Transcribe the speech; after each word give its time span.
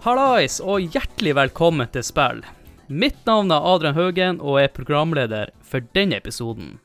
Hallais, 0.00 0.60
og 0.64 0.80
hjertelig 0.80 1.09
velkommen 1.20 1.88
til 1.92 2.00
spill. 2.00 2.38
Mitt 2.88 3.26
navn 3.28 3.52
er 3.52 3.66
Adrian 3.68 3.94
Haugen, 3.94 4.38
og 4.40 4.56
er 4.62 4.70
programleder 4.72 5.50
for 5.60 5.84
denne 5.92 6.16
episoden. 6.16 6.78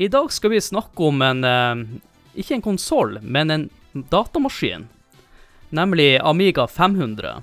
I 0.00 0.08
dag 0.08 0.32
skal 0.32 0.54
vi 0.54 0.62
snakke 0.64 1.04
om 1.04 1.20
en 1.20 1.44
eh, 1.44 1.82
Ikke 2.40 2.56
en 2.56 2.64
konsoll, 2.64 3.18
men 3.20 3.50
en 3.50 3.66
datamaskin. 3.92 4.88
Nemlig 5.76 6.20
Amiga 6.24 6.66
500. 6.66 7.42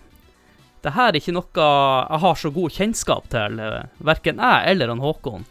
Dette 0.81 1.05
er 1.05 1.19
ikke 1.19 1.35
noe 1.37 1.53
jeg 1.53 2.21
har 2.25 2.41
så 2.41 2.51
god 2.55 2.73
kjennskap 2.79 3.29
til, 3.29 3.59
eh, 3.61 3.85
verken 4.01 4.41
jeg 4.41 4.73
eller 4.73 4.89
han 4.89 5.03
Håkon. 5.05 5.45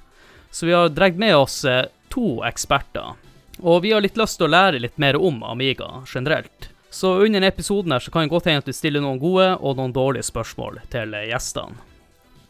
Så 0.51 0.67
vi 0.67 0.75
har 0.75 0.91
dratt 0.91 1.21
med 1.21 1.37
oss 1.37 1.63
eh, 1.65 1.85
to 2.11 2.41
eksperter. 2.43 3.15
Og 3.63 3.85
vi 3.87 3.95
har 3.95 4.03
litt 4.03 4.19
lyst 4.19 4.41
til 4.41 4.51
å 4.51 4.55
lære 4.57 4.83
litt 4.83 4.99
mer 4.99 5.15
om 5.15 5.45
Amiga 5.47 6.03
generelt. 6.11 6.73
Så 6.91 7.13
under 7.25 7.43
episoden 7.43 7.93
her 7.93 8.01
så 8.01 8.11
kan 8.11 8.25
det 8.25 8.33
godt 8.33 8.47
hende 8.49 8.63
at 8.63 8.69
vi 8.71 8.75
stiller 8.77 9.03
noen 9.05 9.21
gode 9.21 9.51
og 9.59 9.77
noen 9.77 9.93
dårlige 9.95 10.27
spørsmål 10.29 10.81
til 10.93 11.15
eh, 11.17 11.29
gjestene. 11.33 11.77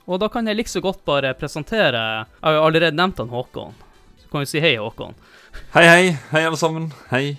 Og 0.07 0.21
da 0.23 0.29
kan 0.31 0.47
jeg 0.47 0.55
like 0.55 0.71
så 0.71 0.79
godt 0.85 1.01
bare 1.09 1.33
presentere 1.35 1.99
Jeg 1.99 2.45
har 2.45 2.55
jo 2.55 2.67
allerede 2.69 2.95
nevnt 2.95 3.19
han 3.19 3.33
Håkon. 3.33 3.75
Så 4.23 4.29
kan 4.31 4.45
vi 4.45 4.51
si 4.51 4.63
hei, 4.63 4.77
Håkon. 4.79 5.17
Hei, 5.75 5.83
hei. 5.83 6.05
Hei, 6.31 6.45
alle 6.47 6.61
sammen. 6.61 6.93
Hei. 7.11 7.39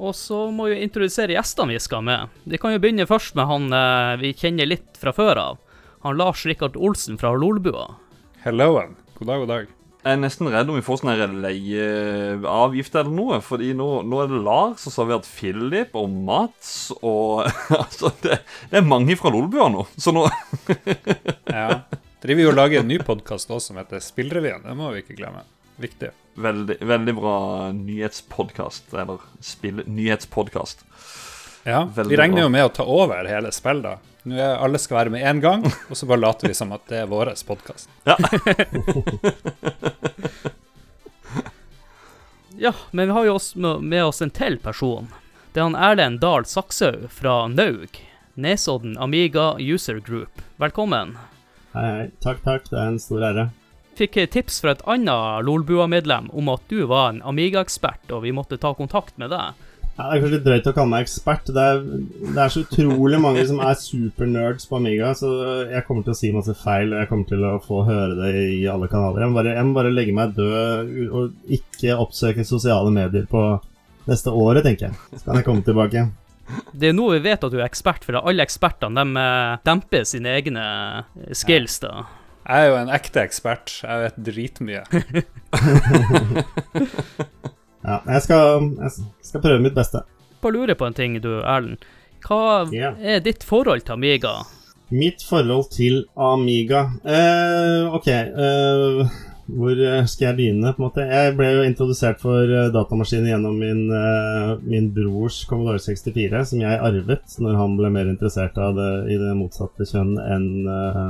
Og 0.00 0.14
så 0.16 0.46
må 0.54 0.70
vi 0.70 0.78
introdusere 0.80 1.34
gjestene 1.36 1.74
vi 1.74 1.82
skal 1.82 2.06
med. 2.06 2.30
Vi 2.48 2.60
kan 2.60 2.72
jo 2.72 2.80
begynne 2.80 3.08
først 3.10 3.36
med 3.36 3.50
han 3.50 3.68
eh, 3.76 4.14
vi 4.22 4.32
kjenner 4.32 4.70
litt 4.70 4.96
fra 5.00 5.12
før 5.12 5.42
av. 5.42 5.60
Han 6.06 6.16
Lars 6.16 6.46
Rikard 6.48 6.78
Olsen 6.80 7.20
fra 7.20 7.34
Lolbua. 7.36 7.90
Helloen. 8.46 8.96
God 9.18 9.28
dag, 9.28 9.44
god 9.44 9.52
dag. 9.52 9.76
Jeg 10.00 10.16
er 10.16 10.20
nesten 10.22 10.48
redd 10.48 10.70
om 10.72 10.78
vi 10.78 10.84
får 10.84 11.02
sånn 11.02 11.34
leieavgift 11.42 12.94
eller 12.96 13.12
noe. 13.12 13.40
Fordi 13.44 13.74
nå, 13.76 13.88
nå 14.08 14.22
er 14.22 14.30
det 14.30 14.40
Lars, 14.46 14.86
og 14.88 14.94
så 14.94 15.02
har 15.02 15.10
vi 15.10 15.16
hatt 15.18 15.28
Philip 15.28 15.96
og 16.00 16.08
Mats 16.28 16.70
og 17.00 17.44
Altså, 17.82 18.12
det, 18.24 18.40
det 18.72 18.80
er 18.80 18.88
mange 18.88 19.16
fra 19.20 19.32
Lolbua 19.34 19.68
nå. 19.72 19.84
Så 20.00 20.14
nå 20.16 20.24
Ja. 21.50 21.82
Driver 22.20 22.44
jo 22.44 22.50
og 22.52 22.56
lager 22.58 22.82
en 22.82 22.90
ny 22.90 22.98
podkast 23.04 23.48
også 23.48 23.70
som 23.70 23.80
heter 23.80 24.02
Spillrevyen. 24.04 24.64
Det 24.64 24.76
må 24.76 24.90
vi 24.92 25.04
ikke 25.04 25.16
glemme. 25.20 25.44
Viktig. 25.80 26.10
Veldig, 26.40 26.76
veldig 26.84 27.14
bra 27.16 27.36
nyhetspodkast. 27.76 28.92
Eller 28.92 29.22
spill-nyhetspodkast. 29.44 30.84
Ja, 31.64 31.84
Veldig 31.94 32.10
Vi 32.10 32.16
regner 32.16 32.42
jo 32.46 32.48
med 32.48 32.64
å 32.64 32.68
ta 32.72 32.84
over 32.88 33.26
hele 33.28 33.52
spillet, 33.52 33.82
da. 33.84 33.98
Nå 34.28 34.36
er 34.36 34.58
alle 34.60 34.78
skal 34.80 34.96
være 34.98 35.10
med 35.14 35.24
én 35.24 35.40
gang, 35.40 35.62
og 35.64 35.96
så 35.96 36.06
bare 36.08 36.20
later 36.20 36.48
vi 36.48 36.54
som 36.56 36.72
at 36.76 36.82
det 36.88 36.98
er 37.02 37.08
vår 37.08 37.30
podkast. 37.48 37.88
Ja, 38.04 38.16
ja, 42.58 42.72
men 42.90 43.08
vi 43.08 43.12
har 43.16 43.24
jo 43.24 43.34
også 43.38 43.78
med- 43.80 44.04
oss 44.04 44.20
en 44.22 44.30
til 44.30 44.58
person. 44.58 45.08
Det 45.52 45.60
er 45.60 45.64
han 45.68 45.74
Erlend 45.76 46.20
Dahl 46.20 46.44
Sakshaug 46.44 47.08
fra 47.10 47.46
Naug. 47.48 47.88
Nesodden 48.34 48.96
Amiga 48.98 49.56
User 49.58 49.98
Group. 50.00 50.42
Velkommen. 50.56 51.16
Hei, 51.74 51.86
hei. 51.86 52.10
Takk, 52.22 52.44
takk. 52.44 52.68
Det 52.70 52.78
er 52.78 52.86
en 52.92 52.98
stor 53.02 53.24
ære. 53.26 53.48
Fikk 53.98 54.14
tips 54.32 54.60
fra 54.62 54.70
et 54.76 54.84
annet 54.88 55.44
Lolbua-medlem 55.44 56.30
om 56.32 56.48
at 56.48 56.62
du 56.68 56.84
var 56.86 57.08
en 57.10 57.22
Amiga-ekspert, 57.22 58.10
og 58.12 58.22
vi 58.22 58.32
måtte 58.32 58.56
ta 58.60 58.72
kontakt 58.74 59.18
med 59.18 59.30
deg. 59.34 59.52
Ja, 59.98 60.06
det 60.06 60.16
er 60.16 60.20
kanskje 60.22 60.36
litt 60.36 60.44
drøyt 60.46 60.68
å 60.70 60.72
kalle 60.72 60.90
meg 60.94 61.02
ekspert. 61.04 61.48
Det 61.52 61.62
er, 61.72 61.80
det 62.22 62.38
er 62.40 62.52
så 62.54 62.62
utrolig 62.64 63.18
mange 63.20 63.42
som 63.48 63.58
er 63.60 63.74
supernerds 63.76 64.64
på 64.70 64.78
Amiga, 64.78 65.10
så 65.18 65.28
jeg 65.68 65.84
kommer 65.88 66.06
til 66.06 66.14
å 66.14 66.16
si 66.16 66.30
masse 66.32 66.54
feil, 66.56 66.94
og 66.94 67.02
jeg 67.02 67.08
kommer 67.10 67.26
til 67.28 67.44
å 67.44 67.50
få 67.64 67.82
høre 67.88 68.14
det 68.22 68.30
i 68.54 68.62
alle 68.70 68.88
kanaler. 68.88 69.20
Jeg 69.26 69.32
må 69.32 69.36
bare, 69.40 69.52
jeg 69.58 69.66
må 69.68 69.76
bare 69.76 69.92
legge 69.92 70.14
meg 70.16 70.32
død 70.38 70.94
og 71.10 71.52
ikke 71.58 71.98
oppsøke 72.00 72.46
sosiale 72.48 72.90
medier 72.94 73.26
på 73.28 73.42
neste 74.08 74.32
året, 74.32 74.64
tenker 74.64 74.88
jeg. 74.88 74.96
Så 75.18 75.22
kan 75.26 75.36
jeg 75.40 75.48
komme 75.50 75.66
tilbake. 75.66 76.06
Det 76.72 76.88
er 76.88 76.96
nå 76.96 77.10
vi 77.12 77.20
vet 77.28 77.44
at 77.44 77.52
du 77.52 77.60
er 77.60 77.68
ekspert, 77.68 78.06
for 78.06 78.16
alle 78.22 78.46
ekspertene 78.46 79.04
de 79.04 79.20
eh, 79.20 79.60
demper 79.68 80.08
sine 80.08 80.32
egne 80.40 80.64
eh, 80.64 81.36
skills. 81.36 81.76
da. 81.84 82.06
Jeg 82.48 82.64
er 82.64 82.68
jo 82.72 82.80
en 82.80 82.94
ekte 82.96 83.20
ekspert. 83.22 83.66
Jeg 83.84 83.96
vet 84.06 84.16
dritmye. 84.32 84.82
Ja, 87.90 87.98
jeg 88.06 88.22
skal, 88.22 88.68
jeg 88.78 89.26
skal 89.26 89.42
prøve 89.42 89.62
mitt 89.64 89.74
beste. 89.74 90.04
Bare 90.40 90.54
lurer 90.54 90.78
på 90.78 90.86
en 90.86 90.94
ting, 90.94 91.16
du 91.22 91.32
Erlend. 91.40 91.82
Hva 92.22 92.68
yeah. 92.70 92.94
er 93.00 93.22
ditt 93.24 93.42
forhold 93.46 93.82
til 93.86 93.96
Amiga? 93.96 94.34
Mitt 94.92 95.24
forhold 95.24 95.70
til 95.72 96.04
Amiga 96.18 96.82
eh, 97.06 97.86
Ok, 97.94 98.08
eh, 98.10 99.18
hvor 99.50 99.82
eh, 99.82 100.04
skal 100.10 100.26
jeg 100.28 100.36
begynne? 100.38 100.74
på 100.76 100.82
en 100.82 100.86
måte? 100.86 101.06
Jeg 101.08 101.34
ble 101.38 101.48
jo 101.48 101.66
introdusert 101.66 102.20
for 102.22 102.44
datamaskinen 102.44 102.74
datamaskiner 102.76 103.32
gjennom 103.32 103.58
min, 103.58 103.82
eh, 103.96 104.52
min 104.62 104.90
brors 104.94 105.42
Commodore 105.50 105.82
64, 105.82 106.44
som 106.52 106.62
jeg 106.62 106.82
arvet 106.90 107.38
når 107.42 107.58
han 107.58 107.76
ble 107.80 107.90
mer 107.96 108.12
interessert 108.12 108.58
av 108.60 108.78
det 108.78 108.90
i 109.14 109.18
det 109.18 109.34
motsatte 109.38 109.88
kjønn 109.88 110.14
enn 110.20 110.50
eh, 110.76 111.06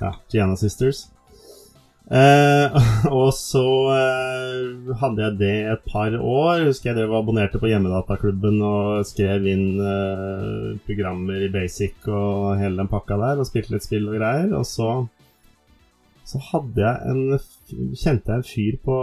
ja, 0.00 0.14
Gianna 0.32 0.58
Sisters. 0.58 1.06
Eh, 2.04 2.74
og 3.18 3.30
så 3.32 3.64
eh, 3.94 4.90
hadde 5.00 5.24
jeg 5.24 5.38
det 5.40 5.54
et 5.72 5.86
par 5.88 6.12
år. 6.18 6.66
Husker 6.68 6.90
jeg 6.90 6.98
drev 6.98 7.14
og 7.14 7.22
abonnerte 7.22 7.60
på 7.62 7.70
hjemmedataklubben 7.72 8.60
og 8.64 9.08
skrev 9.08 9.48
inn 9.48 9.80
eh, 9.80 10.74
programmer 10.84 11.46
i 11.46 11.52
Basic 11.52 12.08
og 12.10 12.58
hele 12.60 12.82
den 12.82 12.92
pakka 12.92 13.18
der, 13.20 13.40
og 13.40 13.48
spilte 13.48 13.76
litt 13.76 13.86
spill 13.86 14.10
og 14.10 14.18
greier. 14.20 14.52
Og 14.58 14.68
så 14.68 14.90
så 16.24 16.40
hadde 16.40 16.80
jeg 16.80 17.10
en 17.12 17.92
kjente 18.00 18.32
jeg 18.32 18.40
en 18.40 18.46
fyr 18.48 18.78
på 18.84 18.98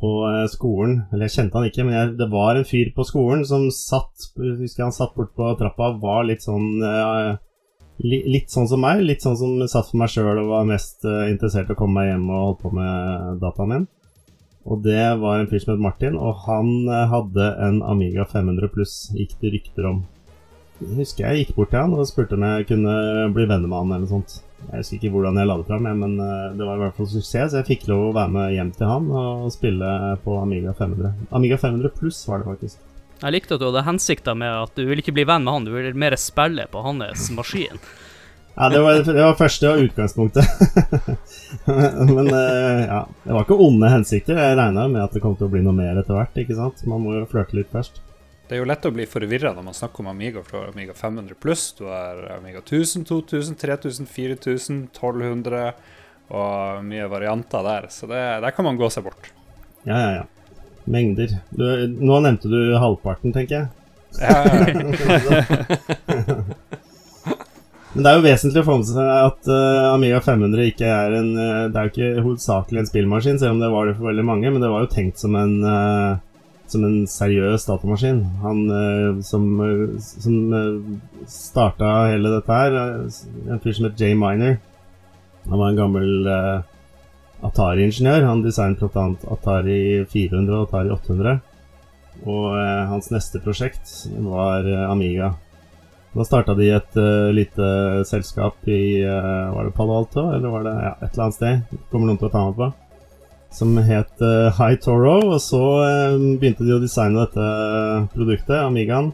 på 0.00 0.10
eh, 0.30 0.46
skolen 0.50 1.02
Eller 1.10 1.26
jeg 1.26 1.36
kjente 1.36 1.58
han 1.58 1.68
ikke, 1.68 1.84
men 1.86 1.96
jeg, 1.96 2.12
det 2.20 2.28
var 2.32 2.56
en 2.56 2.66
fyr 2.68 2.92
på 2.96 3.04
skolen 3.04 3.44
som 3.48 3.66
satt 3.74 4.30
Husker 4.38 4.82
jeg 4.82 4.86
han 4.86 4.96
satt 4.96 5.14
bort 5.16 5.34
på 5.36 5.50
trappa, 5.60 5.92
var 6.00 6.26
litt 6.28 6.46
sånn 6.46 6.80
eh, 6.86 7.34
Litt 8.00 8.52
sånn 8.52 8.68
som 8.70 8.80
meg. 8.80 9.02
Litt 9.04 9.24
sånn 9.24 9.36
som 9.36 9.56
satt 9.68 9.90
for 9.90 10.00
meg 10.00 10.12
sjøl 10.12 10.38
og 10.40 10.52
var 10.54 10.68
mest 10.68 11.04
eh, 11.04 11.28
interessert 11.32 11.68
i 11.68 11.74
å 11.74 11.78
komme 11.78 12.00
meg 12.00 12.12
hjem 12.12 12.30
og 12.30 12.44
holde 12.46 12.60
på 12.62 12.72
med 12.78 13.42
dataen 13.42 13.74
min. 13.74 13.88
Og 14.70 14.80
det 14.84 15.02
var 15.20 15.40
en 15.40 15.48
fyr 15.50 15.62
som 15.62 15.74
het 15.74 15.82
Martin, 15.84 16.16
og 16.20 16.44
han 16.46 16.70
eh, 16.88 17.06
hadde 17.12 17.50
en 17.66 17.80
Amiga 17.84 18.24
500 18.28 18.72
pluss, 18.72 18.94
gikk 19.16 19.36
det 19.42 19.52
rykter 19.56 19.88
om. 19.92 20.02
Jeg 20.80 20.96
husker 20.96 21.26
jeg 21.26 21.42
gikk 21.42 21.56
bort 21.58 21.74
til 21.74 21.82
han 21.82 21.92
og 21.92 22.06
spurte 22.08 22.38
om 22.38 22.44
jeg 22.46 22.70
kunne 22.70 22.92
bli 23.36 23.44
venner 23.44 23.68
med 23.68 23.76
han 23.76 23.90
eller 23.92 24.06
noe 24.06 24.12
sånt. 24.14 24.38
Jeg 24.60 24.78
husker 24.78 24.96
ikke 24.96 25.12
hvordan 25.12 25.40
jeg 25.40 25.48
la 25.48 25.56
det 25.60 25.68
fram, 25.68 25.88
men 26.04 26.14
eh, 26.24 26.46
det 26.56 26.68
var 26.68 26.78
i 26.78 26.84
hvert 26.86 27.00
fall 27.00 27.10
suksess, 27.10 27.52
så 27.52 27.60
jeg 27.60 27.68
fikk 27.68 27.88
lov 27.92 28.06
å 28.08 28.14
være 28.16 28.36
med 28.36 28.54
hjem 28.56 28.72
til 28.76 28.92
han 28.94 29.10
og 29.12 29.50
spille 29.52 29.96
på 30.24 30.40
Amiga 30.40 30.72
500. 30.78 31.26
Amiga 31.36 31.60
500 31.60 31.98
pluss 32.00 32.22
var 32.28 32.40
det 32.40 32.48
faktisk. 32.54 32.80
Jeg 33.20 33.34
likte 33.34 33.56
at 33.56 33.60
du 33.60 33.68
hadde 33.68 33.84
hensikter 33.84 34.36
med 34.38 34.48
at 34.48 34.78
du 34.78 34.86
ville 34.86 35.02
ikke 35.04 35.14
bli 35.16 35.26
venn 35.28 35.44
med 35.44 35.52
han, 35.52 35.66
du 35.68 35.74
ville 35.74 35.92
mer 35.98 36.16
spille 36.20 36.64
på 36.72 36.84
hans 36.84 37.28
maskin. 37.36 37.80
Ja, 38.56 38.68
det 38.68 38.80
var, 38.82 38.98
det 39.04 39.22
var 39.22 39.36
første 39.38 39.70
og 39.70 39.82
utgangspunktet. 39.86 40.44
men 42.10 42.26
eh, 42.28 42.82
ja, 42.84 43.02
det 43.24 43.32
var 43.32 43.44
ikke 43.46 43.60
onde 43.62 43.88
hensikter. 43.92 44.40
Jeg 44.40 44.56
regna 44.58 44.86
med 44.90 45.04
at 45.04 45.14
det 45.16 45.22
kom 45.24 45.36
til 45.38 45.46
å 45.46 45.52
bli 45.52 45.62
noe 45.64 45.76
mer 45.76 46.00
etter 46.00 46.16
hvert, 46.16 46.40
ikke 46.42 46.56
sant. 46.58 46.82
Man 46.90 47.04
må 47.04 47.14
jo 47.16 47.28
flørte 47.30 47.56
litt 47.56 47.70
først. 47.72 48.02
Det 48.50 48.56
er 48.56 48.64
jo 48.64 48.66
lett 48.66 48.88
å 48.88 48.90
bli 48.90 49.06
forvirra 49.06 49.52
når 49.54 49.68
man 49.68 49.76
snakker 49.78 50.02
om 50.02 50.10
Amiga 50.10 50.42
fra 50.42 50.64
Amiga 50.72 50.96
500 50.98 51.38
pluss. 51.38 51.68
Du 51.78 51.84
har 51.86 52.18
Amiga 52.34 52.58
1000, 52.64 53.06
2000, 53.06 53.56
3000, 53.60 54.10
4000, 54.10 54.82
1200 54.90 55.70
og 56.34 56.84
mye 56.88 57.06
varianter 57.12 57.62
der. 57.64 57.86
Så 57.94 58.10
det, 58.10 58.18
der 58.42 58.56
kan 58.56 58.66
man 58.66 58.80
gå 58.80 58.90
seg 58.90 59.06
bort. 59.06 59.30
Ja, 59.86 59.94
ja, 59.94 60.10
ja. 60.18 60.28
Mengder. 60.84 61.36
Du, 61.50 61.64
nå 62.00 62.20
nevnte 62.24 62.48
du 62.50 62.76
halvparten, 62.80 63.32
tenker 63.34 63.54
jeg. 63.56 63.68
Men 67.90 68.04
det 68.04 68.10
er 68.10 68.16
jo 68.16 68.22
vesentlig 68.24 68.62
å 68.62 68.66
få 68.68 68.76
med 68.78 68.86
seg 68.86 69.02
at 69.02 69.48
uh, 69.50 69.92
Amiga 69.96 70.20
500 70.22 70.66
ikke 70.70 70.86
er 70.86 71.14
en 71.18 71.30
uh, 71.34 71.66
Det 71.70 71.78
er 71.78 71.86
jo 71.86 71.90
ikke 71.90 72.22
hovedsakelig 72.22 72.78
en 72.82 72.90
spillmaskin, 72.90 73.38
selv 73.42 73.56
om 73.56 73.62
det 73.62 73.70
var 73.72 73.82
det 73.86 73.96
for 73.98 74.06
veldig 74.10 74.26
mange, 74.28 74.50
men 74.50 74.62
det 74.62 74.70
var 74.70 74.80
jo 74.84 74.92
tenkt 74.92 75.18
som 75.18 75.32
en 75.38 75.56
uh, 75.66 76.12
som 76.70 76.84
en 76.86 76.98
seriøs 77.10 77.66
datamaskin. 77.66 78.20
Han 78.44 78.58
som, 79.26 79.42
som 79.98 80.34
uh, 80.54 80.78
starta 81.26 81.88
hele 82.12 82.30
dette 82.36 82.58
her, 82.60 82.70
en 83.50 83.62
fyr 83.64 83.74
som 83.74 83.88
het 83.88 83.98
Jay 83.98 84.14
Miner. 84.14 84.60
Han 85.48 85.58
var 85.58 85.68
en 85.68 85.76
gammel 85.76 86.26
eh, 86.26 86.60
Atari-ingeniør. 87.46 88.26
Han 88.28 88.42
designet 88.44 88.80
bl.a. 88.80 89.06
Atari 89.32 89.80
400 90.10 90.56
og 90.56 90.66
Atari 90.68 90.92
800. 90.96 91.38
Og 92.28 92.50
eh, 92.58 92.82
hans 92.90 93.08
neste 93.14 93.40
prosjekt 93.40 93.94
var 94.26 94.66
eh, 94.68 94.84
Amiga. 94.90 95.32
Da 96.10 96.26
starta 96.26 96.56
de 96.58 96.66
et 96.74 96.96
uh, 96.98 97.30
lite 97.30 97.66
selskap 98.08 98.66
i 98.66 98.98
uh, 99.06 99.52
Var 99.54 99.68
det 99.68 99.74
Palo 99.76 99.94
Alto, 99.94 100.24
eller 100.34 100.50
var 100.50 100.64
det 100.66 100.72
ja, 100.74 100.90
et 100.98 101.12
eller 101.12 101.22
annet 101.28 101.36
sted? 101.36 101.76
Kommer 101.92 102.10
noen 102.10 102.18
til 102.18 102.26
å 102.26 102.32
ta 102.32 102.42
meg 102.48 102.56
på. 102.58 102.66
Som 103.54 103.78
het 103.78 104.24
uh, 104.26 104.50
High 104.56 104.80
Toro, 104.82 105.14
og 105.36 105.38
så 105.42 105.60
begynte 106.40 106.66
de 106.66 106.74
å 106.74 106.80
designe 106.82 107.22
dette 107.22 107.46
produktet, 108.16 108.58
Amigaen. 108.58 109.12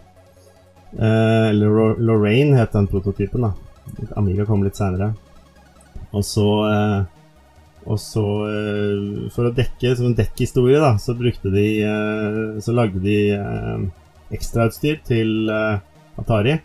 eller 0.96 1.99
Lorraine 2.00 2.56
het 2.56 2.72
den 2.72 2.88
prototypen, 2.88 3.44
da. 3.44 3.52
Amiga 4.17 4.46
kom 4.49 4.64
litt 4.64 4.81
seinere. 4.81 5.11
Og 6.17 6.25
så 6.25 6.49
og 7.86 8.00
så, 8.02 8.24
for 9.34 9.48
å 9.48 9.54
dekke 9.54 9.92
som 9.94 10.08
en 10.08 10.16
dekkhistorie, 10.18 10.80
da, 10.82 10.96
så 10.98 11.14
brukte 11.14 11.52
de 11.54 11.66
Så 12.64 12.74
lagde 12.74 12.98
de 13.04 13.18
ekstrautstyr 14.34 14.98
til 15.06 15.46
Atari. 16.18 16.56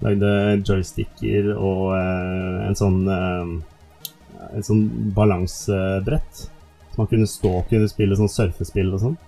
Lagde 0.00 0.30
joysticker 0.64 1.52
og 1.52 1.92
en 1.98 2.78
sånn 2.80 3.02
En 3.12 4.64
sånn 4.64 4.86
balansebrett. 5.12 6.46
Så 6.92 7.00
man 7.00 7.12
kunne 7.12 7.28
stå 7.28 7.52
og 7.60 7.68
kunne 7.68 7.92
spille 7.92 8.16
sånn 8.16 8.32
surfespill 8.32 8.90
og 8.96 9.04
sånn. 9.04 9.20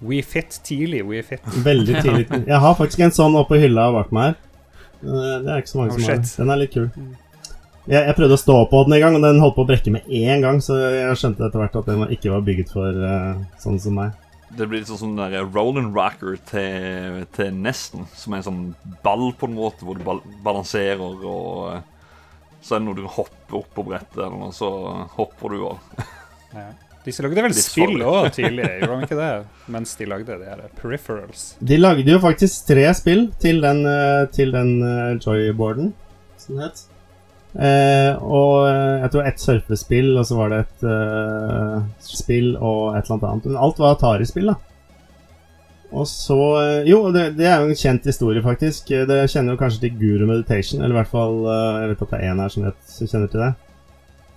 We 0.00 0.22
fit 0.22 0.60
tidlig, 0.64 1.04
we 1.06 1.22
fit. 1.22 1.44
Veldig 1.64 2.00
tidlig. 2.04 2.26
Jeg 2.46 2.58
har 2.62 2.74
faktisk 2.78 3.06
en 3.06 3.14
sånn 3.14 3.36
oppe 3.38 3.60
hylla 3.62 3.88
bak 3.94 4.10
meg 4.14 4.32
her. 4.32 4.42
Eh, 5.06 5.36
det 5.44 5.52
er 5.52 5.62
ikke 5.62 5.72
så 5.72 5.80
mange 5.80 5.94
oh, 5.94 6.00
som 6.00 6.10
har 6.10 6.26
Den 6.26 6.52
er 6.52 6.60
litt 6.62 6.74
kul. 6.74 6.88
Jeg, 7.86 8.02
jeg, 8.02 8.14
prøvde 8.18 8.34
å 8.34 8.40
stå 8.40 8.54
på 8.66 8.78
den 8.86 8.96
en 8.96 9.02
gang, 9.04 9.16
og 9.16 9.22
den 9.22 9.42
holdt 9.42 9.54
på 9.54 9.62
å 9.62 9.68
brekke 9.68 9.92
med 9.94 10.06
én 10.10 10.42
gang, 10.42 10.58
så 10.64 10.74
jeg 10.82 11.18
skjønte 11.20 11.44
etter 11.46 11.62
hvert 11.62 11.76
at 11.78 11.90
den 11.90 12.14
ikke 12.16 12.32
var 12.32 12.46
bygget 12.46 12.72
for 12.74 12.98
uh, 12.98 13.36
sånn 13.62 13.78
som 13.82 13.94
meg. 14.00 14.16
Det 14.56 14.66
blir 14.66 14.80
litt 14.80 14.90
sånn 14.90 15.00
som 15.00 15.12
der 15.18 15.36
Roland 15.54 15.94
Rocker 15.94 16.38
til, 16.48 17.20
til 17.36 17.52
Nesten, 17.54 18.06
som 18.16 18.34
er 18.34 18.40
en 18.40 18.46
sånn 18.46 18.64
ball 19.04 19.28
på 19.38 19.46
en 19.46 19.54
måte, 19.54 19.86
hvor 19.86 19.98
du 19.98 20.02
bal 20.06 20.22
balanserer 20.46 21.02
og 21.02 21.74
eh, 21.74 21.84
Så 22.62 22.76
er 22.76 22.80
det 22.80 22.86
når 22.86 22.98
du 23.00 23.08
hopper 23.18 23.58
opp 23.58 23.68
på 23.74 23.84
brettet, 23.86 24.16
eller 24.16 24.38
noe, 24.38 24.54
så 24.54 24.70
hopper 25.18 25.54
du 25.54 25.58
og 25.68 26.02
ja. 26.56 26.70
De 27.06 27.12
lagde 27.22 27.42
vel 27.44 27.54
spill 27.54 28.02
òg 28.02 28.32
tidligere, 28.34 28.80
gjorde 28.80 28.96
de 28.96 29.06
ikke 29.06 29.18
det? 29.20 29.30
Mens 29.70 29.92
de 29.98 30.08
lagde 30.10 30.38
de 30.40 30.48
her 30.50 30.64
peripherals. 30.80 31.44
De 31.62 31.78
lagde 31.78 32.10
jo 32.10 32.18
faktisk 32.22 32.66
tre 32.70 32.88
spill 32.98 33.28
til 33.42 33.62
den, 33.62 33.84
eh, 33.86 34.26
til 34.34 34.54
den 34.54 34.74
joyboarden, 35.22 35.92
som 36.42 36.58
det 36.58 36.70
het. 36.70 36.86
Eh, 37.56 38.12
og 38.20 38.66
eh, 38.68 39.02
jeg 39.02 39.12
tror 39.12 39.28
ett 39.28 39.40
surfespill, 39.40 40.10
og 40.20 40.26
så 40.28 40.36
var 40.36 40.52
det 40.52 40.62
et 40.64 40.88
eh, 40.92 41.76
spill 42.04 42.54
og 42.56 42.96
et 42.96 43.06
eller 43.06 43.16
annet 43.16 43.28
annet. 43.30 43.50
Men 43.50 43.60
alt 43.66 43.80
var 43.80 43.96
Atari-spill, 43.96 44.52
da. 44.52 44.58
Og 45.96 46.08
så 46.10 46.38
eh, 46.60 46.88
Jo, 46.90 47.06
det, 47.14 47.30
det, 47.38 47.46
er 47.48 47.62
jo 47.62 47.70
en 47.70 47.78
kjent 47.78 48.08
historie, 48.08 48.42
faktisk. 48.44 48.90
Det 49.08 49.20
kjenner 49.32 49.54
jo 49.54 49.60
kanskje 49.60 49.86
til 49.86 50.00
Guru 50.00 50.26
Meditation. 50.28 50.82
Eller 50.82 50.96
i 50.96 51.00
hvert 51.00 51.12
fall 51.12 51.38
eh, 51.44 51.82
Jeg 51.82 51.92
vet 51.92 52.02
at 52.06 52.12
det 52.12 52.18
er 52.18 52.32
én 52.32 52.42
her 52.42 52.52
som, 52.52 52.66
vet, 52.66 52.80
som 52.90 53.12
kjenner 53.12 53.32
til 53.32 53.44
det. 53.44 53.52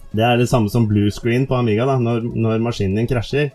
Det 0.09 0.25
er 0.25 0.37
det 0.39 0.49
samme 0.49 0.71
som 0.73 0.87
blue 0.89 1.11
screen 1.13 1.47
på 1.49 1.57
Amiga. 1.57 1.85
da 1.85 1.97
Når, 2.01 2.29
når 2.35 2.63
maskinen 2.65 2.97
din 2.97 3.09
krasjer, 3.09 3.51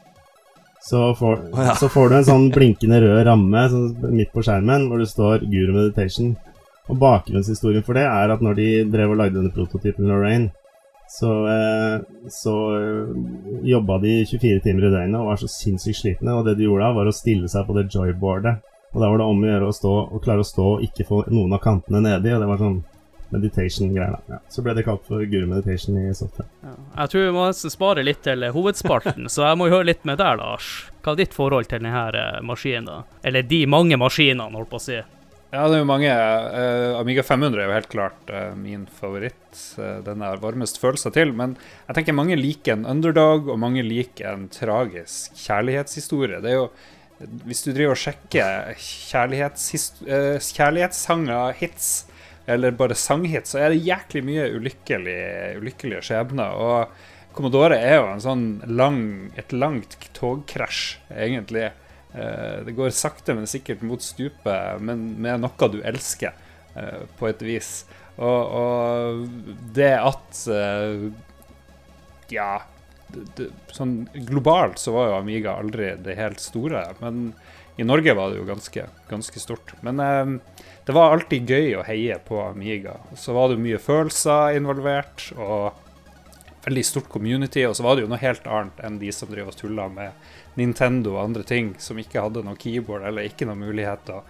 så 0.84 1.14
får, 1.16 1.38
oh, 1.54 1.62
ja. 1.64 1.74
så 1.80 1.88
får, 1.88 2.10
du 2.10 2.14
en 2.18 2.26
sånn 2.26 2.50
blinkende 2.52 2.98
rød 3.00 3.22
ramme 3.24 3.62
sånn, 3.72 3.86
midt 4.12 4.34
på 4.34 4.42
skjermen 4.44 4.90
hvor 4.90 5.00
det 5.00 5.08
står 5.08 5.46
Guru 5.48 5.72
Meditation. 5.72 6.34
Og 6.92 7.00
bakgrunnshistorien 7.00 7.84
for 7.86 7.96
det 7.96 8.04
er 8.04 8.34
at 8.34 8.42
når 8.44 8.58
de 8.58 8.68
drev 8.92 9.14
og 9.14 9.20
lagde 9.22 9.38
denne 9.38 9.54
prototypen 9.54 10.08
Lorraine, 10.10 10.52
så, 11.08 11.30
eh, 11.46 12.00
så 12.32 12.54
eh, 12.76 13.16
jobba 13.62 13.98
de 14.02 14.26
24 14.26 14.60
timer 14.64 14.88
i 14.88 14.92
døgnet 14.92 15.20
og 15.20 15.28
var 15.30 15.40
så 15.40 15.48
sinnssykt 15.50 16.00
slitne. 16.00 16.34
Og 16.34 16.48
det 16.48 16.56
de 16.58 16.66
gjorde 16.68 16.88
da, 16.88 16.96
var 16.96 17.10
å 17.10 17.14
stille 17.14 17.50
seg 17.50 17.66
på 17.68 17.76
det 17.76 17.88
joyboardet. 17.92 18.56
Og 18.94 19.02
da 19.02 19.10
var 19.10 19.20
det 19.20 19.28
om 19.28 19.44
å 19.44 19.48
gjøre 19.48 19.68
å 19.68 19.74
stå 19.74 19.94
og 20.04 20.20
klare 20.24 20.44
å 20.44 20.48
stå 20.48 20.66
og 20.76 20.84
ikke 20.86 21.06
få 21.08 21.24
noen 21.32 21.54
av 21.56 21.62
kantene 21.64 22.02
nedi. 22.04 22.32
Og 22.34 22.42
det 22.42 22.50
var 22.50 22.60
sånn 22.62 22.82
meditation-greier. 23.34 24.20
Ja. 24.30 24.38
Så 24.48 24.62
ble 24.62 24.74
det 24.76 24.84
kalt 24.86 25.06
for 25.08 25.24
Guru 25.26 25.48
Meditation 25.50 25.98
i 25.98 26.12
software. 26.14 26.48
Ja. 26.62 26.74
Jeg 27.00 27.12
tror 27.12 27.24
vi 27.24 27.34
må 27.34 27.48
spare 27.58 28.04
litt 28.06 28.22
til 28.26 28.46
hovedspalten, 28.54 29.26
så 29.32 29.48
jeg 29.48 29.58
må 29.58 29.70
høre 29.72 29.90
litt 29.90 30.06
med 30.06 30.20
deg, 30.22 30.38
Lars. 30.38 30.70
Hva 31.02 31.14
er 31.14 31.24
ditt 31.24 31.34
forhold 31.36 31.68
til 31.70 31.82
denne 31.82 32.06
eh, 32.14 32.38
maskinen? 32.46 33.08
Eller 33.26 33.46
de 33.50 33.64
mange 33.70 33.98
maskinene, 34.00 34.52
holdt 34.54 34.70
på 34.70 34.80
å 34.80 34.86
si. 34.86 35.00
Ja, 35.54 35.68
det 35.70 35.76
er 35.76 35.84
jo 35.84 35.86
mange. 35.86 36.10
Uh, 36.10 36.96
Amiga 36.98 37.22
500 37.22 37.60
er 37.62 37.68
jo 37.68 37.74
helt 37.76 37.92
klart 37.92 38.30
uh, 38.32 38.56
min 38.58 38.88
favoritt. 38.90 39.54
Uh, 39.78 40.02
den 40.02 40.22
er 40.26 40.40
varmest 40.42 40.80
følelser 40.82 41.14
til. 41.14 41.30
Men 41.36 41.54
jeg 41.86 41.94
tenker 41.94 42.16
mange 42.18 42.34
liker 42.34 42.72
en 42.74 42.82
underdog, 42.90 43.46
og 43.52 43.60
mange 43.62 43.82
liker 43.86 44.32
en 44.32 44.48
tragisk 44.50 45.30
kjærlighetshistorie. 45.44 46.40
Det 46.42 46.50
er 46.50 46.58
jo 46.58 46.66
Hvis 47.46 47.62
du 47.62 47.70
driver 47.70 47.94
og 47.94 48.02
sjekker 48.02 48.74
kjærlighetssanger, 48.74 51.54
hits, 51.60 52.10
eller 52.50 52.74
bare 52.74 52.98
sanghits, 52.98 53.54
så 53.54 53.62
er 53.62 53.70
det 53.70 53.86
jæklig 53.86 54.26
mye 54.26 54.50
ulykkelig, 54.58 55.54
ulykkelige 55.60 56.02
skjebner. 56.02 56.50
Og 56.58 56.90
Commodore 57.38 57.78
er 57.78 57.94
jo 58.00 58.10
en 58.10 58.26
sånn 58.26 58.58
lang, 58.66 59.30
et 59.38 59.54
langt 59.54 59.94
togkrasj, 60.18 60.98
egentlig. 61.14 61.70
Eh, 62.14 62.64
det 62.64 62.72
går 62.72 62.90
sakte, 62.94 63.34
men 63.34 63.46
sikkert 63.50 63.82
mot 63.82 64.02
stupet, 64.02 64.80
men 64.80 65.06
med 65.22 65.42
noe 65.42 65.68
du 65.70 65.80
elsker, 65.82 66.34
eh, 66.76 67.02
på 67.18 67.28
et 67.30 67.42
vis. 67.42 67.72
Og, 68.14 68.54
og 68.60 69.24
det 69.74 69.96
at 69.98 70.44
eh, 70.54 71.08
Ja, 72.30 72.62
det, 73.10 73.48
sånn 73.74 74.04
globalt 74.30 74.78
så 74.78 74.94
var 74.94 75.10
jo 75.10 75.18
Amiga 75.18 75.56
aldri 75.58 75.90
det 76.02 76.16
helt 76.18 76.42
store, 76.42 76.86
men 77.02 77.32
i 77.76 77.86
Norge 77.86 78.14
var 78.14 78.30
det 78.30 78.38
jo 78.38 78.46
ganske, 78.46 78.86
ganske 79.10 79.40
stort. 79.42 79.74
Men 79.82 79.98
det 79.98 80.94
var 80.94 81.10
alltid 81.10 81.50
gøy 81.50 81.72
å 81.74 81.82
heie 81.82 82.20
på 82.22 82.38
Amiga. 82.44 82.94
Så 83.18 83.34
var 83.34 83.50
det 83.50 83.58
mye 83.58 83.80
følelser 83.82 84.54
involvert, 84.60 85.24
og 85.34 85.83
veldig 86.64 86.84
stort 86.86 87.08
community. 87.12 87.64
Og 87.68 87.76
så 87.76 87.84
var 87.86 87.96
det 87.96 88.04
jo 88.04 88.10
noe 88.12 88.22
helt 88.22 88.46
annet 88.46 88.80
enn 88.86 88.98
de 89.02 89.12
som 89.14 89.30
driver 89.30 89.52
og 89.52 89.60
tuller 89.60 89.92
med 89.92 90.58
Nintendo 90.58 91.16
og 91.16 91.24
andre 91.26 91.44
ting, 91.46 91.74
som 91.82 91.98
ikke 92.00 92.22
hadde 92.24 92.44
noe 92.46 92.58
keyboard 92.60 93.06
eller 93.08 93.28
ikke 93.28 93.48
noen 93.48 93.64
mulighet 93.64 94.04
til 94.08 94.20
å 94.20 94.24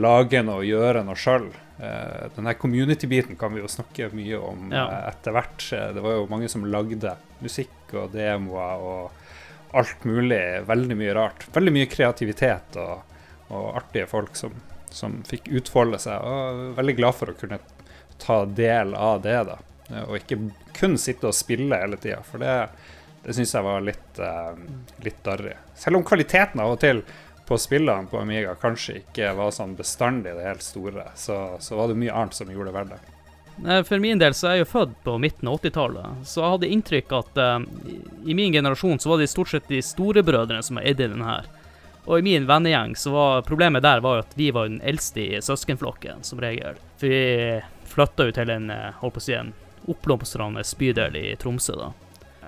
lage 0.00 0.42
noe 0.46 0.62
og 0.62 0.68
gjøre 0.68 1.04
noe 1.06 1.18
sjøl. 1.18 1.48
Uh, 1.80 2.28
denne 2.36 2.54
community-biten 2.60 3.38
kan 3.40 3.54
vi 3.54 3.62
jo 3.62 3.70
snakke 3.70 4.10
mye 4.14 4.38
om 4.38 4.68
ja. 4.74 4.84
uh, 4.86 4.98
etter 5.08 5.34
hvert. 5.34 5.64
Eh, 5.74 5.86
det 5.96 6.04
var 6.04 6.18
jo 6.18 6.28
mange 6.30 6.50
som 6.52 6.66
lagde 6.68 7.14
musikk 7.40 7.94
og 7.96 8.12
demoer 8.14 8.84
og 8.84 9.76
alt 9.80 10.04
mulig. 10.04 10.42
Veldig 10.68 10.98
mye 10.98 11.16
rart. 11.16 11.46
Veldig 11.54 11.74
mye 11.74 11.90
kreativitet 11.90 12.78
og, 12.80 13.16
og 13.48 13.70
artige 13.80 14.08
folk 14.10 14.36
som, 14.38 14.54
som 14.92 15.20
fikk 15.26 15.50
utfolde 15.60 15.98
seg. 16.02 16.22
Og 16.22 16.78
veldig 16.78 16.96
glad 17.00 17.18
for 17.18 17.32
å 17.32 17.38
kunne 17.40 17.60
ta 18.20 18.42
del 18.44 18.94
av 18.94 19.22
det, 19.24 19.38
da. 19.48 19.58
Og 20.06 20.20
ikke 20.20 20.36
kun 20.76 20.98
sitte 20.98 21.30
og 21.30 21.36
spille 21.36 21.78
hele 21.80 21.98
tida, 22.00 22.20
for 22.26 22.42
det, 22.42 22.54
det 23.24 23.36
syns 23.36 23.54
jeg 23.56 23.66
var 23.66 23.84
litt, 23.84 24.20
uh, 24.20 24.54
litt 25.04 25.20
darrig. 25.26 25.56
Selv 25.78 26.00
om 26.00 26.06
kvaliteten 26.06 26.62
av 26.62 26.76
og 26.76 26.80
til 26.82 27.04
på 27.50 27.58
spillene 27.58 28.06
på 28.06 28.20
Amiga 28.20 28.54
kanskje 28.54 29.00
ikke 29.00 29.32
var 29.34 29.50
sånn 29.54 29.74
bestandig 29.78 30.36
det 30.36 30.46
helt 30.46 30.62
store, 30.62 31.08
så, 31.18 31.40
så 31.58 31.78
var 31.78 31.90
det 31.90 31.98
mye 31.98 32.14
annet 32.14 32.38
som 32.38 32.52
gjorde 32.52 32.70
det 32.70 32.76
verdt 32.78 32.92
det. 32.94 33.00
For 33.88 34.00
min 34.00 34.20
del 34.20 34.32
så 34.32 34.46
er 34.48 34.54
jeg 34.54 34.62
jo 34.62 34.68
født 34.70 34.92
på 35.04 35.16
midten 35.20 35.50
av 35.50 35.58
80-tallet, 35.58 36.20
så 36.30 36.40
jeg 36.40 36.52
hadde 36.54 36.70
inntrykk 36.76 37.16
at 37.18 37.40
uh, 37.42 37.56
i 38.24 38.36
min 38.38 38.54
generasjon 38.54 39.02
så 39.02 39.12
var 39.12 39.20
det 39.20 39.32
stort 39.32 39.50
sett 39.52 39.66
de 39.68 39.82
storebrødrene 39.84 40.62
som 40.64 40.78
eide 40.80 41.10
den 41.10 41.26
her. 41.26 41.50
Og 42.06 42.18
i 42.18 42.24
min 42.24 42.46
vennegjeng 42.48 42.96
så 42.96 43.12
var 43.12 43.42
problemet 43.46 43.84
der 43.84 44.00
var 44.00 44.22
at 44.22 44.32
vi 44.34 44.48
var 44.54 44.70
den 44.70 44.80
eldste 44.80 45.20
i 45.20 45.42
søskenflokken, 45.44 46.24
som 46.26 46.40
regel. 46.40 46.78
For 46.98 47.12
vi 47.12 47.60
flytta 47.90 48.28
jo 48.28 48.34
til 48.34 48.50
en, 48.50 48.70
eh, 48.70 48.92
holdt 49.02 49.14
på 49.14 49.20
å 49.20 49.26
si, 49.26 49.34
en 49.36 49.52
oppblomstrende 49.88 50.64
bydel 50.78 51.16
i 51.16 51.36
Tromsø. 51.36 51.76
da. 51.76 51.92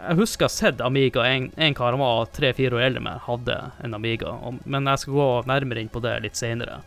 Jeg 0.02 0.18
husker 0.18 0.44
jeg 0.44 0.50
har 0.50 0.54
sett 0.56 0.80
Amiga. 0.82 1.24
En, 1.26 1.52
en 1.56 1.74
kar 1.74 1.94
han 1.94 2.02
var 2.02 2.26
tre-fire 2.34 2.74
år 2.74 2.88
eldre 2.88 3.02
med, 3.04 3.20
hadde 3.28 3.58
en 3.84 3.94
Amiga. 3.94 4.34
Men 4.64 4.90
jeg 4.90 5.04
skal 5.04 5.14
gå 5.14 5.28
nærmere 5.46 5.84
inn 5.84 5.92
på 5.92 6.02
det 6.02 6.16
litt 6.24 6.38
seinere. 6.38 6.80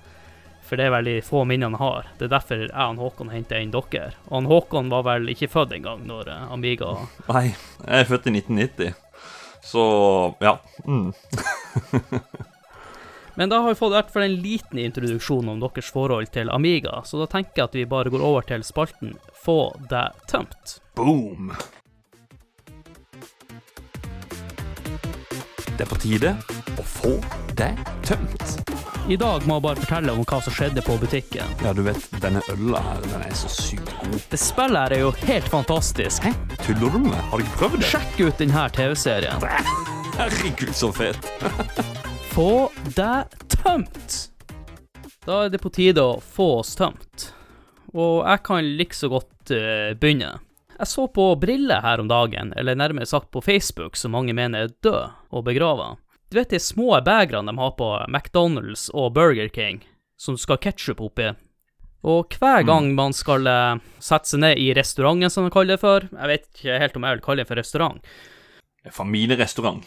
For 0.65 0.79
det 0.79 0.87
er 0.87 0.95
veldig 0.95 1.15
få 1.23 1.43
minnene 1.45 1.77
jeg 1.77 1.83
har. 1.83 2.07
Det 2.17 2.27
er 2.27 2.33
derfor 2.33 2.63
jeg 2.65 2.73
og 2.73 3.01
Håkon 3.03 3.31
henter 3.31 3.61
inn 3.61 3.73
dere. 3.73 4.15
Og 4.27 4.39
han 4.39 4.49
Håkon 4.49 4.89
var 4.91 5.05
vel 5.05 5.29
ikke 5.31 5.51
født 5.53 5.75
engang 5.77 6.03
når 6.09 6.31
eh, 6.33 6.53
Amiga 6.55 6.95
Nei, 7.31 7.47
jeg 7.85 8.01
er 8.01 8.09
født 8.09 8.29
i 8.31 8.35
1990. 8.39 8.95
Så 9.65 9.85
ja. 10.41 10.57
Mm. 10.85 11.13
Men 13.35 13.49
da 13.49 13.59
har 13.59 13.67
vi 13.67 13.75
fått 13.75 13.91
i 13.91 13.97
hvert 13.97 14.11
fall 14.11 14.23
en 14.23 14.35
liten 14.41 14.79
introduksjon 14.79 15.49
om 15.51 15.59
deres 15.59 15.91
forhold 15.91 16.31
til 16.31 16.51
Amiga, 16.55 17.01
så 17.03 17.19
da 17.19 17.27
tenker 17.27 17.61
jeg 17.61 17.69
at 17.69 17.75
vi 17.75 17.87
bare 17.91 18.11
går 18.13 18.23
over 18.23 18.47
til 18.47 18.63
spalten 18.63 19.17
Få 19.45 19.75
deg 19.91 20.15
tømt. 20.31 20.79
Boom! 20.95 21.51
Det 25.75 25.83
er 25.83 25.89
på 25.91 25.97
tide 25.99 26.31
å 26.79 26.85
få 26.87 27.11
deg 27.59 27.75
tømt. 28.07 28.55
I 29.11 29.17
dag 29.19 29.43
må 29.45 29.59
jeg 29.59 29.65
bare 29.67 29.83
fortelle 29.83 30.15
om 30.15 30.23
hva 30.23 30.39
som 30.41 30.55
skjedde 30.55 30.81
på 30.87 30.95
butikken. 30.97 31.51
Ja, 31.61 31.75
du 31.75 31.83
vet, 31.85 32.07
denne 32.23 32.41
øla 32.55 32.79
her, 32.87 33.03
den 33.11 33.27
er 33.27 33.35
så 33.37 33.51
sykt 33.51 33.91
god. 33.99 34.17
Det 34.31 34.39
spillet 34.41 34.79
her 34.79 34.95
er 34.95 35.03
jo 35.03 35.11
helt 35.27 35.51
fantastisk. 35.51 36.25
Hæ? 36.25 36.33
Tuller 36.63 36.95
du 36.95 37.03
med 37.11 37.19
Har 37.19 37.37
du 37.37 37.45
ikke 37.45 37.61
prøvd 37.65 37.79
det? 37.83 37.91
Sjekk 37.91 38.23
ut 38.23 38.41
denne 38.41 38.65
TV-serien. 38.79 39.47
Herregud, 40.15 40.73
så 40.73 40.95
fet. 40.95 41.31
Få 42.35 42.69
deg 42.97 43.31
tømt. 43.47 44.15
Da 45.23 45.45
er 45.45 45.51
det 45.53 45.61
på 45.63 45.69
tide 45.71 46.03
å 46.03 46.17
få 46.19 46.49
oss 46.57 46.73
tømt. 46.75 47.29
Og 47.95 48.25
jeg 48.27 48.41
kan 48.43 48.67
like 48.75 48.97
så 48.97 49.07
godt 49.13 49.53
uh, 49.55 49.93
begynne. 49.95 50.33
Jeg 50.73 50.89
så 50.91 51.05
på 51.15 51.29
briller 51.39 51.79
her 51.79 52.03
om 52.03 52.09
dagen, 52.11 52.51
eller 52.59 52.75
nærmere 52.75 53.07
sagt 53.07 53.29
på 53.31 53.39
Facebook, 53.45 53.95
som 53.95 54.11
mange 54.17 54.35
mener 54.35 54.65
er 54.65 54.75
død 54.83 55.15
og 55.31 55.45
begrava. 55.47 55.93
Du 56.27 56.35
vet 56.35 56.51
de 56.51 56.59
små 56.59 56.99
begrene 57.07 57.53
de 57.53 57.63
har 57.63 57.73
på 57.79 57.89
McDonald's 58.09 58.89
og 58.91 59.13
Burger 59.15 59.47
King, 59.47 59.79
som 60.19 60.35
du 60.35 60.43
skal 60.43 60.59
ha 60.59 60.65
ketsjup 60.67 61.07
oppi? 61.07 61.31
Og 62.03 62.35
hver 62.35 62.67
gang 62.67 62.91
man 62.99 63.15
skal 63.15 63.47
uh, 63.47 63.79
sette 64.03 64.35
seg 64.35 64.43
ned 64.43 64.59
i 64.59 64.73
restauranten, 64.75 65.31
som 65.31 65.47
de 65.47 65.55
kaller 65.55 65.77
det 65.77 65.85
for 65.87 66.11
Jeg 66.11 66.33
vet 66.35 66.49
ikke 66.51 66.83
helt 66.83 66.99
om 66.99 67.07
jeg 67.07 67.15
vil 67.15 67.27
kalle 67.31 67.45
det 67.45 67.53
for 67.53 67.63
restaurant. 67.63 68.03
Familierestaurant. 68.93 69.85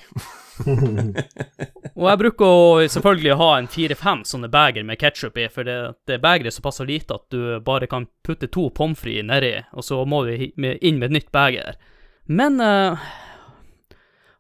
Og 1.99 2.07
jeg 2.09 2.21
bruker 2.23 2.47
å 2.47 2.89
selvfølgelig 2.91 3.37
ha 3.39 3.49
en 3.57 3.69
fire-fem 3.71 4.25
sånne 4.27 4.51
beger 4.51 4.87
med 4.87 4.99
ketsjup 5.01 5.39
i, 5.39 5.47
for 5.53 5.69
det, 5.69 5.77
det 6.09 6.17
er 6.17 6.25
begeret 6.25 6.51
er 6.51 6.57
såpass 6.57 6.83
lite 6.87 7.15
at 7.15 7.27
du 7.35 7.61
bare 7.65 7.87
kan 7.91 8.09
putte 8.27 8.51
to 8.51 8.69
pommes 8.75 8.99
frites 8.99 9.29
nedi, 9.29 9.55
og 9.73 9.87
så 9.87 10.03
må 10.09 10.25
du 10.27 10.35
inn 10.35 10.99
med 10.99 11.09
et 11.11 11.17
nytt 11.19 11.31
beger. 11.35 11.79
Men 12.27 12.61
uh, 12.61 12.99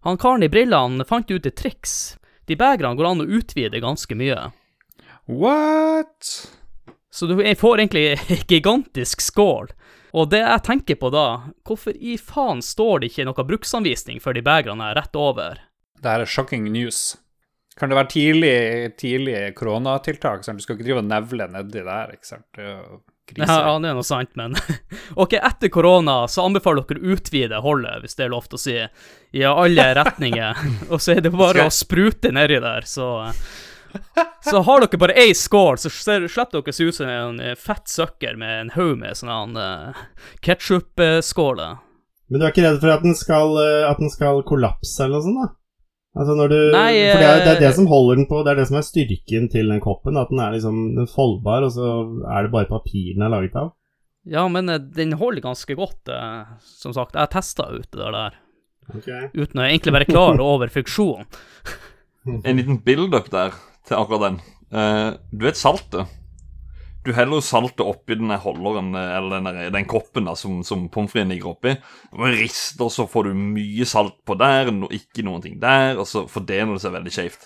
han 0.06 0.20
karen 0.20 0.44
i 0.46 0.50
brillene 0.52 1.06
fant 1.08 1.30
ut 1.30 1.46
et 1.46 1.56
triks. 1.56 2.16
De 2.48 2.56
begerne 2.58 2.96
går 2.98 3.10
an 3.10 3.24
å 3.24 3.30
utvide 3.38 3.82
ganske 3.82 4.14
mye. 4.18 4.50
What? 5.28 6.30
Så 7.10 7.26
du 7.26 7.36
får 7.36 7.80
egentlig 7.80 8.04
en 8.14 8.44
gigantisk 8.48 9.20
skål. 9.24 9.72
Og 10.16 10.30
det 10.32 10.40
jeg 10.42 10.64
tenker 10.66 10.98
på 11.00 11.10
da, 11.12 11.26
hvorfor 11.68 11.96
i 11.96 12.16
faen 12.20 12.62
står 12.64 13.02
det 13.02 13.12
ikke 13.12 13.28
noe 13.28 13.46
bruksanvisning 13.50 14.22
for 14.24 14.36
de 14.36 14.44
begrene 14.44 14.92
rett 14.96 15.18
over? 15.18 15.60
Det 15.98 16.08
her 16.12 16.24
er 16.24 16.30
shocking 16.30 16.68
news. 16.72 17.16
Kan 17.78 17.92
det 17.92 17.98
være 17.98 18.10
tidlig, 18.10 18.56
tidlig 18.98 19.36
koronatiltak? 19.58 20.42
Sant? 20.46 20.58
Du 20.58 20.66
skal 20.66 20.78
ikke 20.78 20.88
drive 20.88 21.04
og 21.04 21.10
nevle 21.10 21.46
nedi 21.52 21.84
der, 21.86 22.16
ikke 22.16 22.26
sant? 22.26 22.46
Det 22.58 22.72
krise. 23.28 23.52
Ja, 23.52 23.76
det 23.78 23.90
er 23.90 23.96
noe 23.98 24.06
sant, 24.06 24.34
men 24.38 24.56
OK, 25.22 25.36
etter 25.38 25.72
korona 25.72 26.20
så 26.30 26.46
anbefaler 26.48 26.86
dere 26.88 27.02
å 27.02 27.14
utvide 27.14 27.62
holdet, 27.64 28.02
hvis 28.02 28.18
det 28.18 28.26
er 28.26 28.34
lov 28.34 28.48
til 28.48 28.58
å 28.58 28.62
si, 28.62 28.76
i 29.36 29.44
alle 29.48 29.88
retninger. 29.98 30.62
Og 30.92 31.02
så 31.02 31.16
er 31.16 31.24
det 31.26 31.34
bare 31.36 31.68
å 31.68 31.74
sprute 31.74 32.32
nedi 32.34 32.60
der, 32.64 32.88
så 32.88 33.10
Så 34.48 34.60
har 34.64 34.80
dere 34.84 35.00
bare 35.00 35.16
ei 35.18 35.32
skål, 35.36 35.76
så 35.82 35.90
ser- 35.92 36.28
slipper 36.30 36.62
dere 36.62 36.72
se 36.76 36.84
ut 36.88 36.94
som 36.96 37.08
en 37.10 37.40
eh, 37.40 37.54
fett 37.58 37.88
søkker 37.90 38.36
med 38.40 38.60
en 38.60 38.70
haug 38.76 38.96
med 39.00 39.16
sånne 39.18 39.66
uh, 39.90 40.02
ketsjupskåler. 40.44 41.78
Men 42.28 42.40
du 42.40 42.44
er 42.46 42.52
ikke 42.52 42.64
redd 42.66 42.80
for 42.82 42.92
at 42.92 43.04
den 43.06 43.16
skal, 43.16 43.54
eh, 43.62 43.86
at 43.88 44.00
den 44.02 44.10
skal 44.12 44.42
kollapse 44.48 45.00
eller 45.04 45.18
noe 45.18 45.26
sånt, 45.26 45.40
da? 45.42 45.54
Altså 46.18 46.34
når 46.34 46.48
du 46.50 46.56
Nei, 46.72 46.94
For 47.12 47.20
det 47.22 47.26
er, 47.28 47.40
det 47.44 47.50
er 47.52 47.60
det 47.62 47.66
eh, 47.68 47.74
som 47.76 47.86
holder 47.86 48.16
den 48.18 48.26
på 48.26 48.38
Det 48.42 48.50
er 48.50 48.56
det 48.58 48.64
som 48.70 48.78
er 48.80 48.86
styrken 48.86 49.44
til 49.52 49.68
den 49.70 49.80
koppen. 49.84 50.16
At 50.18 50.30
den 50.32 50.40
er 50.42 50.54
liksom 50.56 50.78
den 50.96 51.04
er 51.04 51.10
foldbar, 51.12 51.66
og 51.68 51.74
så 51.76 51.90
er 52.32 52.46
det 52.48 52.52
bare 52.54 52.70
papir 52.70 53.12
den 53.14 53.22
er 53.26 53.32
laget 53.36 53.54
av. 53.60 53.68
Ja, 54.28 54.42
men 54.50 54.68
eh, 54.72 54.80
den 54.96 55.12
holder 55.20 55.44
ganske 55.44 55.76
godt, 55.78 56.08
eh, 56.10 56.48
som 56.80 56.96
sagt. 56.96 57.14
Jeg 57.16 57.30
testa 57.36 57.68
ut 57.72 57.88
det 57.92 58.12
der 58.18 58.38
Okay. 58.88 59.26
uten 59.36 59.60
å 59.60 59.66
egentlig 59.66 59.92
være 59.92 60.06
klar 60.08 60.38
over 60.40 60.70
funksjonen. 60.72 61.26
En 62.40 62.56
liten 62.56 62.78
build-up 62.80 63.26
der 63.28 63.52
til 63.88 63.98
akkurat 63.98 64.24
den. 64.28 64.38
Eh, 64.72 65.10
du 65.32 65.44
vet 65.48 65.58
saltet? 65.58 66.06
Du 67.06 67.12
heller 67.16 67.38
jo 67.38 67.44
saltet 67.44 67.86
oppi 67.86 68.14
den 68.18 68.32
der 68.32 68.40
holderen, 68.42 68.94
eh, 68.98 69.16
eller 69.16 69.40
den, 69.40 69.72
den 69.74 69.88
koppen 69.88 70.24
da, 70.28 70.34
som, 70.36 70.62
som 70.66 70.88
pommes 70.92 71.12
fritesen 71.12 71.32
ligger 71.32 71.48
oppi. 71.54 71.70
Rister, 72.12 72.88
så 72.92 73.06
får 73.08 73.22
du 73.28 73.32
mye 73.56 73.84
salt 73.88 74.18
på 74.28 74.32
der, 74.40 74.72
no, 74.74 74.86
ikke 74.92 75.24
noen 75.26 75.42
ting 75.44 75.56
der, 75.62 75.98
og 75.98 76.06
så 76.10 76.18
fordeler 76.30 76.72
det 76.74 76.82
seg 76.84 76.96
veldig 76.96 77.14
skjevt. 77.14 77.42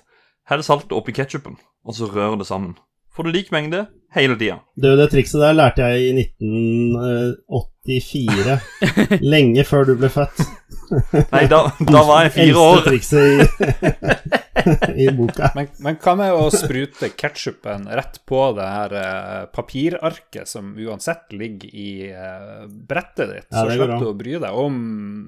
Hell 0.51 0.63
saltet 0.67 0.97
oppi 0.97 1.13
ketsjupen, 1.15 1.55
og 1.87 1.93
så 1.95 2.05
rør 2.11 2.37
det 2.41 2.49
sammen. 2.49 2.75
Får 3.13 3.23
du 3.29 3.31
lik 3.35 3.49
mengde 3.53 3.81
hele 4.17 4.35
tida. 4.41 4.57
Det, 4.75 4.97
det 4.97 5.11
trikset 5.13 5.41
der 5.43 5.53
lærte 5.53 5.85
jeg 5.85 6.01
i 6.01 6.25
1984. 6.25 8.57
lenge 9.35 9.65
før 9.69 9.85
du 9.91 9.95
ble 10.01 10.09
født. 10.13 10.39
Nei, 11.33 11.47
da, 11.51 11.61
da 11.79 12.03
var 12.07 12.27
jeg 12.27 12.33
fire 12.37 12.63
år. 12.63 12.81
Eldste 12.81 12.91
trikset 12.91 13.23
i, 14.97 15.05
i 15.05 15.09
boka. 15.17 15.51
Men, 15.57 15.69
men 15.85 15.99
hva 16.03 16.15
med 16.19 16.37
å 16.37 16.47
sprute 16.55 17.11
ketsjupen 17.19 17.89
rett 17.91 18.21
på 18.29 18.43
det 18.57 18.69
her 18.69 18.97
eh, 19.01 19.39
papirarket 19.55 20.51
som 20.51 20.75
uansett 20.79 21.33
ligger 21.37 21.73
i 21.73 21.91
eh, 22.11 22.65
brettet 22.69 23.33
ditt? 23.33 23.49
Ja, 23.51 23.65
så 23.65 23.69
slipper 23.71 23.97
du 23.99 24.11
å 24.13 24.17
bry 24.19 24.39
deg 24.39 24.63
om 24.65 24.81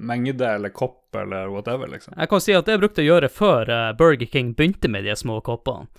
mengde 0.05 0.55
eller 0.55 0.73
kopp 0.75 1.15
eller 1.15 1.47
whatever, 1.51 1.89
liksom. 1.91 2.15
Jeg 2.17 2.31
kan 2.31 2.43
si 2.43 2.55
at 2.55 2.67
det 2.67 2.79
brukte 2.81 3.03
jeg 3.03 3.11
å 3.11 3.15
gjøre 3.15 3.31
før 3.31 3.71
eh, 3.71 3.93
Burger 3.97 4.29
King 4.31 4.53
begynte 4.57 4.91
med 4.91 5.07
de 5.07 5.15
små 5.19 5.39
koppene. 5.45 5.89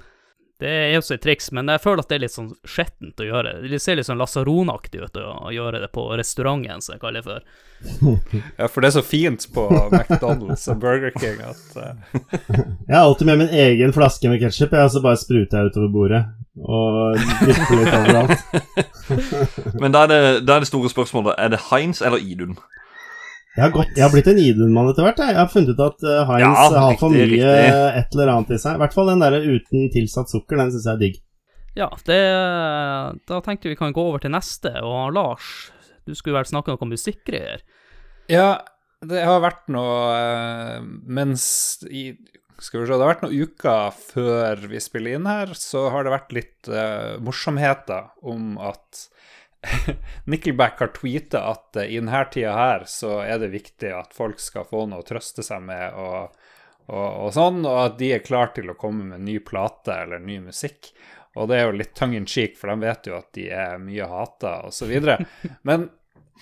Det 0.56 0.68
er 0.72 0.94
også 0.96 1.18
et 1.18 1.20
triks, 1.20 1.50
men 1.52 1.68
jeg 1.68 1.82
føler 1.84 2.00
at 2.00 2.08
det 2.08 2.16
er 2.16 2.22
litt 2.22 2.32
sånn 2.32 2.54
skjettent 2.64 3.20
å 3.20 3.26
gjøre. 3.26 3.50
Det 3.68 3.80
ser 3.82 3.98
litt 3.98 4.08
sånn 4.08 4.20
lasaronaktig 4.20 5.02
ut 5.02 5.18
å 5.20 5.24
å 5.46 5.50
gjøre 5.52 5.82
det 5.82 5.90
på 5.92 6.06
restauranten, 6.16 6.80
som 6.80 6.94
jeg 6.94 7.02
kaller 7.02 7.20
det 7.20 7.26
for. 7.26 7.44
Ja, 8.56 8.70
for 8.72 8.80
det 8.80 8.88
er 8.88 8.94
så 8.94 9.02
fint 9.04 9.44
på 9.52 9.66
McDonald's 9.92 10.64
og 10.72 10.80
Burger 10.80 11.12
King 11.20 11.42
at 11.44 11.76
uh... 11.76 11.92
Jeg 12.88 12.94
har 12.94 13.02
alltid 13.02 13.28
med 13.28 13.42
min 13.42 13.52
egen 13.52 13.92
flaske 13.92 14.30
med 14.32 14.40
ketsjup, 14.40 14.72
og 14.72 14.94
så 14.94 15.02
bare 15.04 15.20
spruter 15.20 15.60
jeg 15.60 15.74
utover 15.74 15.92
bordet. 15.92 16.22
Og 16.56 17.20
drikker 17.44 17.82
litt 17.82 17.98
overalt. 17.98 18.40
Men 19.82 19.92
da 19.92 20.06
er, 20.06 20.12
det, 20.14 20.20
da 20.48 20.56
er 20.56 20.64
det 20.64 20.70
store 20.70 20.88
spørsmålet 20.88 21.36
er 21.36 21.52
det 21.52 21.66
Heinz 21.68 22.00
eller 22.00 22.22
Idun. 22.22 22.56
Jeg 23.56 23.62
har, 23.64 23.70
gått, 23.72 23.92
jeg 23.96 24.04
har 24.04 24.12
blitt 24.12 24.26
en 24.28 24.40
Idun-mann 24.42 24.90
etter 24.90 25.06
hvert. 25.06 25.20
Jeg. 25.22 25.32
jeg 25.32 25.40
har 25.40 25.48
funnet 25.52 25.70
ut 25.72 25.80
at 25.80 26.02
uh, 26.04 26.18
Heinz 26.28 26.44
Ja, 26.44 26.80
har 26.84 26.98
for 27.00 27.14
mye 27.14 27.24
riktig. 27.24 27.46
et 28.02 28.12
eller 28.18 28.32
annet 28.34 28.52
i 28.52 28.58
seg. 28.60 28.76
I 28.76 28.82
hvert 28.82 28.96
fall 28.96 29.08
den 29.08 29.24
der 29.24 29.36
uten 29.46 29.86
tilsatt 29.94 30.32
sukker, 30.32 30.60
den 30.60 30.74
syns 30.74 30.84
jeg 30.84 30.92
er 30.92 31.00
digg. 31.00 31.16
Ja, 31.76 31.88
det 32.08 32.20
Da 33.28 33.40
tenkte 33.44 33.72
vi 33.72 33.78
kan 33.80 33.92
gå 33.96 34.04
over 34.10 34.20
til 34.22 34.32
neste, 34.32 34.72
og 34.84 35.12
Lars, 35.16 35.70
du 36.04 36.14
skulle 36.16 36.36
vel 36.38 36.48
snakke 36.48 36.72
noe 36.72 36.84
om 36.84 36.92
musikkgreier? 36.92 37.64
Ja, 38.32 38.58
det 39.06 39.24
har 39.24 39.42
vært 39.44 39.66
noe 39.72 39.96
eh, 40.16 40.78
mens 41.04 41.44
i 41.88 42.08
Skal 42.58 42.80
vi 42.80 42.86
se, 42.88 42.96
det 42.96 43.04
har 43.04 43.12
vært 43.12 43.24
noen 43.26 43.44
uker 43.44 43.92
før 43.92 44.62
vi 44.70 44.80
spiller 44.80 45.18
inn 45.18 45.28
her, 45.28 45.52
så 45.56 45.90
har 45.92 46.06
det 46.06 46.14
vært 46.14 46.32
litt 46.32 46.70
uh, 46.72 47.16
morsomheter 47.20 48.08
om 48.24 48.56
at 48.56 49.04
Nickelback 50.30 50.80
har 50.82 50.92
tweeta 50.96 51.42
at 51.50 51.78
eh, 51.80 51.92
i 51.94 52.00
denne 52.00 52.22
tida 52.32 52.54
her 52.56 52.86
så 52.90 53.20
er 53.24 53.40
det 53.42 53.52
viktig 53.54 53.92
at 53.94 54.14
folk 54.16 54.40
skal 54.42 54.66
få 54.68 54.86
noe 54.90 55.04
å 55.04 55.06
trøste 55.06 55.44
seg 55.46 55.64
med 55.66 55.98
og, 56.00 56.32
og, 56.86 57.10
og 57.26 57.34
sånn, 57.36 57.62
og 57.66 57.82
at 57.82 58.00
de 58.00 58.14
er 58.16 58.24
klar 58.26 58.54
til 58.56 58.72
å 58.72 58.78
komme 58.78 59.10
med 59.12 59.26
ny 59.26 59.38
plate 59.44 60.00
eller 60.06 60.22
ny 60.22 60.40
musikk. 60.48 60.92
Og 61.36 61.50
det 61.50 61.58
er 61.58 61.68
jo 61.68 61.76
litt 61.76 61.94
tongue 61.96 62.16
in 62.16 62.28
cheek, 62.28 62.56
for 62.56 62.72
de 62.72 62.86
vet 62.86 63.10
jo 63.10 63.18
at 63.18 63.28
de 63.36 63.50
er 63.52 63.80
mye 63.82 64.08
hata 64.08 64.58
osv. 64.70 64.92
Men 65.68 65.90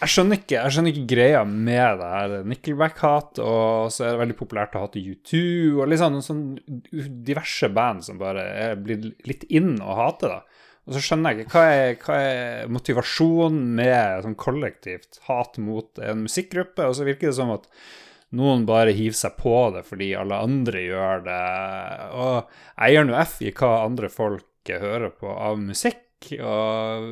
jeg 0.00 0.10
skjønner, 0.10 0.40
ikke, 0.40 0.56
jeg 0.56 0.74
skjønner 0.74 0.90
ikke 0.90 1.10
greia 1.14 1.40
med 1.46 2.00
det 2.00 2.10
her 2.10 2.32
Nickelback-hat, 2.50 3.38
og 3.42 3.92
så 3.94 4.06
er 4.06 4.14
det 4.14 4.22
veldig 4.24 4.36
populært 4.40 4.74
å 4.74 4.82
hate 4.84 5.02
U2, 5.02 5.42
og 5.78 5.90
liksom 5.90 6.16
noen 6.16 6.26
sånn 6.26 6.44
diverse 7.26 7.70
band 7.74 8.06
som 8.06 8.18
bare 8.18 8.46
er 8.64 8.80
blitt 8.80 9.06
litt 9.28 9.46
inn 9.54 9.76
å 9.82 9.98
hate, 10.00 10.30
da. 10.32 10.64
Og 10.84 10.96
så 10.96 11.00
skjønner 11.00 11.32
jeg 11.32 11.46
ikke 11.46 11.56
hva 11.60 11.68
er, 11.72 11.94
hva 12.04 12.16
er 12.20 12.72
motivasjonen 12.72 13.60
med 13.78 14.24
sånn 14.26 14.36
kollektivt 14.36 15.20
hat 15.30 15.56
mot 15.62 16.00
en 16.04 16.26
musikkgruppe, 16.26 16.84
og 16.84 16.96
så 16.98 17.06
virker 17.08 17.30
det 17.30 17.38
som 17.38 17.52
at 17.54 17.68
noen 18.34 18.66
bare 18.68 18.92
hiver 18.96 19.16
seg 19.16 19.36
på 19.38 19.54
det 19.76 19.84
fordi 19.88 20.10
alle 20.18 20.40
andre 20.44 20.82
gjør 20.84 21.22
det. 21.28 21.44
Og 22.18 22.58
jeg 22.74 22.96
gjør 22.96 23.08
nå 23.08 23.16
F 23.22 23.38
i 23.46 23.54
hva 23.54 23.70
andre 23.86 24.10
folk 24.12 24.74
hører 24.74 25.14
på 25.16 25.32
av 25.32 25.56
musikk, 25.60 26.02
og 26.40 27.08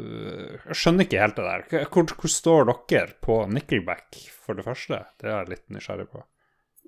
jeg 0.69 0.77
skjønner 0.79 1.07
ikke 1.07 1.25
helt 1.25 1.41
det 1.41 1.49
der. 1.49 1.89
Hvor, 1.93 2.07
hvor 2.13 2.33
står 2.33 2.69
dere 2.73 3.17
på 3.25 3.41
Nickelback, 3.53 4.21
for 4.45 4.59
det 4.59 4.65
første? 4.69 5.03
Det 5.21 5.29
er 5.31 5.39
jeg 5.39 5.53
litt 5.55 5.67
nysgjerrig 5.73 6.09
på. 6.13 6.25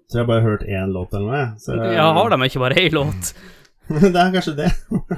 Så 0.04 0.18
jeg 0.20 0.26
har 0.26 0.30
bare 0.34 0.44
hørt 0.44 0.64
én 0.68 0.92
låt 0.92 1.14
eller 1.16 1.30
noe, 1.30 1.38
jeg. 1.40 1.60
Så, 1.64 1.76
Ja, 1.96 2.10
har 2.16 2.32
de 2.34 2.48
ikke 2.48 2.60
bare 2.60 2.80
én 2.82 2.92
låt? 2.96 3.30
det 4.14 4.16
er 4.16 4.30
kanskje 4.32 4.54
det. 4.56 4.68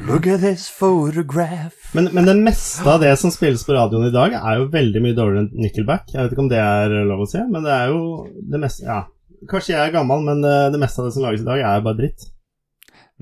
Look 0.08 0.26
at 0.26 0.40
this 0.42 0.66
photograph. 0.78 1.76
Men, 1.94 2.08
men 2.12 2.26
det 2.26 2.34
meste 2.40 2.88
av 2.90 3.00
det 3.00 3.12
som 3.20 3.30
spilles 3.30 3.62
på 3.66 3.76
radioen 3.76 4.08
i 4.08 4.14
dag, 4.14 4.34
er 4.34 4.60
jo 4.60 4.70
veldig 4.72 5.02
mye 5.04 5.14
dårligere 5.16 5.44
enn 5.44 5.66
Nickelback. 5.66 6.08
Jeg 6.10 6.18
vet 6.24 6.34
ikke 6.34 6.44
om 6.46 6.50
det 6.50 6.62
er 6.62 6.96
lov 7.06 7.22
å 7.22 7.28
si, 7.30 7.42
men 7.46 7.66
det 7.66 7.76
er 7.76 7.92
jo 7.94 8.00
det 8.26 8.62
meste 8.62 8.88
Ja, 8.88 9.04
kanskje 9.50 9.76
jeg 9.76 9.84
er 9.84 9.94
gammel, 9.94 10.26
men 10.26 10.42
det, 10.42 10.56
det 10.74 10.82
meste 10.82 11.02
av 11.02 11.06
det 11.06 11.14
som 11.14 11.26
lages 11.28 11.46
i 11.46 11.48
dag, 11.48 11.62
er 11.62 11.86
bare 11.86 12.00
dritt. 12.02 12.26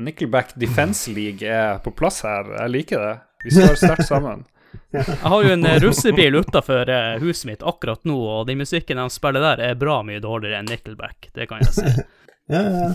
Nickelback 0.00 0.56
Defense 0.58 1.12
League 1.12 1.46
er 1.46 1.78
på 1.84 1.92
plass 1.94 2.24
her. 2.26 2.48
Jeg 2.62 2.72
liker 2.72 3.04
det. 3.04 3.14
Vi 3.44 3.54
står 3.54 3.78
sterkt 3.78 4.08
sammen. 4.08 4.46
Jeg 4.94 5.20
har 5.22 5.44
jo 5.44 5.52
en 5.54 5.66
eh, 5.68 5.76
russebil 5.82 6.34
utafor 6.40 6.88
huset 7.22 7.46
mitt 7.46 7.62
akkurat 7.66 8.00
nå, 8.08 8.16
og 8.16 8.48
den 8.48 8.58
musikken 8.62 8.98
de 8.98 9.06
spiller 9.12 9.42
der, 9.44 9.62
er 9.68 9.78
bra 9.78 10.00
mye 10.06 10.22
dårligere 10.22 10.62
enn 10.62 10.70
Nickelback, 10.70 11.28
det 11.36 11.46
kan 11.50 11.62
jeg 11.62 11.74
si. 11.76 11.92
Ja. 12.52 12.90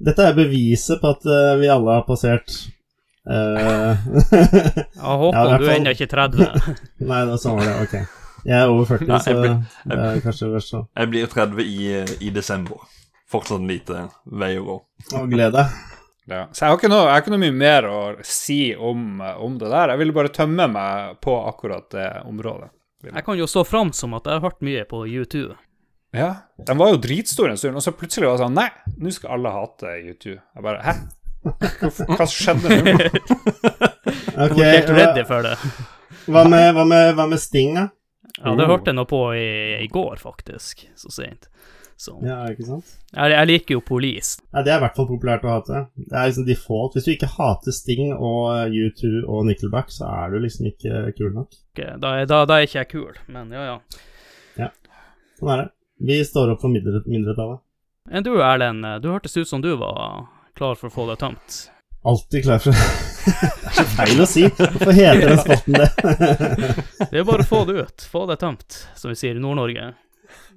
Dette 0.00 0.24
er 0.30 0.36
beviset 0.38 1.00
på 1.02 1.10
at 1.12 1.26
uh, 1.28 1.56
vi 1.60 1.68
alle 1.68 1.98
har 1.98 2.06
passert 2.08 2.54
uh, 3.28 3.92
Ja, 4.96 5.16
Håkon, 5.20 5.34
Ja, 5.34 5.58
du 5.60 5.66
er 5.68 5.74
ennå 5.76 5.92
ikke 5.92 6.08
30. 6.08 6.46
Nei, 7.04 7.20
da, 7.28 7.36
sånn 7.40 7.58
var 7.58 7.68
det. 7.68 7.74
Ok. 7.84 7.98
Jeg 8.48 8.54
er 8.62 8.70
over 8.72 8.86
40, 8.94 9.10
Nei, 9.10 9.18
jeg 9.18 9.26
så 9.26 9.42
blir- 9.42 9.58
det 9.92 9.98
er 10.06 10.22
kanskje 10.24 10.48
verst 10.54 10.72
så. 10.72 10.80
Jeg 10.96 11.12
blir 11.12 11.28
30 11.34 11.60
i, 11.68 11.76
i 12.28 12.32
desember. 12.32 12.80
Fortsatt 13.28 13.60
en 13.60 13.68
lite 13.68 14.06
vei 14.40 14.54
å 14.56 14.64
gå. 14.70 14.78
Og 15.20 15.28
glede. 15.34 15.52
deg. 15.60 15.94
Ja. 16.28 16.42
Så 16.52 16.64
jeg 16.64 16.70
har, 16.72 16.78
ikke 16.78 16.88
noe, 16.92 17.04
jeg 17.08 17.12
har 17.14 17.22
ikke 17.22 17.32
noe 17.34 17.40
mye 17.44 17.56
mer 17.56 17.86
å 17.88 17.98
si 18.24 18.60
om, 18.76 19.20
om 19.20 19.54
det 19.60 19.68
der. 19.72 19.92
Jeg 19.94 20.00
ville 20.02 20.16
bare 20.16 20.32
tømme 20.32 20.66
meg 20.72 21.14
på 21.24 21.34
akkurat 21.48 21.86
det 21.92 22.08
området. 22.28 22.68
Jeg 23.08 23.24
kan 23.24 23.36
jo 23.38 23.46
stå 23.48 23.62
fram 23.68 23.92
som 23.96 24.16
at 24.16 24.26
jeg 24.28 24.36
har 24.40 24.44
hørt 24.48 24.64
mye 24.64 24.82
på 24.88 25.04
U2. 25.06 25.44
Ja, 26.16 26.28
De 26.64 26.74
var 26.78 26.88
jo 26.94 27.00
dritstor 27.04 27.50
en 27.50 27.58
stund, 27.60 27.76
og 27.76 27.82
så 27.84 27.92
plutselig 27.92 28.24
var 28.30 28.38
det 28.38 28.44
sånn 28.46 28.54
Nei, 28.56 28.68
nå 28.96 29.10
skal 29.12 29.34
alle 29.36 29.50
hate 29.52 29.90
U2. 30.08 30.34
Jeg 30.38 30.64
bare 30.64 30.80
Hæ? 30.86 30.94
Hva 32.16 32.26
skjedde 32.26 32.78
nå? 32.80 32.94
Jeg 34.38 34.50
var 34.54 34.72
helt 34.72 34.88
redd 34.88 34.98
ready 34.98 35.24
for 35.28 35.44
det. 35.44 35.54
hva, 36.30 36.42
med, 36.48 36.70
hva, 36.76 36.84
med, 36.88 37.12
hva 37.18 37.26
med 37.30 37.40
Sting, 37.42 37.74
da? 37.76 37.88
Ja, 38.38 38.52
det 38.54 38.66
hørte 38.70 38.92
jeg 38.92 38.96
noe 39.00 39.08
på 39.10 39.18
i, 39.34 39.48
i 39.82 39.88
går, 39.90 40.20
faktisk. 40.22 40.84
Så 40.98 41.10
sent. 41.10 41.48
Så 41.98 42.12
Ja, 42.22 42.36
ikke 42.52 42.62
sant? 42.68 42.92
jeg, 43.10 43.32
jeg 43.34 43.48
liker 43.50 43.74
jo 43.74 43.80
Police. 43.82 44.36
Ja, 44.54 44.62
det 44.62 44.70
er 44.70 44.78
i 44.78 44.82
hvert 44.84 44.94
fall 44.98 45.08
populært 45.10 45.42
å 45.48 45.56
hate. 45.56 45.80
Det 45.98 46.14
er 46.14 46.28
liksom 46.30 46.46
default. 46.46 46.94
Hvis 46.94 47.08
du 47.08 47.12
ikke 47.16 47.30
hater 47.34 47.74
Sting 47.74 48.12
og 48.14 48.44
eh, 48.54 48.76
U2 48.86 49.24
og 49.26 49.48
Nickelback, 49.48 49.90
så 49.90 50.06
er 50.20 50.30
du 50.30 50.38
liksom 50.44 50.68
ikke 50.70 51.00
kul 51.18 51.32
nok. 51.34 51.58
Da, 51.78 52.12
er- 52.22 52.30
da, 52.30 52.44
da 52.46 52.60
er 52.60 52.68
ikke 52.68 52.78
jeg 52.84 52.90
kul, 52.94 53.18
men 53.34 53.50
ja, 53.56 53.66
ja. 53.74 54.70
Sånn 55.38 55.50
er 55.54 55.64
det. 55.64 55.68
Vi 55.98 56.24
står 56.24 56.52
opp 56.54 56.60
for 56.62 56.70
mindre, 56.72 57.02
mindretallet. 57.06 57.60
Enn 58.10 58.24
du, 58.24 58.32
Erlend, 58.40 58.86
du 59.02 59.10
hørtes 59.10 59.36
ut 59.36 59.48
som 59.48 59.60
du 59.64 59.74
var 59.76 60.26
klar 60.56 60.78
for 60.78 60.88
å 60.88 60.94
få 60.94 61.06
det 61.10 61.18
tømt. 61.20 61.58
Alltid 62.08 62.44
klar 62.46 62.60
for 62.62 62.72
Det 63.28 63.68
er 63.68 63.74
så 63.76 63.84
feil 63.98 64.20
å 64.22 64.26
si. 64.30 64.44
Hvorfor 64.56 64.94
heter 64.96 65.24
den 65.28 65.40
spotten 65.42 65.74
det? 65.76 65.88
Det 67.10 67.18
er 67.20 67.26
bare 67.28 67.44
å 67.44 67.48
få 67.48 67.64
det 67.68 67.82
ut. 67.82 68.04
Få 68.08 68.22
det 68.30 68.38
tømt, 68.40 68.78
som 68.96 69.10
vi 69.12 69.18
sier 69.18 69.36
i 69.36 69.42
Nord-Norge. 69.42 69.90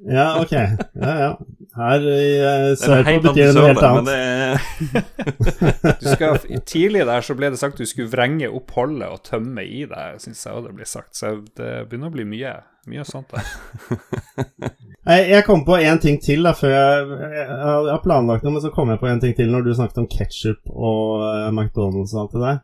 ja, 0.08 0.28
ok. 0.40 0.54
Ja, 0.54 1.12
ja. 1.26 1.32
Her 1.76 2.06
i 2.06 2.30
eh, 2.38 2.64
Det 2.70 2.78
sørpå 2.82 3.18
betyr 3.26 3.50
det 3.50 3.56
noe 3.58 3.68
helt 3.72 3.84
annet. 3.88 4.08
det 4.08 5.98
Du 6.02 6.08
skal, 6.14 6.40
tidlig 6.68 7.04
der 7.10 7.24
så 7.26 7.36
ble 7.40 7.52
det 7.54 7.60
sagt 7.60 7.80
du 7.82 7.86
skulle 7.90 8.12
vrenge 8.12 8.50
opp 8.52 8.72
holdet 8.78 9.08
og 9.12 9.22
tømme 9.28 9.64
i 9.66 9.84
deg, 9.90 10.20
syns 10.24 10.46
jeg 10.46 10.56
òg 10.56 10.70
det 10.70 10.76
blir 10.80 10.90
sagt. 10.94 11.16
Så 11.18 11.34
det 11.60 11.72
begynner 11.90 12.12
å 12.12 12.16
bli 12.16 12.28
mye, 12.38 12.56
mye 12.90 13.06
sånt 13.06 13.34
der. 13.34 13.46
Jeg 15.06 15.46
kom 15.48 15.64
på 15.66 15.80
en 15.82 15.98
ting 16.02 16.20
til 16.22 16.44
da, 16.46 16.52
før 16.54 16.70
jeg, 16.70 17.06
jeg, 17.34 17.46
har 17.90 18.04
planlagt 18.04 18.44
noe, 18.46 18.54
men 18.54 18.62
så 18.62 18.70
kom 18.70 18.92
jeg 18.94 19.00
på 19.02 19.08
en 19.10 19.22
ting 19.24 19.34
til 19.34 19.50
når 19.50 19.64
du 19.66 19.72
snakket 19.74 19.98
om 20.04 20.06
ketchup 20.12 20.70
og 20.70 21.24
uh, 21.24 21.48
McDonald's 21.50 22.14
og 22.14 22.20
alt 22.22 22.36
det 22.36 22.44
der. 22.44 22.60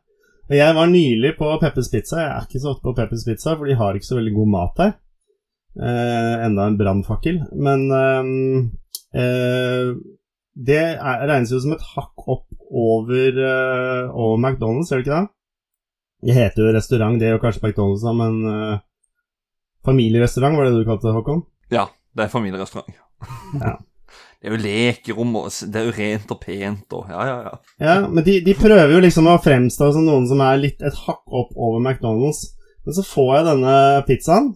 Jeg 0.60 0.76
var 0.78 0.92
nylig 0.92 1.32
på 1.40 1.50
Peppers 1.64 1.90
Pizza. 1.90 2.20
Jeg 2.22 2.30
er 2.30 2.46
ikke 2.46 2.62
så 2.62 2.76
ofte 2.76 2.86
på 2.86 2.94
Peppers 3.00 3.26
Pizza, 3.26 3.56
for 3.58 3.66
de 3.66 3.80
har 3.80 3.98
ikke 3.98 4.08
så 4.08 4.20
veldig 4.20 4.36
god 4.36 4.52
mat 4.54 4.78
der. 4.78 4.94
Eh, 5.78 6.46
enda 6.46 6.70
en 6.70 6.78
brannfakkel. 6.80 7.42
Men 7.52 7.84
eh, 7.92 9.90
det 10.70 10.80
er, 10.86 11.26
regnes 11.28 11.52
jo 11.52 11.60
som 11.66 11.76
et 11.76 11.84
hakk 11.98 12.24
opp 12.32 12.48
over, 12.72 13.42
over 14.14 14.40
McDonald's, 14.40 14.94
gjør 14.94 15.04
det 15.04 15.06
ikke 15.06 15.18
det? 15.18 15.34
Det 16.28 16.38
heter 16.38 16.64
jo 16.64 16.74
restaurant, 16.78 17.20
det 17.20 17.34
jo 17.34 17.44
kanskje 17.44 17.68
McDonald's, 17.68 18.08
men 18.16 18.80
familierestaurant, 19.88 20.58
var 20.60 20.68
det 20.68 20.74
det 20.76 20.84
du 20.84 20.90
kalte 20.90 21.08
det, 21.10 21.16
Håkon? 21.18 21.46
Ja, 21.74 21.88
det 22.16 22.28
er 22.28 22.34
familierestaurant. 22.34 22.98
Ja. 23.64 23.78
Det 24.38 24.52
er 24.52 24.54
jo 24.54 24.60
lekerom, 24.62 25.32
og 25.40 25.48
det 25.50 25.80
er 25.80 25.88
jo 25.88 25.94
rent 25.96 26.30
og 26.32 26.38
pent 26.44 26.94
og 26.94 27.08
Ja, 27.10 27.24
ja, 27.26 27.38
ja. 27.48 27.54
Ja, 27.82 27.96
men 28.06 28.22
de, 28.24 28.36
de 28.46 28.54
prøver 28.56 28.94
jo 28.94 29.00
liksom 29.02 29.26
å 29.32 29.40
fremstå 29.42 29.88
som 29.96 30.06
noen 30.06 30.28
som 30.30 30.44
er 30.46 30.60
litt 30.62 30.84
et 30.86 31.00
hakk 31.08 31.24
opp 31.26 31.56
over 31.56 31.82
McDonald's. 31.82 32.44
Men 32.86 32.96
så 32.96 33.04
får 33.04 33.32
jeg 33.34 33.48
denne 33.50 33.74
pizzaen, 34.08 34.52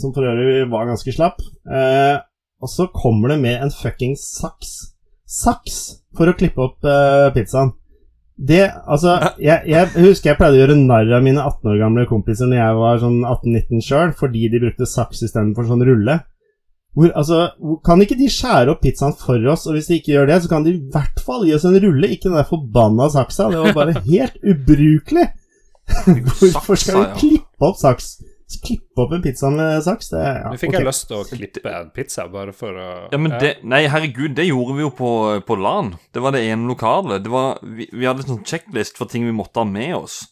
som 0.00 0.14
for 0.16 0.26
øvrig 0.26 0.64
var 0.72 0.88
ganske 0.88 1.12
slapp, 1.14 1.44
eh, 1.68 2.16
og 2.64 2.72
så 2.72 2.88
kommer 2.96 3.34
det 3.34 3.38
med 3.44 3.60
en 3.60 3.70
fucking 3.70 4.16
saks. 4.18 4.72
Saks 5.28 5.76
for 6.16 6.32
å 6.32 6.34
klippe 6.38 6.64
opp 6.64 6.88
eh, 6.88 7.28
pizzaen. 7.36 7.74
Det, 8.36 8.66
altså 8.84 9.14
jeg, 9.40 9.62
jeg 9.64 9.88
husker 9.96 10.34
jeg 10.34 10.36
pleide 10.36 10.58
å 10.58 10.60
gjøre 10.60 10.74
narr 10.76 11.12
av 11.16 11.22
mine 11.24 11.40
18 11.40 11.70
år 11.72 11.78
gamle 11.80 12.04
kompiser 12.08 12.50
når 12.50 12.58
jeg 12.58 12.80
var 12.82 12.98
sånn 13.00 13.20
18-19 13.22 13.84
sjøl, 13.86 14.10
fordi 14.18 14.50
de 14.52 14.60
brukte 14.60 14.88
saks 14.88 15.22
istedenfor 15.24 15.68
sånn 15.70 15.84
rulle. 15.88 16.18
Hvor, 16.96 17.10
altså, 17.16 17.40
kan 17.84 18.00
ikke 18.00 18.16
de 18.16 18.28
skjære 18.32 18.72
opp 18.72 18.82
pizzaen 18.84 19.16
for 19.20 19.40
oss, 19.52 19.66
og 19.68 19.76
hvis 19.76 19.88
de 19.90 19.98
ikke 19.98 20.14
gjør 20.14 20.30
det, 20.30 20.38
så 20.44 20.52
kan 20.52 20.64
de 20.64 20.72
i 20.72 20.84
hvert 20.92 21.20
fall 21.24 21.44
gi 21.44 21.52
oss 21.56 21.66
en 21.68 21.76
rulle, 21.80 22.08
ikke 22.12 22.30
den 22.30 22.38
der 22.38 22.48
forbanna 22.48 23.08
saksa. 23.12 23.50
Det 23.52 23.60
var 23.64 23.76
bare 23.76 24.00
helt 24.10 24.38
ubrukelig. 24.40 25.26
Hvorfor 25.86 26.80
skal 26.80 27.02
vi 27.02 27.20
klippe 27.20 27.68
opp 27.68 27.76
saks? 27.80 28.16
Klippe 28.46 29.02
opp 29.02 29.12
en 29.16 29.22
pizza 29.24 29.48
med 29.50 29.80
saks? 29.82 30.12
Det, 30.12 30.20
ja, 30.22 30.50
Nå 30.52 30.58
fikk 30.60 30.70
okay. 30.70 30.84
jeg 30.84 30.86
lyst 30.86 31.08
til 31.10 31.18
å 31.18 31.24
klippe 31.26 31.72
en 31.74 31.88
pizza 31.94 32.28
bare 32.30 32.54
for 32.54 32.78
å 32.78 32.86
Ja, 33.10 33.18
men 33.18 33.34
det 33.42 33.56
Nei, 33.66 33.82
herregud, 33.90 34.36
det 34.38 34.46
gjorde 34.46 34.76
vi 34.78 34.84
jo 34.84 34.92
på, 34.94 35.10
på 35.48 35.58
LAN. 35.58 35.96
Det 36.14 36.22
var 36.22 36.36
det 36.36 36.44
ene 36.46 36.70
lokalet. 36.70 37.24
Det 37.24 37.32
var, 37.32 37.58
vi, 37.66 37.88
vi 37.90 38.06
hadde 38.06 38.22
en 38.22 38.36
sånn 38.36 38.46
checklist 38.46 39.00
for 39.00 39.10
ting 39.10 39.26
vi 39.26 39.34
måtte 39.34 39.64
ha 39.64 39.66
med 39.66 39.96
oss. 39.98 40.22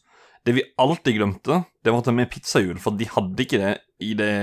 Det 0.46 0.54
vi 0.54 0.62
alltid 0.78 1.18
glemte, 1.18 1.62
det 1.82 1.90
var 1.90 2.02
å 2.02 2.06
ta 2.06 2.14
med 2.14 2.30
pizzahjul, 2.30 2.76
for 2.82 2.94
de 3.00 3.08
hadde 3.08 3.46
ikke 3.46 3.60
det 3.62 3.76
i 4.04 4.12
det 4.18 4.34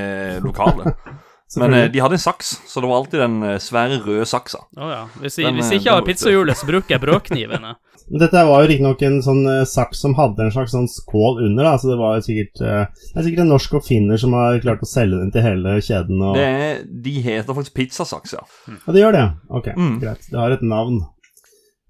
lokalet. 0.44 0.92
Men 1.60 1.74
eh, 1.76 1.88
de 1.92 2.00
hadde 2.00 2.16
en 2.16 2.24
saks, 2.24 2.54
så 2.68 2.82
det 2.82 2.88
var 2.88 3.02
alltid 3.02 3.20
den 3.20 3.44
eh, 3.44 3.58
svære 3.60 4.00
røde 4.06 4.26
saksa. 4.30 4.64
Å 4.72 4.92
ja. 4.92 5.02
Hvis 5.20 5.40
Den, 5.42 5.58
hvis 5.60 5.68
eh, 5.68 5.76
jeg 5.76 5.84
ikke 5.84 5.96
har 5.98 6.06
pizzahjulet, 6.08 6.60
så 6.60 6.70
bruker 6.70 6.96
jeg 6.96 7.04
brødknivene. 7.04 7.74
Dette 8.20 8.42
var 8.44 8.64
jo 8.64 8.68
riktignok 8.68 9.02
en 9.08 9.22
sånn 9.24 9.46
uh, 9.48 9.62
saks 9.64 10.02
som 10.04 10.16
hadde 10.18 10.44
en 10.44 10.52
slags 10.52 10.74
sånn 10.76 10.90
skål 10.92 11.46
under, 11.46 11.64
da, 11.64 11.78
så 11.80 11.92
det 11.92 11.98
var 12.00 12.18
jo 12.18 12.26
sikkert 12.26 12.60
uh, 12.66 12.84
Det 12.92 13.22
er 13.22 13.28
sikkert 13.28 13.44
en 13.46 13.52
norsk 13.54 13.78
oppfinner 13.80 14.20
som 14.20 14.34
har 14.36 14.60
klart 14.64 14.84
å 14.84 14.90
selge 14.90 15.20
den 15.22 15.32
til 15.32 15.46
hele 15.46 15.78
kjeden. 15.80 16.20
Og, 16.20 16.36
Det 16.36 16.48
er, 16.48 16.82
de 17.08 17.14
heter 17.24 17.56
faktisk 17.56 17.78
pizzasaks, 17.78 18.34
ja. 18.36 18.44
Ja, 18.74 18.92
det 18.96 19.04
gjør 19.06 19.16
det. 19.18 19.24
Ok, 19.50 19.72
Mm. 19.78 19.96
greit. 20.04 20.28
Det 20.28 20.40
har 20.42 20.52
et 20.58 20.62
navn. 20.66 21.00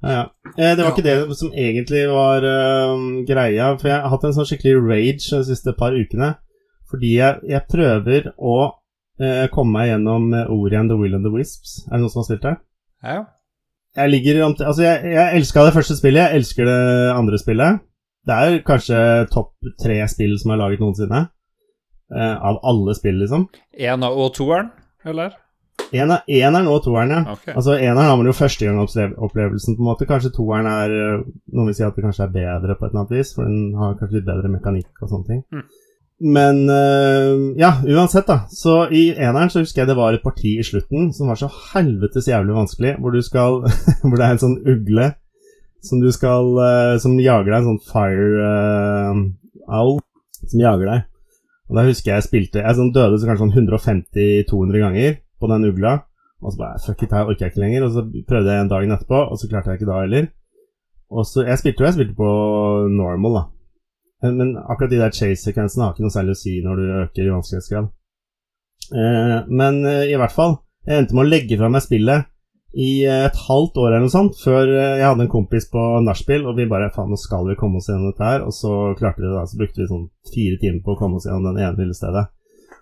Ja, 0.03 0.11
ja. 0.13 0.21
Eh, 0.57 0.75
det 0.75 0.83
var 0.83 0.91
ikke 0.93 1.05
det 1.05 1.37
som 1.37 1.51
egentlig 1.53 2.03
var 2.09 2.45
uh, 2.45 2.95
greia, 3.27 3.71
for 3.77 3.89
jeg 3.89 3.97
har 4.01 4.09
hatt 4.13 4.23
en 4.29 4.33
sånn 4.37 4.47
skikkelig 4.49 4.77
rage 4.85 5.29
de 5.29 5.43
siste 5.49 5.73
par 5.77 5.93
ukene. 5.97 6.35
Fordi 6.91 7.15
jeg, 7.17 7.37
jeg 7.47 7.65
prøver 7.71 8.31
å 8.37 8.55
eh, 9.21 9.45
komme 9.53 9.77
meg 9.77 9.91
gjennom 9.93 10.25
ordet 10.33 10.49
Ori 10.51 10.75
and 10.75 10.91
the 10.91 10.97
Will 10.99 11.13
and 11.15 11.23
the 11.23 11.31
Wisps. 11.31 11.85
Er 11.87 11.95
det 11.95 12.01
noen 12.03 12.11
som 12.11 12.19
har 12.19 12.27
stilt 12.27 12.43
det? 12.49 12.55
Ja. 13.05 13.21
Jeg 13.97 14.09
ligger 14.09 14.43
om 14.45 14.53
Altså, 14.59 14.83
jeg, 14.85 15.11
jeg 15.11 15.35
elska 15.41 15.65
det 15.67 15.73
første 15.75 15.97
spillet, 15.99 16.21
jeg 16.23 16.39
elsker 16.41 16.65
det 16.69 16.79
andre 17.17 17.39
spillet. 17.41 17.79
Det 18.27 18.35
er 18.37 18.59
kanskje 18.63 18.97
topp 19.33 19.51
tre 19.81 19.97
spill 20.07 20.37
som 20.39 20.51
er 20.53 20.59
laget 20.61 20.79
noensinne. 20.83 21.25
Uh, 22.11 22.35
av 22.43 22.59
alle 22.67 22.93
spill, 22.95 23.17
liksom. 23.23 23.47
En 23.79 24.03
av 24.03 24.17
og 24.19 24.33
toeren, 24.35 24.69
eller? 25.07 25.33
En 25.95 26.11
er- 26.11 26.23
Eneren 26.27 26.67
og 26.71 26.83
toeren, 26.85 27.09
ja. 27.11 27.21
Okay. 27.33 27.53
Altså, 27.55 27.77
eneren 27.79 28.07
har 28.07 28.17
man 28.19 28.27
jo 28.29 28.33
førstegangsopplevelsen, 28.35 29.75
på 29.77 29.81
en 29.81 29.87
måte. 29.89 30.07
Kanskje 30.07 30.31
toeren 30.35 30.67
er 30.67 30.91
øh, 30.91 31.23
Noen 31.55 31.67
vil 31.71 31.75
si 31.75 31.83
at 31.83 31.95
det 31.95 32.03
kanskje 32.05 32.27
er 32.27 32.35
bedre 32.35 32.75
på 32.79 32.85
et 32.85 32.91
eller 32.91 33.01
annet 33.05 33.15
vis, 33.17 33.31
for 33.35 33.47
den 33.47 33.73
har 33.79 33.95
kanskje 33.99 34.19
litt 34.19 34.27
bedre 34.27 34.51
mekanikk 34.53 35.01
og 35.01 35.09
sånne 35.11 35.27
ting. 35.31 35.41
Mm. 35.55 35.65
Men 36.21 36.69
øh, 36.69 37.57
ja, 37.57 37.71
uansett, 37.81 38.27
da. 38.27 38.43
Så 38.53 38.85
i 38.93 39.07
eneren 39.15 39.49
så 39.49 39.63
husker 39.63 39.81
jeg 39.81 39.89
det 39.89 39.97
var 39.97 40.13
et 40.13 40.21
parti 40.21 40.53
i 40.59 40.65
slutten 40.65 41.09
som 41.17 41.31
var 41.31 41.39
så 41.39 41.49
helvetes 41.71 42.29
jævlig 42.29 42.53
vanskelig, 42.53 42.93
hvor 43.01 43.15
du 43.15 43.21
skal 43.25 43.63
Hvor 44.05 44.17
det 44.19 44.27
er 44.27 44.35
en 44.35 44.43
sånn 44.43 44.59
ugle 44.61 45.07
som 45.81 46.01
du 46.01 46.11
skal 46.13 46.51
øh, 46.61 46.99
Som 47.01 47.17
jager 47.17 47.49
deg, 47.49 47.63
en 47.63 47.71
sånn 47.71 47.85
fire 47.89 48.51
uh, 48.51 49.23
owl 49.81 49.97
som 50.45 50.61
jager 50.61 50.89
deg. 50.89 51.07
Og 51.71 51.77
da 51.77 51.85
husker 51.87 52.11
jeg 52.11 52.19
jeg 52.19 52.27
spilte 52.27 52.61
Jeg 52.61 52.77
sånn 52.77 52.93
døde 52.93 53.17
så 53.17 53.29
kanskje 53.29 53.47
sånn 53.47 53.69
150-200 53.71 54.83
ganger 54.85 55.17
på 55.41 55.49
den 55.49 55.67
ugla. 55.71 55.95
Og 56.41 56.53
så 56.53 56.61
bare 56.61 56.81
Fuck 56.85 57.05
it, 57.05 57.15
her 57.15 57.29
orker 57.29 57.47
jeg 57.47 57.53
ikke 57.53 57.63
lenger. 57.63 57.87
Og 57.87 57.95
så 57.95 58.05
prøvde 58.29 58.53
jeg 58.53 58.65
en 58.65 58.71
dagen 58.71 58.93
etterpå, 58.93 59.23
og 59.25 59.39
så 59.39 59.49
klarte 59.49 59.73
jeg 59.73 59.81
ikke 59.81 59.89
da 59.89 60.03
heller. 60.03 60.29
Og 61.11 61.25
så 61.27 61.45
Jeg 61.47 61.61
spilte 61.61 61.83
jo 61.83 61.89
jeg 61.89 61.97
spilte 61.97 62.17
på 62.17 62.29
normal, 62.93 63.39
da. 63.39 63.43
Men, 64.21 64.37
men 64.37 64.51
akkurat 64.61 64.91
de 64.91 64.99
der 65.01 65.15
chase-sekvensene 65.15 65.85
har 65.85 65.95
ikke 65.95 66.05
noe 66.05 66.13
særlig 66.13 66.35
å 66.35 66.41
si 66.41 66.57
når 66.65 66.81
du 66.81 66.91
øker 67.03 67.25
i 67.25 67.31
vanskelighetsgrad. 67.33 67.87
Eh, 68.91 69.37
men 69.49 69.79
eh, 69.87 70.11
i 70.11 70.19
hvert 70.19 70.35
fall, 70.35 70.59
jeg 70.85 71.01
endte 71.01 71.17
med 71.17 71.25
å 71.25 71.31
legge 71.31 71.57
fra 71.57 71.71
meg 71.73 71.85
spillet 71.85 72.29
i 72.71 73.03
eh, 73.03 73.25
et 73.27 73.39
halvt 73.47 73.79
år 73.81 73.89
eller 73.89 74.05
noe 74.05 74.13
sånt, 74.13 74.37
før 74.39 74.69
eh, 74.69 74.99
jeg 75.01 75.07
hadde 75.07 75.25
en 75.25 75.31
kompis 75.31 75.67
på 75.71 75.85
nachspiel, 76.05 76.45
og 76.47 76.59
vi 76.59 76.69
bare 76.71 76.91
Faen, 76.95 77.11
nå 77.11 77.19
skal 77.19 77.49
vi 77.49 77.57
komme 77.59 77.81
oss 77.81 77.89
gjennom 77.91 78.11
dette 78.11 78.27
her. 78.27 78.45
Og 78.47 78.55
så 78.55 78.75
klarte 78.99 79.23
vi 79.23 79.27
det, 79.27 79.33
da. 79.35 79.47
Så 79.47 79.59
brukte 79.59 79.83
vi 79.83 79.89
sånn 79.89 80.05
fire 80.31 80.61
timer 80.61 80.85
på 80.85 80.95
å 80.95 81.01
komme 81.01 81.19
oss 81.19 81.27
gjennom 81.27 81.51
den 81.51 81.65
ene 81.65 81.75
lille 81.81 81.97
stedet. 81.97 82.29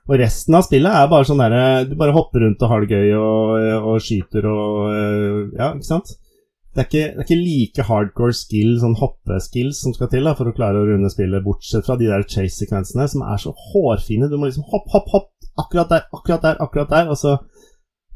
Og 0.09 0.17
resten 0.17 0.57
av 0.57 0.65
spillet 0.65 0.95
er 0.95 1.09
bare 1.09 1.27
sånn 1.27 1.41
derre 1.41 1.83
Du 1.85 1.91
bare 1.99 2.15
hopper 2.15 2.41
rundt 2.41 2.63
og 2.65 2.71
har 2.71 2.81
det 2.81 2.97
gøy 2.97 3.11
og, 3.19 3.65
og 3.91 3.99
skyter 4.01 4.47
og 4.49 4.87
eh, 4.89 5.41
Ja, 5.59 5.73
ikke 5.75 5.85
sant? 5.85 6.15
Det 6.79 6.85
er 6.85 6.87
ikke, 6.87 7.07
det 7.11 7.19
er 7.19 7.25
ikke 7.25 7.43
like 7.43 7.83
hardcore 7.89 8.33
skill, 8.39 8.77
sånn 8.79 8.93
hoppeskills, 8.95 9.81
som 9.83 9.91
skal 9.91 10.07
til 10.13 10.23
da, 10.23 10.31
for 10.37 10.47
å 10.47 10.53
klare 10.55 10.79
å 10.79 10.85
runde 10.87 11.09
spillet, 11.11 11.43
bortsett 11.43 11.83
fra 11.83 11.97
de 11.99 12.07
der 12.07 12.23
chase-sekvensene, 12.23 13.03
som 13.11 13.25
er 13.27 13.41
så 13.43 13.51
hårfine. 13.51 14.29
Du 14.31 14.37
må 14.39 14.47
liksom 14.47 14.63
hopp, 14.71 14.87
hopp, 14.93 15.09
hopp, 15.11 15.27
akkurat 15.59 15.91
der, 15.91 16.05
akkurat 16.15 16.45
der, 16.45 16.55
akkurat 16.63 16.93
der, 16.93 17.11
og 17.11 17.19
så, 17.19 17.35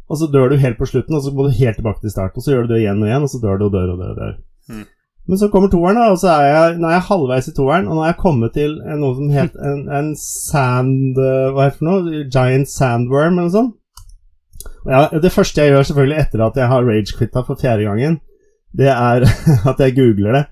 og 0.07 0.21
så 0.21 0.31
dør 0.31 0.53
du 0.53 0.61
helt 0.63 0.79
på 0.79 0.87
slutten, 0.87 1.19
og 1.19 1.27
så 1.27 1.35
må 1.35 1.49
du 1.49 1.57
helt 1.59 1.75
tilbake 1.81 2.05
til 2.05 2.15
start, 2.15 2.39
og 2.39 2.47
så 2.47 2.55
gjør 2.55 2.69
du 2.69 2.73
det 2.77 2.79
igjen 2.85 3.03
og 3.03 3.11
igjen, 3.11 3.27
og 3.27 3.35
så 3.35 3.43
dør 3.43 3.59
du 3.59 3.67
og 3.67 3.75
dør 3.75 3.93
og 3.97 3.99
dør 3.99 4.15
og 4.15 4.23
dør. 4.23 4.33
Mm. 4.71 4.89
Men 5.27 5.43
så 5.43 5.51
kommer 5.51 5.75
toeren, 5.75 5.99
da, 5.99 6.09
og 6.15 6.23
så 6.23 6.31
er 6.31 6.47
jeg, 6.53 6.73
nå 6.79 6.87
er 6.87 6.97
jeg 7.01 7.07
halvveis 7.11 7.51
i 7.51 7.57
toeren, 7.59 7.91
og 7.91 7.99
nå 7.99 8.07
er 8.07 8.11
jeg 8.13 8.21
kommet 8.23 8.55
til 8.55 8.79
noe 8.79 9.15
som 9.19 9.37
het 9.41 9.55
en, 9.59 9.87
en 9.99 10.11
sand 10.19 11.19
eh, 11.19 11.51
Hva 11.51 11.67
heter 11.67 11.75
det 11.75 11.83
for 11.83 11.91
noe? 11.91 12.27
Giant 12.31 12.71
sandworm, 12.71 13.41
eller 13.41 13.51
noe 13.51 13.59
sånt. 13.59 13.79
Ja, 14.87 15.09
det 15.11 15.31
første 15.35 15.63
jeg 15.63 15.71
gjør, 15.71 15.89
selvfølgelig 15.89 16.23
etter 16.23 16.43
at 16.47 16.59
jeg 16.59 16.71
har 16.71 16.87
rage-quitta 16.87 17.43
for 17.43 17.59
fjerde 17.59 17.87
gangen, 17.87 18.21
det 18.77 18.89
er 18.91 19.25
at 19.71 19.81
jeg 19.81 19.95
googler 19.97 20.39
det. 20.39 20.43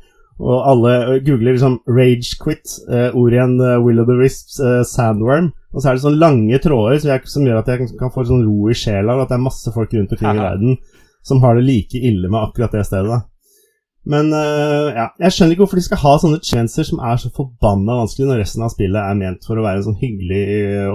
Og 0.41 0.61
alle 0.71 1.19
googler 1.21 1.53
liksom 1.53 1.81
Rage 1.89 2.37
Quit, 2.41 2.77
igjen 2.89 3.59
uh, 3.61 3.77
Will 3.83 4.01
of 4.01 4.07
the 4.09 4.17
Wisps, 4.17 4.57
eh, 4.57 4.81
Sandworm. 4.87 5.51
Og 5.71 5.81
så 5.81 5.91
er 5.91 5.97
det 5.97 6.03
sånne 6.03 6.21
lange 6.21 6.57
tråder 6.63 6.97
som, 6.99 7.11
jeg, 7.13 7.29
som 7.29 7.45
gjør 7.45 7.61
at 7.61 7.69
jeg 7.69 7.91
kan 7.99 8.13
få 8.13 8.25
sånn 8.27 8.47
ro 8.47 8.71
i 8.71 8.77
sjela, 8.77 9.15
og 9.15 9.25
at 9.25 9.29
det 9.31 9.37
er 9.37 9.45
masse 9.45 9.73
folk 9.75 9.93
rundt 9.93 10.15
omkring 10.15 10.39
i 10.39 10.47
verden 10.47 10.79
som 11.21 11.43
har 11.43 11.55
det 11.55 11.67
like 11.67 11.99
ille 12.01 12.25
med 12.25 12.41
akkurat 12.41 12.73
det 12.73 12.87
stedet. 12.87 13.13
da. 13.13 13.21
Men 14.11 14.33
uh, 14.33 14.89
ja, 14.97 15.07
jeg 15.21 15.35
skjønner 15.35 15.53
ikke 15.53 15.65
hvorfor 15.67 15.77
de 15.77 15.85
skal 15.85 16.01
ha 16.01 16.15
sånne 16.23 16.41
chancer 16.41 16.87
som 16.89 17.03
er 17.05 17.21
så 17.21 17.29
forbanna 17.35 17.99
vanskelig, 18.01 18.31
når 18.31 18.41
resten 18.41 18.65
av 18.65 18.73
spillet 18.73 18.97
er 18.97 19.19
ment 19.19 19.45
for 19.45 19.61
å 19.61 19.65
være 19.67 19.83
en 19.83 19.91
sånn 19.91 20.01
hyggelig 20.01 20.41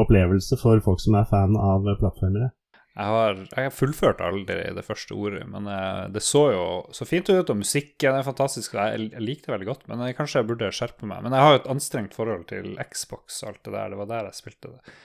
opplevelse 0.03 0.59
for 0.59 0.83
folk 0.83 0.99
som 1.05 1.15
er 1.21 1.31
fan 1.31 1.55
av 1.55 1.87
plattformere. 2.01 2.51
Jeg 2.97 3.13
har, 3.13 3.41
jeg 3.53 3.67
har 3.67 3.75
fullført 3.77 4.23
aldri 4.25 4.55
det 4.73 4.85
første 4.87 5.13
ordet, 5.13 5.43
men 5.53 5.67
uh, 5.69 6.07
det 6.09 6.23
så 6.25 6.47
jo 6.55 6.63
så 6.97 7.05
fint 7.05 7.29
ut, 7.29 7.51
og 7.53 7.59
musikken 7.61 8.17
er 8.17 8.25
fantastisk. 8.25 8.73
Jeg, 8.79 9.11
jeg 9.13 9.25
likte 9.25 9.51
det 9.51 9.53
veldig 9.53 9.69
godt, 9.69 9.83
men 9.91 10.01
jeg, 10.07 10.17
kanskje 10.17 10.41
jeg 10.41 10.49
burde 10.49 10.71
skjerpe 10.73 11.09
meg. 11.09 11.21
Men 11.27 11.37
jeg 11.37 11.45
har 11.45 11.53
jo 11.53 11.61
et 11.61 11.69
anstrengt 11.75 12.17
forhold 12.17 12.47
til 12.49 12.73
Xbox 12.81 13.43
og 13.43 13.51
alt 13.51 13.61
det 13.69 13.75
der. 13.75 13.93
Det 13.93 14.01
var 14.01 14.09
der 14.15 14.31
jeg 14.31 14.39
spilte 14.39 14.73
det. 14.73 14.97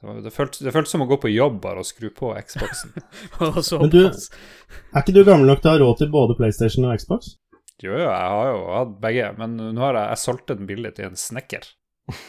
Det 0.00 0.32
føltes, 0.32 0.62
det 0.64 0.72
føltes 0.72 0.94
som 0.94 1.02
å 1.04 1.08
gå 1.10 1.18
på 1.20 1.28
jobb 1.28 1.58
bare 1.60 1.82
og 1.82 1.88
skru 1.88 2.06
på 2.16 2.30
Xboxen. 2.46 2.94
men 3.82 3.90
du, 3.92 3.98
er 4.06 5.02
ikke 5.02 5.16
du 5.18 5.20
gammel 5.26 5.50
nok 5.50 5.60
til 5.60 5.72
å 5.72 5.74
ha 5.74 5.82
råd 5.82 6.00
til 6.00 6.12
både 6.14 6.38
PlayStation 6.38 6.86
og 6.88 6.94
Xbox? 7.02 7.34
Jo, 7.82 7.92
jo, 7.96 8.06
jeg 8.06 8.30
har 8.36 8.48
jo 8.52 8.62
hatt 8.76 8.96
begge, 9.02 9.26
men 9.40 9.58
nå 9.58 9.84
har 9.84 9.98
jeg, 9.98 10.06
jeg 10.14 10.22
solgt 10.22 10.54
den 10.54 10.70
billig 10.70 10.94
til 10.96 11.10
en 11.10 11.20
snekker. 11.20 11.68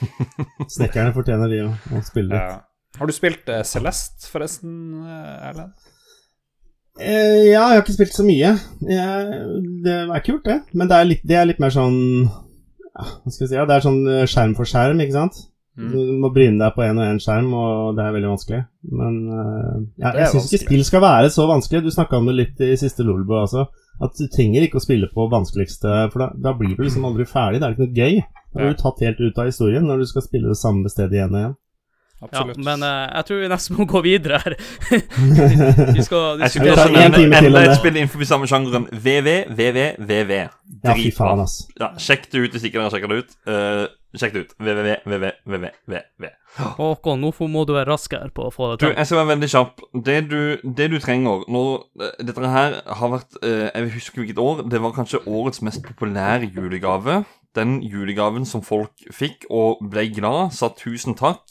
Snekkerne 0.75 1.13
fortjener 1.15 1.51
de 1.51 1.63
å 1.69 2.03
spille 2.09 2.33
litt. 2.33 2.41
Ja. 2.41 2.59
Har 2.99 3.07
du 3.07 3.15
spilt 3.15 3.49
uh, 3.49 3.61
Celeste, 3.67 4.27
forresten, 4.31 4.73
uh, 5.05 5.49
Erlend? 5.49 5.75
Uh, 6.99 7.47
ja, 7.47 7.61
jeg 7.71 7.77
har 7.77 7.83
ikke 7.83 7.95
spilt 7.95 8.17
så 8.17 8.25
mye. 8.27 8.51
Jeg, 8.89 9.45
det 9.85 9.95
er 10.03 10.25
kult, 10.25 10.43
det. 10.47 10.59
Men 10.75 10.91
det 10.91 10.97
er 10.97 11.07
litt, 11.07 11.23
det 11.27 11.37
er 11.39 11.47
litt 11.49 11.61
mer 11.63 11.71
sånn 11.73 12.01
ja, 12.27 13.05
Hva 13.05 13.31
skal 13.31 13.45
vi 13.45 13.47
si? 13.47 13.55
Ja, 13.55 13.65
det 13.69 13.77
er 13.77 13.85
sånn 13.85 14.03
skjerm 14.27 14.57
for 14.57 14.69
skjerm, 14.69 14.99
ikke 15.03 15.15
sant? 15.15 15.39
Mm. 15.79 15.91
Du 15.93 15.99
må 16.19 16.29
bryne 16.35 16.59
deg 16.59 16.75
på 16.75 16.83
én 16.83 16.99
og 16.99 17.07
én 17.07 17.21
skjerm, 17.23 17.53
og 17.55 17.95
det 17.95 18.03
er 18.03 18.17
veldig 18.17 18.33
vanskelig. 18.33 18.59
Men 18.91 19.21
ja, 19.95 20.11
jeg 20.19 20.33
syns 20.33 20.49
ikke 20.49 20.65
spill 20.65 20.83
skal 20.85 21.05
være 21.05 21.31
så 21.31 21.47
vanskelig. 21.47 21.85
Du 21.85 21.95
snakka 21.95 22.19
om 22.19 22.27
det 22.27 22.35
litt 22.35 22.65
i 22.67 22.75
siste 22.77 23.07
Lolbo 23.07 23.39
også. 23.39 23.63
At 24.03 24.19
du 24.19 24.27
trenger 24.33 24.65
ikke 24.65 24.81
å 24.81 24.83
spille 24.83 25.07
på 25.13 25.29
vanskeligste, 25.31 25.89
for 26.11 26.25
da, 26.25 26.29
da 26.49 26.53
blir 26.57 26.75
du 26.75 26.83
liksom 26.83 27.07
aldri 27.07 27.25
ferdig. 27.29 27.61
Det 27.61 27.67
er 27.67 27.75
ikke 27.75 27.87
noe 27.87 27.99
gøy. 28.03 28.21
Da 28.51 28.59
blir 28.59 28.73
du 28.73 28.81
tatt 28.81 29.03
helt 29.05 29.21
ut 29.21 29.39
av 29.39 29.47
historien 29.47 29.85
når 29.87 30.01
du 30.01 30.09
skal 30.09 30.25
spille 30.25 30.51
det 30.51 30.59
samme 30.59 30.91
stedet 30.91 31.17
igjen 31.17 31.35
og 31.35 31.39
igjen. 31.41 31.59
Absolutt. 32.21 32.57
Ja, 32.57 32.63
men 32.67 32.83
uh, 32.85 33.07
jeg 33.17 33.25
tror 33.27 33.39
vi 33.41 33.47
nesten 33.49 33.77
må 33.79 33.85
gå 33.89 34.01
videre 34.05 34.41
her. 34.43 34.55
vi 35.95 36.03
skal, 36.05 36.41
diskutere 36.43 36.85
en 37.07 37.15
time 37.15 37.39
til 37.41 37.49
Enda 37.49 37.63
et 37.65 37.79
spill 37.79 37.95
innenfor 37.97 38.27
samme 38.29 38.49
sjangeren. 38.49 38.85
VV, 38.93 39.31
VV, 39.57 39.79
VV. 39.97 40.35
Ja, 40.83 40.93
fy 40.93 41.09
faen, 41.15 41.41
ass. 41.41 41.63
Ja, 41.81 41.89
sjekk 41.97 42.29
det 42.29 42.43
ut 42.43 42.53
hvis 42.53 42.67
ikke 42.67 42.77
dere 42.77 42.85
har 42.89 42.93
sjekka 42.93 43.09
det 43.09 43.23
ut. 43.23 43.33
Uh, 43.49 43.87
sjekk 44.21 44.35
det 44.35 44.43
ut. 44.43 44.53
VVV, 44.61 44.91
VV, 45.09 45.25
VV, 45.49 45.65
VV. 45.89 46.29
Håkon, 46.77 47.23
nå 47.23 47.31
må 47.49 47.63
du 47.65 47.73
være 47.73 47.89
raskere 47.89 48.29
på 48.35 48.45
å 48.49 48.53
få 48.53 48.69
det 48.69 48.77
til. 48.83 48.93
Du, 48.93 48.99
jeg 48.99 49.09
skal 49.09 49.21
være 49.23 49.31
veldig 49.31 49.51
kjapp. 49.55 49.83
Det 50.09 50.19
du, 50.29 50.39
det 50.77 50.89
du 50.93 50.97
trenger 51.01 51.45
når 51.49 51.69
eh, 52.03 52.13
Dette 52.27 52.53
her 52.53 52.77
har 52.99 53.13
vært 53.15 53.39
uh, 53.41 53.69
Jeg 53.71 53.93
husker 53.97 54.21
hvilket 54.21 54.43
år. 54.45 54.63
Det 54.69 54.83
var 54.85 54.93
kanskje 54.93 55.23
årets 55.25 55.65
mest 55.65 55.81
populære 55.89 56.51
julegave. 56.53 57.23
Den 57.57 57.79
julegaven 57.81 58.45
som 58.45 58.61
folk 58.61 59.09
fikk 59.11 59.49
og 59.49 59.81
ble 59.89 60.05
glad, 60.13 60.53
sa 60.53 60.69
tusen 60.77 61.17
takk 61.17 61.41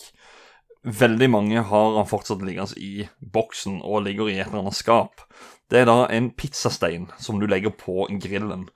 Veldig 0.85 1.29
mange 1.31 1.63
har 1.69 1.97
han 1.99 2.09
fortsatt 2.09 2.45
liggende 2.47 2.79
i 2.81 3.07
boksen 3.21 3.83
og 3.85 4.07
ligger 4.07 4.31
i 4.31 4.39
et 4.39 4.49
eller 4.49 4.65
annet 4.65 4.79
skap. 4.79 5.27
Det 5.71 5.83
er 5.83 5.91
da 5.91 6.07
en 6.11 6.31
pizzastein 6.33 7.11
som 7.21 7.41
du 7.41 7.47
legger 7.47 7.75
på 7.77 8.09
grillen. 8.23 8.69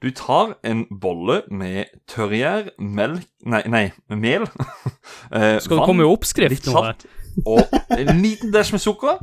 Du 0.00 0.08
tar 0.16 0.54
en 0.64 0.86
bolle 0.88 1.42
med 1.52 1.92
tørrgjær, 2.08 2.72
melk 2.80 3.28
Nei, 3.44 3.60
nei 3.68 3.86
mel. 4.08 4.46
eh, 5.36 5.60
Skal 5.60 5.80
det 5.80 5.86
komme 5.88 6.04
i 6.04 6.08
oppskrift 6.08 6.52
litt 6.52 6.68
salt 6.68 7.04
og 7.46 7.60
en 7.94 8.20
liten 8.20 8.52
dæsj 8.52 8.74
med 8.74 8.82
sukker. 8.82 9.20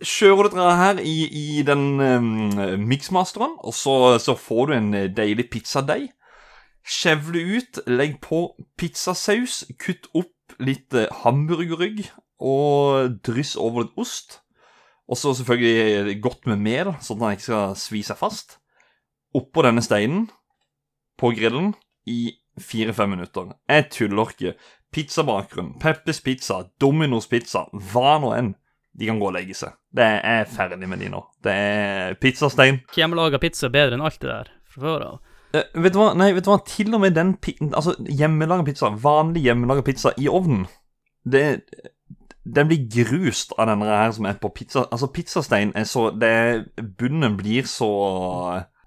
Kjører 0.00 0.48
du 0.48 0.54
dette 0.54 0.76
her 0.80 1.00
i, 1.04 1.16
i 1.26 1.62
den 1.66 2.00
um, 2.00 2.86
miksmasteren, 2.88 3.58
og 3.60 3.74
så, 3.74 4.18
så, 4.18 4.34
får 4.34 4.66
du 4.66 4.74
en 4.76 4.92
deilig 5.16 5.50
pizzadeig. 5.52 6.08
Skjevle 6.86 7.42
ut, 7.56 7.82
legg 7.86 8.16
på 8.24 8.46
pizzasaus, 8.80 9.64
kutt 9.80 10.08
opp 10.14 10.32
litt 10.62 10.94
eh, 10.96 11.10
hamburgerrygg 11.24 12.04
og 12.40 13.18
dryss 13.26 13.56
over 13.60 13.84
litt 13.84 14.00
ost. 14.00 14.40
Og 15.10 15.18
så 15.18 15.32
selvfølgelig 15.34 16.20
godt 16.22 16.46
med 16.46 16.62
mel, 16.62 16.92
sånn 17.02 17.18
at 17.18 17.24
den 17.24 17.38
ikke 17.38 17.48
skal 17.48 17.78
svi 17.78 18.02
seg 18.06 18.18
fast. 18.20 18.60
Oppå 19.34 19.64
denne 19.66 19.82
steinen 19.82 20.28
på 21.18 21.32
grillen 21.34 21.72
i 22.06 22.36
fire-fem 22.60 23.16
minutter. 23.16 23.50
Jeg 23.70 23.88
tuller 23.94 24.30
ikke. 24.34 24.54
Pizzabakgrunn, 24.90 25.76
Peppes 25.82 26.18
Pizza, 26.22 26.64
Dominos 26.82 27.28
Pizza, 27.30 27.66
hva 27.92 28.18
nå 28.22 28.32
enn. 28.34 28.54
De 28.90 29.06
kan 29.06 29.20
gå 29.20 29.28
og 29.28 29.36
legge 29.36 29.54
seg. 29.54 29.76
Det 29.94 30.06
er 30.26 30.48
ferdig 30.50 30.88
med 30.90 30.98
de 31.02 31.10
nå. 31.12 31.20
Det 31.46 31.52
er 31.54 32.16
pizzastein. 32.18 32.80
Hvem 32.90 33.14
lager 33.14 33.42
pizza 33.42 33.70
bedre 33.70 33.94
enn 33.94 34.02
alt 34.06 34.18
det 34.18 34.30
der 34.30 34.50
fra 34.66 34.82
før 34.82 35.04
av. 35.06 35.29
Uh, 35.50 35.64
vet 35.82 35.94
du 35.94 35.98
hva? 35.98 36.12
Nei, 36.14 36.30
vet 36.36 36.46
du 36.46 36.52
hva? 36.52 36.60
Til 36.66 36.94
og 36.94 37.02
med 37.02 37.16
den 37.18 37.34
Altså, 37.72 37.96
hjemmelaga 38.06 38.66
pizza, 38.68 38.92
vanlig 38.94 39.42
hjemmelaga 39.48 39.82
pizza 39.86 40.12
i 40.16 40.28
ovnen, 40.30 40.68
det 41.26 41.62
Den 42.44 42.70
blir 42.70 42.86
grust 42.88 43.52
av 43.58 43.68
denne 43.68 43.88
her 43.90 44.12
som 44.16 44.28
er 44.30 44.38
på 44.40 44.52
pizza 44.54 44.86
Altså, 44.88 45.10
pizzastein 45.12 45.74
er 45.76 45.88
så 45.90 46.08
det, 46.14 46.70
Bunnen 46.98 47.36
blir 47.36 47.66
så 47.68 47.90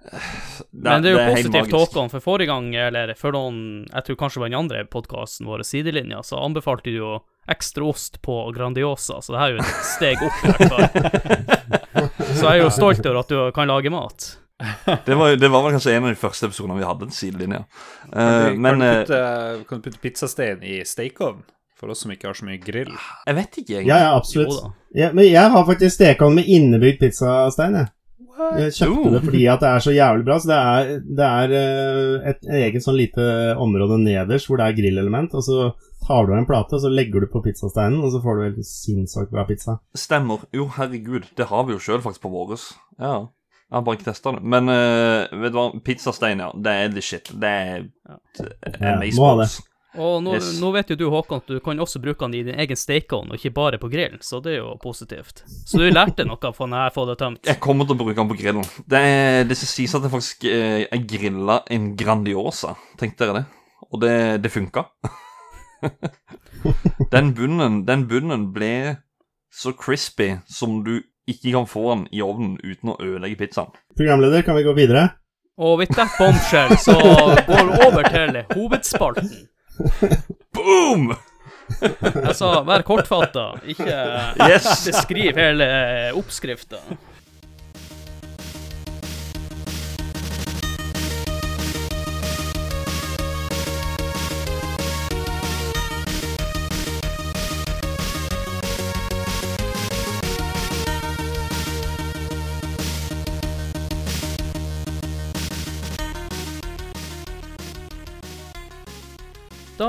det, 0.04 0.64
Men 0.72 1.04
det 1.04 1.12
er 1.12 1.14
jo 1.14 1.20
det 1.20 1.26
er 1.26 1.36
positivt, 1.36 1.76
Håkon, 1.76 2.10
for 2.12 2.24
forrige 2.24 2.52
gang, 2.52 2.72
eller 2.76 3.14
for 3.20 3.36
noen 3.36 3.84
Jeg 3.92 4.08
tror 4.08 4.20
kanskje 4.24 4.40
det 4.40 4.44
var 4.46 4.54
den 4.54 4.60
andre 4.64 4.84
podkasten 4.96 5.48
vår, 5.48 5.64
Sidelinja, 5.68 6.24
så 6.24 6.42
anbefalte 6.44 6.92
du 6.92 6.98
jo 6.98 7.18
ekstra 7.52 7.84
ost 7.92 8.22
på 8.24 8.38
Grandiosa, 8.56 9.20
så 9.20 9.36
det 9.36 9.40
her 9.42 9.50
er 9.50 9.58
jo 9.58 9.64
et 9.64 9.88
steg 9.90 10.22
opp, 10.24 10.38
i 10.40 10.52
hvert 10.54 10.72
fall. 10.72 12.08
så 12.40 12.46
jeg 12.46 12.54
er 12.54 12.62
jo 12.62 12.70
stolt 12.72 13.04
over 13.04 13.20
at 13.20 13.34
du 13.34 13.40
kan 13.56 13.68
lage 13.68 13.92
mat. 13.92 14.30
det, 15.06 15.16
var, 15.16 15.36
det 15.40 15.50
var 15.50 15.66
vel 15.66 15.76
kanskje 15.76 15.96
en 15.98 16.06
av 16.08 16.14
de 16.14 16.20
første 16.20 16.48
episodene 16.50 16.78
vi 16.80 16.88
hadde 16.88 17.08
en 17.08 17.16
sidelinje. 17.16 17.64
Uh, 18.12 18.54
men 18.54 18.78
kan 18.78 18.84
du, 18.84 18.88
putte, 18.92 19.20
eh, 19.20 19.66
kan 19.70 19.82
du 19.82 19.90
putte 19.90 20.04
pizzastein 20.04 20.64
i 20.64 20.80
stekeovn? 20.88 21.44
For 21.80 21.92
oss 21.92 22.06
som 22.06 22.14
ikke 22.14 22.30
har 22.30 22.38
så 22.38 22.46
mye 22.48 22.62
grill. 22.64 22.94
Jeg 23.28 23.36
vet 23.36 23.58
ikke, 23.60 23.74
egentlig. 23.74 23.90
Ja, 23.90 23.98
ja, 24.06 24.12
absolutt. 24.16 24.72
Ja, 24.96 25.10
men 25.12 25.26
jeg 25.28 25.52
har 25.56 25.66
faktisk 25.68 25.98
stekeovn 25.98 26.38
med 26.38 26.48
innebygd 26.48 27.02
pizzastein, 27.02 27.82
jeg. 27.82 27.92
Jeg 28.34 28.74
kjøpte 28.74 29.12
det 29.14 29.20
fordi 29.24 29.42
at 29.52 29.62
det 29.62 29.70
er 29.70 29.84
så 29.84 29.94
jævlig 29.94 30.26
bra. 30.28 30.38
Så 30.42 30.50
det 30.50 30.60
er, 30.60 30.94
det 31.20 31.28
er 31.28 31.56
eh, 31.60 32.30
et 32.32 32.48
eget 32.62 32.86
sånn 32.86 32.98
lite 32.98 33.26
område 33.62 34.00
nederst 34.02 34.50
hvor 34.50 34.62
det 34.62 34.70
er 34.70 34.78
grillelement. 34.80 35.36
Og 35.38 35.46
så 35.46 35.68
tar 36.08 36.26
du 36.26 36.34
av 36.34 36.40
en 36.42 36.48
plate, 36.50 36.76
og 36.76 36.84
så 36.84 36.92
legger 36.92 37.24
du 37.24 37.30
på 37.32 37.44
pizzasteinen, 37.46 38.02
og 38.04 38.12
så 38.14 38.24
får 38.24 38.40
du 38.40 38.44
helt 38.48 38.68
sinnssykt 38.68 39.32
bra 39.34 39.46
pizza. 39.50 39.78
Stemmer. 39.98 40.44
Jo, 40.56 40.68
herregud. 40.78 41.30
Det 41.38 41.48
har 41.52 41.68
vi 41.68 41.78
jo 41.78 41.84
sjøl 41.84 42.04
faktisk 42.04 42.26
på 42.26 42.34
våres. 42.34 42.72
Ja. 43.00 43.26
Jeg 43.74 43.80
har 43.80 43.86
bare 43.88 43.98
ikke 43.98 44.06
testa 44.12 44.32
det. 44.36 44.44
Men 44.54 44.70
uh, 44.70 45.40
vet 45.42 45.50
du 45.50 45.56
hva, 45.58 45.70
pizzastein, 45.82 46.42
ja. 46.46 46.52
Det 46.54 46.74
er 46.78 46.92
the 46.94 47.02
shit. 47.02 47.32
Det 47.42 47.50
er 47.50 47.88
ja. 48.06 48.18
amazeballs. 48.94 49.56
Og 49.98 50.20
nå, 50.26 50.36
yes. 50.38 50.52
nå, 50.62 50.70
vet 50.74 50.94
jo 50.94 50.98
du, 50.98 51.04
Håkon, 51.10 51.42
at 51.42 51.50
du 51.50 51.58
kan 51.62 51.82
også 51.82 52.02
bruke 52.02 52.26
den 52.26 52.36
i 52.38 52.44
din 52.46 52.60
egen 52.62 52.78
stekeovn, 52.78 53.32
og 53.34 53.38
ikke 53.38 53.54
bare 53.54 53.80
på 53.82 53.90
grillen, 53.90 54.22
så 54.26 54.40
det 54.46 54.56
er 54.56 54.60
jo 54.60 54.76
positivt. 54.82 55.44
Så 55.70 55.82
du 55.82 55.86
lærte 55.90 56.26
noe 56.26 56.38
av 56.38 56.62
når 56.62 56.86
jeg 56.86 56.94
får 56.96 57.10
det 57.10 57.16
tømt? 57.22 57.42
Jeg 57.50 57.62
kommer 57.62 57.90
til 57.90 57.98
å 57.98 58.02
bruke 58.02 58.18
den 58.18 58.30
på 58.30 58.38
grillen. 58.40 58.70
Det, 58.90 59.04
det 59.50 59.58
skal 59.58 59.72
sies 59.74 59.94
at 59.98 60.06
jeg 60.06 60.14
faktisk 60.14 60.48
eh, 60.50 60.86
jeg 60.86 61.06
grilla 61.10 61.60
en 61.74 61.92
Grandiosa, 61.98 62.74
tenkte 63.02 63.26
dere 63.26 63.42
det? 63.42 63.46
Og 63.90 64.02
det, 64.02 64.16
det 64.46 64.54
funka. 64.54 64.86
den, 67.14 67.34
bunnen, 67.38 67.82
den 67.90 68.06
bunnen 68.10 68.50
ble 68.56 68.74
så 69.54 69.76
crispy 69.78 70.32
som 70.50 70.82
du 70.86 71.00
ikke 71.30 71.54
kan 71.54 71.68
få 71.70 71.84
den 71.90 72.08
i 72.12 72.22
ovnen 72.26 72.58
uten 72.64 72.94
å 72.94 72.98
ødelegge 73.00 73.40
pizzaen. 73.40 73.72
Programleder, 73.98 74.44
kan 74.46 74.58
vi 74.58 74.66
gå 74.66 74.74
videre? 74.78 75.10
Og 75.62 75.78
with 75.84 75.94
that 75.96 76.16
bombshell 76.18 76.74
så 76.82 76.96
går 77.50 77.70
vi 77.70 77.86
over 77.88 78.10
til 78.10 78.40
hovedspalten. 78.56 79.30
Boom! 80.54 81.14
Altså, 82.26 82.50
vær 82.68 82.84
kortfatta, 82.86 83.46
ikke 83.72 83.96
yes. 84.50 84.68
beskriv 84.88 85.38
hele 85.40 85.68
oppskrifta. 86.18 86.82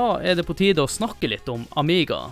Da 0.05 0.19
er 0.21 0.35
det 0.37 0.43
på 0.45 0.53
tide 0.53 0.83
å 0.83 0.91
snakke 0.91 1.25
litt 1.31 1.47
om 1.49 1.63
Amiga. 1.81 2.27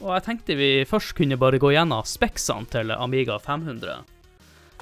Og 0.00 0.08
jeg 0.16 0.22
tenkte 0.26 0.56
vi 0.58 0.70
først 0.88 1.12
kunne 1.14 1.36
bare 1.38 1.60
gå 1.62 1.70
gjennom 1.70 2.02
speksene 2.08 2.66
til 2.72 2.90
Amiga 2.90 3.36
500. 3.38 4.00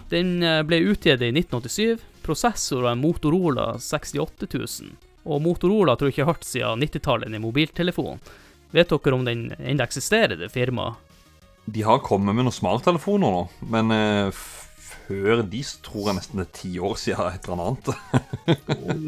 Den 0.09 0.31
eh, 0.40 0.62
ble 0.64 0.79
utgitt 0.95 1.21
i 1.21 1.29
1987. 1.29 2.01
Prosessor 2.25 2.87
var 2.87 2.97
Motorola 2.97 3.66
68000. 3.77 4.95
Og 5.29 5.45
Motorola 5.45 5.99
tror 5.99 6.09
jeg 6.09 6.16
ikke 6.16 6.25
har 6.25 6.33
hørt 6.33 6.49
siden 6.49 6.87
90-tallet 6.87 7.37
i 7.37 7.42
mobiltelefon. 7.42 8.23
Vet 8.73 8.95
dere 8.95 9.18
om 9.18 9.29
den 9.29 9.51
ennå 9.59 9.85
eksisterer, 9.85 10.38
det 10.40 10.49
firmaet? 10.55 10.97
De 11.68 11.85
har 11.85 12.01
kommet 12.07 12.33
med 12.33 12.47
noen 12.47 12.57
smarttelefoner 12.62 13.37
nå, 13.37 13.45
men 13.75 13.92
eh, 13.92 14.45
før 15.12 15.42
de 15.53 15.61
tror 15.85 16.07
jeg 16.09 16.16
nesten 16.18 16.40
det 16.40 16.46
er 16.46 16.55
ti 16.59 16.70
år 16.81 16.94
siden 17.01 17.29
et 17.29 17.48
eller 17.48 17.62
annet. 17.66 17.90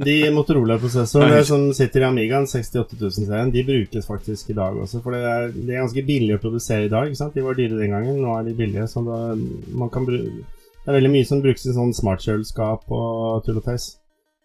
De 0.05 0.17
Motorola-prosessorene 0.35 1.41
som 1.49 1.65
sitter 1.77 2.05
i 2.05 2.09
Amigaen 2.09 2.47
68000-serien, 2.51 3.53
de 3.55 3.65
brukes 3.67 4.07
faktisk 4.09 4.51
i 4.53 4.57
dag 4.59 4.77
også. 4.85 5.01
For 5.05 5.17
det 5.17 5.23
er, 5.31 5.49
de 5.55 5.65
er 5.73 5.81
ganske 5.83 6.05
billige 6.07 6.39
å 6.39 6.43
produsere 6.43 6.87
i 6.87 6.93
dag. 6.93 7.09
ikke 7.11 7.21
sant? 7.23 7.35
De 7.37 7.45
var 7.47 7.57
dyre 7.59 7.79
den 7.81 7.95
gangen, 7.95 8.21
nå 8.23 8.37
er 8.39 8.47
de 8.51 8.55
billige. 8.59 8.87
Så 8.91 9.03
da, 9.07 9.19
man 9.75 9.93
kan 9.95 10.07
bru 10.09 10.19
det 10.85 10.93
er 10.93 10.99
veldig 10.99 11.11
mye 11.15 11.25
som 11.25 11.39
brukes 11.41 11.63
i 11.65 11.73
sånn 11.73 11.95
smartkjøleskap 11.97 12.91
og 12.93 13.39
tull 13.47 13.57
og 13.57 13.65
tøys. 13.65 13.87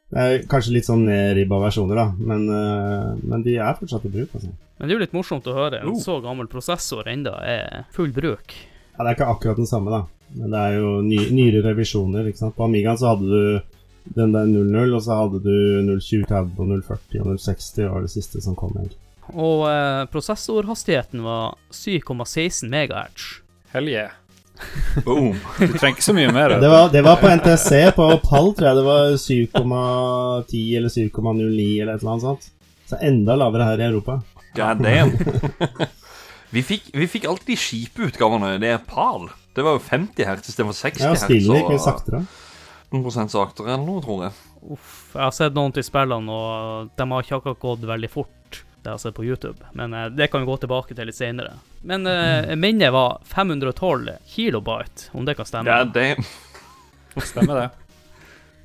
Det 0.10 0.22
er 0.24 0.46
kanskje 0.50 0.72
litt 0.78 0.88
sånn 0.88 1.04
nedribba 1.06 1.58
versjoner, 1.66 2.00
da, 2.00 2.06
men, 2.16 2.46
eh, 2.50 3.10
men 3.28 3.44
de 3.44 3.58
er 3.60 3.76
fortsatt 3.76 4.06
i 4.08 4.12
bruk. 4.14 4.32
altså. 4.40 4.54
Men 4.80 4.88
det 4.88 4.94
er 4.94 4.96
jo 4.96 5.02
litt 5.04 5.18
morsomt 5.18 5.50
å 5.52 5.58
høre 5.58 5.82
en 5.82 5.92
Oh. 5.92 6.00
så 6.00 6.16
gammel 6.24 6.48
prosessor 6.48 7.04
enda 7.12 7.36
er 7.44 7.84
full 7.92 8.14
bruk. 8.16 8.56
Ja, 8.96 9.04
Det 9.04 9.10
er 9.12 9.16
ikke 9.20 9.28
akkurat 9.36 9.60
den 9.60 9.68
samme, 9.68 9.92
da. 9.92 10.02
Men 10.38 10.54
det 10.54 10.62
er 10.62 10.78
jo 10.78 10.94
ny, 11.02 11.20
nyere 11.34 11.64
revisjoner. 11.66 12.30
ikke 12.30 12.44
sant? 12.44 12.56
På 12.58 12.68
Amigaen 12.68 13.00
så 13.00 13.14
hadde 13.14 13.30
du 13.30 13.62
den 14.16 14.34
der 14.34 14.46
00, 14.46 14.96
og 14.96 15.04
så 15.06 15.18
hadde 15.24 15.42
du 15.44 15.56
02030 16.00 16.58
og 16.58 16.72
040 16.86 17.22
og 17.24 17.38
060 17.38 17.90
var 17.90 18.06
det 18.06 18.14
siste 18.14 18.42
som 18.42 18.58
kom. 18.58 18.74
egentlig. 18.78 18.98
Og 19.30 19.68
eh, 19.70 20.06
prosessorhastigheten 20.10 21.22
var 21.26 21.58
7,16 21.72 22.70
MHz. 22.70 23.28
Hell 23.74 23.90
yeah. 23.92 24.16
Boom. 25.06 25.38
Du 25.60 25.76
trenger 25.78 25.96
ikke 25.96 26.08
så 26.08 26.16
mye 26.18 26.32
mer. 26.34 26.58
Det 26.60 26.72
var, 26.72 26.90
det 26.92 27.04
var 27.06 27.20
på 27.22 27.30
NTSC, 27.32 27.94
på 27.96 28.08
PAL 28.26 28.50
tror 28.58 28.68
jeg 28.68 28.80
det 28.80 28.88
var 28.88 29.14
7,10 29.22 30.64
eller 30.80 30.90
7,09 30.90 31.68
eller 31.84 31.94
et 31.94 32.02
eller 32.02 32.12
annet 32.16 32.26
sånt. 32.26 32.50
Så 32.90 33.00
enda 33.06 33.38
lavere 33.38 33.70
her 33.70 33.84
i 33.84 33.88
Europa. 33.92 34.20
God 34.58 34.82
damn. 34.84 35.14
Vi 36.50 36.64
fikk, 36.66 36.90
vi 36.98 37.06
fikk 37.06 37.28
alltid 37.30 37.54
de 37.54 37.60
kjipe 37.62 38.08
utgavene. 38.10 38.56
Det 38.62 38.72
er 38.74 38.82
PAL. 38.90 39.30
Det 39.56 39.66
var 39.66 39.76
jo 39.78 39.82
50 39.84 40.26
hertz 40.30 40.50
istedenfor 40.52 40.78
60 40.78 41.04
Ja, 41.04 41.10
hertz. 41.14 41.24
spillet 41.26 41.58
gikk 41.60 41.72
mye 41.74 41.82
saktere. 41.84 42.22
15 42.92 43.30
saktere 43.34 43.74
enn 43.76 43.86
noe, 43.86 44.02
tror 44.02 44.24
jeg. 44.28 44.34
Uff, 44.76 44.92
jeg 45.14 45.22
har 45.24 45.32
sett 45.36 45.54
noen 45.58 45.74
til 45.76 45.86
spillene, 45.86 46.30
og 46.34 46.90
de 46.98 47.08
har 47.12 47.24
ikke 47.26 47.40
akkurat 47.40 47.60
gått 47.64 47.88
veldig 47.90 48.10
fort. 48.12 48.64
Det 48.80 48.94
har 48.94 48.98
sett 49.02 49.16
på 49.18 49.26
YouTube, 49.28 49.60
men 49.76 49.94
eh, 49.94 50.08
det 50.16 50.30
kan 50.32 50.40
vi 50.42 50.48
gå 50.48 50.56
tilbake 50.62 50.96
til 50.96 51.10
litt 51.10 51.18
senere. 51.18 51.58
Men 51.84 52.08
eh, 52.08 52.54
minnet 52.56 52.94
var 52.96 53.18
512 53.28 54.14
kilobyte, 54.32 55.10
om 55.14 55.26
det 55.28 55.36
kan 55.36 55.46
stemme. 55.50 55.68
Ja, 55.68 55.84
det 55.84 56.16
Stemmer 57.20 57.60
det. 57.60 57.70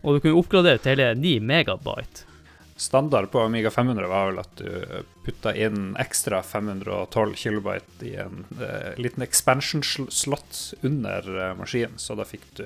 Og 0.05 0.15
du 0.15 0.21
kunne 0.21 0.39
oppgradere 0.39 0.79
til 0.79 0.95
hele 0.95 1.15
9 1.19 1.41
megabyte. 1.43 2.29
Standard 2.77 3.31
på 3.31 3.41
Amiga 3.41 3.71
500 3.71 4.09
var 4.11 4.27
vel 4.33 4.41
at 4.43 4.57
du 4.59 5.03
putta 5.25 5.53
inn 5.57 5.93
ekstra 6.03 6.41
512 6.43 7.35
kilobyte 7.39 8.03
i 8.09 8.17
en 8.19 8.41
eh, 8.59 8.97
liten 8.99 9.23
expansion 9.23 9.83
sl- 9.87 10.11
slot 10.11 10.59
under 10.83 11.29
eh, 11.39 11.53
maskinen, 11.59 11.95
så 12.03 12.17
da 12.19 12.27
fikk 12.27 12.49
du 12.59 12.65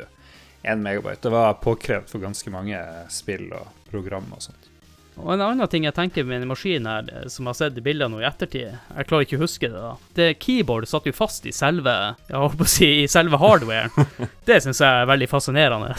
1 0.62 0.80
megabyte. 0.80 1.20
Det 1.28 1.34
var 1.34 1.58
påkrevd 1.62 2.08
for 2.08 2.24
ganske 2.24 2.50
mange 2.50 2.80
spill 3.12 3.50
og 3.52 3.68
program 3.92 4.32
og 4.32 4.42
sånt. 4.48 4.64
Og 5.18 5.32
en 5.34 5.40
annen 5.42 5.66
ting 5.66 5.82
jeg 5.82 5.96
tenker 5.96 6.22
med 6.22 6.40
en 6.44 6.48
maskin 6.52 6.86
her, 6.88 7.08
eh, 7.12 7.28
som 7.28 7.44
jeg 7.44 7.50
har 7.52 7.58
sett 7.60 7.78
i 7.80 7.84
bildene 7.84 8.14
nå 8.16 8.20
i 8.22 8.26
ettertid 8.28 8.68
Jeg 8.70 9.08
klarer 9.10 9.26
ikke 9.26 9.38
å 9.40 9.44
huske 9.44 9.68
det, 9.68 9.80
da. 9.82 9.92
Det 10.14 10.28
keyboard 10.40 10.88
satt 10.88 11.08
jo 11.10 11.14
fast 11.16 11.44
i 11.44 11.52
selve 11.52 11.94
Jeg 12.30 12.38
holdt 12.38 12.56
på 12.60 12.64
å 12.64 12.70
si 12.78 12.90
i 13.02 13.06
selve 13.10 13.36
hardwaren. 13.42 13.92
Det 14.48 14.60
syns 14.64 14.80
jeg 14.80 14.88
er 15.04 15.10
veldig 15.10 15.28
fascinerende. 15.36 15.92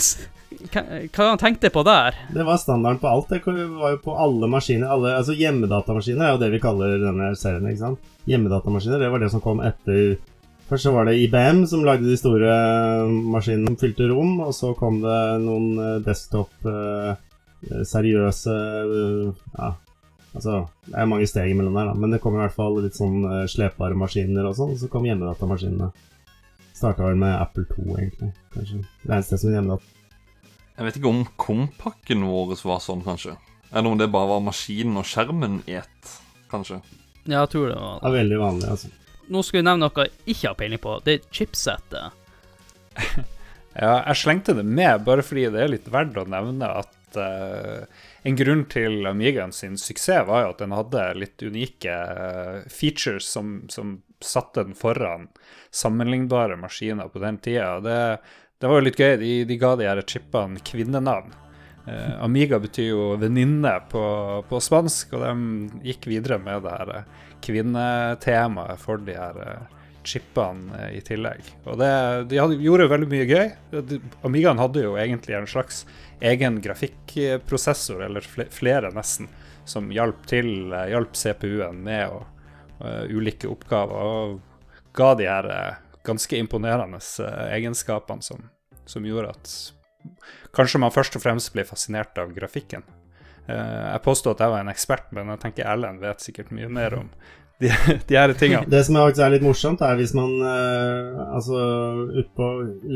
Hva 0.60 0.82
hva 1.16 1.28
han 1.30 1.40
tenkte 1.40 1.72
på 1.72 1.84
der? 1.88 2.18
Det 2.36 2.44
var 2.44 2.60
standarden 2.60 3.00
på 3.00 3.08
alt. 3.08 3.30
Det 3.32 3.40
var 3.46 3.94
jo 3.96 4.02
på 4.04 4.16
alle 4.20 4.50
maskiner. 4.52 4.92
Alle, 4.92 5.14
altså 5.20 5.36
Hjemmedatamaskiner 5.40 6.26
er 6.26 6.36
jo 6.36 6.42
det 6.42 6.52
vi 6.52 6.64
kaller 6.64 6.98
denne 7.00 7.32
serien. 7.40 7.70
ikke 7.70 7.86
sant? 7.86 8.12
Hjemmedatamaskiner, 8.28 9.00
det 9.00 9.12
var 9.14 9.24
det 9.24 9.32
som 9.32 9.44
kom 9.44 9.64
etter 9.64 10.20
Først 10.70 10.86
så 10.86 10.92
var 10.94 11.08
det 11.08 11.18
IBM 11.18 11.64
som 11.66 11.82
lagde 11.82 12.06
de 12.06 12.16
store 12.20 12.50
maskinene 13.10 13.72
som 13.72 13.78
fylte 13.82 14.06
rom, 14.12 14.36
og 14.46 14.54
så 14.54 14.76
kom 14.78 15.00
det 15.02 15.22
noen 15.42 15.72
eh, 15.82 15.96
desktop 16.06 16.68
eh, 16.70 17.16
seriøse 17.90 18.54
eh, 18.54 19.48
Ja, 19.56 19.72
altså 20.36 20.60
Det 20.86 20.94
er 20.94 21.10
mange 21.10 21.26
steg 21.32 21.50
imellom 21.56 21.74
der, 21.74 21.90
da, 21.90 21.96
men 21.98 22.14
det 22.14 22.22
kom 22.22 22.38
i 22.38 22.44
hvert 22.44 22.54
fall 22.54 22.78
litt 22.84 23.00
sånn 23.00 23.24
eh, 23.26 23.48
slepbare 23.50 23.98
maskiner 23.98 24.46
og 24.46 24.60
sånn, 24.60 24.76
og 24.76 24.84
så 24.84 24.92
kom 24.94 25.10
hjemmedatamaskinene. 25.10 25.90
Starta 26.78 27.10
vel 27.10 27.18
med 27.18 27.34
Apple 27.34 27.66
2, 27.74 27.88
egentlig. 27.98 28.30
Kanskje. 28.54 28.84
Det 29.02 29.10
eneste 29.16 29.42
som 29.42 29.56
hjemmedat... 29.58 29.96
Jeg 30.80 30.88
vet 30.88 30.98
ikke 31.02 31.12
om 31.12 31.26
kompakken 31.36 32.22
vår 32.24 32.54
var 32.64 32.80
sånn, 32.80 33.04
kanskje. 33.04 33.34
Eller 33.70 33.92
om 33.92 33.98
det 34.00 34.08
bare 34.14 34.30
var 34.32 34.46
maskinen 34.46 35.02
og 35.02 35.08
skjermen 35.08 35.60
i 35.68 35.76
ett, 35.82 36.14
kanskje. 36.50 36.80
Ja, 37.26 37.42
jeg 37.42 37.50
tror 37.52 37.68
det 37.68 37.76
var 37.76 37.98
det. 37.98 38.08
er 38.08 38.16
veldig 38.16 38.38
vanlig, 38.40 38.70
altså. 38.78 38.94
Nå 39.30 39.44
skal 39.46 39.60
vi 39.60 39.66
nevne 39.68 39.90
noe 39.90 40.06
jeg 40.08 40.14
ikke 40.34 40.48
har 40.48 40.56
peiling 40.62 40.82
på. 40.82 40.96
Det 41.04 41.18
er 41.18 41.28
chipsettet. 41.36 42.16
Ja, 43.80 44.00
jeg 44.10 44.18
slengte 44.18 44.56
det 44.58 44.66
med 44.66 45.06
bare 45.06 45.24
fordi 45.24 45.46
det 45.54 45.60
er 45.62 45.70
litt 45.72 45.86
verdt 45.94 46.18
å 46.18 46.26
nevne 46.28 46.68
at 46.82 47.18
uh, 47.22 47.86
en 48.28 48.36
grunn 48.36 48.66
til 48.68 49.08
Amigaen 49.08 49.54
sin 49.56 49.78
suksess 49.80 50.26
var 50.28 50.44
jo 50.44 50.50
at 50.56 50.64
den 50.64 50.74
hadde 50.76 51.04
litt 51.16 51.40
unike 51.46 51.94
eh, 51.94 52.58
features 52.68 53.30
som, 53.30 53.62
som 53.72 54.00
satte 54.20 54.66
den 54.66 54.76
foran 54.76 55.30
sammenlignbare 55.72 56.58
maskiner 56.60 57.08
på 57.14 57.22
den 57.24 57.38
tida. 57.40 57.78
Det, 57.86 58.02
det 58.60 58.68
var 58.68 58.80
jo 58.80 58.88
litt 58.88 59.00
gøy. 59.00 59.14
De, 59.22 59.32
de 59.48 59.60
ga 59.60 59.76
de 59.80 59.88
her 59.88 60.02
chipene 60.04 60.60
kvinnenavn. 60.68 61.32
Eh, 61.88 62.24
Amiga 62.24 62.60
betyr 62.60 62.90
jo 62.92 63.10
venninne 63.22 63.78
på, 63.92 64.04
på 64.50 64.62
spansk, 64.64 65.16
og 65.16 65.24
de 65.24 65.90
gikk 65.90 66.10
videre 66.12 66.40
med 66.44 66.66
det 66.66 66.76
her 66.76 66.96
eh, 66.98 67.12
kvinnetemaet 67.46 68.82
for 68.84 69.00
de 69.08 69.16
her 69.16 69.40
eh, 69.46 69.78
chipene 70.04 70.76
eh, 70.76 70.98
i 71.00 71.02
tillegg. 71.06 71.54
Og 71.64 71.80
det, 71.80 71.92
de 72.34 72.42
hadde, 72.42 72.60
gjorde 72.66 72.90
veldig 72.92 73.10
mye 73.14 73.30
gøy. 73.30 73.48
Amigaen 74.28 74.62
hadde 74.62 74.84
jo 74.84 74.96
egentlig 75.00 75.40
en 75.40 75.50
slags 75.50 75.86
egen 76.20 76.60
grafikkprosessor, 76.64 78.04
eller 78.10 78.28
flere 78.28 78.92
nesten, 78.96 79.32
som 79.70 79.88
hjalp 79.94 80.26
til, 80.28 80.74
hjalp 80.92 81.16
CPU-en 81.16 81.84
med 81.86 82.12
å, 82.12 82.24
uh, 82.82 83.04
ulike 83.08 83.48
oppgaver, 83.48 84.08
og 84.10 84.96
ga 84.98 85.14
de 85.16 85.28
her 85.30 85.50
ganske 86.06 86.38
imponerende 86.38 87.02
eh, 87.24 87.44
egenskapene 87.58 88.24
som, 88.26 88.48
som 88.86 89.06
gjorde 89.06 89.36
at 89.36 89.54
kanskje 90.56 90.82
man 90.82 90.94
først 90.94 91.18
og 91.20 91.24
fremst 91.24 91.52
ble 91.54 91.66
fascinert 91.68 92.18
av 92.22 92.32
grafikken. 92.36 92.86
Eh, 93.50 93.84
jeg 93.94 94.06
påstår 94.06 94.38
at 94.38 94.46
jeg 94.46 94.54
var 94.54 94.64
en 94.64 94.72
ekspert, 94.72 95.12
men 95.16 95.34
jeg 95.34 95.44
tenker 95.44 95.68
Erlend 95.70 96.02
vet 96.04 96.24
sikkert 96.24 96.54
mye 96.56 96.70
mer 96.72 96.96
om 97.02 97.12
de, 97.60 97.72
de 98.10 98.18
her 98.18 98.34
tingene. 98.40 98.70
Det 98.72 98.84
som 98.88 99.00
faktisk 99.02 99.26
er 99.26 99.34
litt 99.36 99.46
morsomt, 99.46 99.84
er 99.84 99.98
hvis 100.00 100.16
man 100.18 100.36
eh, 100.48 101.24
Altså 101.36 101.60
ut 102.16 102.30
på, 102.36 102.50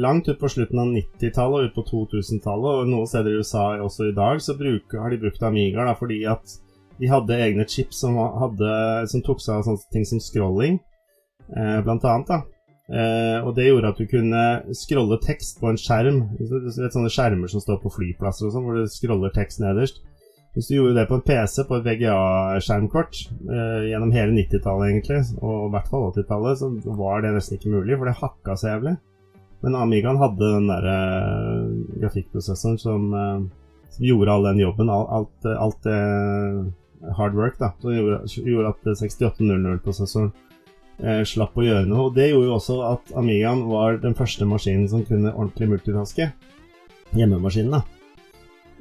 langt 0.05 0.29
ut 0.29 0.39
på 0.39 0.51
slutten 0.51 0.79
av 0.79 0.93
90-tallet 0.93 1.57
og 1.59 1.67
ut 1.67 1.77
på 1.77 1.87
2000-tallet, 1.91 2.69
og 2.71 2.91
noen 2.91 3.09
steder 3.09 3.33
i 3.33 3.41
USA 3.41 3.65
også 3.83 4.11
i 4.11 4.15
dag, 4.17 4.41
så 4.43 4.57
bruker, 4.59 5.01
har 5.03 5.13
de 5.13 5.21
brukt 5.25 5.43
Amiga 5.43 5.87
da, 5.89 5.97
fordi 5.99 6.23
at 6.29 6.57
de 7.01 7.09
hadde 7.09 7.35
egne 7.41 7.65
chips 7.67 7.99
som, 8.03 8.15
hadde, 8.15 8.73
som 9.09 9.23
tok 9.25 9.41
seg 9.41 9.57
av 9.57 9.65
sånne 9.65 9.91
ting 9.91 10.05
som 10.07 10.19
scrolling, 10.21 10.77
blant 11.49 12.05
annet. 12.05 12.29
da. 12.29 12.52
Eh, 12.91 13.37
og 13.39 13.53
det 13.55 13.69
gjorde 13.69 13.93
at 13.93 13.99
du 13.99 14.07
kunne 14.11 14.41
scrolle 14.75 15.19
tekst 15.23 15.61
på 15.61 15.69
en 15.71 15.79
skjerm. 15.79 16.19
Du 16.39 16.43
vet 16.51 16.95
sånne 16.95 17.11
skjermer 17.13 17.51
som 17.51 17.63
står 17.63 17.79
på 17.83 17.93
flyplasser 17.95 18.49
og 18.49 18.55
sånn, 18.55 18.65
hvor 18.67 18.79
du 18.79 18.91
scroller 18.91 19.33
tekst 19.35 19.63
nederst. 19.63 20.01
Hvis 20.53 20.67
du 20.69 20.75
gjorde 20.75 20.99
det 20.99 21.07
på 21.09 21.17
en 21.17 21.23
PC, 21.25 21.63
på 21.65 21.79
et 21.79 21.87
VGA-skjermkort, 21.87 23.23
uh, 23.49 23.87
gjennom 23.89 24.11
hele 24.13 24.35
90-tallet 24.35 24.91
egentlig, 24.91 25.23
og 25.41 25.63
i 25.63 25.71
hvert 25.73 25.87
fall 25.89 26.05
80-tallet, 26.11 26.59
så 26.59 26.69
var 26.99 27.23
det 27.23 27.31
nesten 27.33 27.57
ikke 27.57 27.71
mulig, 27.73 27.97
for 27.97 28.05
det 28.05 28.19
hakka 28.19 28.57
så 28.61 28.67
jævlig. 28.69 28.93
Men 29.65 29.79
Amigaen 29.79 30.21
hadde 30.21 30.51
den 30.59 30.69
der 30.69 30.85
uh, 30.85 31.73
grafikkprosessoren 32.03 32.77
som, 32.77 33.09
eh, 33.17 33.89
som 33.95 34.05
gjorde 34.05 34.35
all 34.35 34.45
den 34.51 34.61
jobben, 34.61 34.93
alt, 34.93 35.49
alt 35.55 35.89
hard 37.17 37.35
work, 37.35 37.59
da, 37.59 37.71
som 37.79 37.93
gjorde, 37.95 38.21
gjorde 38.45 38.73
at 38.73 38.89
6800-prosessoren 39.01 40.29
eh, 40.29 40.52
slapp 41.27 41.57
å 41.59 41.65
gjøre 41.65 41.87
noe. 41.89 42.07
Og 42.07 42.13
det 42.15 42.29
gjorde 42.29 42.47
jo 42.47 42.55
også 42.55 42.77
at 42.87 43.09
Amigaen 43.19 43.65
var 43.67 43.97
den 44.03 44.15
første 44.15 44.47
maskinen 44.47 44.87
som 44.91 45.03
kunne 45.07 45.33
ordentlig 45.33 45.73
multitaske. 45.73 46.29
Hjemmemaskinen, 47.17 47.75
da. 47.75 47.83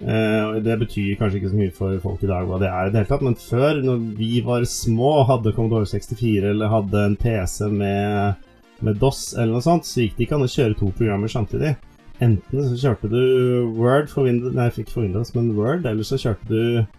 Eh, 0.02 0.54
det 0.66 0.78
betyr 0.80 1.18
kanskje 1.18 1.38
ikke 1.38 1.50
så 1.52 1.58
mye 1.58 1.74
for 1.76 1.98
folk 2.02 2.22
i 2.24 2.30
dag 2.30 2.48
hva 2.48 2.58
det 2.58 2.66
er, 2.66 2.88
i 2.88 2.90
det 2.90 3.02
hele 3.02 3.10
tatt, 3.12 3.22
men 3.22 3.36
før, 3.38 3.82
når 3.86 4.00
vi 4.18 4.40
var 4.42 4.64
små 4.66 5.12
og 5.20 5.28
hadde 5.28 5.52
Commodore 5.54 5.86
64 5.86 6.50
eller 6.50 6.72
hadde 6.72 7.04
en 7.06 7.14
PC 7.20 7.68
med, 7.70 8.48
med 8.82 8.98
DOS 8.98 9.20
eller 9.36 9.54
noe 9.54 9.62
sånt, 9.62 9.86
så 9.86 10.02
gikk 10.02 10.16
det 10.16 10.26
ikke 10.26 10.40
an 10.40 10.48
å 10.48 10.50
kjøre 10.50 10.78
to 10.80 10.90
programmer 10.98 11.30
samtidig. 11.30 11.76
Enten 12.22 12.66
så 12.66 12.80
kjørte 12.80 13.12
du 13.12 13.22
Word 13.78 14.10
for 14.10 14.26
Windows 14.26 14.56
Nei, 14.56 14.68
ikke 14.74 14.90
for 14.90 15.06
Windows, 15.06 15.30
men 15.36 15.52
Word, 15.58 15.86
eller 15.86 16.06
så 16.06 16.18
kjørte 16.18 16.50
du 16.50 16.82
eh, 16.82 16.90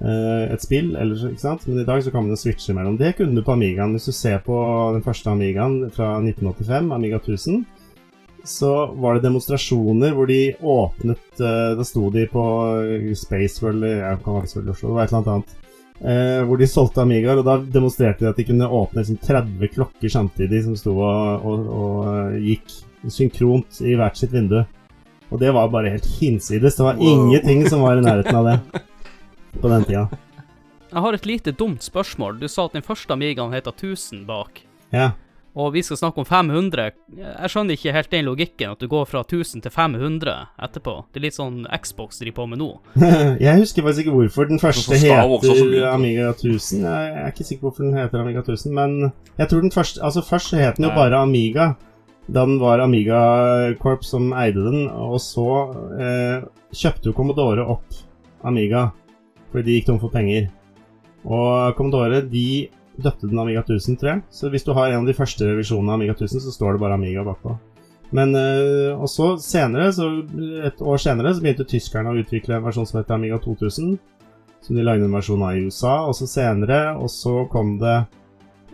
et 0.00 0.62
spill, 0.64 0.94
eller 0.96 1.20
ikke 1.28 1.42
sant? 1.42 1.66
Men 1.68 1.82
i 1.82 1.84
dag 1.84 2.00
så 2.02 2.10
kan 2.10 2.22
man 2.24 2.32
jo 2.32 2.38
switche 2.40 2.72
mellom. 2.74 2.96
Det 2.96 3.10
kunne 3.18 3.34
du 3.36 3.42
på 3.44 3.52
Amigaen. 3.52 3.92
Hvis 3.92 4.08
du 4.08 4.12
ser 4.16 4.38
på 4.46 4.56
den 4.94 5.02
første 5.04 5.28
Amigaen 5.30 5.90
fra 5.92 6.14
1985, 6.22 6.92
Amiga 6.96 7.18
1000, 7.20 7.64
så 8.44 8.70
var 8.98 9.14
det 9.14 9.22
demonstrasjoner 9.28 10.14
hvor 10.16 10.26
de 10.26 10.54
åpnet 10.58 11.38
eh, 11.38 11.74
Da 11.78 11.84
sto 11.86 12.08
de 12.10 12.24
på 12.26 12.42
Space 13.14 13.62
World 13.62 13.84
Jeg 13.86 14.16
kan 14.24 14.34
være 14.34 14.48
i 14.48 14.70
Oslo, 14.72 14.88
det 14.88 14.96
var 14.96 15.04
et 15.04 15.12
eller 15.12 15.30
annet. 15.36 15.52
Eh, 16.02 16.40
hvor 16.48 16.58
de 16.58 16.66
solgte 16.66 17.04
Amigaer, 17.04 17.38
og 17.38 17.46
da 17.46 17.58
demonstrerte 17.62 18.24
de 18.24 18.30
at 18.32 18.40
de 18.40 18.46
kunne 18.48 18.66
åpne 18.66 19.04
liksom 19.04 19.20
30 19.22 19.68
klokker 19.76 20.10
samtidig 20.10 20.64
som 20.64 20.74
sto 20.80 20.96
og, 20.98 21.44
og, 21.46 21.68
og 21.70 22.08
eh, 22.32 22.40
gikk 22.48 22.74
synkront 23.12 23.78
i 23.86 23.94
hvert 23.98 24.18
sitt 24.18 24.32
vindu. 24.34 24.64
Og 25.32 25.38
det 25.40 25.52
var 25.54 25.70
bare 25.72 25.92
helt 25.94 26.08
hinsides. 26.18 26.74
Det 26.76 26.84
var 26.84 26.98
Wow. 26.98 27.12
ingenting 27.12 27.62
som 27.70 27.80
var 27.86 27.96
i 28.00 28.02
nærheten 28.04 28.36
av 28.40 28.48
det 28.50 28.58
på 29.60 29.72
den 29.72 29.84
tida. 29.88 30.06
Jeg 30.92 31.00
har 31.00 31.16
et 31.16 31.26
lite 31.26 31.52
dumt 31.56 31.82
spørsmål. 31.82 32.36
Du 32.40 32.48
sa 32.52 32.66
at 32.68 32.74
den 32.76 32.84
første 32.84 33.14
Amigaen 33.14 33.54
heter 33.54 33.72
1000 33.72 34.26
bak. 34.28 34.60
Ja. 34.92 35.14
Og 35.52 35.72
vi 35.74 35.82
skal 35.84 35.98
snakke 36.00 36.20
om 36.20 36.26
500. 36.28 36.92
Jeg 37.16 37.52
skjønner 37.52 37.76
ikke 37.76 37.92
helt 37.92 38.10
den 38.12 38.24
logikken, 38.24 38.72
at 38.72 38.80
du 38.80 38.88
går 38.88 39.04
fra 39.08 39.20
1000 39.24 39.64
til 39.64 39.72
500 39.72 40.34
etterpå. 40.64 40.94
Det 41.12 41.20
er 41.20 41.26
litt 41.26 41.36
sånn 41.36 41.62
Xbox 41.80 42.20
driver 42.20 42.38
på 42.38 42.46
med 42.52 42.60
nå. 42.62 42.68
Jeg 43.46 43.60
husker 43.60 43.84
faktisk 43.84 44.06
ikke 44.06 44.16
hvorfor 44.16 44.48
den 44.48 44.62
første 44.62 45.00
heter. 45.00 45.88
Amiga 45.92 46.30
1000. 46.32 46.84
Jeg 46.84 47.12
er 47.24 47.32
ikke 47.32 47.48
sikker 47.48 47.64
på 47.64 47.70
hvorfor 47.70 47.88
den 47.88 48.00
heter 48.00 48.24
Amiga 48.24 48.44
1000, 48.44 48.72
men 48.76 49.12
jeg 49.40 49.48
tror 49.48 49.64
den 49.64 49.74
første 49.74 50.04
Altså, 50.04 50.24
først 50.24 50.52
så 50.52 50.60
het 50.60 50.80
den 50.80 50.88
jo 50.88 50.94
bare 50.96 51.20
Amiga. 51.20 51.72
Da 52.28 52.46
den 52.48 52.60
var 52.60 52.80
Amiga 52.80 53.20
Corp 53.80 54.04
som 54.04 54.32
eide 54.36 54.60
den, 54.64 54.88
og 54.88 55.20
så 55.20 55.46
eh, 56.00 56.44
kjøpte 56.72 57.10
jo 57.10 57.16
Commodore 57.16 57.64
opp 57.64 58.02
Amiga 58.44 58.90
fordi 59.52 59.68
de 59.68 59.78
gikk 59.78 59.90
tom 59.90 60.00
for 60.02 60.12
penger. 60.12 60.48
Og 61.22 61.76
Commodore 61.78 62.22
de 62.26 62.68
døpte 63.00 63.28
den 63.28 63.38
Amiga 63.38 63.62
1000, 63.62 63.98
tror 64.00 64.10
jeg. 64.14 64.22
Så 64.30 64.50
hvis 64.52 64.64
du 64.64 64.72
har 64.76 64.90
en 64.90 65.02
av 65.02 65.08
de 65.08 65.16
første 65.16 65.46
revisjonene 65.46 65.92
av 65.92 66.00
Amiga 66.00 66.16
1000, 66.16 66.42
så 66.44 66.54
står 66.54 66.74
det 66.74 66.82
bare 66.82 66.98
Amiga 66.98 67.24
bakpå. 67.26 67.56
Men 68.12 68.34
eh, 68.36 68.92
også 68.92 69.36
senere, 69.40 69.88
så 69.96 70.08
et 70.66 70.80
år 70.84 71.00
senere, 71.00 71.32
så 71.32 71.44
begynte 71.44 71.68
tyskerne 71.68 72.12
å 72.12 72.18
utvikle 72.20 72.58
en 72.58 72.66
versjon 72.66 72.88
som 72.88 73.00
heter 73.00 73.16
Amiga 73.16 73.38
2000. 73.40 73.94
Som 74.62 74.78
de 74.78 74.84
lagde 74.84 75.08
en 75.08 75.16
versjon 75.16 75.42
av 75.42 75.56
i 75.56 75.64
USA. 75.64 75.94
Og 76.08 76.16
så 76.18 76.28
senere, 76.28 76.82
og 77.00 77.08
så 77.10 77.46
kom 77.52 77.78
det 77.80 77.96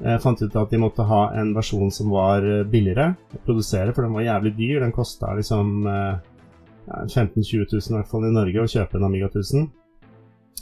eh, 0.03 0.19
Fant 0.23 0.43
ut 0.43 0.59
at 0.59 0.75
de 0.75 0.83
måtte 0.83 1.07
ha 1.07 1.29
en 1.39 1.55
versjon 1.57 1.93
som 1.95 2.11
var 2.15 2.43
eh, 2.43 2.65
billigere 2.67 3.13
å 3.15 3.43
produsere, 3.47 3.95
for 3.95 4.05
den 4.05 4.17
var 4.19 4.27
jævlig 4.27 4.57
dyr. 4.59 4.81
Den 4.83 4.97
kosta 4.97 5.37
liksom 5.39 5.87
ja, 5.87 7.05
15 7.07 7.45
000-20 7.45 7.71
000 7.71 7.95
i 7.95 7.99
hvert 8.01 8.11
fall 8.11 8.27
i 8.27 8.35
Norge 8.35 8.65
å 8.65 8.73
kjøpe 8.75 8.99
en 8.99 9.07
Amiga 9.07 9.31
1000. 9.31 9.69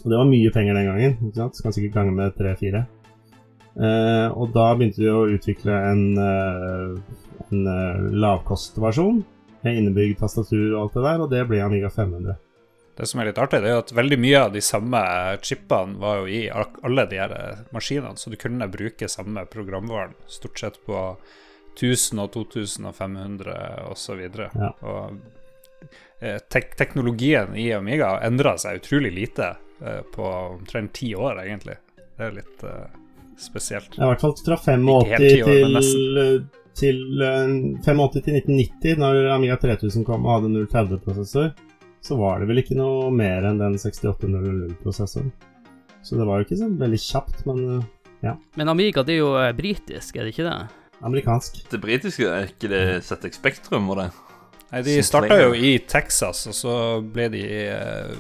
Og 0.05 0.13
det 0.13 0.21
var 0.21 0.29
mye 0.31 0.53
penger 0.55 0.79
den 0.79 0.91
gangen. 0.91 1.17
ikke 1.29 1.41
sant? 1.41 1.57
Så 1.57 1.65
kan 1.65 1.77
sikkert 1.77 1.99
gange 1.99 2.15
med 2.17 2.37
3-4. 2.39 2.85
Eh, 3.77 4.29
og 4.33 4.53
da 4.55 4.71
begynte 4.75 5.03
de 5.03 5.13
å 5.13 5.27
utvikle 5.29 5.75
en, 5.91 6.05
eh, 6.17 7.17
en 7.51 7.67
eh, 7.69 8.07
lavkostversjon 8.25 9.21
med 9.67 9.81
innebygd 9.81 10.21
tastatur 10.23 10.71
og 10.71 10.81
alt 10.81 10.97
det 10.97 11.07
der, 11.07 11.23
og 11.25 11.33
det 11.35 11.43
ble 11.51 11.61
Amiga 11.65 11.91
500. 11.93 12.39
Det 12.97 13.05
som 13.05 13.21
er 13.21 13.29
litt 13.29 13.41
artig, 13.41 13.61
det 13.61 13.69
er 13.69 13.83
at 13.83 13.93
veldig 13.93 14.17
mye 14.23 14.39
av 14.47 14.55
de 14.55 14.63
samme 14.65 15.01
chipene 15.45 15.99
var 16.01 16.23
jo 16.23 16.31
i 16.33 16.47
alle 16.49 17.05
de 17.11 17.19
her 17.21 17.35
eh, 17.37 17.65
maskinene, 17.77 18.17
så 18.17 18.33
du 18.33 18.39
kunne 18.41 18.71
bruke 18.73 19.11
samme 19.13 19.45
programvaren 19.53 20.17
stort 20.33 20.63
sett 20.63 20.81
på 20.87 21.03
1000 21.77 22.23
og 22.23 22.33
2500 22.33 22.89
og 22.89 22.97
500 22.97 23.59
osv. 23.93 24.23
Ja. 24.41 24.71
Og 24.81 25.19
eh, 26.25 26.41
tek 26.49 26.73
teknologien 26.81 27.53
i 27.61 27.69
Amiga 27.77 28.15
endra 28.25 28.57
seg 28.57 28.81
utrolig 28.81 29.13
lite 29.13 29.53
på 30.15 30.29
omtrent 30.57 30.93
ti 30.97 31.15
år, 31.15 31.43
egentlig. 31.45 31.77
Det 32.17 32.29
er 32.29 32.37
litt 32.39 32.65
eh, 32.65 32.87
spesielt. 33.41 33.97
Ja, 33.97 34.07
I 34.07 34.12
hvert 34.15 34.25
fall 34.25 34.37
fra 34.41 34.59
85 34.61 34.87
Ikke 34.87 35.51
år, 35.51 35.81
til, 35.85 36.47
til 36.81 37.27
eh, 37.27 37.51
85 37.85 38.23
til 38.23 38.39
1990, 38.41 38.97
når 39.03 39.21
Amiga 39.35 39.59
3000 39.61 40.07
kom 40.09 40.25
og 40.25 40.39
hadde 40.39 40.55
030-prosessor, 40.65 41.53
så 42.07 42.17
var 42.21 42.41
det 42.41 42.49
vel 42.51 42.62
ikke 42.62 42.79
noe 42.79 43.11
mer 43.15 43.49
enn 43.49 43.61
den 43.61 43.77
6800-prosessoren. 43.83 45.31
Så 46.07 46.17
det 46.17 46.27
var 46.29 46.39
jo 46.39 46.47
ikke 46.47 46.61
sånn 46.61 46.77
veldig 46.79 47.03
kjapt, 47.03 47.47
men 47.49 47.62
ja. 48.23 48.37
Men 48.57 48.71
Amiga 48.71 49.03
det 49.05 49.17
er 49.17 49.25
jo 49.25 49.33
eh, 49.41 49.55
britisk, 49.57 50.17
er 50.17 50.29
det 50.29 50.37
ikke 50.37 50.49
det? 50.49 50.59
amerikansk. 51.05 51.71
Det 51.71 51.81
britiske 51.81 52.29
er 52.29 52.49
ikke 52.51 52.71
det 52.73 52.85
ZX 53.05 53.41
Spektrum 53.41 53.91
og 53.93 54.01
det? 54.01 54.07
Nei, 54.73 54.83
de 54.83 54.97
starta 55.07 55.37
jo 55.45 55.53
i 55.55 55.77
Texas, 55.87 56.47
og 56.51 56.57
så 56.57 56.77
ble 57.15 57.29
de 57.33 57.43
eh, 57.71 58.15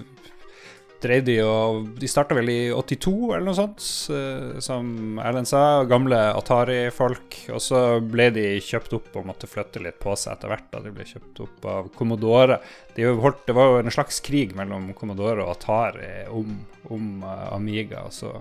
Drev 1.02 1.24
de 1.26 1.34
og 1.44 1.88
De 2.00 2.08
starta 2.08 2.36
vel 2.36 2.48
i 2.52 2.60
82 2.72 3.12
eller 3.36 3.44
noe 3.48 3.56
sånt, 3.58 3.82
eh, 4.14 4.60
som 4.64 5.18
Erlend 5.22 5.48
sa. 5.50 5.84
Gamle 5.88 6.18
Atari-folk. 6.36 7.38
Og 7.52 7.62
så 7.62 7.82
ble 8.00 8.30
de 8.34 8.46
kjøpt 8.64 8.96
opp 8.96 9.18
og 9.20 9.28
måtte 9.28 9.50
flytte 9.50 9.82
litt 9.84 10.00
på 10.02 10.14
seg 10.16 10.36
etter 10.36 10.52
hvert. 10.52 10.70
da 10.72 10.80
De 10.84 10.94
ble 10.94 11.08
kjøpt 11.08 11.42
opp 11.44 11.68
av 11.72 11.90
Commodore. 11.96 12.60
De 12.96 13.08
holdt, 13.10 13.44
det 13.48 13.56
var 13.56 13.72
jo 13.72 13.82
en 13.82 13.92
slags 13.94 14.22
krig 14.24 14.56
mellom 14.56 14.92
Commodore 14.96 15.44
og 15.44 15.56
Atari 15.56 16.26
om, 16.32 16.56
om 16.88 17.12
eh, 17.22 17.44
Amiga. 17.52 18.06
og 18.08 18.16
så 18.16 18.32